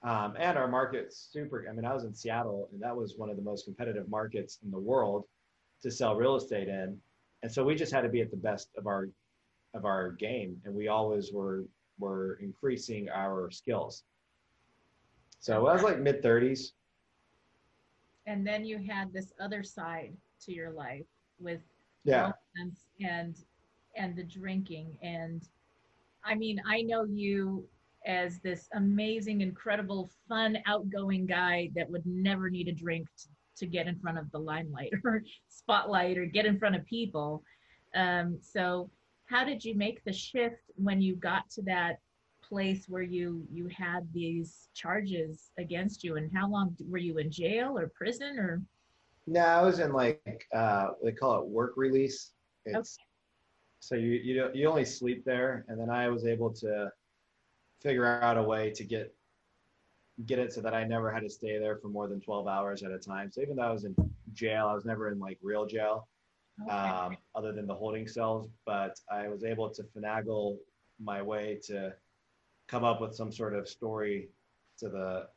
um, 0.04 0.36
and 0.38 0.58
our 0.58 0.68
market's 0.68 1.30
super 1.32 1.66
i 1.68 1.74
mean 1.74 1.84
i 1.84 1.92
was 1.92 2.04
in 2.04 2.14
seattle 2.14 2.70
and 2.72 2.80
that 2.80 2.96
was 2.96 3.16
one 3.18 3.32
of 3.32 3.36
the 3.36 3.42
most 3.42 3.66
competitive 3.66 4.08
markets 4.10 4.60
in 4.64 4.70
the 4.70 4.78
world 4.78 5.26
to 5.82 5.90
sell 5.92 6.16
real 6.16 6.36
estate 6.36 6.68
in. 6.68 6.98
And 7.44 7.52
so 7.52 7.64
we 7.64 7.76
just 7.76 7.92
had 7.92 8.02
to 8.02 8.10
be 8.10 8.22
at 8.22 8.32
the 8.32 8.38
best 8.38 8.70
of 8.78 8.88
our 8.88 9.10
of 9.74 9.86
our 9.86 10.12
game 10.12 10.62
and 10.66 10.74
we 10.74 10.88
always 10.88 11.32
were 11.32 11.66
were 12.00 12.38
increasing 12.42 13.10
our 13.10 13.50
skills. 13.52 14.04
So 15.40 15.68
i 15.68 15.74
was 15.74 15.84
like 15.84 16.00
mid 16.00 16.24
30s 16.24 16.72
and 18.28 18.46
then 18.46 18.64
you 18.66 18.78
had 18.78 19.12
this 19.12 19.34
other 19.40 19.64
side 19.64 20.16
to 20.42 20.54
your 20.54 20.70
life 20.72 21.06
with 21.40 21.62
Yeah. 22.04 22.32
and 22.60 23.36
and 23.96 24.16
the 24.16 24.24
drinking 24.24 24.96
and 25.02 25.48
i 26.24 26.36
mean 26.36 26.62
i 26.68 26.82
know 26.82 27.04
you 27.06 27.68
as 28.06 28.40
this 28.40 28.68
amazing 28.74 29.42
incredible 29.42 30.10
fun 30.30 30.58
outgoing 30.66 31.26
guy 31.26 31.70
that 31.76 31.90
would 31.90 32.06
never 32.06 32.50
need 32.50 32.68
a 32.68 32.72
drink 32.72 33.08
to, 33.18 33.28
to 33.58 33.66
get 33.66 33.88
in 33.88 33.98
front 34.00 34.18
of 34.18 34.30
the 34.32 34.38
limelight 34.38 34.92
or 35.04 35.24
spotlight 35.48 36.18
or 36.18 36.26
get 36.26 36.46
in 36.46 36.60
front 36.60 36.76
of 36.76 36.86
people 36.86 37.44
um, 37.96 38.38
so 38.42 38.90
how 39.26 39.44
did 39.44 39.64
you 39.64 39.76
make 39.76 40.04
the 40.04 40.14
shift 40.14 40.62
when 40.76 41.02
you 41.02 41.16
got 41.16 41.50
to 41.50 41.62
that 41.64 42.00
place 42.48 42.86
where 42.88 43.02
you 43.02 43.46
you 43.52 43.68
had 43.68 44.08
these 44.14 44.70
charges 44.74 45.52
against 45.58 46.04
you 46.04 46.16
and 46.18 46.32
how 46.34 46.50
long 46.50 46.76
were 46.90 46.98
you 46.98 47.18
in 47.18 47.30
jail 47.32 47.78
or 47.78 47.88
prison 47.96 48.38
or? 48.40 48.62
No 49.28 49.42
i 49.42 49.62
was 49.62 49.80
in 49.80 49.92
like 49.92 50.46
uh 50.56 50.88
they 51.04 51.12
call 51.12 51.42
it 51.42 51.48
work 51.48 51.74
release. 51.76 52.32
It's 52.66 52.98
so 53.80 53.96
you 53.96 54.12
you 54.12 54.34
don't- 54.40 54.56
you 54.56 54.68
only 54.68 54.86
sleep 54.86 55.24
there 55.26 55.66
and 55.68 55.80
then 55.80 55.90
i 55.90 56.10
was 56.10 56.26
able 56.26 56.52
to 56.52 56.92
figure 57.82 58.06
out 58.06 58.38
a 58.38 58.44
way 58.44 58.72
to 58.72 58.84
get 58.84 59.14
get 60.26 60.40
it 60.40 60.52
so 60.52 60.62
that 60.62 60.74
i 60.74 60.84
never 60.84 61.12
had 61.12 61.22
to 61.22 61.30
stay 61.30 61.60
there 61.60 61.76
for 61.78 61.90
more 61.90 62.08
than 62.08 62.20
12 62.20 62.48
hours 62.48 62.82
at 62.84 62.92
a 62.92 62.98
time. 62.98 63.32
So 63.32 63.42
even 63.42 63.56
though 63.58 63.64
i 63.64 63.72
was 63.72 63.86
in 63.86 63.96
jail 64.34 64.68
i 64.68 64.74
was 64.74 64.86
never 64.86 65.10
in 65.12 65.20
like 65.20 65.38
real 65.42 65.66
jail 65.66 66.08
um, 66.70 67.16
other 67.36 67.52
than 67.52 67.68
the 67.68 67.76
holding 67.76 68.08
cells 68.08 68.48
but 68.66 69.00
i 69.12 69.28
was 69.28 69.44
able 69.44 69.70
to 69.70 69.84
finagle 69.84 70.58
my 71.00 71.22
way 71.22 71.60
to 71.68 71.94
come 72.68 72.84
up 72.84 73.02
with 73.02 73.16
some 73.16 73.32
sort 73.32 73.54
of 73.54 73.68
story 73.68 74.30
to 74.78 74.90
the 74.90 75.28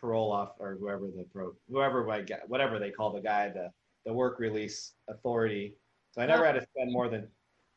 parole 0.00 0.32
off 0.32 0.52
or 0.58 0.76
whoever 0.80 1.06
the 1.06 1.24
pro 1.32 1.52
whoever 1.70 2.02
whatever 2.46 2.78
they 2.78 2.90
call 2.90 3.12
the 3.12 3.20
guy 3.20 3.48
the 3.48 3.70
the 4.06 4.12
work 4.12 4.38
release 4.38 4.94
authority 5.08 5.74
so 6.10 6.22
i 6.22 6.26
never 6.26 6.44
had 6.44 6.54
to 6.54 6.62
spend 6.62 6.90
more 6.90 7.08
than 7.08 7.26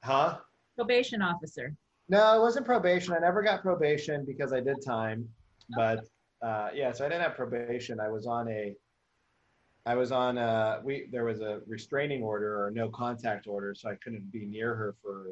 huh 0.04 0.38
probation 0.76 1.22
officer 1.22 1.76
no, 2.10 2.36
it 2.36 2.42
wasn't 2.42 2.66
probation. 2.66 3.14
I 3.14 3.20
never 3.20 3.42
got 3.42 3.62
probation 3.62 4.26
because 4.26 4.54
I 4.54 4.60
did 4.60 4.84
time. 4.86 5.28
But 5.76 6.06
uh, 6.42 6.70
yeah, 6.74 6.92
so 6.92 7.06
I 7.06 7.10
didn't 7.10 7.24
have 7.24 7.36
probation. 7.36 8.00
I 8.00 8.10
was 8.10 8.28
on 8.28 8.50
a, 8.50 8.76
I 9.86 9.96
was 9.96 10.12
on 10.12 10.38
a, 10.38 10.82
we 10.84 11.08
there 11.12 11.26
was 11.26 11.40
a 11.40 11.62
restraining 11.66 12.22
order 12.22 12.64
or 12.64 12.72
no 12.72 12.90
contact 12.90 13.48
order, 13.48 13.74
so 13.74 13.90
I 13.90 13.96
couldn't 13.96 14.32
be 14.32 14.46
near 14.46 14.76
her 14.76 14.96
for, 15.02 15.28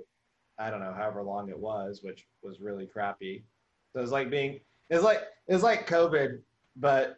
I 0.57 0.69
don't 0.69 0.79
know, 0.79 0.93
however 0.93 1.23
long 1.23 1.49
it 1.49 1.59
was, 1.59 2.01
which 2.03 2.25
was 2.41 2.59
really 2.61 2.85
crappy. 2.85 3.43
So 3.93 3.99
it 3.99 4.01
was 4.01 4.11
like 4.11 4.29
being, 4.29 4.59
it 4.89 4.95
was 4.95 5.03
like 5.03 5.21
it 5.47 5.53
was 5.53 5.63
like 5.63 5.87
COVID, 5.87 6.39
but 6.77 7.17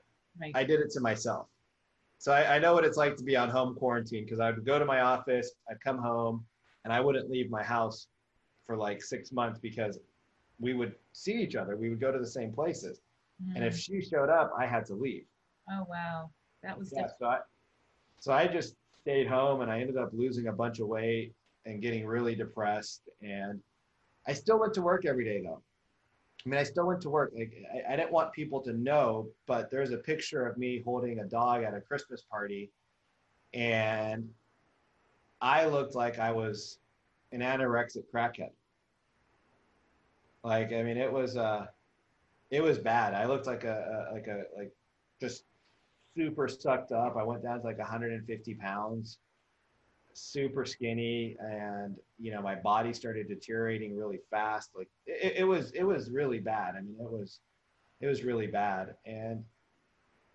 I 0.56 0.64
did 0.64 0.80
it 0.80 0.90
to 0.92 1.00
myself. 1.00 1.48
So 2.18 2.32
I, 2.32 2.56
I 2.56 2.60
know 2.60 2.74
what 2.74 2.86
it's 2.86 2.98
like 2.98 3.16
to 3.18 3.24
be 3.24 3.36
on 3.36 3.50
home 3.50 3.76
quarantine 3.76 4.24
because 4.24 4.40
I 4.40 4.50
would 4.52 4.66
go 4.66 4.80
to 4.80 4.86
my 4.86 5.02
office, 5.02 5.52
I'd 5.70 5.82
come 5.82 5.98
home, 5.98 6.46
and 6.84 6.94
I 6.94 7.00
wouldn't 7.00 7.30
leave 7.30 7.50
my 7.52 7.64
house 7.64 8.08
for 8.66 8.78
like 8.78 9.04
six 9.04 9.32
months 9.32 9.60
because 9.60 10.00
we 10.60 10.74
would 10.74 10.96
see 11.12 11.34
each 11.34 11.56
other. 11.56 11.76
We 11.76 11.90
would 11.90 12.00
go 12.00 12.12
to 12.12 12.20
the 12.20 12.28
same 12.28 12.52
places. 12.52 13.02
And 13.56 13.64
if 13.66 13.74
Mm. 13.74 13.80
she 13.80 14.02
showed 14.02 14.30
up, 14.30 14.54
I 14.58 14.66
had 14.66 14.86
to 14.86 14.96
leave. 14.96 15.26
Oh 15.70 15.86
wow, 15.90 16.32
that 16.62 16.78
was 16.78 16.94
Yeah, 16.96 17.08
so 17.20 17.26
I, 17.26 17.40
so 18.20 18.32
I 18.32 18.48
just 18.48 18.76
stayed 19.02 19.28
home 19.28 19.62
and 19.62 19.70
I 19.70 19.82
ended 19.82 19.98
up 19.98 20.10
losing 20.14 20.48
a 20.48 20.54
bunch 20.54 20.80
of 20.80 20.88
weight 20.88 21.34
and 21.66 21.82
getting 21.82 22.06
really 22.06 22.36
depressed. 22.36 23.02
And 23.22 23.62
I 24.28 24.34
still 24.34 24.60
went 24.60 24.74
to 24.76 24.82
work 24.82 25.06
every 25.06 25.26
day 25.26 25.42
though. 25.44 25.62
I 26.46 26.50
mean, 26.50 26.60
I 26.60 26.64
still 26.64 26.88
went 26.88 27.02
to 27.02 27.10
work. 27.10 27.32
Like 27.36 27.54
I, 27.74 27.94
I 27.94 27.96
didn't 27.96 28.12
want 28.12 28.34
people 28.34 28.62
to 28.62 28.74
know, 28.74 29.28
but 29.48 29.72
there's 29.72 29.92
a 29.92 29.98
picture 29.98 30.46
of 30.46 30.58
me 30.58 30.82
holding 30.84 31.20
a 31.20 31.26
dog 31.26 31.64
at 31.64 31.74
a 31.74 31.80
Christmas 31.80 32.22
party, 32.22 32.70
and 33.54 34.30
I 35.42 35.66
looked 35.66 35.96
like 35.96 36.20
I 36.20 36.32
was 36.32 36.80
an 37.32 37.40
anorexic 37.40 38.04
crackhead. 38.14 38.52
Like 40.44 40.74
I 40.74 40.84
mean, 40.84 40.98
it 40.98 41.12
was 41.12 41.38
uh, 41.38 41.68
it 42.52 42.62
was 42.62 42.78
bad. 42.78 43.14
I 43.14 43.26
looked 43.26 43.48
like 43.48 43.64
a, 43.64 44.10
a 44.12 44.14
like 44.14 44.28
a 44.28 44.44
like 44.58 44.72
just 45.22 45.46
super 46.16 46.50
sucked 46.50 46.92
up. 46.92 47.16
I 47.16 47.24
went 47.24 47.44
down 47.44 47.62
to 47.62 47.66
like 47.66 47.78
150 47.78 48.54
pounds, 48.56 49.18
super 50.16 50.66
skinny, 50.66 51.36
and 51.40 51.98
you 52.20 52.32
know 52.32 52.42
my 52.42 52.56
body 52.56 52.94
started 52.94 53.28
deteriorating 53.28 53.96
really 53.96 54.20
fast. 54.30 54.72
Like 54.76 54.90
it, 55.06 55.34
it 55.38 55.44
was 55.44 55.72
it 55.72 55.84
was 55.84 56.10
really 56.10 56.40
bad. 56.40 56.76
I 56.76 56.82
mean 56.82 56.96
it 57.00 57.12
was 57.12 57.40
it 58.02 58.08
was 58.08 58.24
really 58.24 58.48
bad, 58.48 58.96
and 59.06 59.44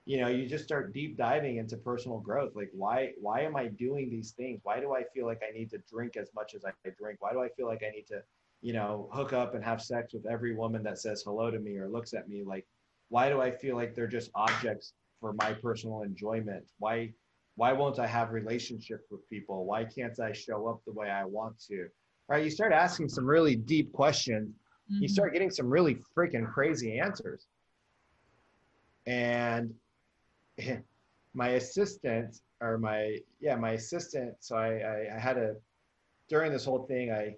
you 0.04 0.20
know 0.20 0.28
you 0.28 0.46
just 0.46 0.64
start 0.64 0.92
deep 0.92 1.16
diving 1.16 1.58
into 1.58 1.76
personal 1.76 2.18
growth. 2.18 2.54
Like 2.54 2.70
why 2.72 3.12
why 3.20 3.40
am 3.40 3.56
I 3.56 3.66
doing 3.66 4.10
these 4.10 4.32
things? 4.32 4.60
Why 4.62 4.80
do 4.80 4.94
I 4.94 5.04
feel 5.14 5.26
like 5.26 5.42
I 5.46 5.56
need 5.56 5.70
to 5.70 5.78
drink 5.90 6.16
as 6.16 6.30
much 6.34 6.54
as 6.54 6.64
I 6.64 6.70
drink? 6.98 7.20
Why 7.20 7.32
do 7.32 7.42
I 7.42 7.48
feel 7.50 7.66
like 7.66 7.82
I 7.86 7.90
need 7.90 8.06
to 8.08 8.22
you 8.60 8.72
know 8.72 9.08
hook 9.12 9.32
up 9.32 9.54
and 9.54 9.64
have 9.64 9.80
sex 9.80 10.12
with 10.12 10.26
every 10.26 10.54
woman 10.54 10.82
that 10.82 10.98
says 10.98 11.22
hello 11.24 11.50
to 11.50 11.58
me 11.58 11.76
or 11.76 11.88
looks 11.88 12.14
at 12.14 12.28
me? 12.28 12.42
Like 12.44 12.66
why 13.08 13.28
do 13.28 13.40
I 13.40 13.50
feel 13.50 13.76
like 13.76 13.94
they're 13.94 14.06
just 14.06 14.30
objects 14.34 14.92
for 15.20 15.32
my 15.34 15.52
personal 15.52 16.02
enjoyment? 16.02 16.64
Why 16.78 17.12
why 17.58 17.72
won't 17.72 17.98
I 17.98 18.06
have 18.06 18.30
relationships 18.30 19.10
with 19.10 19.28
people? 19.28 19.64
Why 19.64 19.84
can't 19.84 20.18
I 20.20 20.30
show 20.32 20.68
up 20.68 20.80
the 20.86 20.92
way 20.92 21.10
I 21.10 21.24
want 21.24 21.58
to? 21.66 21.88
Right? 22.28 22.44
You 22.44 22.50
start 22.50 22.72
asking 22.72 23.08
some 23.08 23.26
really 23.26 23.56
deep 23.56 23.92
questions. 23.92 24.54
You 24.88 25.08
Mhm. 25.08 25.10
start 25.10 25.32
getting 25.32 25.50
some 25.50 25.68
really 25.68 25.96
freaking 26.16 26.46
crazy 26.48 27.00
answers. 27.00 27.48
And 29.06 29.74
my 31.34 31.48
assistant 31.60 32.40
or 32.60 32.78
my 32.78 33.18
yeah, 33.40 33.56
my 33.56 33.72
assistant, 33.72 34.36
so 34.38 34.56
I, 34.56 34.68
I, 34.78 35.16
I 35.16 35.18
had 35.18 35.36
a 35.36 35.56
during 36.28 36.52
this 36.52 36.64
whole 36.64 36.86
thing, 36.86 37.10
I 37.10 37.36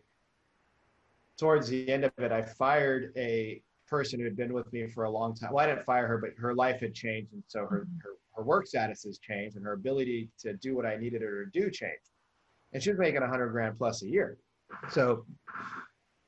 towards 1.39 1.69
the 1.69 1.91
end 1.91 2.05
of 2.05 2.13
it, 2.19 2.31
I 2.31 2.43
fired 2.43 3.13
a 3.17 3.63
person 3.87 4.21
who 4.21 4.27
had 4.27 4.37
been 4.37 4.53
with 4.53 4.71
me 4.71 4.87
for 4.87 5.05
a 5.05 5.11
long 5.11 5.35
time. 5.35 5.51
Well, 5.53 5.65
I 5.65 5.69
didn't 5.69 5.87
fire 5.87 6.07
her, 6.07 6.19
but 6.19 6.31
her 6.37 6.55
life 6.55 6.81
had 6.81 6.93
changed, 6.93 7.33
and 7.33 7.43
so 7.47 7.61
her 7.61 7.89
her, 8.03 8.17
her 8.41 8.45
work 8.45 8.67
status 8.67 9.05
has 9.05 9.19
changed, 9.19 9.57
and 9.57 9.65
her 9.65 9.75
ability 9.75 10.31
to 10.39 10.55
do 10.55 10.75
what 10.75 10.87
I 10.87 10.97
needed 10.97 11.21
her 11.21 11.45
to 11.45 11.51
do 11.51 11.71
changed. 11.71 12.09
And 12.73 12.83
she 12.83 12.89
was 12.89 12.99
making 12.99 13.23
a 13.23 13.29
hundred 13.29 13.51
grand 13.51 13.77
plus 13.77 14.03
a 14.03 14.09
year. 14.09 14.39
So 14.91 15.27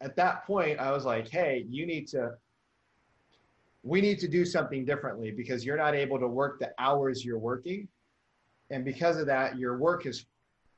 at 0.02 0.14
that 0.16 0.46
point, 0.46 0.78
I 0.78 0.90
was 0.92 1.06
like, 1.06 1.28
"Hey, 1.28 1.64
you 1.68 1.86
need 1.86 2.06
to." 2.08 2.36
We 3.84 4.00
need 4.00 4.20
to 4.20 4.28
do 4.28 4.44
something 4.44 4.84
differently 4.84 5.32
because 5.32 5.64
you're 5.64 5.76
not 5.76 5.94
able 5.94 6.18
to 6.20 6.28
work 6.28 6.60
the 6.60 6.72
hours 6.78 7.24
you're 7.24 7.38
working. 7.38 7.88
And 8.70 8.84
because 8.84 9.16
of 9.16 9.26
that, 9.26 9.58
your 9.58 9.76
work 9.76 10.06
is 10.06 10.24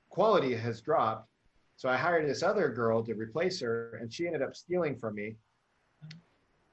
quality 0.08 0.54
has 0.54 0.80
dropped. 0.80 1.28
So 1.76 1.88
I 1.88 1.96
hired 1.96 2.26
this 2.26 2.42
other 2.42 2.70
girl 2.70 3.02
to 3.02 3.12
replace 3.12 3.60
her, 3.60 3.98
and 4.00 4.10
she 4.10 4.26
ended 4.26 4.40
up 4.40 4.56
stealing 4.56 4.96
from 4.96 5.16
me. 5.16 5.36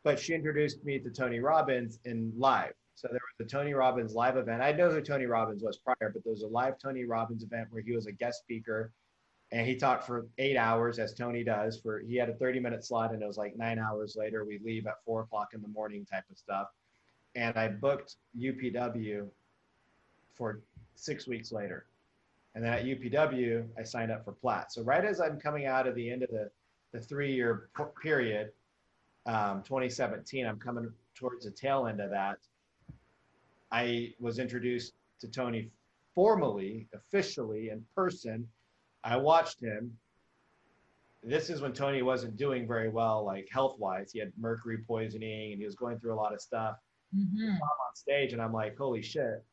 But 0.03 0.19
she 0.19 0.33
introduced 0.33 0.85
me 0.85 0.99
to 0.99 1.09
Tony 1.09 1.39
Robbins 1.39 1.99
in 2.05 2.31
live. 2.37 2.75
So 2.95 3.07
there 3.07 3.19
was 3.37 3.45
a 3.45 3.49
Tony 3.49 3.73
Robbins 3.73 4.13
live 4.13 4.37
event. 4.37 4.61
I 4.61 4.71
know 4.71 4.89
who 4.89 5.01
Tony 5.01 5.25
Robbins 5.25 5.63
was 5.63 5.77
prior, 5.77 6.11
but 6.13 6.23
there 6.23 6.31
was 6.31 6.43
a 6.43 6.47
live 6.47 6.77
Tony 6.77 7.05
Robbins 7.05 7.43
event 7.43 7.67
where 7.71 7.81
he 7.81 7.93
was 7.93 8.05
a 8.05 8.11
guest 8.11 8.39
speaker, 8.39 8.91
and 9.51 9.67
he 9.67 9.75
talked 9.75 10.05
for 10.05 10.27
eight 10.37 10.55
hours, 10.55 10.99
as 10.99 11.13
Tony 11.13 11.43
does. 11.43 11.79
For 11.79 11.99
he 11.99 12.15
had 12.15 12.29
a 12.29 12.35
30 12.35 12.59
minute 12.59 12.85
slot, 12.85 13.13
and 13.13 13.21
it 13.21 13.27
was 13.27 13.37
like 13.37 13.57
nine 13.57 13.79
hours 13.79 14.15
later. 14.15 14.45
We 14.45 14.59
leave 14.63 14.87
at 14.87 15.03
four 15.03 15.21
o'clock 15.21 15.49
in 15.53 15.61
the 15.61 15.67
morning, 15.67 16.05
type 16.05 16.23
of 16.29 16.37
stuff. 16.37 16.67
And 17.35 17.57
I 17.57 17.69
booked 17.69 18.15
UPW 18.37 19.27
for 20.35 20.61
six 20.95 21.27
weeks 21.27 21.51
later. 21.51 21.85
And 22.55 22.63
then 22.63 22.73
at 22.73 22.85
UPW, 22.85 23.65
I 23.77 23.83
signed 23.83 24.11
up 24.11 24.25
for 24.25 24.33
Platt. 24.33 24.73
So 24.73 24.83
right 24.83 25.03
as 25.03 25.21
I'm 25.21 25.39
coming 25.39 25.65
out 25.65 25.87
of 25.87 25.95
the 25.95 26.09
end 26.09 26.23
of 26.23 26.29
the, 26.29 26.49
the 26.91 26.99
three-year 26.99 27.69
period, 28.01 28.51
um, 29.25 29.63
2017, 29.63 30.45
I'm 30.45 30.59
coming 30.59 30.91
towards 31.15 31.45
the 31.45 31.51
tail 31.51 31.87
end 31.87 32.01
of 32.01 32.09
that. 32.09 32.39
I 33.71 34.13
was 34.19 34.39
introduced 34.39 34.93
to 35.19 35.27
Tony 35.27 35.69
formally, 36.13 36.87
officially, 36.93 37.69
in 37.69 37.85
person. 37.95 38.47
I 39.03 39.17
watched 39.17 39.61
him. 39.61 39.97
This 41.23 41.49
is 41.49 41.61
when 41.61 41.73
Tony 41.73 42.01
wasn't 42.01 42.35
doing 42.35 42.67
very 42.67 42.89
well, 42.89 43.23
like 43.23 43.47
health-wise. 43.51 44.11
He 44.11 44.19
had 44.19 44.31
mercury 44.37 44.79
poisoning, 44.79 45.51
and 45.53 45.59
he 45.59 45.65
was 45.65 45.75
going 45.75 45.99
through 45.99 46.13
a 46.13 46.15
lot 46.15 46.33
of 46.33 46.41
stuff. 46.41 46.77
Mhm. 47.15 47.55
I'm 47.55 47.61
on 47.61 47.95
stage, 47.95 48.33
and 48.33 48.41
I'm 48.41 48.53
like, 48.53 48.77
"Holy 48.77 49.01
shit, 49.01 49.43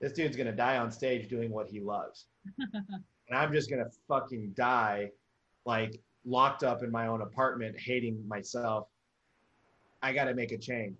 this 0.00 0.12
dude's 0.12 0.36
gonna 0.36 0.54
die 0.54 0.78
on 0.78 0.90
stage 0.90 1.28
doing 1.28 1.50
what 1.50 1.68
he 1.68 1.80
loves." 1.80 2.26
and 2.58 3.36
I'm 3.36 3.52
just 3.52 3.68
gonna 3.68 3.90
fucking 4.06 4.52
die, 4.52 5.12
like 5.66 6.00
locked 6.24 6.62
up 6.64 6.82
in 6.82 6.90
my 6.90 7.06
own 7.06 7.22
apartment, 7.22 7.78
hating 7.78 8.26
myself. 8.26 8.88
I 10.02 10.12
got 10.12 10.24
to 10.24 10.34
make 10.34 10.52
a 10.52 10.58
change. 10.58 10.96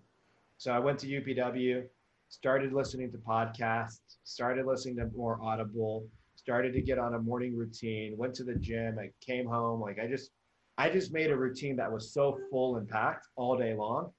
So 0.56 0.72
I 0.72 0.78
went 0.78 0.98
to 1.00 1.06
UPW, 1.06 1.88
started 2.28 2.72
listening 2.72 3.10
to 3.12 3.18
podcasts, 3.18 4.16
started 4.24 4.66
listening 4.66 4.96
to 4.96 5.10
more 5.16 5.38
Audible, 5.42 6.06
started 6.36 6.72
to 6.72 6.80
get 6.80 6.98
on 6.98 7.14
a 7.14 7.18
morning 7.18 7.56
routine, 7.56 8.16
went 8.16 8.34
to 8.34 8.44
the 8.44 8.54
gym, 8.54 8.98
I 8.98 9.10
came 9.20 9.46
home, 9.46 9.80
like 9.80 9.98
I 9.98 10.06
just, 10.06 10.30
I 10.76 10.88
just 10.88 11.12
made 11.12 11.30
a 11.30 11.36
routine 11.36 11.76
that 11.76 11.90
was 11.90 12.12
so 12.12 12.38
full 12.50 12.76
and 12.76 12.88
packed 12.88 13.26
all 13.36 13.56
day 13.56 13.74
long 13.74 14.12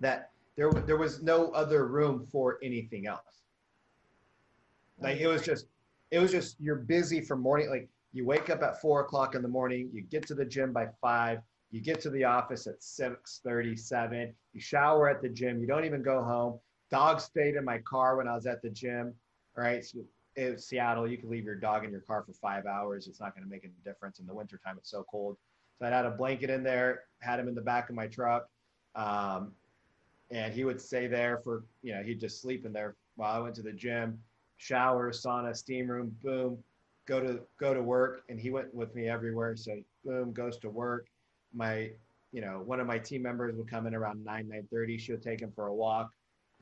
that 0.00 0.30
there 0.56 0.70
there 0.70 0.96
was 0.96 1.22
no 1.22 1.50
other 1.50 1.86
room 1.86 2.26
for 2.30 2.58
anything 2.62 3.06
else. 3.06 3.42
Like 5.00 5.18
it 5.18 5.26
was 5.26 5.42
just, 5.42 5.66
it 6.10 6.18
was 6.18 6.30
just 6.30 6.56
you're 6.60 6.76
busy 6.76 7.20
from 7.20 7.40
morning. 7.40 7.70
Like 7.70 7.88
you 8.12 8.24
wake 8.24 8.50
up 8.50 8.62
at 8.62 8.80
four 8.80 9.00
o'clock 9.00 9.34
in 9.34 9.42
the 9.42 9.48
morning, 9.48 9.90
you 9.92 10.02
get 10.02 10.26
to 10.26 10.34
the 10.34 10.44
gym 10.44 10.72
by 10.72 10.88
five, 11.00 11.40
you 11.70 11.80
get 11.80 12.00
to 12.02 12.10
the 12.10 12.24
office 12.24 12.66
at 12.66 12.82
six 12.82 13.40
thirty-seven, 13.42 14.34
you 14.52 14.60
shower 14.60 15.08
at 15.08 15.22
the 15.22 15.28
gym, 15.28 15.60
you 15.60 15.66
don't 15.66 15.84
even 15.84 16.02
go 16.02 16.22
home. 16.22 16.58
Dog 16.90 17.20
stayed 17.20 17.54
in 17.56 17.64
my 17.64 17.78
car 17.78 18.16
when 18.16 18.28
I 18.28 18.34
was 18.34 18.46
at 18.46 18.62
the 18.62 18.70
gym. 18.70 19.14
Right, 19.56 19.84
so 19.84 19.98
in 20.36 20.56
Seattle, 20.58 21.08
you 21.08 21.18
can 21.18 21.28
leave 21.28 21.44
your 21.44 21.56
dog 21.56 21.84
in 21.84 21.90
your 21.90 22.00
car 22.00 22.22
for 22.24 22.32
five 22.32 22.64
hours. 22.64 23.08
It's 23.08 23.20
not 23.20 23.34
going 23.34 23.44
to 23.44 23.50
make 23.50 23.64
a 23.64 23.68
difference 23.84 24.20
in 24.20 24.26
the 24.26 24.32
wintertime. 24.32 24.76
It's 24.78 24.90
so 24.90 25.04
cold. 25.10 25.36
So 25.78 25.86
I 25.86 25.90
had 25.90 26.06
a 26.06 26.10
blanket 26.12 26.50
in 26.50 26.62
there, 26.62 27.02
had 27.18 27.40
him 27.40 27.48
in 27.48 27.54
the 27.54 27.60
back 27.60 27.90
of 27.90 27.96
my 27.96 28.06
truck. 28.06 28.48
Um, 28.94 29.52
and 30.30 30.54
he 30.54 30.64
would 30.64 30.80
stay 30.80 31.08
there 31.08 31.38
for, 31.38 31.64
you 31.82 31.92
know, 31.92 32.02
he'd 32.02 32.20
just 32.20 32.40
sleep 32.40 32.64
in 32.64 32.72
there 32.72 32.94
while 33.16 33.34
I 33.34 33.40
went 33.40 33.56
to 33.56 33.62
the 33.62 33.72
gym, 33.72 34.18
shower, 34.56 35.10
sauna, 35.10 35.54
steam 35.54 35.90
room, 35.90 36.16
boom, 36.22 36.62
go 37.06 37.20
to 37.20 37.40
go 37.58 37.74
to 37.74 37.82
work. 37.82 38.22
And 38.28 38.38
he 38.40 38.50
went 38.50 38.72
with 38.72 38.94
me 38.94 39.08
everywhere. 39.08 39.56
So 39.56 39.76
boom, 40.04 40.32
goes 40.32 40.58
to 40.58 40.70
work. 40.70 41.08
My, 41.52 41.90
you 42.32 42.40
know, 42.40 42.62
one 42.64 42.78
of 42.78 42.86
my 42.86 42.98
team 42.98 43.22
members 43.22 43.56
would 43.56 43.68
come 43.68 43.86
in 43.88 43.94
around 43.94 44.24
nine, 44.24 44.48
nine 44.48 44.68
thirty. 44.70 44.96
She 44.96 45.10
would 45.10 45.22
take 45.22 45.40
him 45.40 45.50
for 45.54 45.66
a 45.66 45.74
walk. 45.74 46.12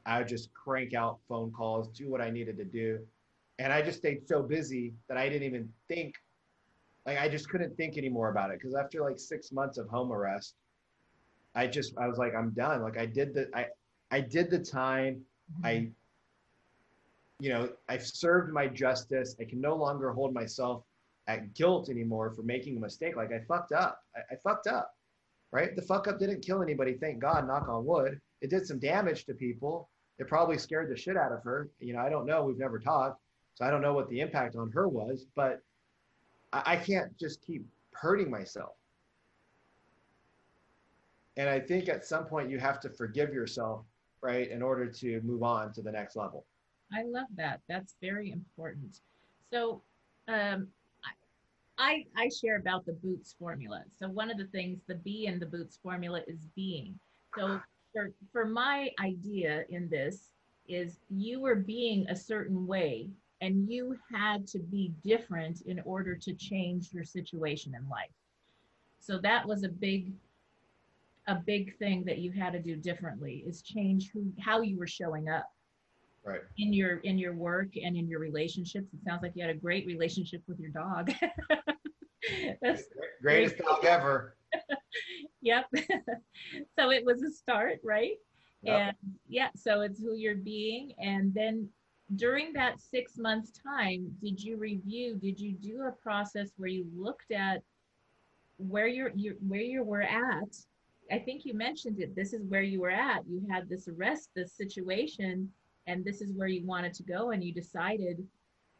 I 0.09 0.19
would 0.19 0.29
just 0.29 0.53
crank 0.55 0.95
out 0.95 1.19
phone 1.29 1.53
calls, 1.53 1.89
do 1.89 2.09
what 2.09 2.23
I 2.23 2.31
needed 2.31 2.57
to 2.57 2.65
do. 2.65 2.99
And 3.59 3.73
I 3.73 3.83
just 3.83 3.99
stayed 3.99 4.27
so 4.27 4.43
busy 4.43 4.95
that 5.09 5.19
I 5.19 5.29
didn't 5.29 5.43
even 5.43 5.69
think, 5.87 6.15
like, 7.05 7.19
I 7.19 7.29
just 7.29 7.51
couldn't 7.51 7.77
think 7.77 7.99
anymore 7.99 8.31
about 8.31 8.51
it. 8.51 8.61
Cause 8.63 8.75
after 8.75 9.03
like 9.03 9.19
six 9.19 9.53
months 9.53 9.77
of 9.77 9.87
home 9.89 10.11
arrest, 10.11 10.55
I 11.55 11.67
just, 11.67 11.97
I 11.99 12.09
was 12.09 12.17
like, 12.17 12.35
I'm 12.35 12.51
done. 12.51 12.83
Like, 12.83 12.97
I 12.97 13.05
did 13.05 13.35
the, 13.35 13.51
I, 13.55 13.67
I 14.11 14.21
did 14.21 14.51
the 14.51 14.59
time. 14.59 15.21
Mm-hmm. 15.61 15.67
I, 15.67 15.89
you 17.41 17.51
know, 17.51 17.69
I've 17.89 18.07
served 18.07 18.53
my 18.53 18.67
justice. 18.67 19.37
I 19.39 19.45
can 19.45 19.61
no 19.61 19.77
longer 19.77 20.11
hold 20.13 20.33
myself 20.33 20.85
at 21.27 21.53
guilt 21.53 21.91
anymore 21.91 22.31
for 22.31 22.43
making 22.43 22.79
a 22.79 22.81
mistake. 22.81 23.15
Like, 23.15 23.33
I 23.33 23.41
fucked 23.47 23.73
up. 23.73 24.03
I, 24.17 24.35
I 24.35 24.37
fucked 24.37 24.69
up, 24.69 24.95
right? 25.53 25.77
The 25.77 25.83
fuck 25.83 26.09
up 26.09 26.19
didn't 26.19 26.41
kill 26.41 26.63
anybody. 26.63 26.95
Thank 26.95 27.19
God, 27.19 27.47
knock 27.47 27.69
on 27.69 27.85
wood. 27.85 28.21
It 28.41 28.49
did 28.49 28.67
some 28.67 28.79
damage 28.79 29.27
to 29.27 29.35
people. 29.35 29.91
It 30.19 30.27
probably 30.27 30.59
scared 30.59 30.91
the 30.91 30.97
shit 30.97 31.17
out 31.17 31.33
of 31.33 31.43
her. 31.45 31.71
You 31.81 31.95
know, 31.95 32.01
I 32.01 32.09
don't 32.09 32.27
know. 32.27 32.43
We've 32.45 32.59
never 32.59 32.79
talked. 32.79 33.21
So 33.55 33.65
I 33.65 33.71
don't 33.71 33.83
know 33.83 33.93
what 33.93 34.09
the 34.09 34.21
impact 34.21 34.57
on 34.57 34.71
her 34.73 34.89
was, 34.89 35.27
but 35.35 35.63
I, 36.53 36.63
I 36.67 36.77
can't 36.77 37.17
just 37.19 37.41
keep 37.45 37.65
hurting 37.93 38.31
myself. 38.31 38.73
And 41.37 41.49
I 41.49 41.61
think 41.61 41.89
at 41.89 42.05
some 42.05 42.25
point 42.25 42.51
you 42.51 42.59
have 42.59 42.81
to 42.81 42.91
forgive 42.91 43.33
yourself, 43.33 43.85
right, 44.21 44.51
in 44.51 44.61
order 44.61 44.87
to 44.87 45.21
move 45.23 45.43
on 45.43 45.73
to 45.75 45.83
the 45.83 45.93
next 45.93 46.17
level. 46.17 46.45
I 46.93 47.03
love 47.05 47.29
that. 47.37 47.61
That's 47.69 47.95
very 48.01 48.33
important. 48.33 49.01
So, 49.53 49.83
um, 50.27 50.69
I, 51.79 52.07
I, 52.17 52.25
I 52.25 52.29
share 52.29 52.57
about 52.57 52.87
the 52.87 52.93
Boots 52.95 53.37
formula. 53.39 53.85
So 53.99 54.09
one 54.09 54.31
of 54.31 54.39
the 54.39 54.47
things, 54.47 54.81
the 54.89 54.97
B 54.97 55.27
in 55.27 55.39
the 55.39 55.47
Boots 55.47 55.79
formula 55.83 56.23
is 56.27 56.47
being. 56.57 56.99
So 57.37 57.61
for, 57.93 58.13
for 58.33 58.45
my 58.45 58.91
idea 59.01 59.65
in 59.71 59.89
this 59.89 60.33
is 60.69 60.99
you 61.09 61.41
were 61.41 61.55
being 61.55 62.07
a 62.09 62.17
certain 62.17 62.67
way 62.67 63.09
and 63.41 63.71
you 63.71 63.97
had 64.13 64.47
to 64.49 64.59
be 64.59 64.93
different 65.05 65.63
in 65.63 65.81
order 65.85 66.15
to 66.17 66.35
change 66.35 66.93
your 66.93 67.05
situation 67.05 67.75
in 67.75 67.89
life. 67.89 68.11
So 68.99 69.19
that 69.19 69.47
was 69.47 69.65
a 69.65 69.69
big 69.69 70.13
a 71.29 71.35
big 71.35 71.77
thing 71.79 72.05
that 72.05 72.19
you 72.19 72.33
had 72.33 72.55
to 72.55 72.59
do 72.59 72.75
differently 72.75 73.45
is 73.47 73.61
change 73.61 74.11
who 74.13 74.33
how 74.41 74.63
you 74.63 74.79
were 74.79 74.87
showing 74.87 75.29
up. 75.29 75.45
Right. 76.25 76.41
In 76.59 76.73
your 76.73 76.99
in 76.99 77.19
your 77.19 77.35
work 77.35 77.69
and 77.83 77.97
in 77.97 78.09
your 78.09 78.19
relationships. 78.19 78.93
It 78.93 79.05
sounds 79.05 79.23
like 79.23 79.33
you 79.35 79.43
had 79.43 79.55
a 79.55 79.59
great 79.59 79.87
relationship 79.87 80.43
with 80.49 80.59
your 80.59 80.71
dog. 80.71 81.13
That's 82.63 82.85
greatest 83.23 83.59
dog 83.59 83.85
ever 83.85 84.37
yep 85.41 85.67
so 86.79 86.91
it 86.91 87.05
was 87.05 87.23
a 87.23 87.31
start 87.31 87.79
right 87.85 88.17
yep. 88.63 88.95
and 89.03 89.13
yeah 89.29 89.49
so 89.57 89.83
it's 89.83 90.01
who 90.01 90.15
you're 90.15 90.35
being 90.35 90.93
and 90.99 91.33
then 91.35 91.69
during 92.17 92.53
that 92.53 92.81
six 92.81 93.19
months 93.19 93.53
time 93.63 94.11
did 94.23 94.43
you 94.43 94.57
review 94.57 95.15
did 95.17 95.39
you 95.39 95.53
do 95.53 95.83
a 95.83 95.93
process 95.93 96.51
where 96.57 96.69
you 96.69 96.87
looked 96.97 97.31
at 97.33 97.63
where 98.57 98.89
you're, 98.89 99.13
you 99.15 99.37
where 99.47 99.61
you 99.61 99.85
were 99.85 100.03
at 100.03 100.49
I 101.11 101.19
think 101.19 101.45
you 101.45 101.55
mentioned 101.55 102.01
it. 102.01 102.15
This 102.15 102.33
is 102.33 102.45
where 102.47 102.63
you 102.63 102.81
were 102.81 102.91
at. 102.91 103.23
You 103.27 103.47
had 103.51 103.69
this 103.69 103.89
arrest, 103.89 104.31
this 104.35 104.53
situation, 104.53 105.51
and 105.87 106.05
this 106.05 106.21
is 106.21 106.33
where 106.33 106.49
you 106.49 106.67
wanted 106.67 106.95
to 106.95 107.03
go. 107.03 107.31
And 107.31 107.43
you 107.43 107.53
decided 107.53 108.27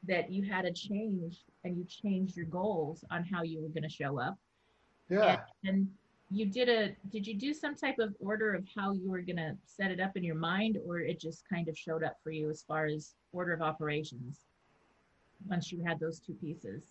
that 0.07 0.31
you 0.31 0.43
had 0.43 0.63
to 0.63 0.73
change 0.73 1.45
and 1.65 1.77
you 1.77 1.85
changed 1.85 2.37
your 2.37 2.47
goals 2.47 3.05
on 3.11 3.25
how 3.25 3.43
you 3.43 3.61
were 3.61 3.69
going 3.69 3.83
to 3.83 3.89
show 3.89 4.21
up. 4.21 4.37
Yeah. 5.09 5.41
And, 5.65 5.77
and 5.77 5.89
you 6.31 6.47
did 6.47 6.69
a, 6.69 6.95
did 7.11 7.27
you 7.27 7.35
do 7.35 7.55
some 7.55 7.75
type 7.75 7.99
of 7.99 8.15
order 8.21 8.55
of 8.55 8.65
how 8.77 8.93
you 8.93 9.11
were 9.11 9.23
going 9.23 9.37
to 9.37 9.57
set 9.65 9.91
it 9.91 10.01
up 10.01 10.17
in 10.17 10.23
your 10.23 10.35
mind, 10.35 10.79
or 10.87 11.01
it 11.01 11.21
just 11.21 11.49
kind 11.49 11.69
of 11.69 11.77
showed 11.77 12.05
up 12.05 12.17
for 12.23 12.31
you 12.31 12.51
as 12.51 12.63
far 12.63 12.87
as 12.87 13.15
order 13.33 13.53
of 13.53 13.63
operations 13.63 14.45
once 15.49 15.73
you 15.73 15.83
had 15.85 15.99
those 15.99 16.21
two 16.21 16.35
pieces? 16.35 16.85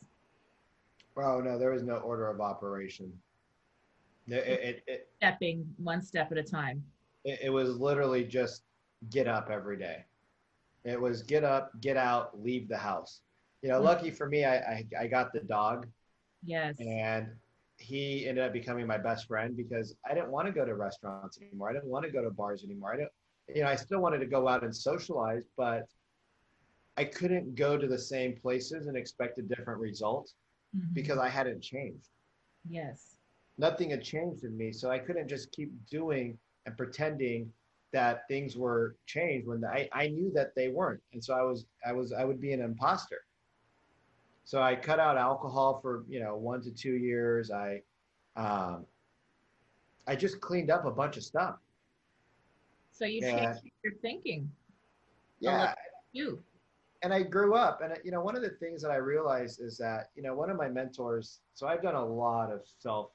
Oh, 1.15 1.39
no, 1.39 1.57
there 1.57 1.71
was 1.71 1.83
no 1.83 1.97
order 1.97 2.27
of 2.27 2.41
operation. 2.41 3.11
It, 4.27 4.33
it, 4.33 4.83
it, 4.87 5.07
stepping 5.17 5.65
one 5.77 6.01
step 6.01 6.31
at 6.31 6.37
a 6.37 6.43
time. 6.43 6.83
It, 7.23 7.39
it 7.43 7.49
was 7.49 7.77
literally 7.77 8.23
just 8.23 8.63
get 9.09 9.27
up 9.27 9.49
every 9.51 9.77
day. 9.77 10.03
It 10.83 10.99
was 10.99 11.23
get 11.23 11.43
up, 11.43 11.71
get 11.81 11.97
out, 11.97 12.41
leave 12.41 12.67
the 12.67 12.77
house. 12.77 13.21
You 13.61 13.69
know, 13.69 13.75
mm-hmm. 13.75 13.85
lucky 13.85 14.11
for 14.11 14.27
me, 14.27 14.45
I, 14.45 14.55
I, 14.55 14.85
I 15.01 15.07
got 15.07 15.31
the 15.33 15.41
dog. 15.41 15.87
Yes. 16.43 16.75
And 16.79 17.27
he 17.77 18.27
ended 18.27 18.43
up 18.43 18.53
becoming 18.53 18.87
my 18.87 18.97
best 18.97 19.27
friend 19.27 19.55
because 19.55 19.95
I 20.09 20.13
didn't 20.13 20.31
want 20.31 20.47
to 20.47 20.53
go 20.53 20.65
to 20.65 20.75
restaurants 20.75 21.39
anymore. 21.41 21.69
I 21.69 21.73
didn't 21.73 21.89
want 21.89 22.05
to 22.05 22.11
go 22.11 22.23
to 22.23 22.31
bars 22.31 22.63
anymore. 22.63 22.93
I 22.93 22.97
didn't, 22.97 23.11
you 23.53 23.61
know, 23.61 23.69
I 23.69 23.75
still 23.75 23.99
wanted 23.99 24.19
to 24.19 24.25
go 24.25 24.47
out 24.47 24.63
and 24.63 24.75
socialize, 24.75 25.43
but 25.55 25.83
I 26.97 27.05
couldn't 27.05 27.55
go 27.55 27.77
to 27.77 27.87
the 27.87 27.97
same 27.97 28.35
places 28.35 28.87
and 28.87 28.97
expect 28.97 29.37
a 29.37 29.43
different 29.43 29.79
result 29.79 30.31
mm-hmm. 30.75 30.93
because 30.93 31.19
I 31.19 31.29
hadn't 31.29 31.61
changed. 31.61 32.09
Yes 32.67 33.17
nothing 33.57 33.89
had 33.89 34.03
changed 34.03 34.43
in 34.43 34.55
me. 34.57 34.71
So 34.71 34.89
I 34.89 34.99
couldn't 34.99 35.27
just 35.27 35.51
keep 35.51 35.71
doing 35.89 36.37
and 36.65 36.77
pretending 36.77 37.51
that 37.93 38.27
things 38.27 38.57
were 38.57 38.95
changed 39.05 39.47
when 39.47 39.63
I, 39.65 39.89
I 39.93 40.07
knew 40.07 40.31
that 40.33 40.53
they 40.55 40.67
weren't. 40.67 41.01
And 41.13 41.23
so 41.23 41.33
I 41.33 41.41
was, 41.41 41.65
I 41.85 41.93
was, 41.93 42.13
I 42.13 42.23
would 42.25 42.41
be 42.41 42.53
an 42.53 42.61
imposter. 42.61 43.19
So 44.47 44.61
I 44.61 44.77
cut 44.77 44.97
out 44.97 45.17
alcohol 45.17 45.79
for, 45.81 46.05
you 46.07 46.21
know, 46.21 46.37
one 46.37 46.61
to 46.61 46.71
two 46.71 46.93
years. 46.93 47.51
I, 47.51 47.81
um, 48.37 48.85
I 50.07 50.15
just 50.15 50.39
cleaned 50.39 50.71
up 50.71 50.85
a 50.85 50.89
bunch 50.89 51.17
of 51.17 51.23
stuff. 51.25 51.57
So 52.93 53.03
you 53.03 53.19
changed 53.19 53.59
your 53.83 53.95
thinking. 54.01 54.49
Yeah. 55.41 55.73
You. 56.13 56.41
And 57.03 57.13
I 57.13 57.23
grew 57.23 57.55
up, 57.55 57.81
and 57.81 57.93
you 58.05 58.11
know, 58.11 58.21
one 58.21 58.37
of 58.37 58.41
the 58.41 58.51
things 58.51 58.81
that 58.83 58.89
I 58.89 58.95
realized 58.95 59.59
is 59.59 59.77
that 59.79 60.11
you 60.15 60.23
know, 60.23 60.33
one 60.33 60.49
of 60.49 60.55
my 60.55 60.69
mentors. 60.69 61.41
So 61.53 61.67
I've 61.67 61.81
done 61.81 61.95
a 61.95 62.05
lot 62.05 62.49
of 62.49 62.61
self 62.79 63.11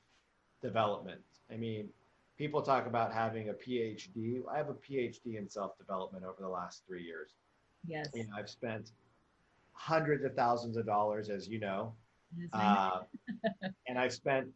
development. 0.60 1.22
I 1.50 1.56
mean, 1.56 1.88
people 2.36 2.60
talk 2.60 2.86
about 2.86 3.12
having 3.12 3.48
a 3.48 3.54
PhD. 3.54 4.42
I 4.52 4.58
have 4.58 4.68
a 4.68 4.74
PhD 4.74 5.38
in 5.38 5.48
self 5.48 5.78
development 5.78 6.24
over 6.24 6.36
the 6.40 6.48
last 6.48 6.82
three 6.86 7.02
years. 7.02 7.30
Yes. 7.88 8.10
You 8.14 8.24
know, 8.24 8.34
I've 8.38 8.50
spent 8.50 8.92
hundreds 9.72 10.24
of 10.24 10.34
thousands 10.34 10.76
of 10.76 10.86
dollars, 10.86 11.28
as 11.28 11.48
you 11.48 11.60
know, 11.60 11.94
uh, 12.52 13.00
and 13.88 13.98
I've 13.98 14.12
spent 14.12 14.48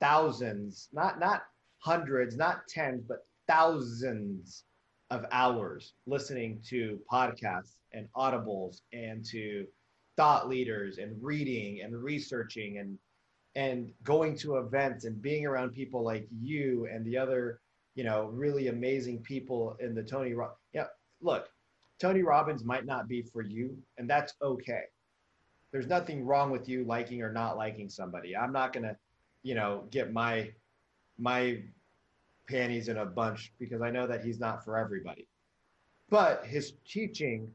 thousands, 0.00 0.88
not 0.92 1.18
not 1.18 1.42
hundreds, 1.78 2.36
not 2.36 2.66
tens, 2.68 3.02
but 3.06 3.26
thousands 3.48 4.64
of 5.10 5.26
hours 5.30 5.92
listening 6.06 6.60
to 6.68 6.98
podcasts 7.10 7.76
and 7.92 8.08
audibles 8.16 8.80
and 8.92 9.24
to 9.26 9.66
thought 10.16 10.48
leaders 10.48 10.98
and 10.98 11.22
reading 11.22 11.82
and 11.82 12.02
researching 12.02 12.78
and 12.78 12.98
and 13.54 13.92
going 14.02 14.34
to 14.34 14.56
events 14.56 15.04
and 15.04 15.20
being 15.20 15.44
around 15.46 15.70
people 15.72 16.02
like 16.02 16.26
you 16.40 16.88
and 16.90 17.04
the 17.04 17.16
other 17.16 17.60
you 17.94 18.04
know 18.04 18.30
really 18.32 18.68
amazing 18.68 19.18
people 19.18 19.76
in 19.80 19.94
the 19.94 20.02
tony 20.02 20.32
Ro- 20.32 20.56
yeah 20.72 20.86
look 21.20 21.48
tony 22.00 22.22
robbins 22.22 22.64
might 22.64 22.86
not 22.86 23.08
be 23.08 23.22
for 23.22 23.42
you 23.42 23.76
and 23.98 24.08
that's 24.08 24.34
okay 24.42 24.82
there's 25.70 25.86
nothing 25.86 26.24
wrong 26.24 26.50
with 26.50 26.68
you 26.68 26.84
liking 26.84 27.22
or 27.22 27.32
not 27.32 27.56
liking 27.56 27.88
somebody 27.88 28.36
i'm 28.36 28.52
not 28.52 28.72
going 28.72 28.84
to 28.84 28.96
you 29.42 29.54
know 29.54 29.84
get 29.90 30.12
my 30.12 30.50
my 31.18 31.58
panties 32.48 32.88
in 32.88 32.98
a 32.98 33.06
bunch 33.06 33.52
because 33.58 33.82
i 33.82 33.90
know 33.90 34.06
that 34.06 34.24
he's 34.24 34.40
not 34.40 34.64
for 34.64 34.76
everybody 34.76 35.26
but 36.10 36.44
his 36.44 36.74
teaching 36.86 37.48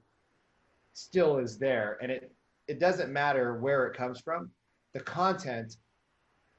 still 0.94 1.38
is 1.38 1.58
there 1.58 1.98
and 2.02 2.12
it 2.12 2.32
it 2.68 2.80
doesn't 2.80 3.12
matter 3.12 3.60
where 3.60 3.86
it 3.86 3.96
comes 3.96 4.20
from 4.20 4.50
the 4.94 5.00
content 5.02 5.78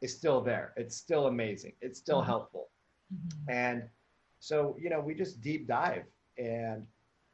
is 0.00 0.16
still 0.16 0.40
there. 0.40 0.72
It's 0.76 0.96
still 0.96 1.26
amazing. 1.26 1.72
It's 1.80 1.98
still 1.98 2.18
mm-hmm. 2.18 2.28
helpful. 2.28 2.68
Mm-hmm. 3.12 3.50
And 3.50 3.82
so, 4.38 4.76
you 4.78 4.90
know, 4.90 5.00
we 5.00 5.14
just 5.14 5.40
deep 5.40 5.66
dive 5.66 6.04
and 6.36 6.86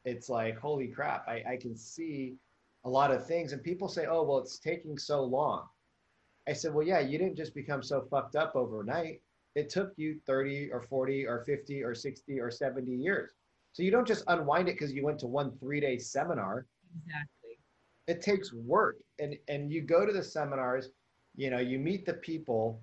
it's 0.05 0.29
like, 0.29 0.57
holy 0.57 0.87
crap, 0.87 1.27
I, 1.27 1.43
I 1.47 1.57
can 1.57 1.75
see 1.75 2.35
a 2.83 2.89
lot 2.89 3.11
of 3.11 3.25
things. 3.25 3.53
And 3.53 3.63
people 3.63 3.87
say, 3.87 4.05
oh, 4.05 4.23
well, 4.23 4.37
it's 4.37 4.59
taking 4.59 4.97
so 4.97 5.23
long. 5.23 5.63
I 6.47 6.53
said, 6.53 6.73
well, 6.73 6.85
yeah, 6.85 6.99
you 6.99 7.17
didn't 7.17 7.35
just 7.35 7.55
become 7.55 7.81
so 7.81 8.07
fucked 8.09 8.35
up 8.35 8.55
overnight. 8.55 9.21
It 9.55 9.69
took 9.69 9.93
you 9.97 10.19
30 10.27 10.69
or 10.71 10.81
40 10.81 11.25
or 11.25 11.43
50 11.45 11.83
or 11.83 11.95
60 11.95 12.39
or 12.39 12.51
70 12.51 12.91
years. 12.91 13.31
So 13.73 13.83
you 13.83 13.91
don't 13.91 14.07
just 14.07 14.23
unwind 14.27 14.69
it 14.69 14.73
because 14.73 14.93
you 14.93 15.03
went 15.03 15.19
to 15.19 15.27
one 15.27 15.57
three 15.59 15.79
day 15.79 15.97
seminar. 15.97 16.65
Exactly. 17.05 17.59
It 18.07 18.21
takes 18.21 18.53
work. 18.53 18.97
And, 19.19 19.35
and 19.47 19.71
you 19.71 19.81
go 19.81 20.05
to 20.05 20.13
the 20.13 20.23
seminars 20.23 20.89
you 21.35 21.49
know 21.49 21.59
you 21.59 21.79
meet 21.79 22.05
the 22.05 22.13
people 22.13 22.81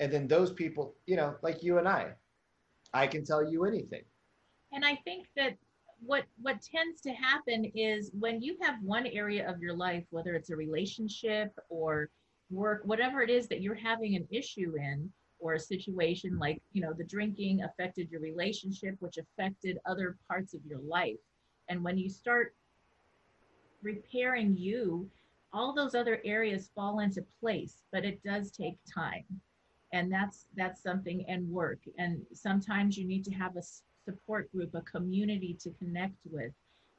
and 0.00 0.12
then 0.12 0.26
those 0.26 0.52
people 0.52 0.94
you 1.06 1.16
know 1.16 1.34
like 1.42 1.62
you 1.62 1.78
and 1.78 1.88
i 1.88 2.08
i 2.92 3.06
can 3.06 3.24
tell 3.24 3.48
you 3.48 3.64
anything 3.64 4.02
and 4.72 4.84
i 4.84 4.96
think 5.04 5.26
that 5.36 5.56
what 6.04 6.24
what 6.40 6.60
tends 6.62 7.00
to 7.02 7.10
happen 7.12 7.64
is 7.74 8.10
when 8.18 8.40
you 8.40 8.56
have 8.62 8.76
one 8.82 9.06
area 9.06 9.48
of 9.48 9.60
your 9.60 9.74
life 9.74 10.04
whether 10.10 10.34
it's 10.34 10.50
a 10.50 10.56
relationship 10.56 11.52
or 11.68 12.08
work 12.50 12.82
whatever 12.84 13.22
it 13.22 13.30
is 13.30 13.48
that 13.48 13.60
you're 13.60 13.74
having 13.74 14.16
an 14.16 14.26
issue 14.30 14.74
in 14.76 15.10
or 15.38 15.54
a 15.54 15.60
situation 15.60 16.38
like 16.38 16.60
you 16.72 16.80
know 16.80 16.92
the 16.92 17.04
drinking 17.04 17.62
affected 17.62 18.10
your 18.10 18.20
relationship 18.20 18.96
which 19.00 19.18
affected 19.18 19.78
other 19.86 20.16
parts 20.28 20.54
of 20.54 20.60
your 20.64 20.80
life 20.80 21.18
and 21.68 21.82
when 21.82 21.98
you 21.98 22.08
start 22.08 22.54
repairing 23.82 24.56
you 24.56 25.08
all 25.52 25.74
those 25.74 25.94
other 25.94 26.20
areas 26.24 26.70
fall 26.74 27.00
into 27.00 27.24
place, 27.40 27.82
but 27.92 28.04
it 28.04 28.22
does 28.22 28.50
take 28.50 28.78
time. 28.92 29.24
And 29.92 30.12
that's 30.12 30.46
that's 30.56 30.82
something 30.82 31.24
and 31.28 31.48
work. 31.48 31.80
And 31.98 32.22
sometimes 32.32 32.96
you 32.96 33.06
need 33.06 33.24
to 33.24 33.34
have 33.34 33.56
a 33.56 33.62
support 34.04 34.50
group, 34.52 34.74
a 34.74 34.82
community 34.82 35.56
to 35.60 35.70
connect 35.70 36.16
with, 36.30 36.52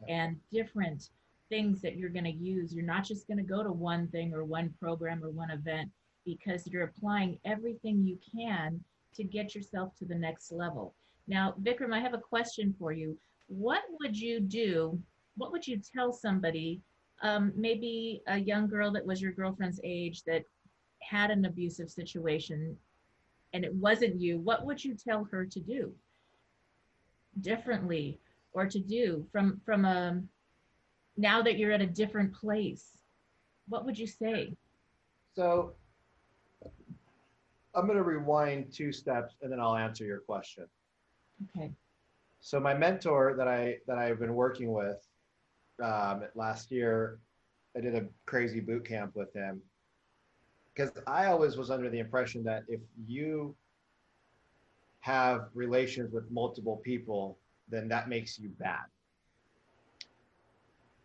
and 0.07 0.37
different 0.51 1.09
things 1.49 1.81
that 1.81 1.97
you're 1.97 2.09
going 2.09 2.25
to 2.25 2.31
use. 2.31 2.73
You're 2.73 2.85
not 2.85 3.03
just 3.03 3.27
going 3.27 3.37
to 3.37 3.43
go 3.43 3.63
to 3.63 3.71
one 3.71 4.07
thing 4.07 4.33
or 4.33 4.43
one 4.43 4.73
program 4.79 5.23
or 5.23 5.29
one 5.29 5.51
event 5.51 5.89
because 6.25 6.67
you're 6.67 6.83
applying 6.83 7.37
everything 7.45 8.05
you 8.05 8.17
can 8.35 8.83
to 9.15 9.23
get 9.23 9.53
yourself 9.53 9.95
to 9.97 10.05
the 10.05 10.15
next 10.15 10.51
level. 10.51 10.93
Now, 11.27 11.53
Vikram, 11.61 11.93
I 11.93 11.99
have 11.99 12.13
a 12.13 12.19
question 12.19 12.73
for 12.79 12.91
you. 12.91 13.17
What 13.47 13.83
would 13.99 14.17
you 14.17 14.39
do? 14.39 14.97
What 15.35 15.51
would 15.51 15.67
you 15.67 15.79
tell 15.93 16.13
somebody 16.13 16.81
um, 17.21 17.51
maybe 17.55 18.21
a 18.27 18.37
young 18.37 18.67
girl 18.67 18.91
that 18.91 19.05
was 19.05 19.21
your 19.21 19.31
girlfriend's 19.31 19.79
age 19.83 20.23
that 20.23 20.43
had 21.01 21.31
an 21.31 21.45
abusive 21.45 21.89
situation 21.89 22.77
and 23.53 23.65
it 23.65 23.73
wasn't 23.75 24.19
you, 24.19 24.39
what 24.39 24.65
would 24.65 24.83
you 24.83 24.95
tell 24.95 25.25
her 25.25 25.45
to 25.45 25.59
do 25.59 25.93
differently 27.39 28.19
or 28.53 28.65
to 28.65 28.79
do 28.79 29.25
from 29.31 29.61
from 29.65 29.85
a 29.85 30.09
um, 30.09 30.29
now 31.17 31.41
that 31.41 31.57
you're 31.57 31.71
at 31.71 31.81
a 31.81 31.87
different 31.87 32.33
place? 32.33 32.97
What 33.69 33.85
would 33.85 33.97
you 33.97 34.07
say? 34.07 34.53
So 35.35 35.73
I'm 37.73 37.85
going 37.85 37.97
to 37.97 38.03
rewind 38.03 38.73
two 38.73 38.91
steps 38.91 39.35
and 39.41 39.51
then 39.51 39.59
I'll 39.59 39.75
answer 39.75 40.03
your 40.03 40.19
question. 40.19 40.65
Okay. 41.55 41.71
So 42.41 42.59
my 42.59 42.73
mentor 42.73 43.35
that 43.37 43.47
I 43.47 43.77
that 43.87 43.97
I've 43.97 44.19
been 44.19 44.33
working 44.33 44.73
with 44.73 45.07
um, 45.81 46.23
last 46.35 46.71
year, 46.71 47.19
I 47.75 47.81
did 47.81 47.95
a 47.95 48.05
crazy 48.25 48.59
boot 48.59 48.85
camp 48.85 49.15
with 49.15 49.33
him 49.33 49.61
because 50.73 50.91
I 51.07 51.27
always 51.27 51.55
was 51.55 51.69
under 51.71 51.89
the 51.89 51.99
impression 51.99 52.43
that 52.43 52.63
if 52.67 52.81
you 53.05 53.55
have 55.01 55.49
relations 55.53 56.11
with 56.11 56.29
multiple 56.31 56.77
people, 56.77 57.37
then 57.69 57.87
that 57.89 58.09
makes 58.09 58.39
you 58.39 58.49
bad. 58.59 58.85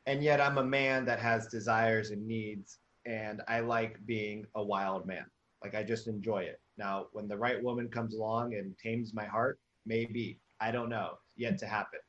And 0.06 0.22
yet 0.22 0.40
I'm 0.40 0.58
a 0.58 0.64
man 0.64 1.04
that 1.06 1.18
has 1.18 1.48
desires 1.48 2.10
and 2.10 2.26
needs, 2.26 2.78
and 3.04 3.42
I 3.48 3.60
like 3.60 4.04
being 4.06 4.46
a 4.54 4.62
wild 4.62 5.06
man. 5.06 5.24
Like 5.62 5.74
I 5.74 5.82
just 5.82 6.06
enjoy 6.06 6.40
it. 6.44 6.60
Now, 6.78 7.06
when 7.12 7.26
the 7.26 7.36
right 7.36 7.62
woman 7.62 7.88
comes 7.88 8.14
along 8.14 8.54
and 8.54 8.76
tames 8.78 9.14
my 9.14 9.24
heart, 9.24 9.58
maybe. 9.84 10.38
I 10.60 10.70
don't 10.70 10.88
know. 10.88 11.18
Yet 11.36 11.58
to 11.58 11.66
happen. 11.66 12.00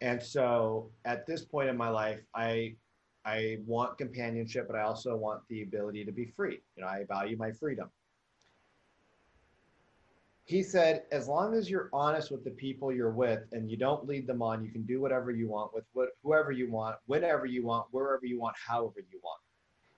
And 0.00 0.22
so 0.22 0.90
at 1.04 1.26
this 1.26 1.44
point 1.44 1.68
in 1.68 1.76
my 1.76 1.88
life, 1.88 2.20
I 2.34 2.74
I 3.24 3.58
want 3.66 3.96
companionship, 3.96 4.66
but 4.66 4.76
I 4.76 4.82
also 4.82 5.16
want 5.16 5.40
the 5.48 5.62
ability 5.62 6.04
to 6.04 6.12
be 6.12 6.26
free. 6.26 6.60
You 6.76 6.82
know, 6.82 6.88
I 6.88 7.04
value 7.08 7.36
my 7.38 7.52
freedom. 7.52 7.90
He 10.46 10.62
said, 10.62 11.04
as 11.10 11.26
long 11.26 11.54
as 11.54 11.70
you're 11.70 11.88
honest 11.92 12.30
with 12.30 12.44
the 12.44 12.50
people 12.50 12.92
you're 12.92 13.12
with 13.12 13.40
and 13.52 13.70
you 13.70 13.78
don't 13.78 14.06
lead 14.06 14.26
them 14.26 14.42
on, 14.42 14.62
you 14.62 14.70
can 14.70 14.82
do 14.82 15.00
whatever 15.00 15.30
you 15.30 15.48
want 15.48 15.72
with 15.72 15.84
what, 15.94 16.10
whoever 16.22 16.52
you 16.52 16.70
want, 16.70 16.96
whenever 17.06 17.46
you 17.46 17.64
want, 17.64 17.86
wherever 17.92 18.26
you 18.26 18.38
want, 18.38 18.54
however 18.56 19.00
you 19.10 19.20
want. 19.22 19.40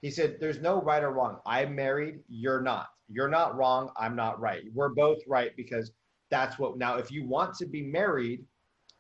He 0.03 0.11
said, 0.11 0.37
there's 0.39 0.61
no 0.61 0.81
right 0.81 1.03
or 1.03 1.11
wrong. 1.11 1.39
I'm 1.47 1.75
married, 1.75 2.21
you're 2.29 2.61
not. 2.61 2.89
You're 3.09 3.29
not 3.29 3.57
wrong, 3.57 3.91
I'm 3.97 4.15
not 4.15 4.41
right. 4.41 4.63
We're 4.73 4.91
both 4.91 5.19
right 5.27 5.51
because 5.57 5.91
that's 6.31 6.59
what 6.59 6.77
now 6.77 6.97
if 6.97 7.11
you 7.11 7.25
want 7.25 7.55
to 7.57 7.67
be 7.67 7.83
married 7.83 8.45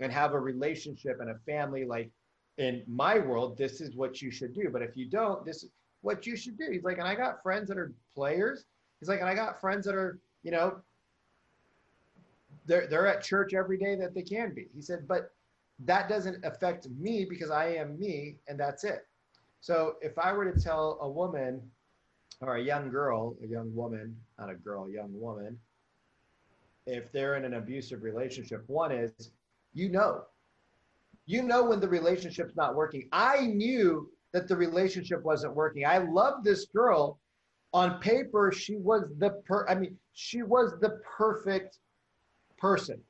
and 0.01 0.13
have 0.13 0.33
a 0.33 0.41
relationship 0.41 1.19
and 1.21 1.31
a 1.31 1.39
family 1.47 1.85
like 1.85 2.11
in 2.59 2.83
my 2.87 3.19
world 3.19 3.59
this 3.59 3.81
is 3.81 3.97
what 3.97 4.23
you 4.23 4.31
should 4.31 4.55
do 4.55 4.69
but 4.73 4.83
if 4.83 4.97
you 4.97 5.09
don't 5.09 5.45
this 5.45 5.63
is 5.63 5.71
what 6.03 6.27
you 6.27 6.37
should 6.37 6.57
do 6.57 6.69
he's 6.71 6.85
like 6.85 6.99
and 6.99 7.09
i 7.09 7.15
got 7.15 7.43
friends 7.43 7.69
that 7.69 7.79
are 7.79 7.93
players 8.15 8.65
he's 9.01 9.09
like 9.09 9.21
and 9.21 9.29
i 9.29 9.35
got 9.35 9.61
friends 9.61 9.85
that 9.85 9.95
are 9.95 10.21
you 10.43 10.51
know 10.51 10.77
they're 12.67 12.87
they're 12.87 13.07
at 13.07 13.23
church 13.23 13.55
every 13.55 13.79
day 13.79 13.97
that 13.97 14.15
they 14.15 14.23
can 14.23 14.55
be. 14.55 14.67
He 14.75 14.83
said 14.83 15.07
but 15.09 15.33
that 15.81 16.09
doesn't 16.09 16.43
affect 16.45 16.89
me 16.99 17.27
because 17.29 17.51
i 17.51 17.67
am 17.67 17.99
me 17.99 18.37
and 18.49 18.59
that's 18.59 18.85
it. 18.85 19.07
So 19.61 19.95
if 20.01 20.19
i 20.19 20.33
were 20.33 20.51
to 20.51 20.61
tell 20.61 20.99
a 21.01 21.09
woman 21.09 21.61
or 22.41 22.57
a 22.57 22.63
young 22.63 22.91
girl 22.91 23.37
a 23.43 23.47
young 23.47 23.75
woman 23.75 24.17
not 24.39 24.51
a 24.51 24.55
girl 24.55 24.87
a 24.87 24.91
young 24.91 25.19
woman 25.19 25.59
if 26.87 27.11
they're 27.11 27.37
in 27.37 27.45
an 27.45 27.55
abusive 27.55 28.03
relationship 28.03 28.63
one 28.67 28.93
is 28.93 29.31
you 29.73 29.89
know 29.89 30.23
you 31.27 31.43
know 31.43 31.65
when 31.65 31.81
the 31.81 31.89
relationship's 31.89 32.57
not 32.57 32.75
working. 32.75 33.09
I 33.13 33.47
knew 33.47 34.09
that 34.33 34.49
the 34.49 34.57
relationship 34.57 35.23
wasn't 35.23 35.55
working. 35.55 35.85
I 35.85 35.99
loved 35.99 36.45
this 36.45 36.67
girl. 36.67 37.19
On 37.73 38.01
paper 38.01 38.53
she 38.53 38.77
was 38.77 39.03
the 39.19 39.31
per 39.45 39.67
i 39.69 39.75
mean 39.75 39.99
she 40.15 40.43
was 40.43 40.73
the 40.81 40.99
perfect 41.19 41.79
person 42.59 43.01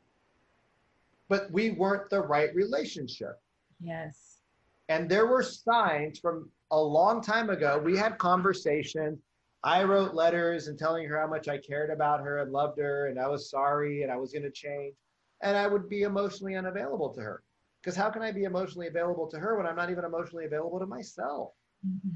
but 1.28 1.50
we 1.50 1.70
weren't 1.70 2.08
the 2.10 2.20
right 2.20 2.54
relationship 2.54 3.40
Yes. 3.80 4.40
and 4.88 5.08
there 5.08 5.26
were 5.26 5.42
signs 5.42 6.18
from 6.18 6.50
a 6.72 6.80
long 6.80 7.20
time 7.20 7.50
ago. 7.50 7.80
We 7.84 7.96
had 7.96 8.18
conversations. 8.18 9.20
I 9.62 9.84
wrote 9.84 10.14
letters 10.14 10.68
and 10.68 10.78
telling 10.78 11.06
her 11.08 11.18
how 11.20 11.26
much 11.26 11.48
I 11.48 11.58
cared 11.58 11.90
about 11.90 12.20
her 12.20 12.38
and 12.38 12.52
loved 12.52 12.78
her 12.78 13.06
and 13.06 13.18
I 13.18 13.28
was 13.28 13.50
sorry 13.50 14.02
and 14.02 14.12
I 14.12 14.16
was 14.16 14.32
going 14.32 14.42
to 14.42 14.50
change. 14.50 14.94
And 15.42 15.56
I 15.56 15.66
would 15.66 15.88
be 15.88 16.02
emotionally 16.02 16.56
unavailable 16.56 17.10
to 17.14 17.20
her. 17.20 17.42
Because 17.80 17.96
how 17.96 18.10
can 18.10 18.22
I 18.22 18.32
be 18.32 18.44
emotionally 18.44 18.88
available 18.88 19.28
to 19.28 19.38
her 19.38 19.56
when 19.56 19.66
I'm 19.66 19.76
not 19.76 19.90
even 19.90 20.04
emotionally 20.04 20.44
available 20.46 20.78
to 20.80 20.86
myself? 20.86 21.52
Mm-hmm. 21.86 22.08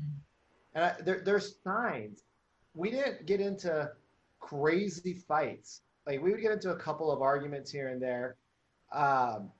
And 0.75 0.85
I, 0.85 0.95
there, 1.03 1.23
there's 1.25 1.57
signs. 1.63 2.25
We 2.75 2.91
didn't 2.91 3.27
get 3.27 3.41
into 3.41 3.91
crazy 4.41 5.15
fights. 5.15 5.83
Like 6.07 6.23
we 6.23 6.33
would 6.33 6.41
get 6.41 6.53
into 6.53 6.71
a 6.71 6.77
couple 6.77 7.11
of 7.11 7.23
arguments 7.23 7.71
here 7.71 7.89
and 7.89 8.01
there. 8.01 8.37
Um, 8.93 9.51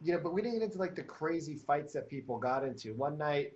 you 0.00 0.12
know, 0.12 0.20
but 0.22 0.32
we 0.32 0.42
didn't 0.42 0.58
get 0.58 0.66
into 0.66 0.78
like 0.78 0.94
the 0.94 1.02
crazy 1.02 1.56
fights 1.56 1.92
that 1.94 2.08
people 2.08 2.38
got 2.38 2.64
into. 2.64 2.94
One 2.94 3.18
night, 3.18 3.52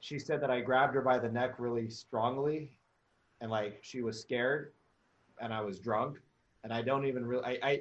she 0.00 0.18
said 0.18 0.42
that 0.42 0.50
I 0.50 0.60
grabbed 0.60 0.94
her 0.94 1.00
by 1.00 1.18
the 1.18 1.30
neck 1.30 1.54
really 1.58 1.88
strongly, 1.88 2.70
and 3.40 3.50
like 3.50 3.78
she 3.82 4.02
was 4.02 4.20
scared, 4.20 4.72
and 5.40 5.52
I 5.52 5.60
was 5.62 5.78
drunk, 5.78 6.18
and 6.62 6.72
I 6.72 6.82
don't 6.82 7.06
even 7.06 7.24
really 7.24 7.44
I 7.44 7.68
I, 7.68 7.80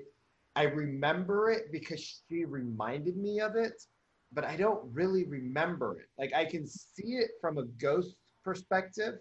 I 0.55 0.63
remember 0.63 1.49
it 1.49 1.71
because 1.71 2.21
she 2.29 2.45
reminded 2.45 3.17
me 3.17 3.41
of 3.41 3.55
it, 3.55 3.83
but 4.31 4.43
I 4.43 4.55
don't 4.55 4.81
really 4.93 5.25
remember 5.25 5.97
it. 5.99 6.07
Like 6.17 6.33
I 6.33 6.45
can 6.45 6.65
see 6.67 7.15
it 7.15 7.31
from 7.41 7.57
a 7.57 7.65
ghost 7.65 8.15
perspective, 8.43 9.15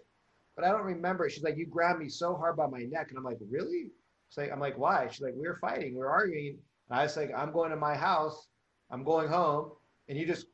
but 0.55 0.65
I 0.65 0.69
don't 0.69 0.83
remember. 0.83 1.29
She's 1.29 1.43
like, 1.43 1.57
"You 1.57 1.65
grabbed 1.65 1.99
me 1.99 2.09
so 2.09 2.35
hard 2.35 2.57
by 2.57 2.67
my 2.67 2.83
neck," 2.83 3.07
and 3.09 3.17
I'm 3.17 3.23
like, 3.23 3.39
"Really?" 3.49 3.91
She's 4.29 4.37
like, 4.37 4.51
"I'm 4.51 4.59
like, 4.59 4.77
why?" 4.77 5.07
She's 5.09 5.21
like, 5.21 5.33
"We 5.35 5.47
were 5.47 5.57
fighting, 5.61 5.93
we 5.93 5.99
were 5.99 6.11
arguing." 6.11 6.57
And 6.89 6.99
I 6.99 7.03
was 7.03 7.17
like, 7.17 7.31
"I'm 7.35 7.51
going 7.51 7.71
to 7.71 7.77
my 7.77 7.95
house." 7.95 8.47
I'm 8.93 9.03
going 9.03 9.27
home, 9.27 9.71
and 10.07 10.17
you 10.17 10.27
just 10.27 10.45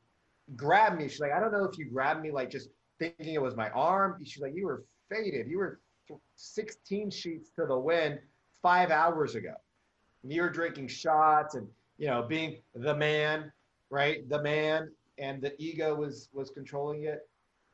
grabbed 0.56 0.98
me. 0.98 1.10
She's 1.10 1.20
like, 1.20 1.34
I 1.34 1.42
don't 1.42 1.52
know 1.52 1.66
if 1.66 1.78
you 1.78 1.90
grabbed 1.90 2.22
me 2.22 2.32
like 2.32 2.50
just 2.50 2.70
thinking 2.98 3.34
it 3.34 3.42
was 3.42 3.56
my 3.56 3.70
arm. 3.72 4.18
She's 4.24 4.42
like, 4.42 4.54
you 4.56 4.66
were 4.66 4.86
faded. 5.10 5.48
You 5.50 5.58
were 5.58 5.80
16 6.36 7.12
sheets 7.12 7.50
to 7.58 7.66
the 7.66 7.78
wind 7.78 8.20
five 8.62 8.92
hours 8.92 9.36
ago. 9.36 9.54
And 10.24 10.32
you 10.32 10.42
were 10.42 10.50
drinking 10.50 10.88
shots 10.88 11.56
and 11.56 11.68
you 11.98 12.08
know 12.08 12.24
being 12.24 12.62
the 12.74 12.96
man, 12.96 13.52
right? 13.90 14.28
The 14.30 14.42
man, 14.42 14.90
and 15.18 15.42
the 15.42 15.54
ego 15.62 15.96
was 15.96 16.30
was 16.34 16.50
controlling 16.50 17.04
it. 17.04 17.28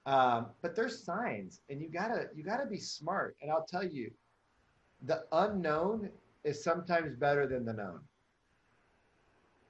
Um, 0.06 0.48
but 0.61 0.76
there's 0.76 1.03
signs, 1.03 1.61
and 1.69 1.82
you 1.82 1.90
gotta 1.90 2.27
you 2.36 2.44
gotta 2.44 2.68
be 2.68 2.80
smart. 2.80 3.36
And 3.41 3.52
I'll 3.52 3.65
tell 3.65 3.84
you, 3.84 4.11
the 5.03 5.26
unknown 5.32 6.10
is 6.44 6.64
sometimes 6.64 7.15
better 7.15 7.48
than 7.48 7.65
the 7.65 7.73
known 7.73 8.02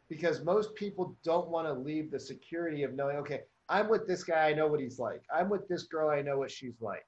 because 0.07 0.43
most 0.43 0.75
people 0.75 1.15
don't 1.23 1.49
want 1.49 1.67
to 1.67 1.73
leave 1.73 2.11
the 2.11 2.19
security 2.19 2.83
of 2.83 2.93
knowing, 2.93 3.17
okay, 3.17 3.41
I'm 3.69 3.89
with 3.89 4.07
this 4.07 4.23
guy, 4.23 4.49
I 4.49 4.53
know 4.53 4.67
what 4.67 4.79
he's 4.79 4.99
like. 4.99 5.23
I'm 5.33 5.49
with 5.49 5.67
this 5.67 5.83
girl, 5.83 6.09
I 6.09 6.21
know 6.21 6.37
what 6.37 6.51
she's 6.51 6.79
like. 6.81 7.05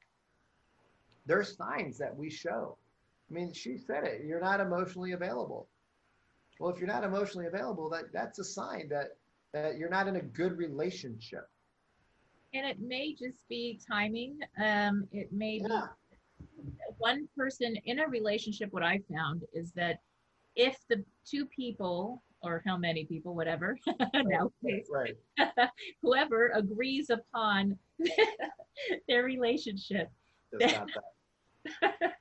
There's 1.26 1.56
signs 1.56 1.98
that 2.00 2.16
we 2.16 2.30
show. 2.30 2.78
I 3.30 3.34
mean, 3.34 3.54
she 3.54 3.78
said 3.78 4.04
it, 4.06 4.24
you're 4.26 4.42
not 4.42 4.60
emotionally 4.60 5.12
available. 5.12 5.68
Well, 6.60 6.72
if 6.72 6.80
you're 6.80 6.88
not 6.88 7.04
emotionally 7.04 7.48
available, 7.48 7.90
that, 7.90 8.06
that's 8.12 8.40
a 8.40 8.44
sign 8.44 8.90
that, 8.90 9.18
that 9.54 9.78
you're 9.78 9.90
not 9.90 10.08
in 10.08 10.16
a 10.16 10.22
good 10.22 10.58
relationship. 10.58 11.48
And 12.58 12.66
it 12.66 12.80
may 12.80 13.14
just 13.14 13.48
be 13.48 13.80
timing. 13.88 14.40
Um, 14.60 15.08
it 15.12 15.32
may 15.32 15.60
be 15.60 15.68
one 16.98 17.28
person 17.38 17.76
in 17.86 18.00
a 18.00 18.08
relationship. 18.08 18.70
What 18.74 18.82
I 18.82 19.00
found 19.14 19.44
is 19.54 19.72
that 19.74 20.00
if 20.56 20.76
the 20.90 21.06
two 21.24 21.46
people 21.46 22.24
or 22.42 22.64
how 22.66 22.76
many 22.76 23.06
people, 23.06 23.36
whatever, 23.36 23.78
nowadays, 24.16 24.88
right. 24.92 25.16
whoever 26.02 26.52
agrees 26.56 27.12
upon 27.12 27.78
their 29.08 29.24
relationship. 29.24 30.10
Does 30.52 30.74
not 30.74 30.90
that. 31.84 32.14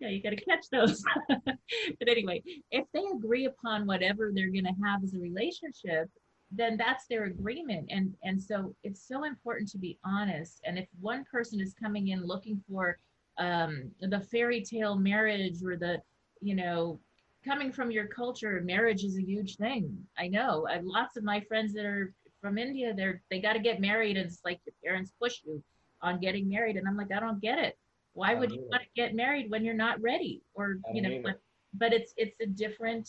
yeah, 0.00 0.08
you 0.08 0.20
got 0.20 0.30
to 0.30 0.44
catch 0.44 0.66
those. 0.72 1.04
but 1.28 2.08
anyway, 2.08 2.42
if 2.72 2.84
they 2.92 3.04
agree 3.14 3.44
upon 3.44 3.86
whatever 3.86 4.32
they're 4.34 4.50
going 4.50 4.64
to 4.64 4.74
have 4.84 5.04
as 5.04 5.14
a 5.14 5.20
relationship, 5.20 6.10
then 6.50 6.76
that's 6.76 7.06
their 7.06 7.24
agreement. 7.24 7.88
And 7.90 8.14
and 8.22 8.42
so 8.42 8.74
it's 8.82 9.06
so 9.06 9.24
important 9.24 9.68
to 9.70 9.78
be 9.78 9.98
honest. 10.04 10.60
And 10.64 10.78
if 10.78 10.88
one 11.00 11.24
person 11.30 11.60
is 11.60 11.74
coming 11.74 12.08
in 12.08 12.26
looking 12.26 12.62
for 12.68 12.98
um, 13.38 13.90
the 14.00 14.20
fairy 14.20 14.62
tale 14.62 14.96
marriage 14.96 15.62
or 15.62 15.76
the, 15.76 16.00
you 16.40 16.54
know, 16.54 16.98
coming 17.44 17.70
from 17.72 17.90
your 17.90 18.06
culture, 18.06 18.60
marriage 18.64 19.04
is 19.04 19.16
a 19.16 19.22
huge 19.22 19.56
thing. 19.56 19.96
I 20.18 20.28
know. 20.28 20.66
I 20.68 20.80
lots 20.82 21.16
of 21.16 21.24
my 21.24 21.40
friends 21.40 21.72
that 21.74 21.84
are 21.84 22.14
from 22.40 22.58
India. 22.58 22.94
They're 22.94 23.22
they 23.30 23.40
got 23.40 23.54
to 23.54 23.60
get 23.60 23.80
married, 23.80 24.16
and 24.16 24.26
it's 24.26 24.40
like 24.44 24.60
your 24.66 24.74
parents 24.84 25.12
push 25.20 25.40
you 25.44 25.62
on 26.02 26.20
getting 26.20 26.48
married, 26.48 26.76
and 26.76 26.86
I'm 26.88 26.96
like, 26.96 27.12
I 27.12 27.20
don't 27.20 27.40
get 27.40 27.58
it. 27.58 27.76
Why 28.14 28.34
would 28.34 28.50
you 28.52 28.66
want 28.70 28.82
to 28.82 28.88
get 28.96 29.14
married 29.14 29.50
when 29.50 29.64
you're 29.64 29.74
not 29.74 30.00
ready? 30.00 30.42
Or 30.54 30.78
you 30.92 31.02
know, 31.02 31.20
but, 31.22 31.40
but 31.74 31.92
it's 31.92 32.12
it's 32.16 32.40
a 32.40 32.46
different 32.46 33.08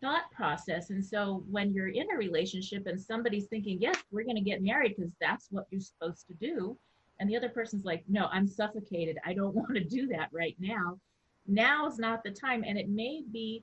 thought 0.00 0.30
process. 0.32 0.90
And 0.90 1.04
so 1.04 1.44
when 1.50 1.72
you're 1.72 1.88
in 1.88 2.10
a 2.12 2.16
relationship 2.16 2.86
and 2.86 3.00
somebody's 3.00 3.46
thinking, 3.46 3.78
yes, 3.80 3.96
we're 4.10 4.24
going 4.24 4.36
to 4.36 4.42
get 4.42 4.62
married 4.62 4.94
because 4.96 5.12
that's 5.20 5.48
what 5.50 5.66
you're 5.70 5.80
supposed 5.80 6.26
to 6.28 6.34
do, 6.34 6.76
and 7.20 7.28
the 7.28 7.36
other 7.36 7.50
person's 7.50 7.84
like, 7.84 8.02
no, 8.08 8.26
I'm 8.32 8.48
suffocated. 8.48 9.18
I 9.24 9.34
don't 9.34 9.54
want 9.54 9.74
to 9.74 9.84
do 9.84 10.06
that 10.08 10.30
right 10.32 10.56
now 10.58 10.98
Now 11.46 11.86
is 11.86 11.98
not 11.98 12.24
the 12.24 12.30
time 12.30 12.64
and 12.66 12.78
it 12.78 12.88
may 12.88 13.22
be 13.30 13.62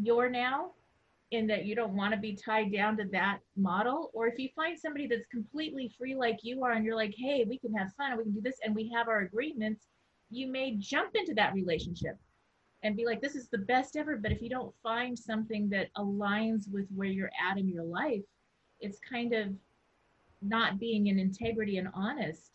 your 0.00 0.28
now 0.28 0.72
in 1.32 1.46
that 1.46 1.64
you 1.64 1.74
don't 1.74 1.96
want 1.96 2.12
to 2.12 2.20
be 2.20 2.34
tied 2.34 2.72
down 2.72 2.96
to 2.98 3.04
that 3.12 3.38
model 3.56 4.10
or 4.12 4.26
if 4.26 4.38
you 4.38 4.48
find 4.54 4.78
somebody 4.78 5.06
that's 5.06 5.26
completely 5.26 5.90
free 5.98 6.14
like 6.14 6.38
you 6.42 6.62
are 6.62 6.72
and 6.72 6.84
you're 6.84 6.96
like 6.96 7.14
hey 7.16 7.44
we 7.48 7.58
can 7.58 7.74
have 7.74 7.92
fun 7.94 8.10
and 8.10 8.18
we 8.18 8.24
can 8.24 8.32
do 8.32 8.40
this 8.40 8.58
and 8.64 8.74
we 8.74 8.90
have 8.94 9.08
our 9.08 9.20
agreements 9.20 9.86
you 10.30 10.46
may 10.46 10.76
jump 10.76 11.10
into 11.14 11.34
that 11.34 11.54
relationship 11.54 12.16
and 12.82 12.96
be 12.96 13.04
like 13.04 13.20
this 13.20 13.34
is 13.34 13.48
the 13.48 13.58
best 13.58 13.96
ever 13.96 14.16
but 14.16 14.32
if 14.32 14.42
you 14.42 14.48
don't 14.48 14.74
find 14.82 15.18
something 15.18 15.68
that 15.68 15.88
aligns 15.96 16.70
with 16.70 16.86
where 16.94 17.08
you're 17.08 17.30
at 17.50 17.58
in 17.58 17.68
your 17.68 17.84
life 17.84 18.22
it's 18.80 18.98
kind 19.08 19.32
of 19.32 19.48
not 20.40 20.78
being 20.78 21.06
in 21.06 21.18
integrity 21.18 21.78
and 21.78 21.88
honest 21.94 22.50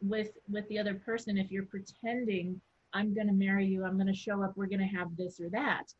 with 0.00 0.30
with 0.48 0.66
the 0.68 0.78
other 0.78 0.94
person 0.94 1.38
if 1.38 1.50
you're 1.50 1.66
pretending 1.66 2.60
i'm 2.92 3.14
going 3.14 3.26
to 3.26 3.32
marry 3.32 3.66
you 3.66 3.84
i'm 3.84 3.96
going 3.96 4.06
to 4.06 4.14
show 4.14 4.42
up 4.42 4.52
we're 4.56 4.66
going 4.66 4.78
to 4.78 4.84
have 4.84 5.16
this 5.16 5.40
or 5.40 5.48
that 5.50 5.92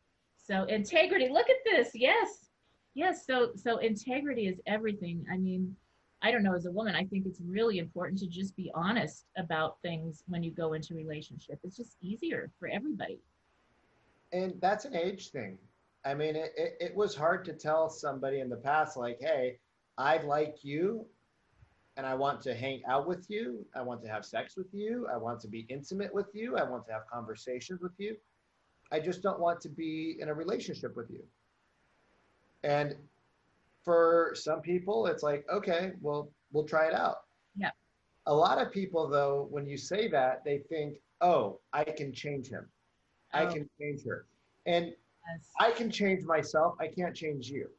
so 0.45 0.63
integrity, 0.65 1.29
look 1.29 1.49
at 1.49 1.55
this. 1.65 1.91
Yes. 1.93 2.49
Yes. 2.95 3.25
So 3.25 3.51
so 3.55 3.77
integrity 3.77 4.47
is 4.47 4.59
everything. 4.67 5.25
I 5.31 5.37
mean, 5.37 5.75
I 6.21 6.31
don't 6.31 6.43
know 6.43 6.55
as 6.55 6.65
a 6.65 6.71
woman, 6.71 6.95
I 6.95 7.05
think 7.05 7.25
it's 7.25 7.41
really 7.41 7.79
important 7.79 8.19
to 8.19 8.27
just 8.27 8.55
be 8.55 8.71
honest 8.75 9.25
about 9.37 9.77
things 9.81 10.23
when 10.27 10.43
you 10.43 10.51
go 10.51 10.73
into 10.73 10.95
relationship. 10.95 11.59
It's 11.63 11.77
just 11.77 11.97
easier 12.01 12.51
for 12.59 12.67
everybody. 12.67 13.19
And 14.33 14.55
that's 14.59 14.85
an 14.85 14.95
age 14.95 15.29
thing. 15.29 15.57
I 16.03 16.13
mean, 16.13 16.35
it, 16.35 16.51
it, 16.57 16.77
it 16.81 16.95
was 16.95 17.15
hard 17.15 17.45
to 17.45 17.53
tell 17.53 17.89
somebody 17.89 18.39
in 18.39 18.49
the 18.49 18.57
past, 18.57 18.97
like, 18.97 19.19
hey, 19.21 19.59
I 19.97 20.17
like 20.17 20.57
you 20.63 21.05
and 21.95 22.05
I 22.05 22.15
want 22.15 22.41
to 22.41 22.55
hang 22.55 22.81
out 22.87 23.07
with 23.07 23.29
you. 23.29 23.65
I 23.75 23.83
want 23.83 24.01
to 24.01 24.09
have 24.09 24.25
sex 24.25 24.57
with 24.57 24.73
you. 24.73 25.07
I 25.13 25.17
want 25.17 25.39
to 25.41 25.47
be 25.47 25.65
intimate 25.69 26.13
with 26.13 26.27
you. 26.33 26.57
I 26.57 26.63
want 26.63 26.85
to 26.87 26.93
have 26.93 27.03
conversations 27.07 27.81
with 27.81 27.93
you. 27.99 28.17
I 28.91 28.99
just 28.99 29.21
don't 29.21 29.39
want 29.39 29.61
to 29.61 29.69
be 29.69 30.17
in 30.19 30.29
a 30.29 30.33
relationship 30.33 30.95
with 30.95 31.09
you. 31.09 31.23
And 32.63 32.95
for 33.83 34.31
some 34.35 34.61
people, 34.61 35.05
it's 35.07 35.23
like, 35.23 35.45
okay, 35.51 35.91
well, 36.01 36.31
we'll 36.51 36.63
try 36.65 36.87
it 36.87 36.93
out. 36.93 37.17
Yeah. 37.55 37.71
A 38.25 38.33
lot 38.33 38.57
of 38.59 38.71
people, 38.71 39.07
though, 39.07 39.47
when 39.51 39.67
you 39.67 39.77
say 39.77 40.07
that, 40.07 40.43
they 40.43 40.59
think, 40.69 40.95
oh, 41.21 41.59
I 41.71 41.83
can 41.83 42.13
change 42.13 42.47
him. 42.47 42.67
Oh. 43.33 43.39
I 43.39 43.45
can 43.45 43.69
change 43.79 44.03
her. 44.05 44.25
And 44.65 44.87
yes. 44.87 45.49
I 45.59 45.71
can 45.71 45.89
change 45.89 46.23
myself. 46.23 46.75
I 46.79 46.87
can't 46.87 47.15
change 47.15 47.49
you. 47.49 47.69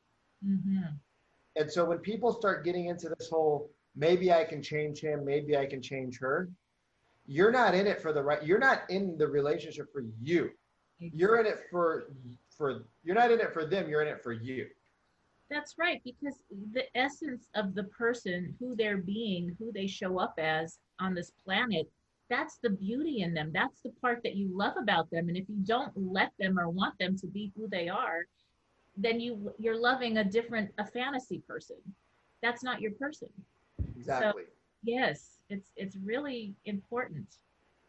Mm-hmm. 0.47 0.83
And 1.57 1.71
so 1.71 1.85
when 1.85 1.99
people 1.99 2.33
start 2.33 2.65
getting 2.65 2.87
into 2.87 3.09
this 3.09 3.29
whole, 3.29 3.71
maybe 3.95 4.33
I 4.33 4.45
can 4.45 4.63
change 4.63 5.01
him, 5.01 5.25
maybe 5.25 5.57
I 5.57 5.67
can 5.67 5.81
change 5.81 6.19
her, 6.19 6.49
you're 7.27 7.53
not 7.53 7.75
in 7.75 7.87
it 7.87 8.03
for 8.03 8.13
the 8.13 8.23
right, 8.23 8.43
you're 8.43 8.59
not 8.59 8.83
in 8.91 9.17
the 9.17 9.27
relationship 9.27 9.93
for 9.93 10.03
you. 10.21 10.51
You're 10.99 11.39
in 11.41 11.47
it 11.47 11.61
for 11.71 12.05
for 12.57 12.85
you're 13.03 13.15
not 13.15 13.31
in 13.31 13.41
it 13.41 13.53
for 13.53 13.65
them, 13.67 13.89
you're 13.89 14.03
in 14.03 14.09
it 14.09 14.23
for 14.23 14.33
you. 14.33 14.67
That's 15.51 15.77
right, 15.79 16.01
because 16.05 16.37
the 16.73 16.85
essence 16.97 17.49
of 17.55 17.75
the 17.75 17.85
person, 17.85 18.55
who 18.59 18.75
they're 18.75 18.97
being, 18.97 19.55
who 19.59 19.71
they 19.73 19.87
show 19.87 20.19
up 20.19 20.35
as 20.39 20.79
on 21.01 21.15
this 21.15 21.31
planet, 21.45 21.89
that's 22.35 22.59
the 22.63 22.71
beauty 22.71 23.21
in 23.21 23.33
them. 23.33 23.51
That's 23.55 23.81
the 23.83 23.93
part 24.01 24.21
that 24.25 24.35
you 24.35 24.49
love 24.53 24.75
about 24.77 25.09
them. 25.11 25.29
And 25.29 25.37
if 25.37 25.49
you 25.49 25.57
don't 25.65 25.93
let 25.97 26.33
them 26.39 26.59
or 26.59 26.69
want 26.69 26.99
them 26.99 27.17
to 27.19 27.27
be 27.29 27.53
who 27.57 27.69
they 27.69 27.89
are, 27.89 28.27
then 28.97 29.21
you 29.21 29.53
you're 29.59 29.81
loving 29.81 30.19
a 30.19 30.25
different 30.25 30.71
a 30.79 30.87
fantasy 30.87 31.41
person. 31.47 31.77
That's 32.43 32.63
not 32.63 32.81
your 32.81 32.93
person. 32.93 33.29
Exactly. 33.97 34.43
So, 34.45 34.49
yes, 34.83 35.39
it's 35.49 35.71
it's 35.77 35.97
really 35.97 36.55
important. 36.65 37.29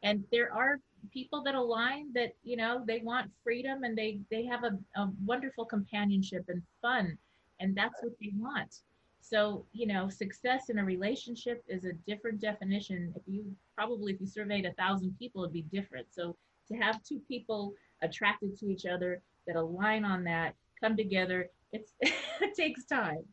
And 0.03 0.23
there 0.31 0.53
are 0.53 0.79
people 1.11 1.41
that 1.43 1.55
align 1.55 2.11
that 2.13 2.33
you 2.43 2.57
know 2.57 2.83
they 2.85 2.99
want 2.99 3.31
freedom 3.43 3.83
and 3.83 3.97
they 3.97 4.19
they 4.29 4.45
have 4.45 4.63
a, 4.63 4.77
a 5.01 5.09
wonderful 5.25 5.65
companionship 5.65 6.43
and 6.47 6.61
fun 6.81 7.17
and 7.59 7.75
that's 7.75 8.01
what 8.01 8.13
they 8.19 8.31
want 8.35 8.79
so 9.27 9.65
you 9.73 9.87
know 9.87 10.07
success 10.09 10.69
in 10.69 10.79
a 10.79 10.85
relationship 10.85 11.63
is 11.67 11.85
a 11.85 11.93
different 12.07 12.39
definition 12.39 13.13
if 13.15 13.23
you 13.25 13.45
probably 13.75 14.13
if 14.13 14.21
you 14.21 14.27
surveyed 14.27 14.65
a 14.65 14.73
thousand 14.73 15.15
people 15.17 15.43
it'd 15.43 15.53
be 15.53 15.63
different 15.63 16.05
so 16.11 16.35
to 16.67 16.75
have 16.75 17.03
two 17.03 17.19
people 17.27 17.73
attracted 18.03 18.57
to 18.57 18.67
each 18.67 18.85
other 18.85 19.21
that 19.47 19.55
align 19.55 20.05
on 20.05 20.23
that 20.23 20.53
come 20.81 20.95
together 20.95 21.49
it's 21.71 21.93
it 22.01 22.53
takes 22.55 22.85
time 22.85 23.23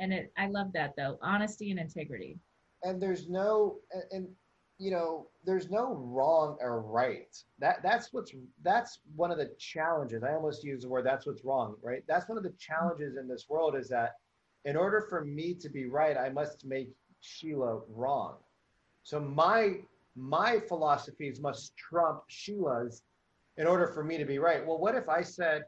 and 0.00 0.12
it 0.12 0.32
i 0.38 0.46
love 0.46 0.72
that 0.72 0.94
though 0.96 1.18
honesty 1.22 1.70
and 1.70 1.80
integrity 1.80 2.38
and 2.82 3.00
there's 3.00 3.28
no 3.28 3.76
and 4.10 4.28
you 4.78 4.90
know, 4.90 5.28
there's 5.44 5.70
no 5.70 5.94
wrong 5.94 6.56
or 6.60 6.80
right. 6.80 7.36
That 7.60 7.84
that's 7.84 8.12
what's 8.12 8.32
that's 8.62 8.98
one 9.14 9.30
of 9.30 9.38
the 9.38 9.52
challenges. 9.56 10.24
I 10.24 10.34
almost 10.34 10.64
use 10.64 10.82
the 10.82 10.88
word 10.88 11.06
that's 11.06 11.24
what's 11.24 11.44
wrong, 11.44 11.76
right? 11.82 12.02
That's 12.08 12.28
one 12.28 12.36
of 12.36 12.42
the 12.42 12.54
challenges 12.58 13.16
in 13.16 13.28
this 13.28 13.46
world 13.48 13.76
is 13.76 13.88
that 13.90 14.14
in 14.64 14.76
order 14.76 15.06
for 15.08 15.24
me 15.24 15.54
to 15.54 15.68
be 15.68 15.86
right, 15.86 16.16
I 16.16 16.28
must 16.28 16.64
make 16.64 16.90
Sheila 17.20 17.80
wrong. 17.88 18.36
So 19.02 19.20
my 19.20 19.80
my 20.14 20.60
philosophies 20.60 21.40
must 21.40 21.76
trump 21.76 22.22
Sheila's 22.28 23.02
in 23.56 23.66
order 23.66 23.88
for 23.88 24.04
me 24.04 24.18
to 24.18 24.24
be 24.24 24.38
right. 24.38 24.64
Well, 24.66 24.78
what 24.78 24.94
if 24.94 25.08
I 25.08 25.22
said 25.22 25.64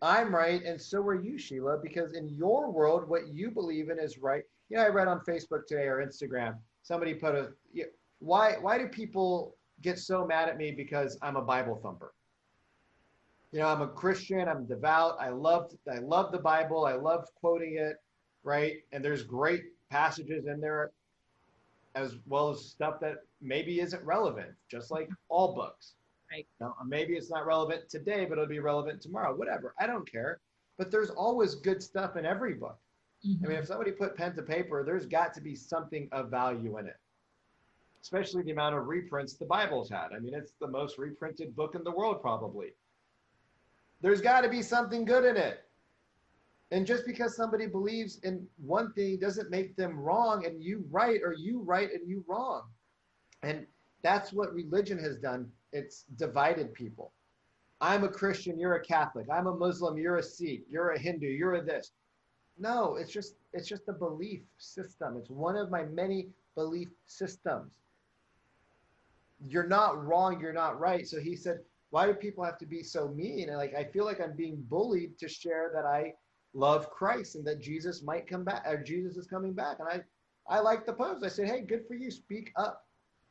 I'm 0.00 0.34
right 0.34 0.62
and 0.62 0.80
so 0.80 1.00
are 1.02 1.20
you, 1.20 1.38
Sheila, 1.38 1.78
because 1.82 2.12
in 2.12 2.28
your 2.28 2.70
world 2.70 3.08
what 3.08 3.28
you 3.28 3.50
believe 3.50 3.90
in 3.90 3.98
is 3.98 4.18
right. 4.18 4.42
You 4.68 4.76
know, 4.76 4.84
I 4.84 4.88
read 4.88 5.08
on 5.08 5.20
Facebook 5.20 5.66
today 5.66 5.86
or 5.86 6.04
Instagram 6.04 6.56
somebody 6.88 7.14
put 7.14 7.34
a 7.34 7.50
why 8.18 8.56
why 8.60 8.78
do 8.78 8.88
people 8.88 9.56
get 9.82 9.98
so 9.98 10.26
mad 10.26 10.48
at 10.48 10.56
me 10.56 10.72
because 10.72 11.18
I'm 11.22 11.36
a 11.36 11.42
Bible 11.42 11.78
thumper? 11.82 12.14
You 13.52 13.60
know, 13.60 13.68
I'm 13.68 13.80
a 13.80 13.88
Christian, 13.88 14.46
I'm 14.46 14.66
devout, 14.66 15.16
I 15.20 15.30
love 15.30 15.72
I 15.90 15.98
love 15.98 16.32
the 16.32 16.38
Bible, 16.38 16.84
I 16.84 16.94
love 16.94 17.26
quoting 17.34 17.76
it, 17.78 17.96
right? 18.44 18.76
And 18.92 19.02
there's 19.02 19.22
great 19.22 19.64
passages 19.90 20.46
in 20.46 20.60
there 20.60 20.90
as 21.94 22.16
well 22.26 22.50
as 22.50 22.64
stuff 22.64 23.00
that 23.00 23.24
maybe 23.40 23.80
isn't 23.80 24.04
relevant, 24.04 24.50
just 24.70 24.90
like 24.90 25.08
all 25.28 25.54
books. 25.54 25.94
Right. 26.30 26.46
Maybe 26.86 27.14
it's 27.14 27.30
not 27.30 27.46
relevant 27.46 27.88
today, 27.88 28.26
but 28.26 28.34
it'll 28.34 28.46
be 28.46 28.58
relevant 28.58 29.00
tomorrow. 29.00 29.34
Whatever. 29.34 29.74
I 29.80 29.86
don't 29.86 30.10
care. 30.10 30.40
But 30.76 30.90
there's 30.90 31.10
always 31.10 31.54
good 31.54 31.82
stuff 31.82 32.16
in 32.16 32.26
every 32.26 32.54
book. 32.54 32.78
Mm-hmm. 33.26 33.44
I 33.44 33.48
mean, 33.48 33.58
if 33.58 33.66
somebody 33.66 33.92
put 33.92 34.14
pen 34.14 34.36
to 34.36 34.42
paper, 34.42 34.84
there's 34.84 35.06
got 35.06 35.32
to 35.34 35.40
be 35.40 35.54
something 35.56 36.08
of 36.12 36.30
value 36.30 36.78
in 36.78 36.86
it, 36.86 36.98
especially 38.02 38.42
the 38.42 38.52
amount 38.52 38.76
of 38.76 38.86
reprints 38.86 39.34
the 39.34 39.46
Bible's 39.46 39.90
had. 39.90 40.08
I 40.14 40.18
mean, 40.18 40.34
it's 40.34 40.52
the 40.60 40.68
most 40.68 40.98
reprinted 40.98 41.56
book 41.56 41.74
in 41.74 41.82
the 41.82 41.90
world, 41.90 42.20
probably. 42.20 42.68
There's 44.00 44.20
got 44.20 44.42
to 44.42 44.48
be 44.48 44.62
something 44.62 45.04
good 45.04 45.24
in 45.24 45.36
it. 45.36 45.64
And 46.70 46.86
just 46.86 47.06
because 47.06 47.34
somebody 47.34 47.66
believes 47.66 48.18
in 48.22 48.46
one 48.58 48.92
thing 48.92 49.18
doesn't 49.18 49.50
make 49.50 49.74
them 49.76 49.98
wrong 49.98 50.44
and 50.44 50.62
you 50.62 50.84
right 50.90 51.20
or 51.24 51.32
you 51.32 51.60
right 51.60 51.90
and 51.92 52.06
you 52.06 52.24
wrong. 52.28 52.62
And 53.42 53.66
that's 54.02 54.32
what 54.32 54.52
religion 54.52 54.98
has 54.98 55.16
done. 55.16 55.50
It's 55.72 56.04
divided 56.16 56.74
people. 56.74 57.12
I'm 57.80 58.04
a 58.04 58.08
Christian, 58.08 58.58
you're 58.58 58.74
a 58.74 58.84
Catholic. 58.84 59.26
I'm 59.32 59.46
a 59.46 59.54
Muslim, 59.54 59.96
you're 59.96 60.16
a 60.16 60.22
Sikh, 60.22 60.64
you're 60.68 60.90
a 60.90 60.98
Hindu, 60.98 61.26
you're 61.26 61.54
a 61.54 61.64
this. 61.64 61.92
No, 62.58 62.96
it's 62.96 63.12
just 63.12 63.34
it's 63.52 63.68
just 63.68 63.88
a 63.88 63.92
belief 63.92 64.40
system. 64.58 65.16
It's 65.16 65.30
one 65.30 65.56
of 65.56 65.70
my 65.70 65.84
many 65.84 66.28
belief 66.56 66.88
systems. 67.06 67.72
You're 69.46 69.68
not 69.68 70.04
wrong, 70.04 70.40
you're 70.40 70.52
not 70.52 70.80
right. 70.80 71.06
So 71.06 71.20
he 71.20 71.36
said, 71.36 71.60
why 71.90 72.06
do 72.06 72.14
people 72.14 72.44
have 72.44 72.58
to 72.58 72.66
be 72.66 72.82
so 72.82 73.08
mean? 73.08 73.48
And 73.48 73.58
like 73.58 73.74
I 73.74 73.84
feel 73.84 74.04
like 74.04 74.20
I'm 74.20 74.36
being 74.36 74.64
bullied 74.68 75.18
to 75.18 75.28
share 75.28 75.70
that 75.74 75.84
I 75.84 76.14
love 76.54 76.90
Christ 76.90 77.34
and 77.36 77.46
that 77.46 77.60
Jesus 77.60 78.02
might 78.02 78.26
come 78.26 78.44
back 78.44 78.64
or 78.66 78.82
Jesus 78.82 79.16
is 79.16 79.26
coming 79.26 79.52
back. 79.52 79.78
And 79.80 79.88
I 79.88 80.02
I 80.54 80.60
like 80.60 80.86
the 80.86 80.92
post. 80.92 81.24
I 81.24 81.28
said, 81.28 81.48
hey, 81.48 81.60
good 81.60 81.86
for 81.86 81.94
you. 81.94 82.10
Speak 82.10 82.52
up. 82.56 82.86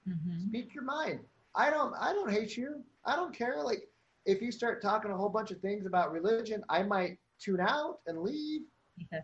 Mm-hmm. 0.07 0.49
Speak 0.49 0.73
your 0.73 0.83
mind. 0.83 1.19
I 1.55 1.69
don't 1.69 1.93
I 1.99 2.13
don't 2.13 2.31
hate 2.31 2.57
you. 2.57 2.83
I 3.05 3.15
don't 3.15 3.35
care. 3.35 3.61
Like 3.63 3.87
if 4.25 4.41
you 4.41 4.51
start 4.51 4.81
talking 4.81 5.11
a 5.11 5.17
whole 5.17 5.29
bunch 5.29 5.51
of 5.51 5.59
things 5.61 5.85
about 5.85 6.11
religion, 6.11 6.63
I 6.69 6.83
might 6.83 7.17
tune 7.39 7.59
out 7.61 7.99
and 8.07 8.21
leave 8.21 8.61
yeah. 9.11 9.21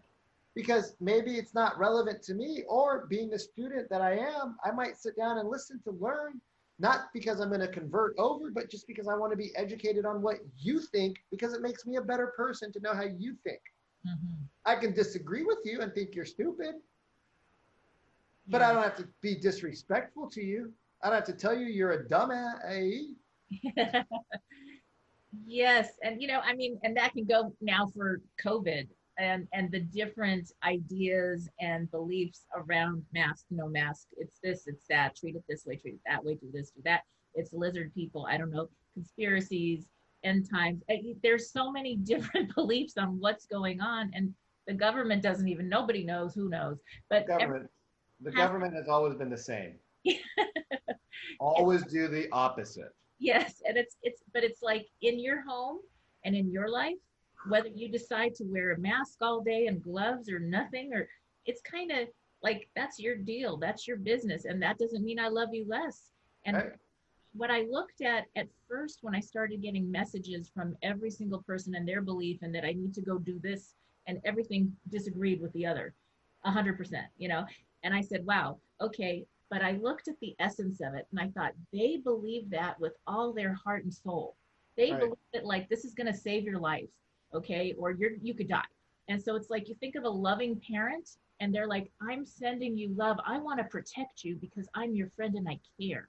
Because 0.56 0.96
maybe 1.00 1.38
it's 1.38 1.56
not 1.56 1.80
relevant 1.80 2.22
to 2.24 2.36
me, 2.36 2.64
or 2.68 3.08
being 3.08 3.30
the 3.30 3.40
student 3.40 3.90
that 3.90 4.02
I 4.02 4.18
am, 4.18 4.56
I 4.64 4.72
might 4.72 4.98
sit 4.98 5.18
down 5.18 5.40
and 5.40 5.50
listen 5.50 5.80
to 5.84 5.92
learn, 5.92 6.40
not 6.80 7.06
because 7.14 7.40
I'm 7.40 7.50
going 7.50 7.62
to 7.62 7.68
convert 7.68 8.16
over, 8.18 8.52
but 8.52 8.70
just 8.70 8.88
because 8.88 9.08
I 9.08 9.16
want 9.16 9.32
to 9.32 9.38
be 9.38 9.52
educated 9.56 10.06
on 10.06 10.22
what 10.22 10.38
you 10.58 10.80
think, 10.80 11.18
because 11.30 11.54
it 11.54 11.62
makes 11.62 11.86
me 11.86 11.98
a 11.98 12.02
better 12.02 12.34
person 12.36 12.72
to 12.74 12.80
know 12.80 12.94
how 12.94 13.04
you 13.04 13.36
think. 13.44 13.62
Mm-hmm. 14.08 14.44
I 14.66 14.76
can 14.76 14.94
disagree 14.94 15.44
with 15.44 15.60
you 15.64 15.82
and 15.82 15.94
think 15.94 16.16
you're 16.16 16.26
stupid, 16.26 16.76
but 18.48 18.62
yeah. 18.62 18.70
I 18.70 18.74
don't 18.74 18.84
have 18.84 18.98
to 18.98 19.08
be 19.22 19.36
disrespectful 19.36 20.30
to 20.32 20.42
you. 20.42 20.74
I 21.02 21.08
don't 21.08 21.16
have 21.16 21.26
to 21.26 21.34
tell 21.34 21.58
you 21.58 21.68
you're 21.68 21.92
a 21.92 22.04
dumbass. 22.06 23.02
yes, 25.46 25.90
and 26.04 26.22
you 26.22 26.28
know, 26.28 26.40
I 26.40 26.56
mean, 26.56 26.80
and 26.84 26.98
that 26.98 27.14
can 27.14 27.26
go 27.26 27.54
now 27.62 27.88
for 27.94 28.22
COVID 28.44 28.88
and 29.18 29.48
and 29.54 29.72
the 29.72 29.80
different 29.80 30.52
ideas 30.64 31.50
and 31.60 31.90
beliefs 31.92 32.46
around 32.56 33.04
mask 33.14 33.46
no 33.52 33.68
mask 33.68 34.08
it's 34.18 34.40
this 34.44 34.64
it's 34.66 34.86
that 34.90 35.16
treat 35.16 35.36
it 35.36 35.44
this 35.48 35.66
way 35.66 35.76
treat 35.76 35.94
it 35.94 36.00
that 36.06 36.24
way 36.24 36.34
do 36.34 36.48
this 36.52 36.72
do 36.72 36.82
that 36.84 37.02
it's 37.36 37.54
lizard 37.54 37.94
people 37.94 38.26
i 38.30 38.38
don't 38.38 38.50
know 38.50 38.68
conspiracies 38.94 39.90
end 40.24 40.50
times. 40.50 40.82
There's 41.22 41.52
so 41.52 41.72
many 41.72 41.96
different 42.04 42.54
beliefs 42.56 42.98
on 42.98 43.20
what's 43.20 43.46
going 43.46 43.82
on, 43.82 44.12
and 44.14 44.34
the 44.68 44.74
government 44.74 45.22
doesn't 45.22 45.48
even. 45.48 45.70
Nobody 45.70 46.04
knows. 46.04 46.34
Who 46.34 46.50
knows? 46.50 46.80
But 47.10 47.30
every- 47.30 47.40
Government, 47.40 47.70
the 48.22 48.32
government 48.32 48.74
has 48.76 48.88
always 48.88 49.16
been 49.16 49.30
the 49.30 49.38
same. 49.38 49.76
always 51.40 51.84
do 51.86 52.08
the 52.08 52.28
opposite. 52.32 52.94
Yes, 53.20 53.62
and 53.68 53.78
it's 53.78 53.98
it's 54.02 54.22
but 54.34 54.44
it's 54.44 54.62
like 54.62 54.88
in 55.02 55.20
your 55.20 55.42
home 55.42 55.80
and 56.26 56.36
in 56.36 56.52
your 56.52 56.70
life, 56.70 56.96
whether 57.48 57.70
you 57.70 57.90
decide 57.90 58.36
to 58.36 58.44
wear 58.44 58.72
a 58.72 58.80
mask 58.80 59.18
all 59.22 59.42
day 59.42 59.68
and 59.68 59.84
gloves 59.84 60.30
or 60.30 60.40
nothing, 60.40 60.94
or 60.94 61.08
it's 61.46 61.62
kind 61.62 61.92
of 61.92 62.08
like 62.42 62.70
that's 62.76 63.00
your 63.00 63.16
deal, 63.16 63.58
that's 63.58 63.88
your 63.88 63.98
business, 63.98 64.46
and 64.46 64.62
that 64.62 64.78
doesn't 64.78 65.04
mean 65.04 65.20
I 65.20 65.28
love 65.28 65.50
you 65.54 65.66
less. 65.68 66.12
And 66.46 66.58
Right. 66.58 66.74
what 67.34 67.50
I 67.50 67.62
looked 67.64 68.02
at 68.02 68.26
at 68.36 68.48
first 68.68 69.00
when 69.02 69.16
I 69.16 69.20
started 69.20 69.62
getting 69.62 69.90
messages 69.90 70.52
from 70.54 70.76
every 70.84 71.10
single 71.10 71.42
person 71.42 71.76
and 71.76 71.88
their 71.88 72.02
belief, 72.02 72.40
and 72.42 72.54
that 72.54 72.66
I 72.66 72.74
need 72.74 72.94
to 72.96 73.02
go 73.02 73.18
do 73.18 73.40
this, 73.42 73.74
and 74.08 74.20
everything 74.26 74.76
disagreed 74.90 75.42
with 75.42 75.54
the 75.54 75.66
other, 75.66 75.94
a 76.44 76.52
hundred 76.52 76.78
percent, 76.78 77.08
you 77.18 77.28
know. 77.30 77.46
And 77.84 77.94
I 77.94 78.02
said, 78.02 78.26
wow, 78.26 78.58
okay. 78.82 79.26
But 79.50 79.62
I 79.62 79.74
looked 79.74 80.08
at 80.08 80.20
the 80.20 80.36
essence 80.40 80.82
of 80.82 80.96
it, 80.96 81.08
and 81.12 81.20
I 81.20 81.30
thought 81.30 81.54
they 81.72 81.98
believe 82.04 82.50
that 82.50 82.80
with 82.80 82.94
all 83.08 83.34
their 83.34 83.54
heart 83.54 83.84
and 83.84 83.94
soul. 83.94 84.36
They 84.76 84.92
Right. 84.92 85.00
believe 85.00 85.18
that 85.34 85.46
like 85.46 85.70
this 85.70 85.86
is 85.86 85.94
going 85.94 86.12
to 86.12 86.18
save 86.18 86.44
your 86.44 86.60
life, 86.60 86.90
okay, 87.34 87.74
or 87.78 87.92
you're 87.92 88.12
you 88.22 88.34
could 88.34 88.48
die. 88.48 88.62
And 89.10 89.22
so 89.22 89.36
it's 89.36 89.50
like 89.50 89.68
you 89.68 89.76
think 89.76 89.96
of 89.96 90.04
a 90.04 90.10
loving 90.10 90.62
parent, 90.68 91.18
and 91.40 91.54
they're 91.54 91.68
like, 91.68 91.92
I'm 92.02 92.26
sending 92.26 92.78
you 92.78 92.94
love. 92.96 93.18
I 93.26 93.38
want 93.40 93.60
to 93.60 93.66
protect 93.66 94.24
you 94.24 94.38
because 94.38 94.68
I'm 94.76 94.96
your 94.96 95.10
friend 95.10 95.36
and 95.36 95.48
I 95.48 95.60
care. 95.80 96.08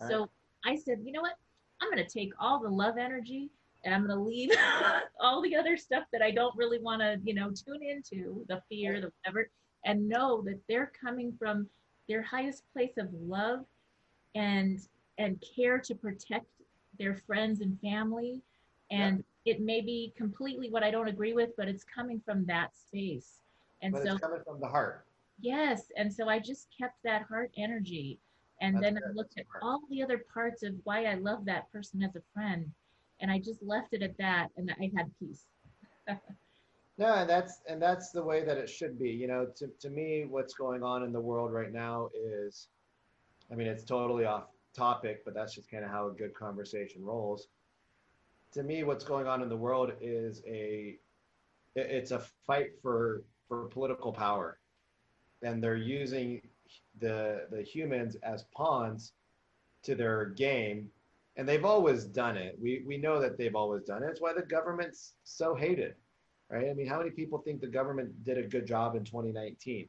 Right. 0.00 0.10
So 0.10 0.28
I 0.64 0.76
said, 0.76 1.00
you 1.04 1.12
know 1.12 1.22
what? 1.22 1.36
I'm 1.80 1.90
going 1.90 2.04
to 2.04 2.12
take 2.12 2.32
all 2.38 2.60
the 2.60 2.68
love 2.68 2.98
energy 2.98 3.50
and 3.84 3.94
I'm 3.94 4.06
going 4.06 4.18
to 4.18 4.24
leave 4.24 4.50
all 5.20 5.42
the 5.42 5.56
other 5.56 5.76
stuff 5.76 6.04
that 6.12 6.22
I 6.22 6.30
don't 6.30 6.56
really 6.56 6.78
want 6.78 7.00
to, 7.02 7.18
you 7.22 7.34
know, 7.34 7.50
tune 7.50 7.82
into 7.82 8.44
the 8.48 8.60
fear, 8.68 9.00
the 9.00 9.12
whatever, 9.22 9.50
and 9.84 10.08
know 10.08 10.42
that 10.42 10.60
they're 10.68 10.92
coming 10.98 11.32
from 11.38 11.66
their 12.08 12.22
highest 12.22 12.62
place 12.72 12.96
of 12.98 13.08
love 13.12 13.60
and 14.34 14.80
and 15.18 15.42
care 15.54 15.78
to 15.78 15.94
protect 15.94 16.46
their 16.98 17.14
friends 17.14 17.60
and 17.60 17.80
family. 17.80 18.42
And 18.90 19.22
it 19.44 19.60
may 19.60 19.80
be 19.80 20.12
completely 20.16 20.70
what 20.70 20.82
I 20.82 20.90
don't 20.90 21.08
agree 21.08 21.32
with, 21.32 21.50
but 21.56 21.68
it's 21.68 21.84
coming 21.84 22.20
from 22.24 22.46
that 22.46 22.70
space. 22.76 23.40
And 23.82 23.92
but 23.92 24.04
so 24.04 24.12
it's 24.12 24.20
coming 24.20 24.40
from 24.44 24.60
the 24.60 24.68
heart. 24.68 25.04
Yes, 25.40 25.92
and 25.96 26.12
so 26.12 26.28
I 26.28 26.38
just 26.38 26.68
kept 26.76 27.02
that 27.04 27.22
heart 27.22 27.50
energy, 27.56 28.18
and 28.60 28.76
That's 28.76 28.84
then 28.84 28.98
I 28.98 29.12
looked 29.14 29.38
at 29.38 29.46
all 29.62 29.82
the 29.90 30.02
other 30.02 30.24
parts 30.32 30.62
of 30.62 30.74
why 30.84 31.06
I 31.06 31.14
love 31.14 31.44
that 31.46 31.70
person 31.72 32.02
as 32.02 32.16
a 32.16 32.22
friend, 32.32 32.70
and 33.20 33.30
I 33.30 33.38
just 33.38 33.62
left 33.62 33.92
it 33.92 34.02
at 34.02 34.16
that, 34.18 34.50
and 34.56 34.72
I 34.80 34.90
had 34.96 35.10
peace. 35.18 35.44
No, 36.96 37.12
and 37.12 37.28
that's 37.28 37.60
and 37.68 37.82
that's 37.82 38.10
the 38.10 38.22
way 38.22 38.44
that 38.44 38.56
it 38.56 38.70
should 38.70 38.98
be. 38.98 39.10
You 39.10 39.26
know, 39.26 39.46
to 39.56 39.66
to 39.80 39.90
me, 39.90 40.26
what's 40.28 40.54
going 40.54 40.82
on 40.82 41.02
in 41.02 41.12
the 41.12 41.20
world 41.20 41.52
right 41.52 41.72
now 41.72 42.10
is, 42.14 42.68
I 43.50 43.56
mean, 43.56 43.66
it's 43.66 43.82
totally 43.82 44.26
off 44.26 44.44
topic, 44.74 45.24
but 45.24 45.34
that's 45.34 45.54
just 45.54 45.68
kind 45.70 45.84
of 45.84 45.90
how 45.90 46.08
a 46.08 46.12
good 46.12 46.34
conversation 46.34 47.04
rolls. 47.04 47.48
To 48.54 48.62
me, 48.62 48.84
what's 48.84 49.04
going 49.04 49.26
on 49.26 49.42
in 49.42 49.48
the 49.48 49.56
world 49.56 49.92
is 50.00 50.42
a 50.46 50.96
it's 51.74 52.12
a 52.12 52.20
fight 52.46 52.70
for 52.80 53.24
for 53.48 53.66
political 53.66 54.12
power, 54.12 54.58
and 55.42 55.62
they're 55.62 55.76
using 55.76 56.40
the 57.00 57.46
the 57.50 57.62
humans 57.62 58.16
as 58.22 58.44
pawns 58.54 59.12
to 59.82 59.94
their 59.94 60.26
game, 60.26 60.88
and 61.36 61.48
they've 61.48 61.64
always 61.64 62.04
done 62.04 62.36
it. 62.36 62.56
We 62.60 62.82
we 62.86 62.96
know 62.96 63.20
that 63.20 63.36
they've 63.36 63.56
always 63.56 63.82
done 63.82 64.02
it. 64.02 64.06
It's 64.06 64.20
why 64.20 64.32
the 64.32 64.42
government's 64.42 65.14
so 65.24 65.54
hated 65.54 65.94
right? 66.50 66.68
I 66.70 66.74
mean, 66.74 66.86
how 66.86 66.98
many 66.98 67.10
people 67.10 67.38
think 67.38 67.60
the 67.60 67.66
government 67.66 68.24
did 68.24 68.38
a 68.38 68.42
good 68.42 68.66
job 68.66 68.96
in 68.96 69.04
2019? 69.04 69.88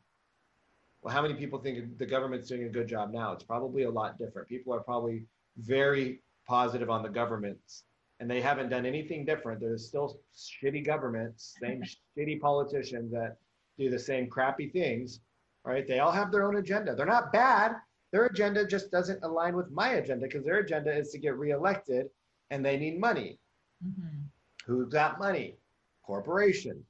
Well, 1.02 1.14
how 1.14 1.22
many 1.22 1.36
people 1.36 1.60
think 1.60 1.98
the 1.98 2.06
government's 2.06 2.48
doing 2.48 2.64
a 2.64 2.70
good 2.70 2.88
job 2.88 3.14
now? 3.14 3.32
It's 3.34 3.44
probably 3.44 3.84
a 3.84 3.92
lot 3.92 4.18
different. 4.18 4.48
People 4.48 4.74
are 4.74 4.80
probably 4.80 5.26
very 5.58 6.22
positive 6.48 6.90
on 6.90 7.04
the 7.04 7.10
governments, 7.10 7.84
and 8.20 8.30
they 8.30 8.42
haven't 8.42 8.70
done 8.70 8.86
anything 8.86 9.26
different. 9.26 9.60
There's 9.60 9.88
still 9.88 10.20
shitty 10.36 10.86
governments, 10.86 11.56
same 11.62 11.84
shitty 12.18 12.40
politicians 12.40 13.12
that 13.12 13.38
do 13.78 13.90
the 13.90 14.00
same 14.00 14.30
crappy 14.30 14.70
things, 14.70 15.20
right? 15.64 15.88
They 15.88 16.00
all 16.00 16.12
have 16.12 16.32
their 16.32 16.44
own 16.44 16.58
agenda. 16.58 16.96
They're 16.96 17.06
not 17.06 17.34
bad. 17.34 17.76
Their 18.12 18.28
agenda 18.28 18.66
just 18.66 18.92
doesn't 18.92 19.24
align 19.24 19.56
with 19.56 19.70
my 19.72 19.96
agenda 19.96 20.28
because 20.28 20.46
their 20.46 20.60
agenda 20.60 20.96
is 20.96 21.12
to 21.12 21.18
get 21.18 21.38
reelected 21.38 22.10
and 22.50 22.66
they 22.66 22.78
need 22.78 23.00
money. 23.00 23.40
Mm-hmm. 23.86 24.22
Who's 24.66 24.90
got 24.90 25.20
money? 25.20 25.58
Corporation. 26.04 26.84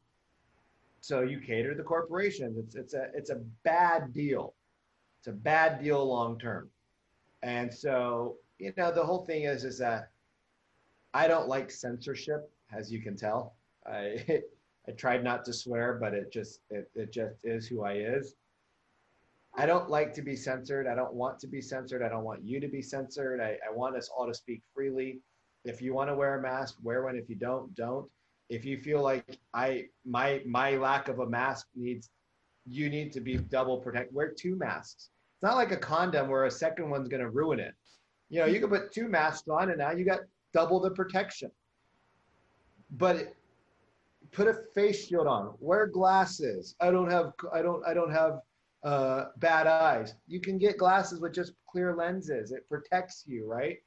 So 1.02 1.22
you 1.22 1.40
cater 1.40 1.72
to 1.72 1.78
the 1.78 1.84
corporations. 1.84 2.58
It's 2.58 2.76
it's 2.76 2.94
a 2.94 3.10
it's 3.14 3.30
a 3.30 3.42
bad 3.64 4.14
deal. 4.14 4.54
It's 5.20 5.28
a 5.28 5.34
bad 5.34 5.82
deal 5.82 6.06
long 6.06 6.38
term. 6.40 6.70
And 7.44 7.74
so, 7.74 8.38
you 8.60 8.74
know, 8.78 8.92
the 8.92 9.04
whole 9.04 9.26
thing 9.26 9.44
is 9.44 9.64
is 9.64 9.78
that 9.80 10.10
I 11.16 11.30
don't 11.30 11.48
like 11.48 11.72
censorship, 11.72 12.52
as 12.74 12.92
you 12.92 13.02
can 13.02 13.16
tell. 13.16 13.56
I 13.88 14.22
I 14.88 14.92
tried 14.92 15.24
not 15.24 15.46
to 15.46 15.54
swear, 15.54 15.98
but 16.00 16.14
it 16.14 16.32
just 16.32 16.60
it, 16.70 16.92
it 16.94 17.12
just 17.12 17.38
is 17.44 17.68
who 17.68 17.84
I 17.84 17.94
is. 17.94 18.36
I 19.58 19.66
don't 19.66 19.90
like 19.90 20.14
to 20.16 20.22
be 20.22 20.36
censored. 20.36 20.86
I 20.88 20.94
don't 20.94 21.14
want 21.14 21.40
to 21.40 21.48
be 21.48 21.62
censored. 21.62 22.04
I 22.04 22.10
don't 22.10 22.26
want 22.26 22.44
you 22.44 22.60
to 22.60 22.68
be 22.68 22.82
censored. 22.82 23.40
I, 23.40 23.58
I 23.68 23.74
want 23.74 23.96
us 23.96 24.10
all 24.10 24.28
to 24.28 24.34
speak 24.34 24.62
freely. 24.74 25.22
If 25.64 25.82
you 25.82 25.94
want 25.94 26.10
to 26.10 26.16
wear 26.16 26.38
a 26.38 26.42
mask, 26.42 26.76
wear 26.84 27.04
one. 27.06 27.16
If 27.16 27.30
you 27.30 27.38
don't, 27.38 27.74
don't. 27.76 28.08
If 28.50 28.66
you 28.66 28.78
feel 28.78 29.02
like 29.02 29.40
I 29.54 29.86
my 30.06 30.42
my 30.46 30.76
lack 30.76 31.08
of 31.08 31.20
a 31.20 31.26
mask 31.26 31.68
needs 31.76 32.10
you 32.68 32.90
need 32.90 33.14
to 33.14 33.22
be 33.22 33.38
double 33.38 33.78
protect, 33.78 34.12
wear 34.12 34.34
two 34.38 34.58
masks. 34.58 35.12
It's 35.36 35.44
not 35.44 35.56
like 35.56 35.72
a 35.72 35.78
condom 35.78 36.28
where 36.28 36.46
a 36.46 36.52
second 36.52 36.90
one's 36.90 37.08
gonna 37.08 37.30
ruin 37.30 37.62
it. 37.62 37.74
You 38.30 38.42
know, 38.42 38.48
you 38.48 38.60
can 38.60 38.70
put 38.70 38.92
two 38.92 39.08
masks 39.08 39.48
on 39.48 39.70
and 39.70 39.80
now 39.80 39.92
you 39.92 40.04
got 40.04 40.22
double 40.56 40.80
the 40.80 40.90
protection. 40.90 41.52
But 42.92 43.16
it, 43.18 43.36
put 44.32 44.48
a 44.48 44.54
face 44.74 45.06
shield 45.06 45.28
on, 45.28 45.54
wear 45.60 45.86
glasses. 45.86 46.76
I 46.80 46.90
don't 46.90 47.12
have 47.12 47.34
I 47.54 47.62
don't 47.62 47.86
I 47.86 47.94
don't 47.94 48.12
have 48.12 48.40
uh, 48.84 49.26
bad 49.38 49.68
eyes. 49.68 50.16
You 50.28 50.40
can 50.40 50.58
get 50.58 50.78
glasses 50.78 51.20
with 51.20 51.34
just 51.34 51.54
clear 51.68 51.96
lenses. 51.96 52.52
It 52.52 52.68
protects 52.70 53.26
you, 53.28 53.46
right? 53.46 53.78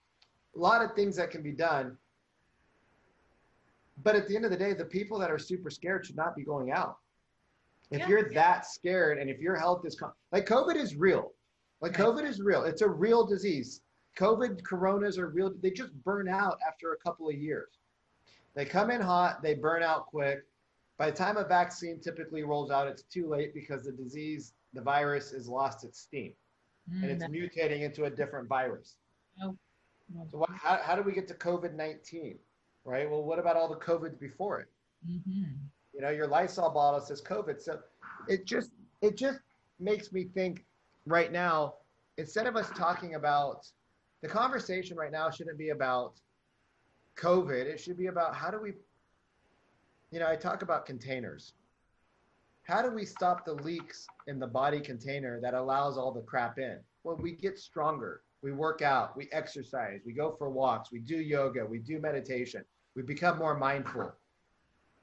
A 0.57 0.59
lot 0.59 0.85
of 0.85 0.95
things 0.95 1.17
that 1.17 1.31
can 1.31 1.43
be 1.43 1.53
done. 1.53 1.97
But 4.05 4.15
at 4.15 4.29
the 4.29 4.37
end 4.37 4.45
of 4.45 4.51
the 4.51 4.57
day, 4.57 4.75
the 4.75 4.85
people 4.85 5.19
that 5.21 5.31
are 5.31 5.39
super 5.39 5.71
scared 5.71 6.05
should 6.05 6.17
not 6.17 6.37
be 6.37 6.45
going 6.45 6.71
out. 6.71 6.97
If 7.91 8.01
Yeah. 8.01 8.09
you're 8.09 8.31
that 8.35 8.67
scared 8.67 9.19
and 9.19 9.31
if 9.31 9.39
your 9.41 9.57
health 9.57 9.87
is 9.87 10.01
like 10.33 10.47
COVID 10.47 10.77
is 10.77 10.95
real, 10.97 11.33
like 11.81 11.93
COVID 11.93 12.25
is 12.29 12.41
real. 12.41 12.65
It's 12.65 12.83
a 12.83 12.89
real 12.89 13.25
disease. 13.25 13.81
COVID 14.19 14.65
coronas 14.65 15.17
are 15.19 15.29
real. 15.29 15.55
They 15.63 15.71
just 15.71 15.93
burn 16.05 16.29
out 16.29 16.59
after 16.67 16.93
a 16.93 16.97
couple 16.97 17.29
of 17.29 17.37
years. 17.37 17.69
They 18.55 18.65
come 18.65 18.91
in 18.91 19.01
hot, 19.01 19.43
they 19.43 19.55
burn 19.55 19.83
out 19.83 20.07
quick. 20.07 20.45
By 20.97 21.11
the 21.11 21.17
time 21.17 21.37
a 21.37 21.45
vaccine 21.45 22.01
typically 22.01 22.43
rolls 22.43 22.73
out, 22.73 22.89
it's 22.89 23.03
too 23.03 23.29
late 23.29 23.55
because 23.55 23.85
the 23.85 23.93
disease, 23.93 24.55
the 24.75 24.81
virus, 24.83 25.31
has 25.31 25.49
lost 25.49 25.85
its 25.85 26.01
steam 26.01 26.33
and 26.91 27.05
Mm, 27.05 27.11
it's 27.11 27.21
that- 27.21 27.31
mutating 27.31 27.83
into 27.83 28.05
a 28.07 28.11
different 28.11 28.49
virus. 28.49 28.97
Oh. 29.43 29.57
So 30.31 30.39
what, 30.39 30.51
how, 30.51 30.79
how 30.83 30.97
do 30.97 31.03
we 31.03 31.13
get 31.13 31.29
to 31.29 31.35
COVID 31.35 31.75
19? 31.75 32.39
Right? 32.85 33.09
Well, 33.09 33.23
what 33.23 33.39
about 33.39 33.57
all 33.57 33.69
the 33.69 33.77
COVIDs 33.77 34.19
before 34.19 34.61
it? 34.61 34.69
Mhm. 35.07 35.59
You 35.93 36.01
know, 36.01 36.09
your 36.11 36.27
Lysol 36.27 36.71
bottle 36.71 37.01
says 37.01 37.21
COVID. 37.23 37.61
So 37.61 37.79
it 38.27 38.47
just 38.47 38.73
it 39.03 39.17
just 39.17 39.41
makes 39.79 40.11
me 40.13 40.25
think 40.25 40.65
right 41.07 41.31
now, 41.31 41.75
instead 42.17 42.47
of 42.47 42.57
us 42.57 42.69
talking 42.71 43.15
about 43.15 43.71
the 44.23 44.29
conversation 44.29 44.97
right 44.97 45.13
now 45.13 45.31
shouldn't 45.31 45.59
be 45.59 45.71
about 45.71 46.15
COVID. 47.17 47.67
It 47.67 47.81
should 47.81 47.97
be 47.97 48.07
about 48.07 48.35
how 48.35 48.51
do 48.51 48.61
we 48.61 48.73
you 50.11 50.21
know, 50.21 50.27
I 50.27 50.37
talk 50.37 50.63
about 50.63 50.87
containers. 50.87 51.53
How 52.63 52.81
do 52.81 52.91
we 52.91 53.05
stop 53.05 53.45
the 53.45 53.53
leaks 53.53 54.07
in 54.27 54.39
the 54.39 54.47
body 54.47 54.81
container 54.81 55.39
that 55.41 55.53
allows 55.53 55.99
all 55.99 56.13
the 56.13 56.23
crap 56.23 56.59
in? 56.59 56.79
Well, 57.05 57.19
we 57.21 57.33
get 57.33 57.59
stronger. 57.59 58.23
We 58.41 58.53
work 58.53 58.81
out, 58.81 59.17
we 59.17 59.29
exercise, 59.33 60.01
we 60.07 60.13
go 60.13 60.35
for 60.39 60.49
walks, 60.49 60.93
we 60.93 61.01
do 61.01 61.17
yoga, 61.17 61.67
we 61.67 61.79
do 61.79 61.99
meditation, 61.99 62.65
we 62.95 63.03
become 63.03 63.37
more 63.37 63.59
mindful 63.59 64.13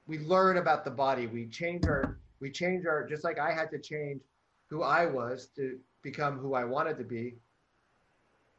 we 0.07 0.19
learn 0.19 0.57
about 0.57 0.85
the 0.85 0.91
body 0.91 1.27
we 1.27 1.47
change 1.47 1.85
our 1.85 2.19
we 2.39 2.51
change 2.51 2.85
our 2.85 3.05
just 3.07 3.23
like 3.23 3.39
i 3.39 3.51
had 3.51 3.69
to 3.71 3.79
change 3.79 4.21
who 4.69 4.83
i 4.83 5.05
was 5.05 5.49
to 5.55 5.79
become 6.01 6.37
who 6.37 6.53
i 6.53 6.63
wanted 6.63 6.97
to 6.97 7.03
be 7.03 7.35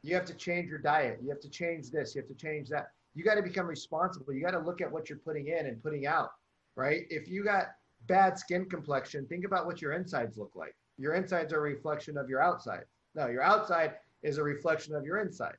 you 0.07 0.15
have 0.15 0.25
to 0.25 0.33
change 0.33 0.69
your 0.69 0.79
diet 0.79 1.19
you 1.21 1.29
have 1.29 1.39
to 1.39 1.49
change 1.49 1.91
this 1.91 2.15
you 2.15 2.21
have 2.21 2.27
to 2.27 2.35
change 2.35 2.69
that 2.69 2.91
you 3.13 3.23
got 3.23 3.35
to 3.35 3.41
become 3.41 3.67
responsible 3.67 4.33
you 4.33 4.41
got 4.41 4.51
to 4.51 4.59
look 4.59 4.81
at 4.81 4.91
what 4.91 5.09
you're 5.09 5.19
putting 5.19 5.47
in 5.47 5.65
and 5.65 5.81
putting 5.83 6.07
out 6.07 6.31
right 6.75 7.03
if 7.09 7.27
you 7.27 7.43
got 7.43 7.67
bad 8.07 8.37
skin 8.37 8.65
complexion 8.65 9.25
think 9.27 9.45
about 9.45 9.65
what 9.65 9.81
your 9.81 9.93
insides 9.93 10.37
look 10.37 10.51
like 10.55 10.75
your 10.97 11.13
insides 11.13 11.51
are 11.53 11.57
a 11.57 11.61
reflection 11.61 12.17
of 12.17 12.29
your 12.29 12.41
outside 12.41 12.83
no 13.15 13.27
your 13.27 13.43
outside 13.43 13.95
is 14.23 14.37
a 14.37 14.43
reflection 14.43 14.95
of 14.95 15.05
your 15.05 15.17
inside 15.19 15.55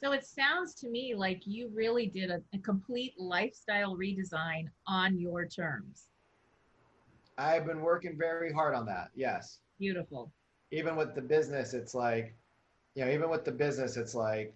So 0.00 0.12
it 0.12 0.24
sounds 0.24 0.74
to 0.74 0.88
me 0.88 1.14
like 1.16 1.42
you 1.44 1.70
really 1.74 2.06
did 2.06 2.30
a, 2.30 2.40
a 2.54 2.58
complete 2.58 3.14
lifestyle 3.18 3.96
redesign 3.96 4.68
on 4.86 5.18
your 5.18 5.44
terms. 5.46 6.06
I've 7.36 7.66
been 7.66 7.80
working 7.80 8.16
very 8.16 8.52
hard 8.52 8.74
on 8.74 8.86
that. 8.86 9.10
Yes. 9.14 9.58
Beautiful. 9.78 10.30
Even 10.70 10.94
with 10.96 11.14
the 11.14 11.20
business, 11.20 11.74
it's 11.74 11.94
like, 11.94 12.34
you 12.98 13.04
know, 13.04 13.12
even 13.12 13.30
with 13.30 13.44
the 13.44 13.52
business, 13.52 13.96
it's 13.96 14.16
like, 14.16 14.52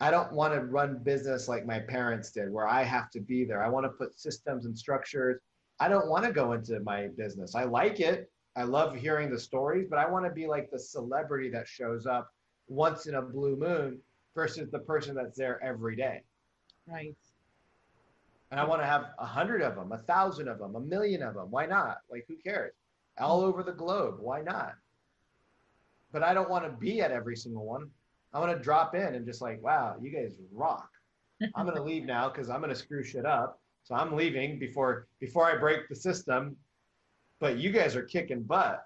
I 0.00 0.10
don't 0.10 0.32
want 0.32 0.54
to 0.54 0.60
run 0.60 0.98
business 1.04 1.46
like 1.46 1.64
my 1.64 1.78
parents 1.78 2.32
did, 2.32 2.52
where 2.52 2.66
I 2.66 2.82
have 2.82 3.10
to 3.12 3.20
be 3.20 3.44
there. 3.44 3.62
I 3.62 3.68
want 3.68 3.84
to 3.86 3.90
put 3.90 4.18
systems 4.18 4.66
and 4.66 4.76
structures. 4.76 5.40
I 5.78 5.88
don't 5.88 6.08
want 6.08 6.24
to 6.24 6.32
go 6.32 6.52
into 6.52 6.80
my 6.80 7.06
business. 7.16 7.54
I 7.54 7.62
like 7.62 8.00
it. 8.00 8.28
I 8.56 8.64
love 8.64 8.96
hearing 8.96 9.30
the 9.30 9.38
stories, 9.38 9.86
but 9.88 10.00
I 10.00 10.10
want 10.10 10.24
to 10.24 10.32
be 10.32 10.48
like 10.48 10.68
the 10.72 10.80
celebrity 10.80 11.48
that 11.50 11.68
shows 11.68 12.06
up 12.06 12.28
once 12.66 13.06
in 13.06 13.14
a 13.14 13.22
blue 13.22 13.54
moon 13.54 14.00
versus 14.34 14.68
the 14.72 14.80
person 14.80 15.14
that's 15.14 15.38
there 15.38 15.62
every 15.62 15.94
day. 15.94 16.22
Right. 16.88 17.14
And 18.50 18.58
I 18.58 18.64
want 18.64 18.82
to 18.82 18.86
have 18.86 19.10
a 19.20 19.26
hundred 19.26 19.62
of 19.62 19.76
them, 19.76 19.92
a 19.92 19.98
thousand 19.98 20.48
of 20.48 20.58
them, 20.58 20.74
a 20.74 20.80
million 20.80 21.22
of 21.22 21.34
them. 21.34 21.52
Why 21.52 21.66
not? 21.66 21.98
Like, 22.10 22.24
who 22.26 22.34
cares? 22.44 22.72
All 23.16 23.42
over 23.42 23.62
the 23.62 23.72
globe. 23.72 24.16
Why 24.18 24.40
not? 24.42 24.74
But 26.12 26.22
I 26.22 26.34
don't 26.34 26.50
want 26.50 26.64
to 26.64 26.70
be 26.70 27.00
at 27.00 27.10
every 27.10 27.36
single 27.36 27.64
one. 27.64 27.90
I 28.32 28.40
want 28.40 28.56
to 28.56 28.62
drop 28.62 28.94
in 28.94 29.14
and 29.14 29.26
just 29.26 29.40
like, 29.40 29.62
wow, 29.62 29.96
you 30.00 30.10
guys 30.10 30.34
rock. 30.52 30.88
I'm 31.54 31.66
gonna 31.66 31.82
leave 31.82 32.04
now 32.04 32.28
because 32.28 32.50
I'm 32.50 32.60
gonna 32.60 32.74
screw 32.74 33.04
shit 33.04 33.24
up. 33.24 33.60
So 33.84 33.94
I'm 33.94 34.16
leaving 34.16 34.58
before 34.58 35.06
before 35.20 35.46
I 35.46 35.56
break 35.56 35.88
the 35.88 35.94
system. 35.94 36.56
But 37.40 37.58
you 37.58 37.70
guys 37.70 37.94
are 37.94 38.02
kicking 38.02 38.42
butt. 38.42 38.84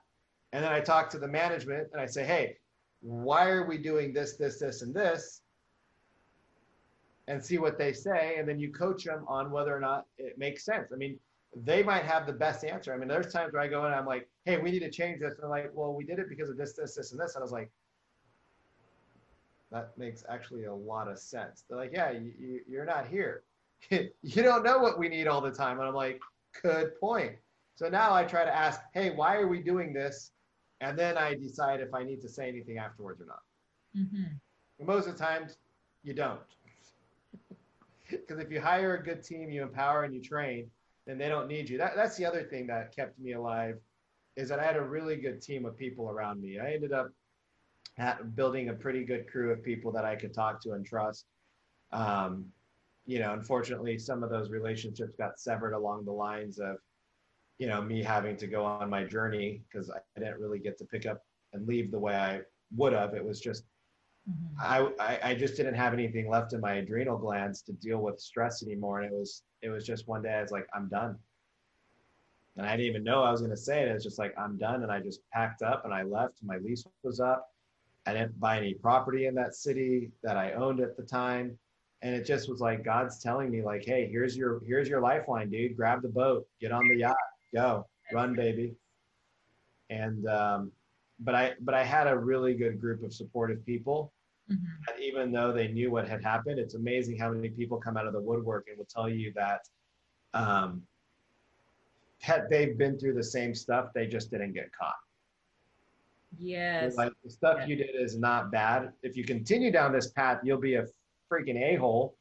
And 0.52 0.62
then 0.62 0.72
I 0.72 0.80
talk 0.80 1.08
to 1.10 1.18
the 1.18 1.28
management 1.28 1.88
and 1.92 2.00
I 2.00 2.06
say, 2.06 2.24
hey, 2.24 2.58
why 3.00 3.48
are 3.48 3.66
we 3.66 3.78
doing 3.78 4.12
this, 4.12 4.36
this, 4.36 4.58
this, 4.58 4.82
and 4.82 4.94
this? 4.94 5.40
And 7.26 7.42
see 7.42 7.56
what 7.56 7.78
they 7.78 7.94
say. 7.94 8.36
And 8.36 8.46
then 8.46 8.60
you 8.60 8.70
coach 8.70 9.04
them 9.04 9.24
on 9.26 9.50
whether 9.50 9.74
or 9.74 9.80
not 9.80 10.06
it 10.18 10.36
makes 10.36 10.64
sense. 10.64 10.92
I 10.92 10.96
mean, 10.96 11.18
they 11.54 11.82
might 11.82 12.04
have 12.04 12.26
the 12.26 12.32
best 12.32 12.64
answer. 12.64 12.94
I 12.94 12.96
mean, 12.96 13.08
there's 13.08 13.32
times 13.32 13.52
where 13.52 13.62
I 13.62 13.68
go 13.68 13.80
in 13.80 13.86
and 13.86 13.94
I'm 13.94 14.06
like, 14.06 14.28
hey, 14.44 14.58
we 14.58 14.70
need 14.70 14.80
to 14.80 14.90
change 14.90 15.20
this. 15.20 15.34
And 15.34 15.42
they're 15.42 15.50
like, 15.50 15.70
well, 15.74 15.92
we 15.92 16.04
did 16.04 16.18
it 16.18 16.28
because 16.28 16.48
of 16.48 16.56
this, 16.56 16.72
this, 16.72 16.94
this, 16.94 17.12
and 17.12 17.20
this. 17.20 17.34
And 17.34 17.42
I 17.42 17.44
was 17.44 17.52
like, 17.52 17.70
that 19.70 19.96
makes 19.96 20.24
actually 20.28 20.64
a 20.64 20.74
lot 20.74 21.08
of 21.08 21.18
sense. 21.18 21.64
They're 21.68 21.78
like, 21.78 21.92
yeah, 21.92 22.10
you, 22.10 22.32
you, 22.38 22.60
you're 22.68 22.84
not 22.84 23.06
here. 23.06 23.42
you 23.90 24.42
don't 24.42 24.62
know 24.62 24.78
what 24.78 24.98
we 24.98 25.08
need 25.08 25.26
all 25.26 25.40
the 25.40 25.50
time. 25.50 25.78
And 25.78 25.88
I'm 25.88 25.94
like, 25.94 26.20
good 26.62 26.98
point. 27.00 27.32
So 27.74 27.88
now 27.88 28.14
I 28.14 28.24
try 28.24 28.44
to 28.44 28.54
ask, 28.54 28.80
hey, 28.94 29.10
why 29.10 29.36
are 29.36 29.48
we 29.48 29.60
doing 29.60 29.92
this? 29.92 30.32
And 30.80 30.98
then 30.98 31.16
I 31.16 31.34
decide 31.34 31.80
if 31.80 31.94
I 31.94 32.02
need 32.02 32.20
to 32.22 32.28
say 32.28 32.48
anything 32.48 32.78
afterwards 32.78 33.20
or 33.20 33.26
not. 33.26 33.42
Mm-hmm. 33.96 34.86
Most 34.86 35.06
of 35.06 35.16
the 35.16 35.22
times, 35.22 35.56
you 36.02 36.14
don't. 36.14 36.40
Because 38.10 38.40
if 38.40 38.50
you 38.50 38.60
hire 38.60 38.96
a 38.96 39.02
good 39.02 39.24
team, 39.24 39.48
you 39.48 39.62
empower 39.62 40.04
and 40.04 40.14
you 40.14 40.20
train, 40.20 40.70
then 41.06 41.18
they 41.18 41.28
don't 41.28 41.48
need 41.48 41.68
you. 41.68 41.78
That, 41.78 41.94
that's 41.96 42.16
the 42.16 42.24
other 42.24 42.42
thing 42.42 42.66
that 42.68 42.94
kept 42.94 43.18
me 43.18 43.32
alive, 43.32 43.76
is 44.36 44.48
that 44.48 44.58
I 44.58 44.64
had 44.64 44.76
a 44.76 44.82
really 44.82 45.16
good 45.16 45.42
team 45.42 45.66
of 45.66 45.76
people 45.76 46.08
around 46.08 46.40
me. 46.40 46.58
I 46.58 46.72
ended 46.72 46.92
up 46.92 47.10
building 48.34 48.68
a 48.68 48.72
pretty 48.72 49.04
good 49.04 49.30
crew 49.30 49.50
of 49.52 49.62
people 49.62 49.92
that 49.92 50.04
I 50.04 50.16
could 50.16 50.32
talk 50.32 50.62
to 50.62 50.72
and 50.72 50.86
trust. 50.86 51.26
Um, 51.92 52.46
you 53.04 53.18
know, 53.18 53.32
unfortunately, 53.32 53.98
some 53.98 54.22
of 54.22 54.30
those 54.30 54.48
relationships 54.48 55.14
got 55.18 55.38
severed 55.38 55.74
along 55.74 56.04
the 56.04 56.12
lines 56.12 56.58
of, 56.58 56.76
you 57.58 57.66
know, 57.66 57.82
me 57.82 58.02
having 58.02 58.36
to 58.36 58.46
go 58.46 58.64
on 58.64 58.88
my 58.88 59.04
journey 59.04 59.62
because 59.70 59.90
I 59.90 59.98
didn't 60.18 60.40
really 60.40 60.58
get 60.58 60.78
to 60.78 60.84
pick 60.84 61.04
up 61.04 61.22
and 61.52 61.66
leave 61.66 61.90
the 61.90 61.98
way 61.98 62.14
I 62.14 62.40
would 62.76 62.92
have. 62.92 63.12
It 63.14 63.24
was 63.24 63.40
just, 63.40 63.64
I, 64.60 64.88
I, 65.00 65.18
I 65.30 65.34
just 65.34 65.56
didn't 65.56 65.74
have 65.74 65.92
anything 65.92 66.28
left 66.28 66.52
in 66.52 66.60
my 66.60 66.74
adrenal 66.74 67.18
glands 67.18 67.62
to 67.62 67.72
deal 67.72 67.98
with 67.98 68.20
stress 68.20 68.62
anymore. 68.62 69.00
And 69.00 69.12
it 69.12 69.16
was, 69.16 69.42
it 69.62 69.68
was 69.68 69.84
just 69.84 70.06
one 70.06 70.22
day 70.22 70.32
I 70.32 70.42
was 70.42 70.52
like, 70.52 70.66
I'm 70.74 70.88
done. 70.88 71.18
And 72.56 72.66
I 72.66 72.76
didn't 72.76 72.86
even 72.86 73.04
know 73.04 73.22
I 73.22 73.30
was 73.30 73.40
going 73.40 73.50
to 73.50 73.56
say 73.56 73.82
it. 73.82 73.88
It's 73.88 74.04
just 74.04 74.18
like, 74.18 74.34
I'm 74.38 74.58
done. 74.58 74.82
And 74.82 74.92
I 74.92 75.00
just 75.00 75.20
packed 75.32 75.62
up 75.62 75.84
and 75.84 75.92
I 75.92 76.02
left. 76.02 76.34
My 76.42 76.58
lease 76.58 76.84
was 77.02 77.18
up. 77.18 77.48
I 78.06 78.12
didn't 78.12 78.38
buy 78.38 78.58
any 78.58 78.74
property 78.74 79.26
in 79.26 79.34
that 79.36 79.54
city 79.54 80.10
that 80.22 80.36
I 80.36 80.52
owned 80.52 80.80
at 80.80 80.96
the 80.96 81.02
time. 81.02 81.58
And 82.02 82.14
it 82.14 82.26
just 82.26 82.48
was 82.48 82.60
like 82.60 82.84
God's 82.84 83.22
telling 83.22 83.50
me, 83.50 83.62
like, 83.62 83.84
hey, 83.84 84.08
here's 84.10 84.36
your 84.36 84.60
here's 84.66 84.88
your 84.88 85.00
lifeline, 85.00 85.50
dude. 85.50 85.76
Grab 85.76 86.02
the 86.02 86.08
boat, 86.08 86.46
get 86.60 86.72
on 86.72 86.88
the 86.88 86.96
yacht, 86.96 87.16
go, 87.54 87.86
run, 88.12 88.34
baby. 88.34 88.74
And 89.88 90.26
um, 90.26 90.72
but 91.24 91.34
I 91.34 91.52
but 91.60 91.74
I 91.74 91.84
had 91.84 92.06
a 92.06 92.16
really 92.16 92.54
good 92.54 92.80
group 92.80 93.02
of 93.02 93.12
supportive 93.12 93.64
people. 93.64 94.12
And 94.48 95.00
even 95.00 95.32
though 95.32 95.52
they 95.52 95.68
knew 95.68 95.90
what 95.90 96.06
had 96.06 96.22
happened, 96.22 96.58
it's 96.58 96.74
amazing 96.74 97.16
how 97.16 97.30
many 97.30 97.48
people 97.48 97.78
come 97.78 97.96
out 97.96 98.06
of 98.06 98.12
the 98.12 98.20
woodwork 98.20 98.66
and 98.68 98.76
will 98.76 98.84
tell 98.84 99.08
you 99.08 99.32
that 99.34 99.68
um, 100.34 100.82
had 102.18 102.48
they've 102.50 102.76
been 102.76 102.98
through 102.98 103.14
the 103.14 103.24
same 103.24 103.54
stuff, 103.54 103.88
they 103.94 104.06
just 104.06 104.30
didn't 104.30 104.52
get 104.52 104.70
caught. 104.72 104.94
Yes. 106.38 106.96
Like 106.96 107.12
the 107.24 107.30
stuff 107.30 107.66
you 107.66 107.76
did 107.76 107.90
is 107.94 108.18
not 108.18 108.50
bad. 108.50 108.92
If 109.02 109.16
you 109.16 109.24
continue 109.24 109.70
down 109.70 109.92
this 109.92 110.10
path, 110.10 110.40
you'll 110.42 110.60
be 110.60 110.74
a 110.74 110.86
freaking 111.30 111.56
a 111.56 111.76
hole, 111.76 112.16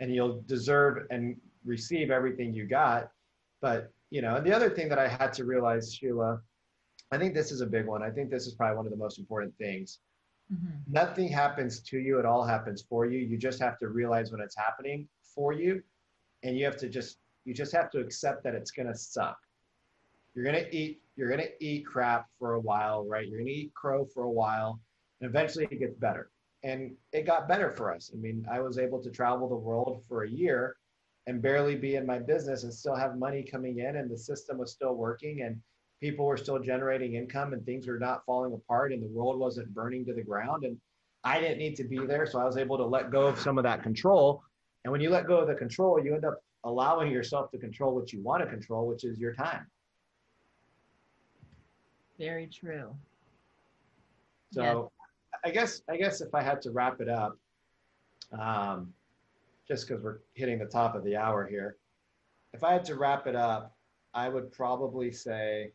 and 0.00 0.14
you'll 0.14 0.42
deserve 0.46 1.06
and 1.10 1.36
receive 1.64 2.10
everything 2.10 2.54
you 2.54 2.66
got. 2.66 3.10
But 3.60 3.90
you 4.10 4.22
know, 4.22 4.36
and 4.36 4.46
the 4.46 4.54
other 4.54 4.70
thing 4.70 4.88
that 4.88 4.98
I 4.98 5.08
had 5.08 5.32
to 5.34 5.44
realize, 5.44 5.94
Sheila, 5.94 6.40
I 7.12 7.18
think 7.18 7.34
this 7.34 7.50
is 7.50 7.60
a 7.60 7.66
big 7.66 7.86
one. 7.86 8.02
I 8.02 8.10
think 8.10 8.30
this 8.30 8.46
is 8.46 8.54
probably 8.54 8.76
one 8.76 8.86
of 8.86 8.92
the 8.92 8.98
most 8.98 9.18
important 9.18 9.56
things. 9.58 9.98
Mm-hmm. 10.52 10.92
Nothing 10.92 11.28
happens 11.28 11.80
to 11.80 11.98
you; 11.98 12.18
it 12.18 12.26
all 12.26 12.44
happens 12.44 12.82
for 12.82 13.06
you. 13.06 13.18
You 13.18 13.36
just 13.36 13.60
have 13.60 13.78
to 13.78 13.88
realize 13.88 14.32
when 14.32 14.40
it's 14.40 14.56
happening 14.56 15.08
for 15.22 15.52
you, 15.52 15.82
and 16.42 16.56
you 16.56 16.64
have 16.64 16.76
to 16.78 16.88
just 16.88 17.18
you 17.44 17.54
just 17.54 17.72
have 17.72 17.90
to 17.90 17.98
accept 18.00 18.44
that 18.44 18.54
it's 18.54 18.70
gonna 18.70 18.94
suck. 18.94 19.38
You're 20.34 20.44
gonna 20.44 20.66
eat 20.70 21.02
you're 21.16 21.30
gonna 21.30 21.50
eat 21.60 21.86
crap 21.86 22.26
for 22.38 22.54
a 22.54 22.60
while, 22.60 23.06
right? 23.06 23.26
You're 23.28 23.40
gonna 23.40 23.50
eat 23.50 23.74
crow 23.74 24.04
for 24.04 24.24
a 24.24 24.30
while, 24.30 24.80
and 25.20 25.28
eventually 25.28 25.66
it 25.70 25.78
gets 25.78 25.96
better. 25.96 26.30
And 26.62 26.94
it 27.12 27.26
got 27.26 27.48
better 27.48 27.70
for 27.70 27.92
us. 27.94 28.10
I 28.12 28.18
mean, 28.18 28.46
I 28.50 28.60
was 28.60 28.78
able 28.78 29.02
to 29.02 29.10
travel 29.10 29.48
the 29.48 29.56
world 29.56 30.02
for 30.06 30.24
a 30.24 30.28
year 30.28 30.76
and 31.26 31.40
barely 31.40 31.74
be 31.74 31.96
in 31.96 32.04
my 32.04 32.18
business 32.18 32.64
and 32.64 32.72
still 32.72 32.94
have 32.94 33.18
money 33.18 33.42
coming 33.42 33.78
in, 33.78 33.96
and 33.96 34.10
the 34.10 34.18
system 34.18 34.58
was 34.58 34.72
still 34.72 34.94
working, 34.94 35.42
and 35.42 35.60
people 36.00 36.24
were 36.24 36.36
still 36.36 36.58
generating 36.58 37.14
income, 37.14 37.52
and 37.52 37.64
things 37.64 37.86
were 37.86 37.98
not 37.98 38.24
falling 38.24 38.52
apart, 38.52 38.92
and 38.92 39.02
the 39.02 39.08
world 39.08 39.38
wasn't 39.38 39.72
burning 39.74 40.04
to 40.06 40.14
the 40.14 40.22
ground. 40.22 40.64
And 40.64 40.78
I 41.24 41.40
didn't 41.40 41.58
need 41.58 41.76
to 41.76 41.84
be 41.84 41.98
there, 42.06 42.26
so 42.26 42.40
I 42.40 42.44
was 42.44 42.56
able 42.56 42.78
to 42.78 42.84
let 42.84 43.10
go 43.10 43.26
of 43.26 43.38
some 43.38 43.58
of 43.58 43.64
that 43.64 43.82
control. 43.82 44.42
And 44.84 44.92
when 44.92 45.00
you 45.00 45.10
let 45.10 45.26
go 45.26 45.38
of 45.38 45.48
the 45.48 45.54
control, 45.54 46.02
you 46.02 46.14
end 46.14 46.24
up 46.24 46.42
allowing 46.64 47.10
yourself 47.10 47.50
to 47.50 47.58
control 47.58 47.94
what 47.94 48.12
you 48.12 48.22
want 48.22 48.42
to 48.42 48.48
control, 48.48 48.86
which 48.86 49.04
is 49.04 49.18
your 49.18 49.34
time. 49.34 49.66
Very 52.18 52.46
true. 52.46 52.94
So 54.52 54.90
I 55.44 55.50
guess 55.50 55.82
I 55.88 55.96
guess 55.96 56.20
if 56.20 56.34
I 56.34 56.42
had 56.42 56.60
to 56.62 56.70
wrap 56.70 57.00
it 57.00 57.08
up, 57.08 57.36
um, 58.38 58.92
just 59.68 59.86
because 59.86 60.02
we're 60.02 60.18
hitting 60.34 60.58
the 60.58 60.66
top 60.66 60.94
of 60.94 61.04
the 61.04 61.16
hour 61.16 61.46
here, 61.46 61.76
if 62.52 62.64
I 62.64 62.72
had 62.72 62.84
to 62.86 62.96
wrap 62.96 63.26
it 63.26 63.36
up, 63.36 63.74
I 64.12 64.28
would 64.28 64.50
probably 64.52 65.12
say 65.12 65.72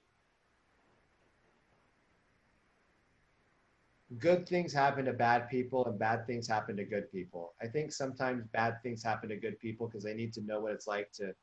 good 4.20 4.48
things 4.48 4.74
happen 4.74 5.06
to 5.06 5.14
bad 5.14 5.50
people 5.50 5.86
and 5.86 5.98
bad 5.98 6.28
things 6.28 6.48
happen 6.48 6.78
to 6.78 6.86
good 6.86 7.12
people. 7.12 7.54
I 7.62 7.68
think 7.68 7.92
sometimes 7.92 8.46
bad 8.54 8.82
things 8.84 9.04
happen 9.04 9.30
to 9.30 9.36
good 9.36 9.60
people 9.60 9.88
because 9.88 10.04
they 10.04 10.14
need 10.14 10.34
to 10.34 10.42
know 10.42 10.62
what 10.62 10.74
it's 10.74 10.88
like 10.88 11.12
to 11.14 11.34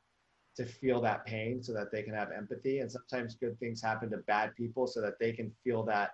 to 0.55 0.65
feel 0.65 1.01
that 1.01 1.25
pain 1.25 1.63
so 1.63 1.73
that 1.73 1.91
they 1.91 2.03
can 2.03 2.13
have 2.13 2.31
empathy. 2.31 2.79
And 2.79 2.91
sometimes 2.91 3.33
good 3.35 3.59
things 3.59 3.81
happen 3.81 4.11
to 4.11 4.17
bad 4.17 4.55
people 4.55 4.85
so 4.85 5.01
that 5.01 5.17
they 5.19 5.31
can 5.31 5.51
feel 5.63 5.81
that 5.85 6.11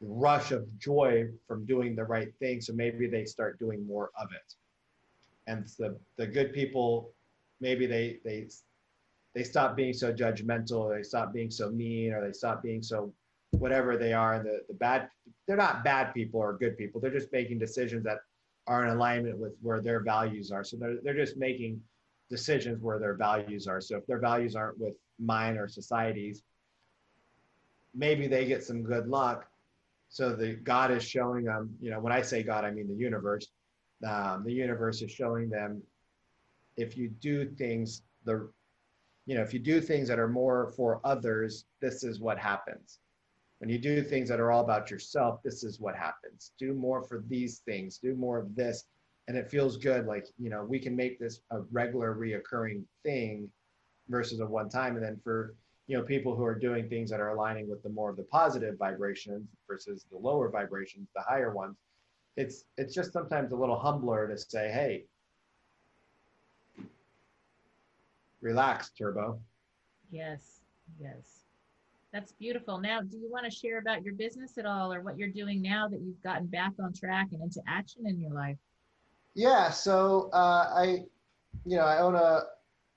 rush 0.00 0.50
of 0.50 0.66
joy 0.78 1.28
from 1.46 1.64
doing 1.64 1.94
the 1.94 2.02
right 2.04 2.34
thing. 2.40 2.60
So 2.60 2.72
maybe 2.72 3.06
they 3.06 3.24
start 3.24 3.60
doing 3.60 3.86
more 3.86 4.10
of 4.20 4.28
it. 4.32 4.54
And 5.46 5.66
the 5.78 5.96
the 6.16 6.26
good 6.26 6.52
people 6.52 7.12
maybe 7.60 7.86
they 7.86 8.18
they 8.24 8.48
they 9.34 9.44
stop 9.44 9.76
being 9.76 9.92
so 9.92 10.12
judgmental 10.12 10.94
they 10.94 11.02
stop 11.02 11.32
being 11.32 11.50
so 11.50 11.70
mean 11.70 12.12
or 12.12 12.24
they 12.24 12.32
stop 12.32 12.62
being 12.62 12.82
so 12.82 13.12
whatever 13.58 13.96
they 13.96 14.12
are 14.12 14.42
the 14.42 14.60
the 14.68 14.74
bad 14.74 15.08
they're 15.46 15.56
not 15.56 15.84
bad 15.84 16.12
people 16.12 16.40
or 16.40 16.56
good 16.56 16.76
people. 16.76 17.00
They're 17.00 17.10
just 17.10 17.32
making 17.32 17.58
decisions 17.58 18.04
that 18.04 18.18
are 18.66 18.84
in 18.84 18.90
alignment 18.90 19.38
with 19.38 19.52
where 19.62 19.80
their 19.80 20.00
values 20.00 20.50
are. 20.50 20.64
So 20.64 20.76
they're, 20.76 20.96
they're 21.02 21.14
just 21.14 21.36
making 21.36 21.80
decisions 22.28 22.82
where 22.82 22.98
their 22.98 23.14
values 23.14 23.68
are. 23.68 23.80
So 23.80 23.98
if 23.98 24.06
their 24.06 24.18
values 24.18 24.56
aren't 24.56 24.80
with 24.80 24.94
mine 25.20 25.56
or 25.56 25.68
society's 25.68 26.42
maybe 27.94 28.26
they 28.26 28.44
get 28.44 28.62
some 28.62 28.82
good 28.82 29.08
luck. 29.08 29.46
So 30.08 30.34
the 30.34 30.54
god 30.54 30.90
is 30.90 31.02
showing 31.02 31.44
them 31.44 31.74
you 31.80 31.90
know 31.90 32.00
when 32.00 32.12
i 32.12 32.22
say 32.22 32.42
god 32.42 32.64
i 32.64 32.70
mean 32.70 32.88
the 32.88 32.94
universe. 32.94 33.48
Um, 34.06 34.44
the 34.44 34.52
universe 34.52 35.00
is 35.00 35.10
showing 35.10 35.48
them 35.48 35.82
if 36.76 36.96
you 36.96 37.08
do 37.08 37.46
things 37.46 38.02
the 38.24 38.50
you 39.24 39.34
know 39.34 39.42
if 39.42 39.54
you 39.54 39.58
do 39.58 39.80
things 39.80 40.06
that 40.08 40.18
are 40.18 40.28
more 40.28 40.72
for 40.76 41.00
others 41.02 41.64
this 41.80 42.04
is 42.04 42.20
what 42.20 42.38
happens 42.38 42.98
when 43.58 43.70
you 43.70 43.78
do 43.78 44.02
things 44.02 44.28
that 44.28 44.40
are 44.40 44.50
all 44.50 44.62
about 44.62 44.90
yourself, 44.90 45.42
this 45.42 45.64
is 45.64 45.80
what 45.80 45.96
happens. 45.96 46.52
Do 46.58 46.74
more 46.74 47.02
for 47.02 47.24
these 47.28 47.58
things, 47.60 47.98
do 47.98 48.14
more 48.14 48.38
of 48.38 48.54
this. 48.54 48.84
And 49.28 49.36
it 49.36 49.50
feels 49.50 49.76
good. 49.76 50.06
Like, 50.06 50.26
you 50.38 50.50
know, 50.50 50.64
we 50.64 50.78
can 50.78 50.94
make 50.94 51.18
this 51.18 51.40
a 51.50 51.60
regular 51.72 52.14
reoccurring 52.14 52.82
thing 53.02 53.50
versus 54.08 54.40
a 54.40 54.46
one 54.46 54.68
time. 54.68 54.94
And 54.94 55.04
then 55.04 55.18
for, 55.24 55.54
you 55.88 55.96
know, 55.96 56.04
people 56.04 56.36
who 56.36 56.44
are 56.44 56.54
doing 56.54 56.88
things 56.88 57.10
that 57.10 57.18
are 57.18 57.30
aligning 57.30 57.68
with 57.68 57.82
the 57.82 57.88
more 57.88 58.10
of 58.10 58.16
the 58.16 58.22
positive 58.24 58.76
vibrations 58.78 59.48
versus 59.66 60.06
the 60.12 60.18
lower 60.18 60.48
vibrations, 60.48 61.08
the 61.16 61.22
higher 61.22 61.52
ones, 61.52 61.76
it's 62.36 62.66
it's 62.76 62.94
just 62.94 63.12
sometimes 63.12 63.50
a 63.50 63.56
little 63.56 63.78
humbler 63.78 64.28
to 64.28 64.36
say, 64.38 64.70
hey, 64.70 65.04
relax, 68.40 68.90
Turbo. 68.90 69.40
Yes, 70.10 70.60
yes. 71.00 71.35
That's 72.16 72.32
beautiful. 72.32 72.78
Now, 72.78 73.02
do 73.02 73.18
you 73.18 73.30
want 73.30 73.44
to 73.44 73.50
share 73.50 73.76
about 73.76 74.02
your 74.02 74.14
business 74.14 74.56
at 74.56 74.64
all 74.64 74.90
or 74.90 75.02
what 75.02 75.18
you're 75.18 75.28
doing 75.28 75.60
now 75.60 75.86
that 75.86 76.00
you've 76.00 76.22
gotten 76.22 76.46
back 76.46 76.72
on 76.82 76.94
track 76.94 77.26
and 77.32 77.42
into 77.42 77.60
action 77.68 78.06
in 78.06 78.18
your 78.18 78.30
life? 78.30 78.56
Yeah, 79.34 79.68
so 79.68 80.30
uh, 80.32 80.72
I, 80.74 81.04
you 81.66 81.76
know, 81.76 81.84
I 81.84 81.98
own 81.98 82.14
a, 82.14 82.44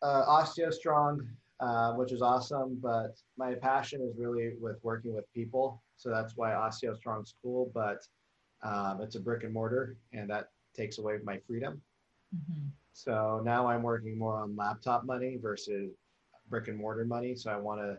a 0.04 0.24
OsteoStrong, 0.26 1.28
uh, 1.60 1.96
which 1.96 2.14
is 2.14 2.22
awesome, 2.22 2.80
but 2.82 3.18
my 3.38 3.56
passion 3.56 4.00
is 4.02 4.18
really 4.18 4.54
with 4.58 4.78
working 4.84 5.14
with 5.14 5.26
people. 5.34 5.84
So 5.98 6.10
that's 6.10 6.38
why 6.38 6.52
OsteoStrong's 6.52 7.36
cool, 7.44 7.70
but 7.74 8.08
um, 8.64 9.02
it's 9.02 9.16
a 9.16 9.20
brick 9.20 9.44
and 9.44 9.54
mortar, 9.54 9.98
and 10.14 10.30
that 10.30 10.48
takes 10.74 10.98
away 10.98 11.18
my 11.26 11.40
freedom. 11.46 11.82
Mm-hmm. 12.34 12.68
So 12.94 13.42
now 13.44 13.68
I'm 13.68 13.84
working 13.84 14.18
more 14.18 14.38
on 14.38 14.56
laptop 14.56 15.04
money 15.04 15.38
versus 15.42 15.92
brick 16.50 16.70
and 16.70 16.78
mortar 16.78 17.04
money. 17.04 17.36
So 17.36 17.52
I 17.52 17.58
want 17.58 17.82
to 17.82 17.98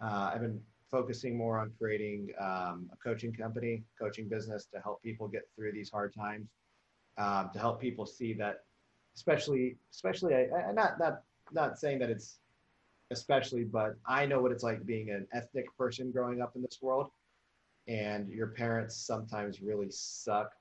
uh, 0.00 0.30
I've 0.34 0.40
been 0.40 0.60
focusing 0.90 1.36
more 1.36 1.58
on 1.58 1.72
creating 1.78 2.30
um, 2.40 2.88
a 2.92 2.96
coaching 3.02 3.32
company, 3.32 3.82
coaching 4.00 4.28
business 4.28 4.66
to 4.72 4.80
help 4.80 5.02
people 5.02 5.26
get 5.26 5.48
through 5.56 5.72
these 5.72 5.90
hard 5.90 6.14
times, 6.14 6.48
um, 7.18 7.50
to 7.52 7.58
help 7.58 7.80
people 7.80 8.06
see 8.06 8.32
that, 8.34 8.64
especially, 9.16 9.76
especially, 9.92 10.34
I, 10.34 10.68
I, 10.68 10.72
not 10.72 10.98
not 10.98 11.22
not 11.52 11.78
saying 11.78 11.98
that 12.00 12.10
it's 12.10 12.38
especially, 13.10 13.64
but 13.64 13.96
I 14.06 14.26
know 14.26 14.40
what 14.40 14.52
it's 14.52 14.62
like 14.62 14.86
being 14.86 15.10
an 15.10 15.26
ethnic 15.32 15.66
person 15.76 16.10
growing 16.10 16.40
up 16.40 16.54
in 16.56 16.62
this 16.62 16.78
world, 16.80 17.10
and 17.88 18.28
your 18.28 18.48
parents 18.48 18.96
sometimes 18.96 19.60
really 19.60 19.90
suck, 19.90 20.52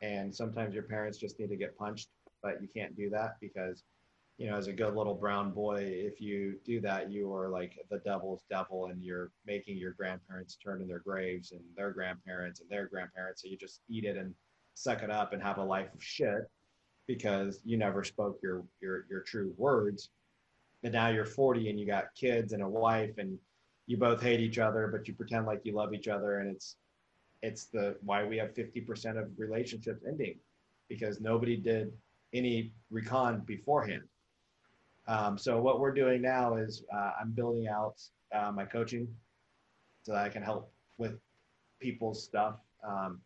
and 0.00 0.34
sometimes 0.34 0.74
your 0.74 0.84
parents 0.84 1.18
just 1.18 1.38
need 1.38 1.50
to 1.50 1.56
get 1.56 1.76
punched, 1.76 2.08
but 2.42 2.60
you 2.60 2.68
can't 2.74 2.96
do 2.96 3.10
that 3.10 3.36
because 3.40 3.84
you 4.42 4.50
know, 4.50 4.56
as 4.56 4.66
a 4.66 4.72
good 4.72 4.96
little 4.96 5.14
brown 5.14 5.52
boy, 5.52 5.84
if 5.88 6.20
you 6.20 6.56
do 6.64 6.80
that, 6.80 7.12
you 7.12 7.32
are 7.32 7.48
like 7.48 7.78
the 7.92 7.98
devil's 7.98 8.42
devil 8.50 8.86
and 8.86 9.00
you're 9.00 9.30
making 9.46 9.76
your 9.76 9.92
grandparents 9.92 10.56
turn 10.56 10.82
in 10.82 10.88
their 10.88 10.98
graves 10.98 11.52
and 11.52 11.60
their 11.76 11.92
grandparents 11.92 12.60
and 12.60 12.68
their 12.68 12.88
grandparents. 12.88 13.42
So 13.42 13.48
you 13.48 13.56
just 13.56 13.82
eat 13.88 14.04
it 14.04 14.16
and 14.16 14.34
suck 14.74 15.04
it 15.04 15.12
up 15.12 15.32
and 15.32 15.40
have 15.40 15.58
a 15.58 15.64
life 15.64 15.94
of 15.94 16.02
shit 16.02 16.50
because 17.06 17.60
you 17.64 17.76
never 17.76 18.02
spoke 18.02 18.40
your, 18.42 18.64
your, 18.80 19.06
your 19.08 19.20
true 19.20 19.54
words. 19.58 20.10
And 20.82 20.92
now 20.92 21.06
you're 21.06 21.24
40 21.24 21.70
and 21.70 21.78
you 21.78 21.86
got 21.86 22.12
kids 22.16 22.52
and 22.52 22.64
a 22.64 22.68
wife 22.68 23.18
and 23.18 23.38
you 23.86 23.96
both 23.96 24.20
hate 24.20 24.40
each 24.40 24.58
other, 24.58 24.88
but 24.88 25.06
you 25.06 25.14
pretend 25.14 25.46
like 25.46 25.60
you 25.62 25.72
love 25.72 25.94
each 25.94 26.08
other. 26.08 26.40
And 26.40 26.50
it's, 26.50 26.74
it's 27.44 27.66
the, 27.66 27.94
why 28.02 28.24
we 28.24 28.38
have 28.38 28.54
50% 28.54 29.22
of 29.22 29.28
relationships 29.36 30.02
ending 30.04 30.34
because 30.88 31.20
nobody 31.20 31.56
did 31.56 31.92
any 32.32 32.72
recon 32.90 33.42
beforehand 33.46 34.02
um, 35.06 35.36
so 35.36 35.60
what 35.60 35.80
we're 35.80 35.94
doing 35.94 36.22
now 36.22 36.56
is 36.56 36.84
uh, 36.94 37.12
I'm 37.20 37.32
building 37.32 37.68
out 37.68 38.00
uh, 38.34 38.52
my 38.52 38.64
coaching 38.64 39.08
so 40.02 40.12
that 40.12 40.24
I 40.24 40.28
can 40.28 40.42
help 40.42 40.72
with 40.98 41.18
people's 41.80 42.22
stuff. 42.22 42.56
Um, 42.86 43.20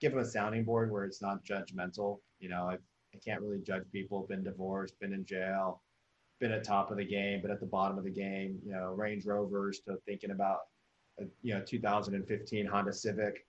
give 0.00 0.12
them 0.12 0.20
a 0.20 0.24
sounding 0.24 0.64
board 0.64 0.90
where 0.90 1.04
it's 1.04 1.22
not 1.22 1.44
judgmental. 1.44 2.20
You 2.38 2.48
know, 2.48 2.68
I, 2.70 2.74
I 2.74 3.18
can't 3.24 3.40
really 3.40 3.60
judge 3.60 3.84
people. 3.92 4.26
Been 4.28 4.44
divorced, 4.44 4.98
been 5.00 5.12
in 5.12 5.24
jail, 5.24 5.82
been 6.40 6.52
at 6.52 6.64
top 6.64 6.90
of 6.90 6.96
the 6.96 7.04
game, 7.04 7.40
but 7.42 7.50
at 7.50 7.60
the 7.60 7.66
bottom 7.66 7.98
of 7.98 8.04
the 8.04 8.10
game. 8.10 8.58
You 8.64 8.72
know, 8.72 8.92
Range 8.92 9.24
Rovers 9.24 9.80
to 9.80 9.96
thinking 10.06 10.30
about, 10.30 10.60
a, 11.20 11.24
you 11.42 11.54
know, 11.54 11.62
2015 11.62 12.66
Honda 12.66 12.92
Civic. 12.92 13.46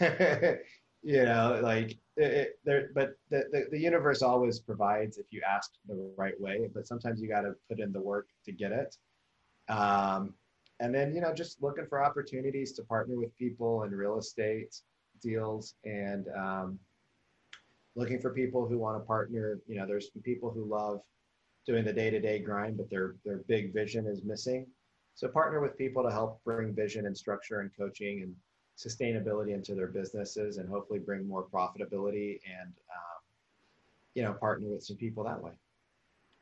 you 1.06 1.24
know, 1.24 1.60
like 1.62 1.96
it, 2.16 2.58
there, 2.64 2.90
but 2.92 3.10
the, 3.30 3.44
the, 3.52 3.66
the 3.70 3.78
universe 3.78 4.22
always 4.22 4.58
provides 4.58 5.18
if 5.18 5.26
you 5.30 5.40
ask 5.48 5.70
the 5.86 6.12
right 6.16 6.38
way, 6.40 6.68
but 6.74 6.88
sometimes 6.88 7.22
you 7.22 7.28
got 7.28 7.42
to 7.42 7.54
put 7.70 7.78
in 7.78 7.92
the 7.92 8.00
work 8.00 8.26
to 8.44 8.50
get 8.50 8.72
it. 8.72 8.96
Um, 9.68 10.34
and 10.80 10.92
then, 10.92 11.14
you 11.14 11.20
know, 11.20 11.32
just 11.32 11.62
looking 11.62 11.86
for 11.86 12.02
opportunities 12.02 12.72
to 12.72 12.82
partner 12.82 13.14
with 13.14 13.36
people 13.36 13.84
in 13.84 13.92
real 13.92 14.18
estate 14.18 14.74
deals 15.22 15.76
and 15.84 16.26
um, 16.36 16.80
looking 17.94 18.18
for 18.18 18.30
people 18.30 18.66
who 18.66 18.76
want 18.76 19.00
to 19.00 19.06
partner. 19.06 19.60
You 19.68 19.78
know, 19.78 19.86
there's 19.86 20.10
people 20.24 20.50
who 20.50 20.64
love 20.64 21.02
doing 21.68 21.84
the 21.84 21.92
day-to-day 21.92 22.40
grind, 22.40 22.78
but 22.78 22.90
their 22.90 23.14
their 23.24 23.38
big 23.46 23.72
vision 23.72 24.08
is 24.08 24.24
missing. 24.24 24.66
So 25.14 25.28
partner 25.28 25.60
with 25.60 25.78
people 25.78 26.02
to 26.02 26.10
help 26.10 26.42
bring 26.44 26.74
vision 26.74 27.06
and 27.06 27.16
structure 27.16 27.60
and 27.60 27.70
coaching 27.78 28.22
and 28.22 28.34
sustainability 28.76 29.54
into 29.54 29.74
their 29.74 29.86
businesses 29.86 30.58
and 30.58 30.68
hopefully 30.68 30.98
bring 30.98 31.26
more 31.26 31.44
profitability 31.44 32.40
and 32.46 32.72
um, 32.92 33.22
you 34.14 34.22
know 34.22 34.32
partner 34.34 34.68
with 34.68 34.84
some 34.84 34.96
people 34.96 35.24
that 35.24 35.42
way. 35.42 35.52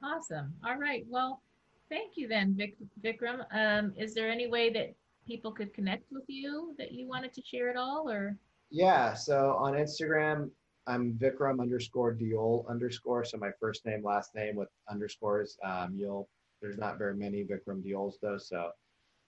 Awesome. 0.02 0.52
All 0.66 0.76
right. 0.76 1.04
Well 1.08 1.40
thank 1.88 2.16
you 2.16 2.26
then 2.26 2.54
Vic- 2.56 2.76
vikram. 3.02 3.44
Um, 3.52 3.92
is 3.96 4.14
there 4.14 4.28
any 4.28 4.48
way 4.48 4.70
that 4.72 4.94
people 5.26 5.52
could 5.52 5.72
connect 5.72 6.10
with 6.10 6.24
you 6.26 6.74
that 6.78 6.92
you 6.92 7.06
wanted 7.06 7.32
to 7.34 7.42
share 7.42 7.70
at 7.70 7.76
all 7.76 8.10
or? 8.10 8.36
Yeah. 8.70 9.14
So 9.14 9.56
on 9.58 9.74
instagram 9.74 10.50
i'm 10.86 11.14
vikram 11.14 11.60
underscore 11.60 12.14
diol 12.14 12.68
underscore. 12.68 13.24
So 13.24 13.38
my 13.38 13.50
first 13.60 13.86
name 13.86 14.02
last 14.04 14.34
name 14.34 14.56
with 14.56 14.68
underscores 14.90 15.56
um, 15.64 15.94
you'll 15.94 16.28
there's 16.60 16.78
not 16.78 16.98
very 16.98 17.14
many 17.14 17.44
vikram 17.44 17.82
diols 17.82 18.14
though. 18.20 18.38
So 18.38 18.70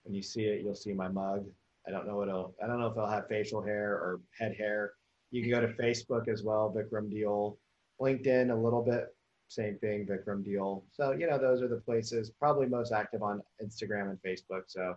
when 0.03 0.13
you 0.13 0.21
see 0.21 0.43
it 0.43 0.61
you'll 0.61 0.75
see 0.75 0.93
my 0.93 1.07
mug 1.07 1.45
I 1.87 1.91
don't 1.91 2.07
know 2.07 2.17
what 2.17 2.27
it'll, 2.27 2.55
I 2.61 2.67
don't 2.67 2.79
know 2.79 2.87
if 2.87 2.97
it'll 2.97 3.09
have 3.09 3.27
facial 3.27 3.61
hair 3.61 3.93
or 3.93 4.19
head 4.37 4.55
hair. 4.57 4.93
You 5.31 5.41
can 5.41 5.51
go 5.51 5.61
to 5.61 5.73
Facebook 5.73 6.27
as 6.27 6.43
well, 6.43 6.73
Vikram 6.75 7.11
Diol. 7.11 7.57
LinkedIn 8.01 8.51
a 8.51 8.55
little 8.55 8.83
bit, 8.83 9.15
same 9.47 9.77
thing, 9.79 10.05
Vikram 10.05 10.45
Diol. 10.45 10.83
So, 10.91 11.11
you 11.11 11.27
know, 11.27 11.37
those 11.37 11.61
are 11.61 11.67
the 11.67 11.77
places, 11.77 12.29
probably 12.29 12.67
most 12.67 12.91
active 12.91 13.23
on 13.23 13.41
Instagram 13.63 14.09
and 14.09 14.19
Facebook. 14.21 14.63
So 14.67 14.95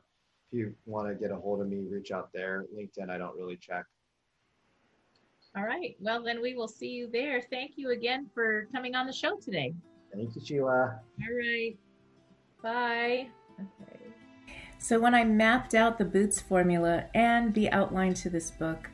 if 0.52 0.58
you 0.58 0.74
want 0.84 1.08
to 1.08 1.14
get 1.14 1.30
a 1.30 1.36
hold 1.36 1.60
of 1.60 1.68
me, 1.68 1.84
reach 1.88 2.10
out 2.10 2.30
there. 2.34 2.66
LinkedIn, 2.76 3.08
I 3.08 3.18
don't 3.18 3.36
really 3.36 3.56
check. 3.56 3.84
All 5.56 5.64
right. 5.64 5.96
Well, 6.00 6.22
then 6.22 6.40
we 6.40 6.54
will 6.54 6.68
see 6.68 6.88
you 6.88 7.08
there. 7.12 7.42
Thank 7.50 7.72
you 7.76 7.90
again 7.90 8.28
for 8.34 8.68
coming 8.72 8.94
on 8.94 9.06
the 9.06 9.12
show 9.12 9.36
today. 9.36 9.74
Thank 10.14 10.34
you, 10.34 10.42
Sheila. 10.44 11.00
All 11.22 11.36
right. 11.36 11.76
Bye. 12.62 13.28
Okay. 13.58 14.00
So 14.82 14.98
when 14.98 15.14
I 15.14 15.24
mapped 15.24 15.74
out 15.74 15.98
the 15.98 16.06
Boots 16.06 16.40
formula 16.40 17.04
and 17.14 17.52
the 17.52 17.70
outline 17.70 18.14
to 18.14 18.30
this 18.30 18.50
book, 18.50 18.88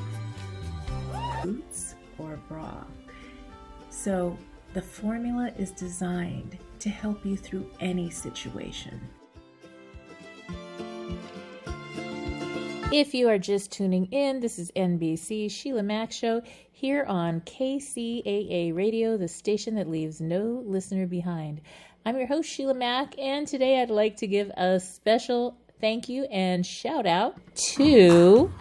Boots 1.43 1.95
or 2.19 2.39
bra. 2.49 2.85
So 3.91 4.39
the 4.75 4.83
formula 4.83 5.53
is 5.57 5.71
designed 5.71 6.59
to 6.81 6.89
help 6.89 7.25
you 7.25 7.37
through 7.37 7.71
any 7.81 8.11
situation. 8.11 9.01
If 12.93 13.15
you 13.15 13.29
are 13.29 13.39
just 13.39 13.73
tuning 13.73 14.07
in, 14.07 14.41
this 14.41 14.61
is 14.61 14.71
NBC 14.77 15.51
Sheila 15.51 15.83
Mack 15.83 16.13
Show 16.13 16.43
here 16.77 17.07
on 17.09 17.41
KCAA 17.41 18.77
Radio, 18.77 19.17
the 19.17 19.29
station 19.29 19.77
that 19.77 19.89
leaves 19.89 20.21
no 20.21 20.63
listener 20.67 21.07
behind. 21.07 21.63
I'm 22.05 22.19
your 22.19 22.27
host, 22.27 22.51
Sheila 22.51 22.75
Mack, 22.75 23.19
and 23.19 23.49
today 23.49 23.81
I'd 23.81 23.89
like 23.89 24.19
to 24.19 24.27
give 24.27 24.51
a 24.59 24.79
special 24.79 25.57
thank 25.81 26.11
you 26.11 26.25
and 26.25 26.67
shout 26.67 27.07
out 27.07 27.35
to 27.55 28.53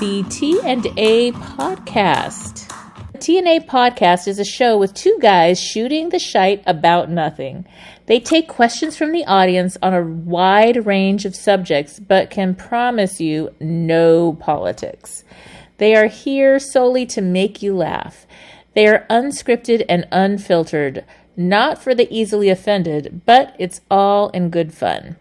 the 0.00 0.24
T&A 0.28 1.30
podcast. 1.30 2.68
The 3.12 3.18
T&A 3.20 3.60
podcast 3.60 4.26
is 4.26 4.40
a 4.40 4.44
show 4.44 4.76
with 4.76 4.92
two 4.92 5.16
guys 5.22 5.60
shooting 5.60 6.08
the 6.08 6.18
shite 6.18 6.64
about 6.66 7.08
nothing. 7.08 7.66
They 8.06 8.18
take 8.18 8.48
questions 8.48 8.96
from 8.96 9.12
the 9.12 9.26
audience 9.26 9.76
on 9.80 9.94
a 9.94 10.02
wide 10.02 10.86
range 10.86 11.24
of 11.24 11.36
subjects, 11.36 12.00
but 12.00 12.30
can 12.30 12.56
promise 12.56 13.20
you 13.20 13.54
no 13.60 14.32
politics. 14.40 15.22
They 15.78 15.94
are 15.94 16.06
here 16.06 16.58
solely 16.58 17.06
to 17.06 17.20
make 17.20 17.62
you 17.62 17.76
laugh. 17.76 18.26
They 18.74 18.86
are 18.86 19.06
unscripted 19.08 19.84
and 19.88 20.06
unfiltered, 20.10 21.04
not 21.36 21.82
for 21.82 21.94
the 21.94 22.12
easily 22.14 22.48
offended, 22.48 23.22
but 23.26 23.54
it's 23.58 23.80
all 23.90 24.28
in 24.30 24.50
good 24.50 24.72
fun. 24.74 25.16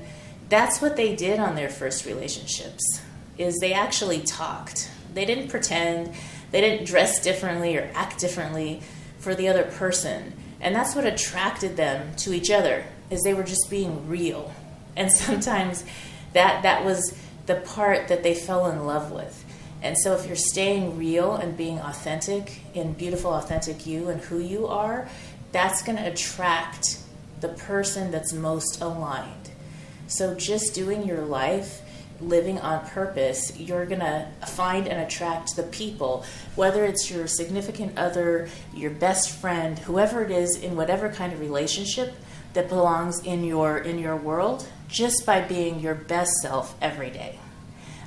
that's 0.48 0.80
what 0.80 0.96
they 0.96 1.14
did 1.14 1.38
on 1.38 1.54
their 1.54 1.68
first 1.68 2.06
relationships 2.06 3.00
is 3.38 3.58
they 3.60 3.72
actually 3.72 4.20
talked 4.20 4.90
they 5.14 5.24
didn't 5.24 5.48
pretend 5.48 6.12
they 6.50 6.60
didn't 6.60 6.86
dress 6.86 7.22
differently 7.22 7.76
or 7.76 7.90
act 7.94 8.18
differently 8.18 8.80
for 9.18 9.34
the 9.34 9.48
other 9.48 9.64
person 9.64 10.32
and 10.60 10.74
that's 10.74 10.94
what 10.94 11.06
attracted 11.06 11.76
them 11.76 12.14
to 12.16 12.32
each 12.32 12.50
other 12.50 12.84
is 13.10 13.22
they 13.22 13.34
were 13.34 13.42
just 13.42 13.68
being 13.70 14.08
real. 14.08 14.52
And 14.96 15.10
sometimes 15.12 15.84
that 16.32 16.62
that 16.62 16.84
was 16.84 17.18
the 17.46 17.56
part 17.56 18.08
that 18.08 18.22
they 18.22 18.34
fell 18.34 18.70
in 18.70 18.86
love 18.86 19.10
with. 19.10 19.44
And 19.82 19.96
so 19.98 20.14
if 20.14 20.26
you're 20.26 20.36
staying 20.36 20.98
real 20.98 21.34
and 21.34 21.56
being 21.56 21.78
authentic 21.78 22.60
in 22.74 22.92
beautiful 22.92 23.32
authentic 23.32 23.86
you 23.86 24.08
and 24.10 24.20
who 24.20 24.38
you 24.38 24.66
are 24.66 25.08
that's 25.52 25.82
going 25.82 25.98
to 25.98 26.06
attract 26.06 26.98
the 27.40 27.48
person 27.48 28.10
that's 28.10 28.32
most 28.32 28.80
aligned. 28.80 29.50
So 30.06 30.34
just 30.34 30.74
doing 30.74 31.06
your 31.06 31.24
life 31.24 31.82
living 32.20 32.58
on 32.58 32.86
purpose, 32.86 33.58
you're 33.58 33.86
going 33.86 34.00
to 34.00 34.26
find 34.46 34.86
and 34.86 35.00
attract 35.00 35.56
the 35.56 35.62
people, 35.64 36.24
whether 36.54 36.84
it's 36.84 37.10
your 37.10 37.26
significant 37.26 37.98
other, 37.98 38.48
your 38.74 38.90
best 38.90 39.30
friend, 39.30 39.78
whoever 39.78 40.22
it 40.22 40.30
is 40.30 40.56
in 40.56 40.76
whatever 40.76 41.08
kind 41.08 41.32
of 41.32 41.40
relationship 41.40 42.14
that 42.52 42.68
belongs 42.68 43.24
in 43.24 43.44
your 43.44 43.78
in 43.78 43.98
your 43.98 44.16
world 44.16 44.66
just 44.88 45.24
by 45.24 45.40
being 45.40 45.78
your 45.80 45.94
best 45.94 46.32
self 46.42 46.76
every 46.80 47.10
day. 47.10 47.38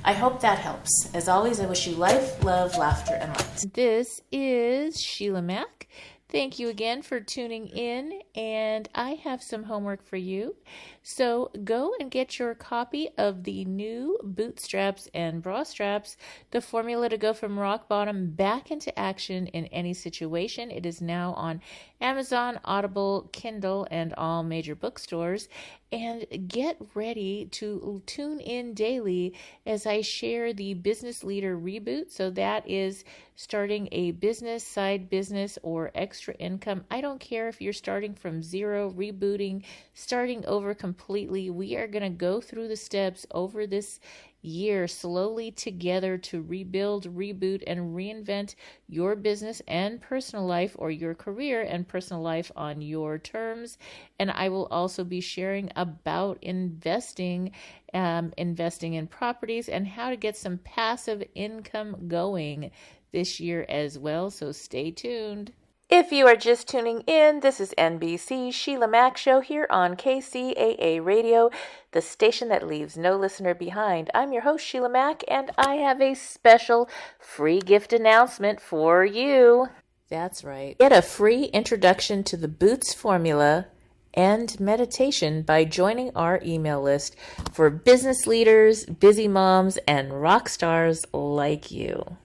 I 0.04 0.12
hope 0.12 0.40
that 0.40 0.58
helps. 0.58 1.08
As 1.14 1.28
always, 1.28 1.60
I 1.60 1.66
wish 1.66 1.86
you 1.86 1.94
life, 1.94 2.44
love, 2.44 2.76
laughter, 2.76 3.14
and 3.14 3.30
light. 3.30 3.72
This 3.72 4.20
is 4.30 5.00
Sheila 5.00 5.40
Mack. 5.40 5.88
Thank 6.34 6.58
you 6.58 6.68
again 6.68 7.02
for 7.02 7.20
tuning 7.20 7.68
in, 7.68 8.20
and 8.34 8.88
I 8.92 9.10
have 9.10 9.40
some 9.40 9.62
homework 9.62 10.04
for 10.04 10.16
you. 10.16 10.56
So 11.00 11.52
go 11.62 11.94
and 12.00 12.10
get 12.10 12.40
your 12.40 12.56
copy 12.56 13.08
of 13.16 13.44
the 13.44 13.64
new 13.64 14.18
bootstraps 14.20 15.08
and 15.14 15.40
bra 15.40 15.62
straps, 15.62 16.16
the 16.50 16.60
formula 16.60 17.08
to 17.08 17.16
go 17.16 17.34
from 17.34 17.56
rock 17.56 17.88
bottom 17.88 18.30
back 18.30 18.72
into 18.72 18.98
action 18.98 19.46
in 19.46 19.66
any 19.66 19.94
situation. 19.94 20.72
It 20.72 20.84
is 20.84 21.00
now 21.00 21.34
on 21.34 21.60
Amazon, 22.00 22.58
Audible, 22.64 23.30
Kindle, 23.32 23.86
and 23.92 24.12
all 24.14 24.42
major 24.42 24.74
bookstores. 24.74 25.48
And 25.94 26.48
get 26.48 26.76
ready 26.94 27.46
to 27.52 28.02
tune 28.04 28.40
in 28.40 28.74
daily 28.74 29.34
as 29.64 29.86
I 29.86 30.00
share 30.00 30.52
the 30.52 30.74
Business 30.74 31.22
Leader 31.22 31.56
Reboot. 31.56 32.10
So 32.10 32.30
that 32.30 32.68
is 32.68 33.04
starting 33.36 33.88
a 33.92 34.10
business, 34.10 34.64
side 34.64 35.08
business, 35.08 35.56
or 35.62 35.92
extra 35.94 36.34
income. 36.34 36.84
I 36.90 37.00
don't 37.00 37.20
care 37.20 37.48
if 37.48 37.60
you're 37.60 37.72
starting 37.72 38.14
from 38.14 38.42
zero, 38.42 38.90
rebooting, 38.90 39.62
starting 39.94 40.44
over 40.46 40.74
completely. 40.74 41.48
We 41.50 41.76
are 41.76 41.86
going 41.86 42.02
to 42.02 42.10
go 42.10 42.40
through 42.40 42.66
the 42.66 42.76
steps 42.76 43.24
over 43.30 43.64
this 43.64 44.00
year 44.44 44.86
slowly 44.86 45.50
together 45.50 46.18
to 46.18 46.42
rebuild, 46.42 47.16
reboot, 47.16 47.62
and 47.66 47.94
reinvent 47.94 48.54
your 48.88 49.16
business 49.16 49.62
and 49.66 50.00
personal 50.00 50.46
life 50.46 50.76
or 50.78 50.90
your 50.90 51.14
career 51.14 51.62
and 51.62 51.88
personal 51.88 52.22
life 52.22 52.52
on 52.54 52.80
your 52.80 53.18
terms. 53.18 53.78
And 54.18 54.30
I 54.30 54.48
will 54.48 54.66
also 54.66 55.04
be 55.04 55.20
sharing 55.20 55.70
about 55.76 56.38
investing, 56.42 57.52
um, 57.92 58.32
investing 58.36 58.94
in 58.94 59.06
properties, 59.06 59.68
and 59.68 59.86
how 59.86 60.10
to 60.10 60.16
get 60.16 60.36
some 60.36 60.58
passive 60.58 61.22
income 61.34 62.08
going 62.08 62.70
this 63.12 63.40
year 63.40 63.64
as 63.68 63.98
well. 63.98 64.30
So 64.30 64.52
stay 64.52 64.90
tuned. 64.90 65.52
If 65.90 66.12
you 66.12 66.26
are 66.26 66.36
just 66.36 66.66
tuning 66.66 67.02
in, 67.02 67.40
this 67.40 67.60
is 67.60 67.74
NBC 67.76 68.54
Sheila 68.54 68.88
Mack 68.88 69.18
Show 69.18 69.40
here 69.40 69.66
on 69.68 69.96
KCAA 69.96 71.04
Radio, 71.04 71.50
the 71.92 72.00
station 72.00 72.48
that 72.48 72.66
leaves 72.66 72.96
no 72.96 73.16
listener 73.18 73.54
behind. 73.54 74.10
I'm 74.14 74.32
your 74.32 74.42
host, 74.42 74.64
Sheila 74.64 74.88
Mack, 74.88 75.22
and 75.28 75.50
I 75.58 75.74
have 75.74 76.00
a 76.00 76.14
special 76.14 76.88
free 77.20 77.60
gift 77.60 77.92
announcement 77.92 78.62
for 78.62 79.04
you. 79.04 79.68
That's 80.08 80.42
right. 80.42 80.76
Get 80.78 80.90
a 80.90 81.02
free 81.02 81.44
introduction 81.44 82.24
to 82.24 82.38
the 82.38 82.48
Boots 82.48 82.94
formula 82.94 83.66
and 84.14 84.58
meditation 84.58 85.42
by 85.42 85.64
joining 85.64 86.16
our 86.16 86.40
email 86.42 86.80
list 86.80 87.14
for 87.52 87.68
business 87.68 88.26
leaders, 88.26 88.86
busy 88.86 89.28
moms, 89.28 89.76
and 89.86 90.22
rock 90.22 90.48
stars 90.48 91.04
like 91.12 91.70
you. 91.70 92.16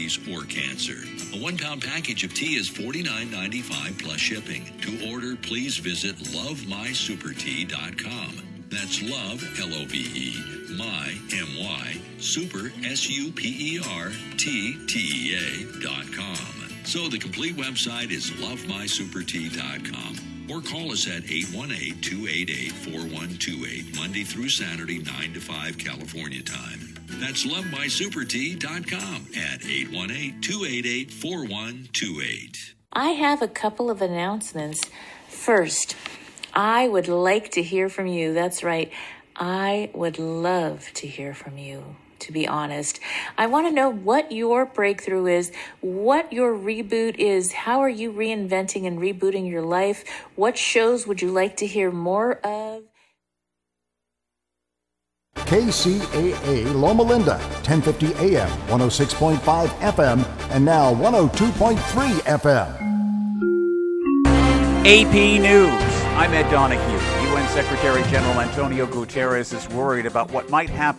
diabetes, 0.08 0.28
or 0.28 0.42
cancer. 0.44 0.98
A 1.34 1.38
one 1.42 1.58
pound 1.58 1.82
package 1.82 2.22
of 2.24 2.32
tea 2.34 2.56
is 2.56 2.68
$49.95 2.70 4.02
plus 4.02 4.18
shipping. 4.18 4.64
To 4.82 5.12
order, 5.12 5.36
please 5.36 5.78
visit 5.78 6.16
lovemysupertea.com. 6.16 8.42
That's 8.70 9.00
love, 9.02 9.42
L 9.60 9.72
O 9.74 9.86
V 9.86 9.98
E, 10.14 10.34
my, 10.76 11.18
M 11.32 11.48
Y, 11.58 11.96
super, 12.18 12.70
S 12.84 13.08
U 13.08 13.32
P 13.32 13.76
E 13.76 13.80
R, 13.82 14.12
T 14.36 14.76
T 14.86 14.98
E 14.98 15.34
A 15.34 15.64
dot 15.80 16.12
com. 16.12 16.36
So 16.84 17.08
the 17.08 17.18
complete 17.18 17.56
website 17.56 18.10
is 18.10 18.30
lovemysupertea.com 18.32 20.16
or 20.50 20.60
call 20.62 20.92
us 20.92 21.06
at 21.06 21.30
818 21.30 22.00
288 22.00 22.72
4128, 22.72 23.96
Monday 23.96 24.24
through 24.24 24.50
Saturday, 24.50 24.98
9 24.98 25.32
to 25.34 25.40
5 25.40 25.78
California 25.78 26.42
time. 26.42 26.87
That's 27.08 27.46
lovemysupertea.com 27.46 29.26
at 29.36 29.64
818 29.64 30.40
288 30.40 31.10
4128. 31.10 32.74
I 32.92 33.08
have 33.10 33.42
a 33.42 33.48
couple 33.48 33.90
of 33.90 34.02
announcements. 34.02 34.80
First, 35.28 35.96
I 36.52 36.86
would 36.86 37.08
like 37.08 37.50
to 37.52 37.62
hear 37.62 37.88
from 37.88 38.06
you. 38.06 38.34
That's 38.34 38.62
right. 38.62 38.92
I 39.36 39.90
would 39.94 40.18
love 40.18 40.90
to 40.94 41.06
hear 41.06 41.32
from 41.32 41.58
you, 41.58 41.96
to 42.20 42.32
be 42.32 42.46
honest. 42.46 43.00
I 43.36 43.46
want 43.46 43.68
to 43.68 43.72
know 43.72 43.88
what 43.88 44.32
your 44.32 44.66
breakthrough 44.66 45.26
is, 45.26 45.52
what 45.80 46.32
your 46.32 46.52
reboot 46.54 47.16
is. 47.16 47.52
How 47.52 47.80
are 47.80 47.88
you 47.88 48.12
reinventing 48.12 48.86
and 48.86 48.98
rebooting 48.98 49.48
your 49.48 49.62
life? 49.62 50.04
What 50.34 50.58
shows 50.58 51.06
would 51.06 51.22
you 51.22 51.30
like 51.30 51.56
to 51.58 51.66
hear 51.66 51.90
more 51.90 52.34
of? 52.44 52.82
KCAA 55.46 56.74
Loma 56.74 57.02
Linda, 57.02 57.38
1050 57.66 58.14
AM, 58.36 58.48
106.5 58.68 59.68
FM, 59.68 60.50
and 60.50 60.64
now 60.64 60.94
102.3 60.94 61.76
FM. 62.22 62.88
AP 64.84 65.40
News. 65.42 65.98
I'm 66.16 66.32
Ed 66.32 66.50
Donahue. 66.50 67.30
UN 67.30 67.48
Secretary 67.50 68.02
General 68.10 68.40
Antonio 68.40 68.86
Guterres 68.86 69.52
is 69.52 69.68
worried 69.68 70.06
about 70.06 70.30
what 70.30 70.48
might 70.48 70.70
happen 70.70 70.96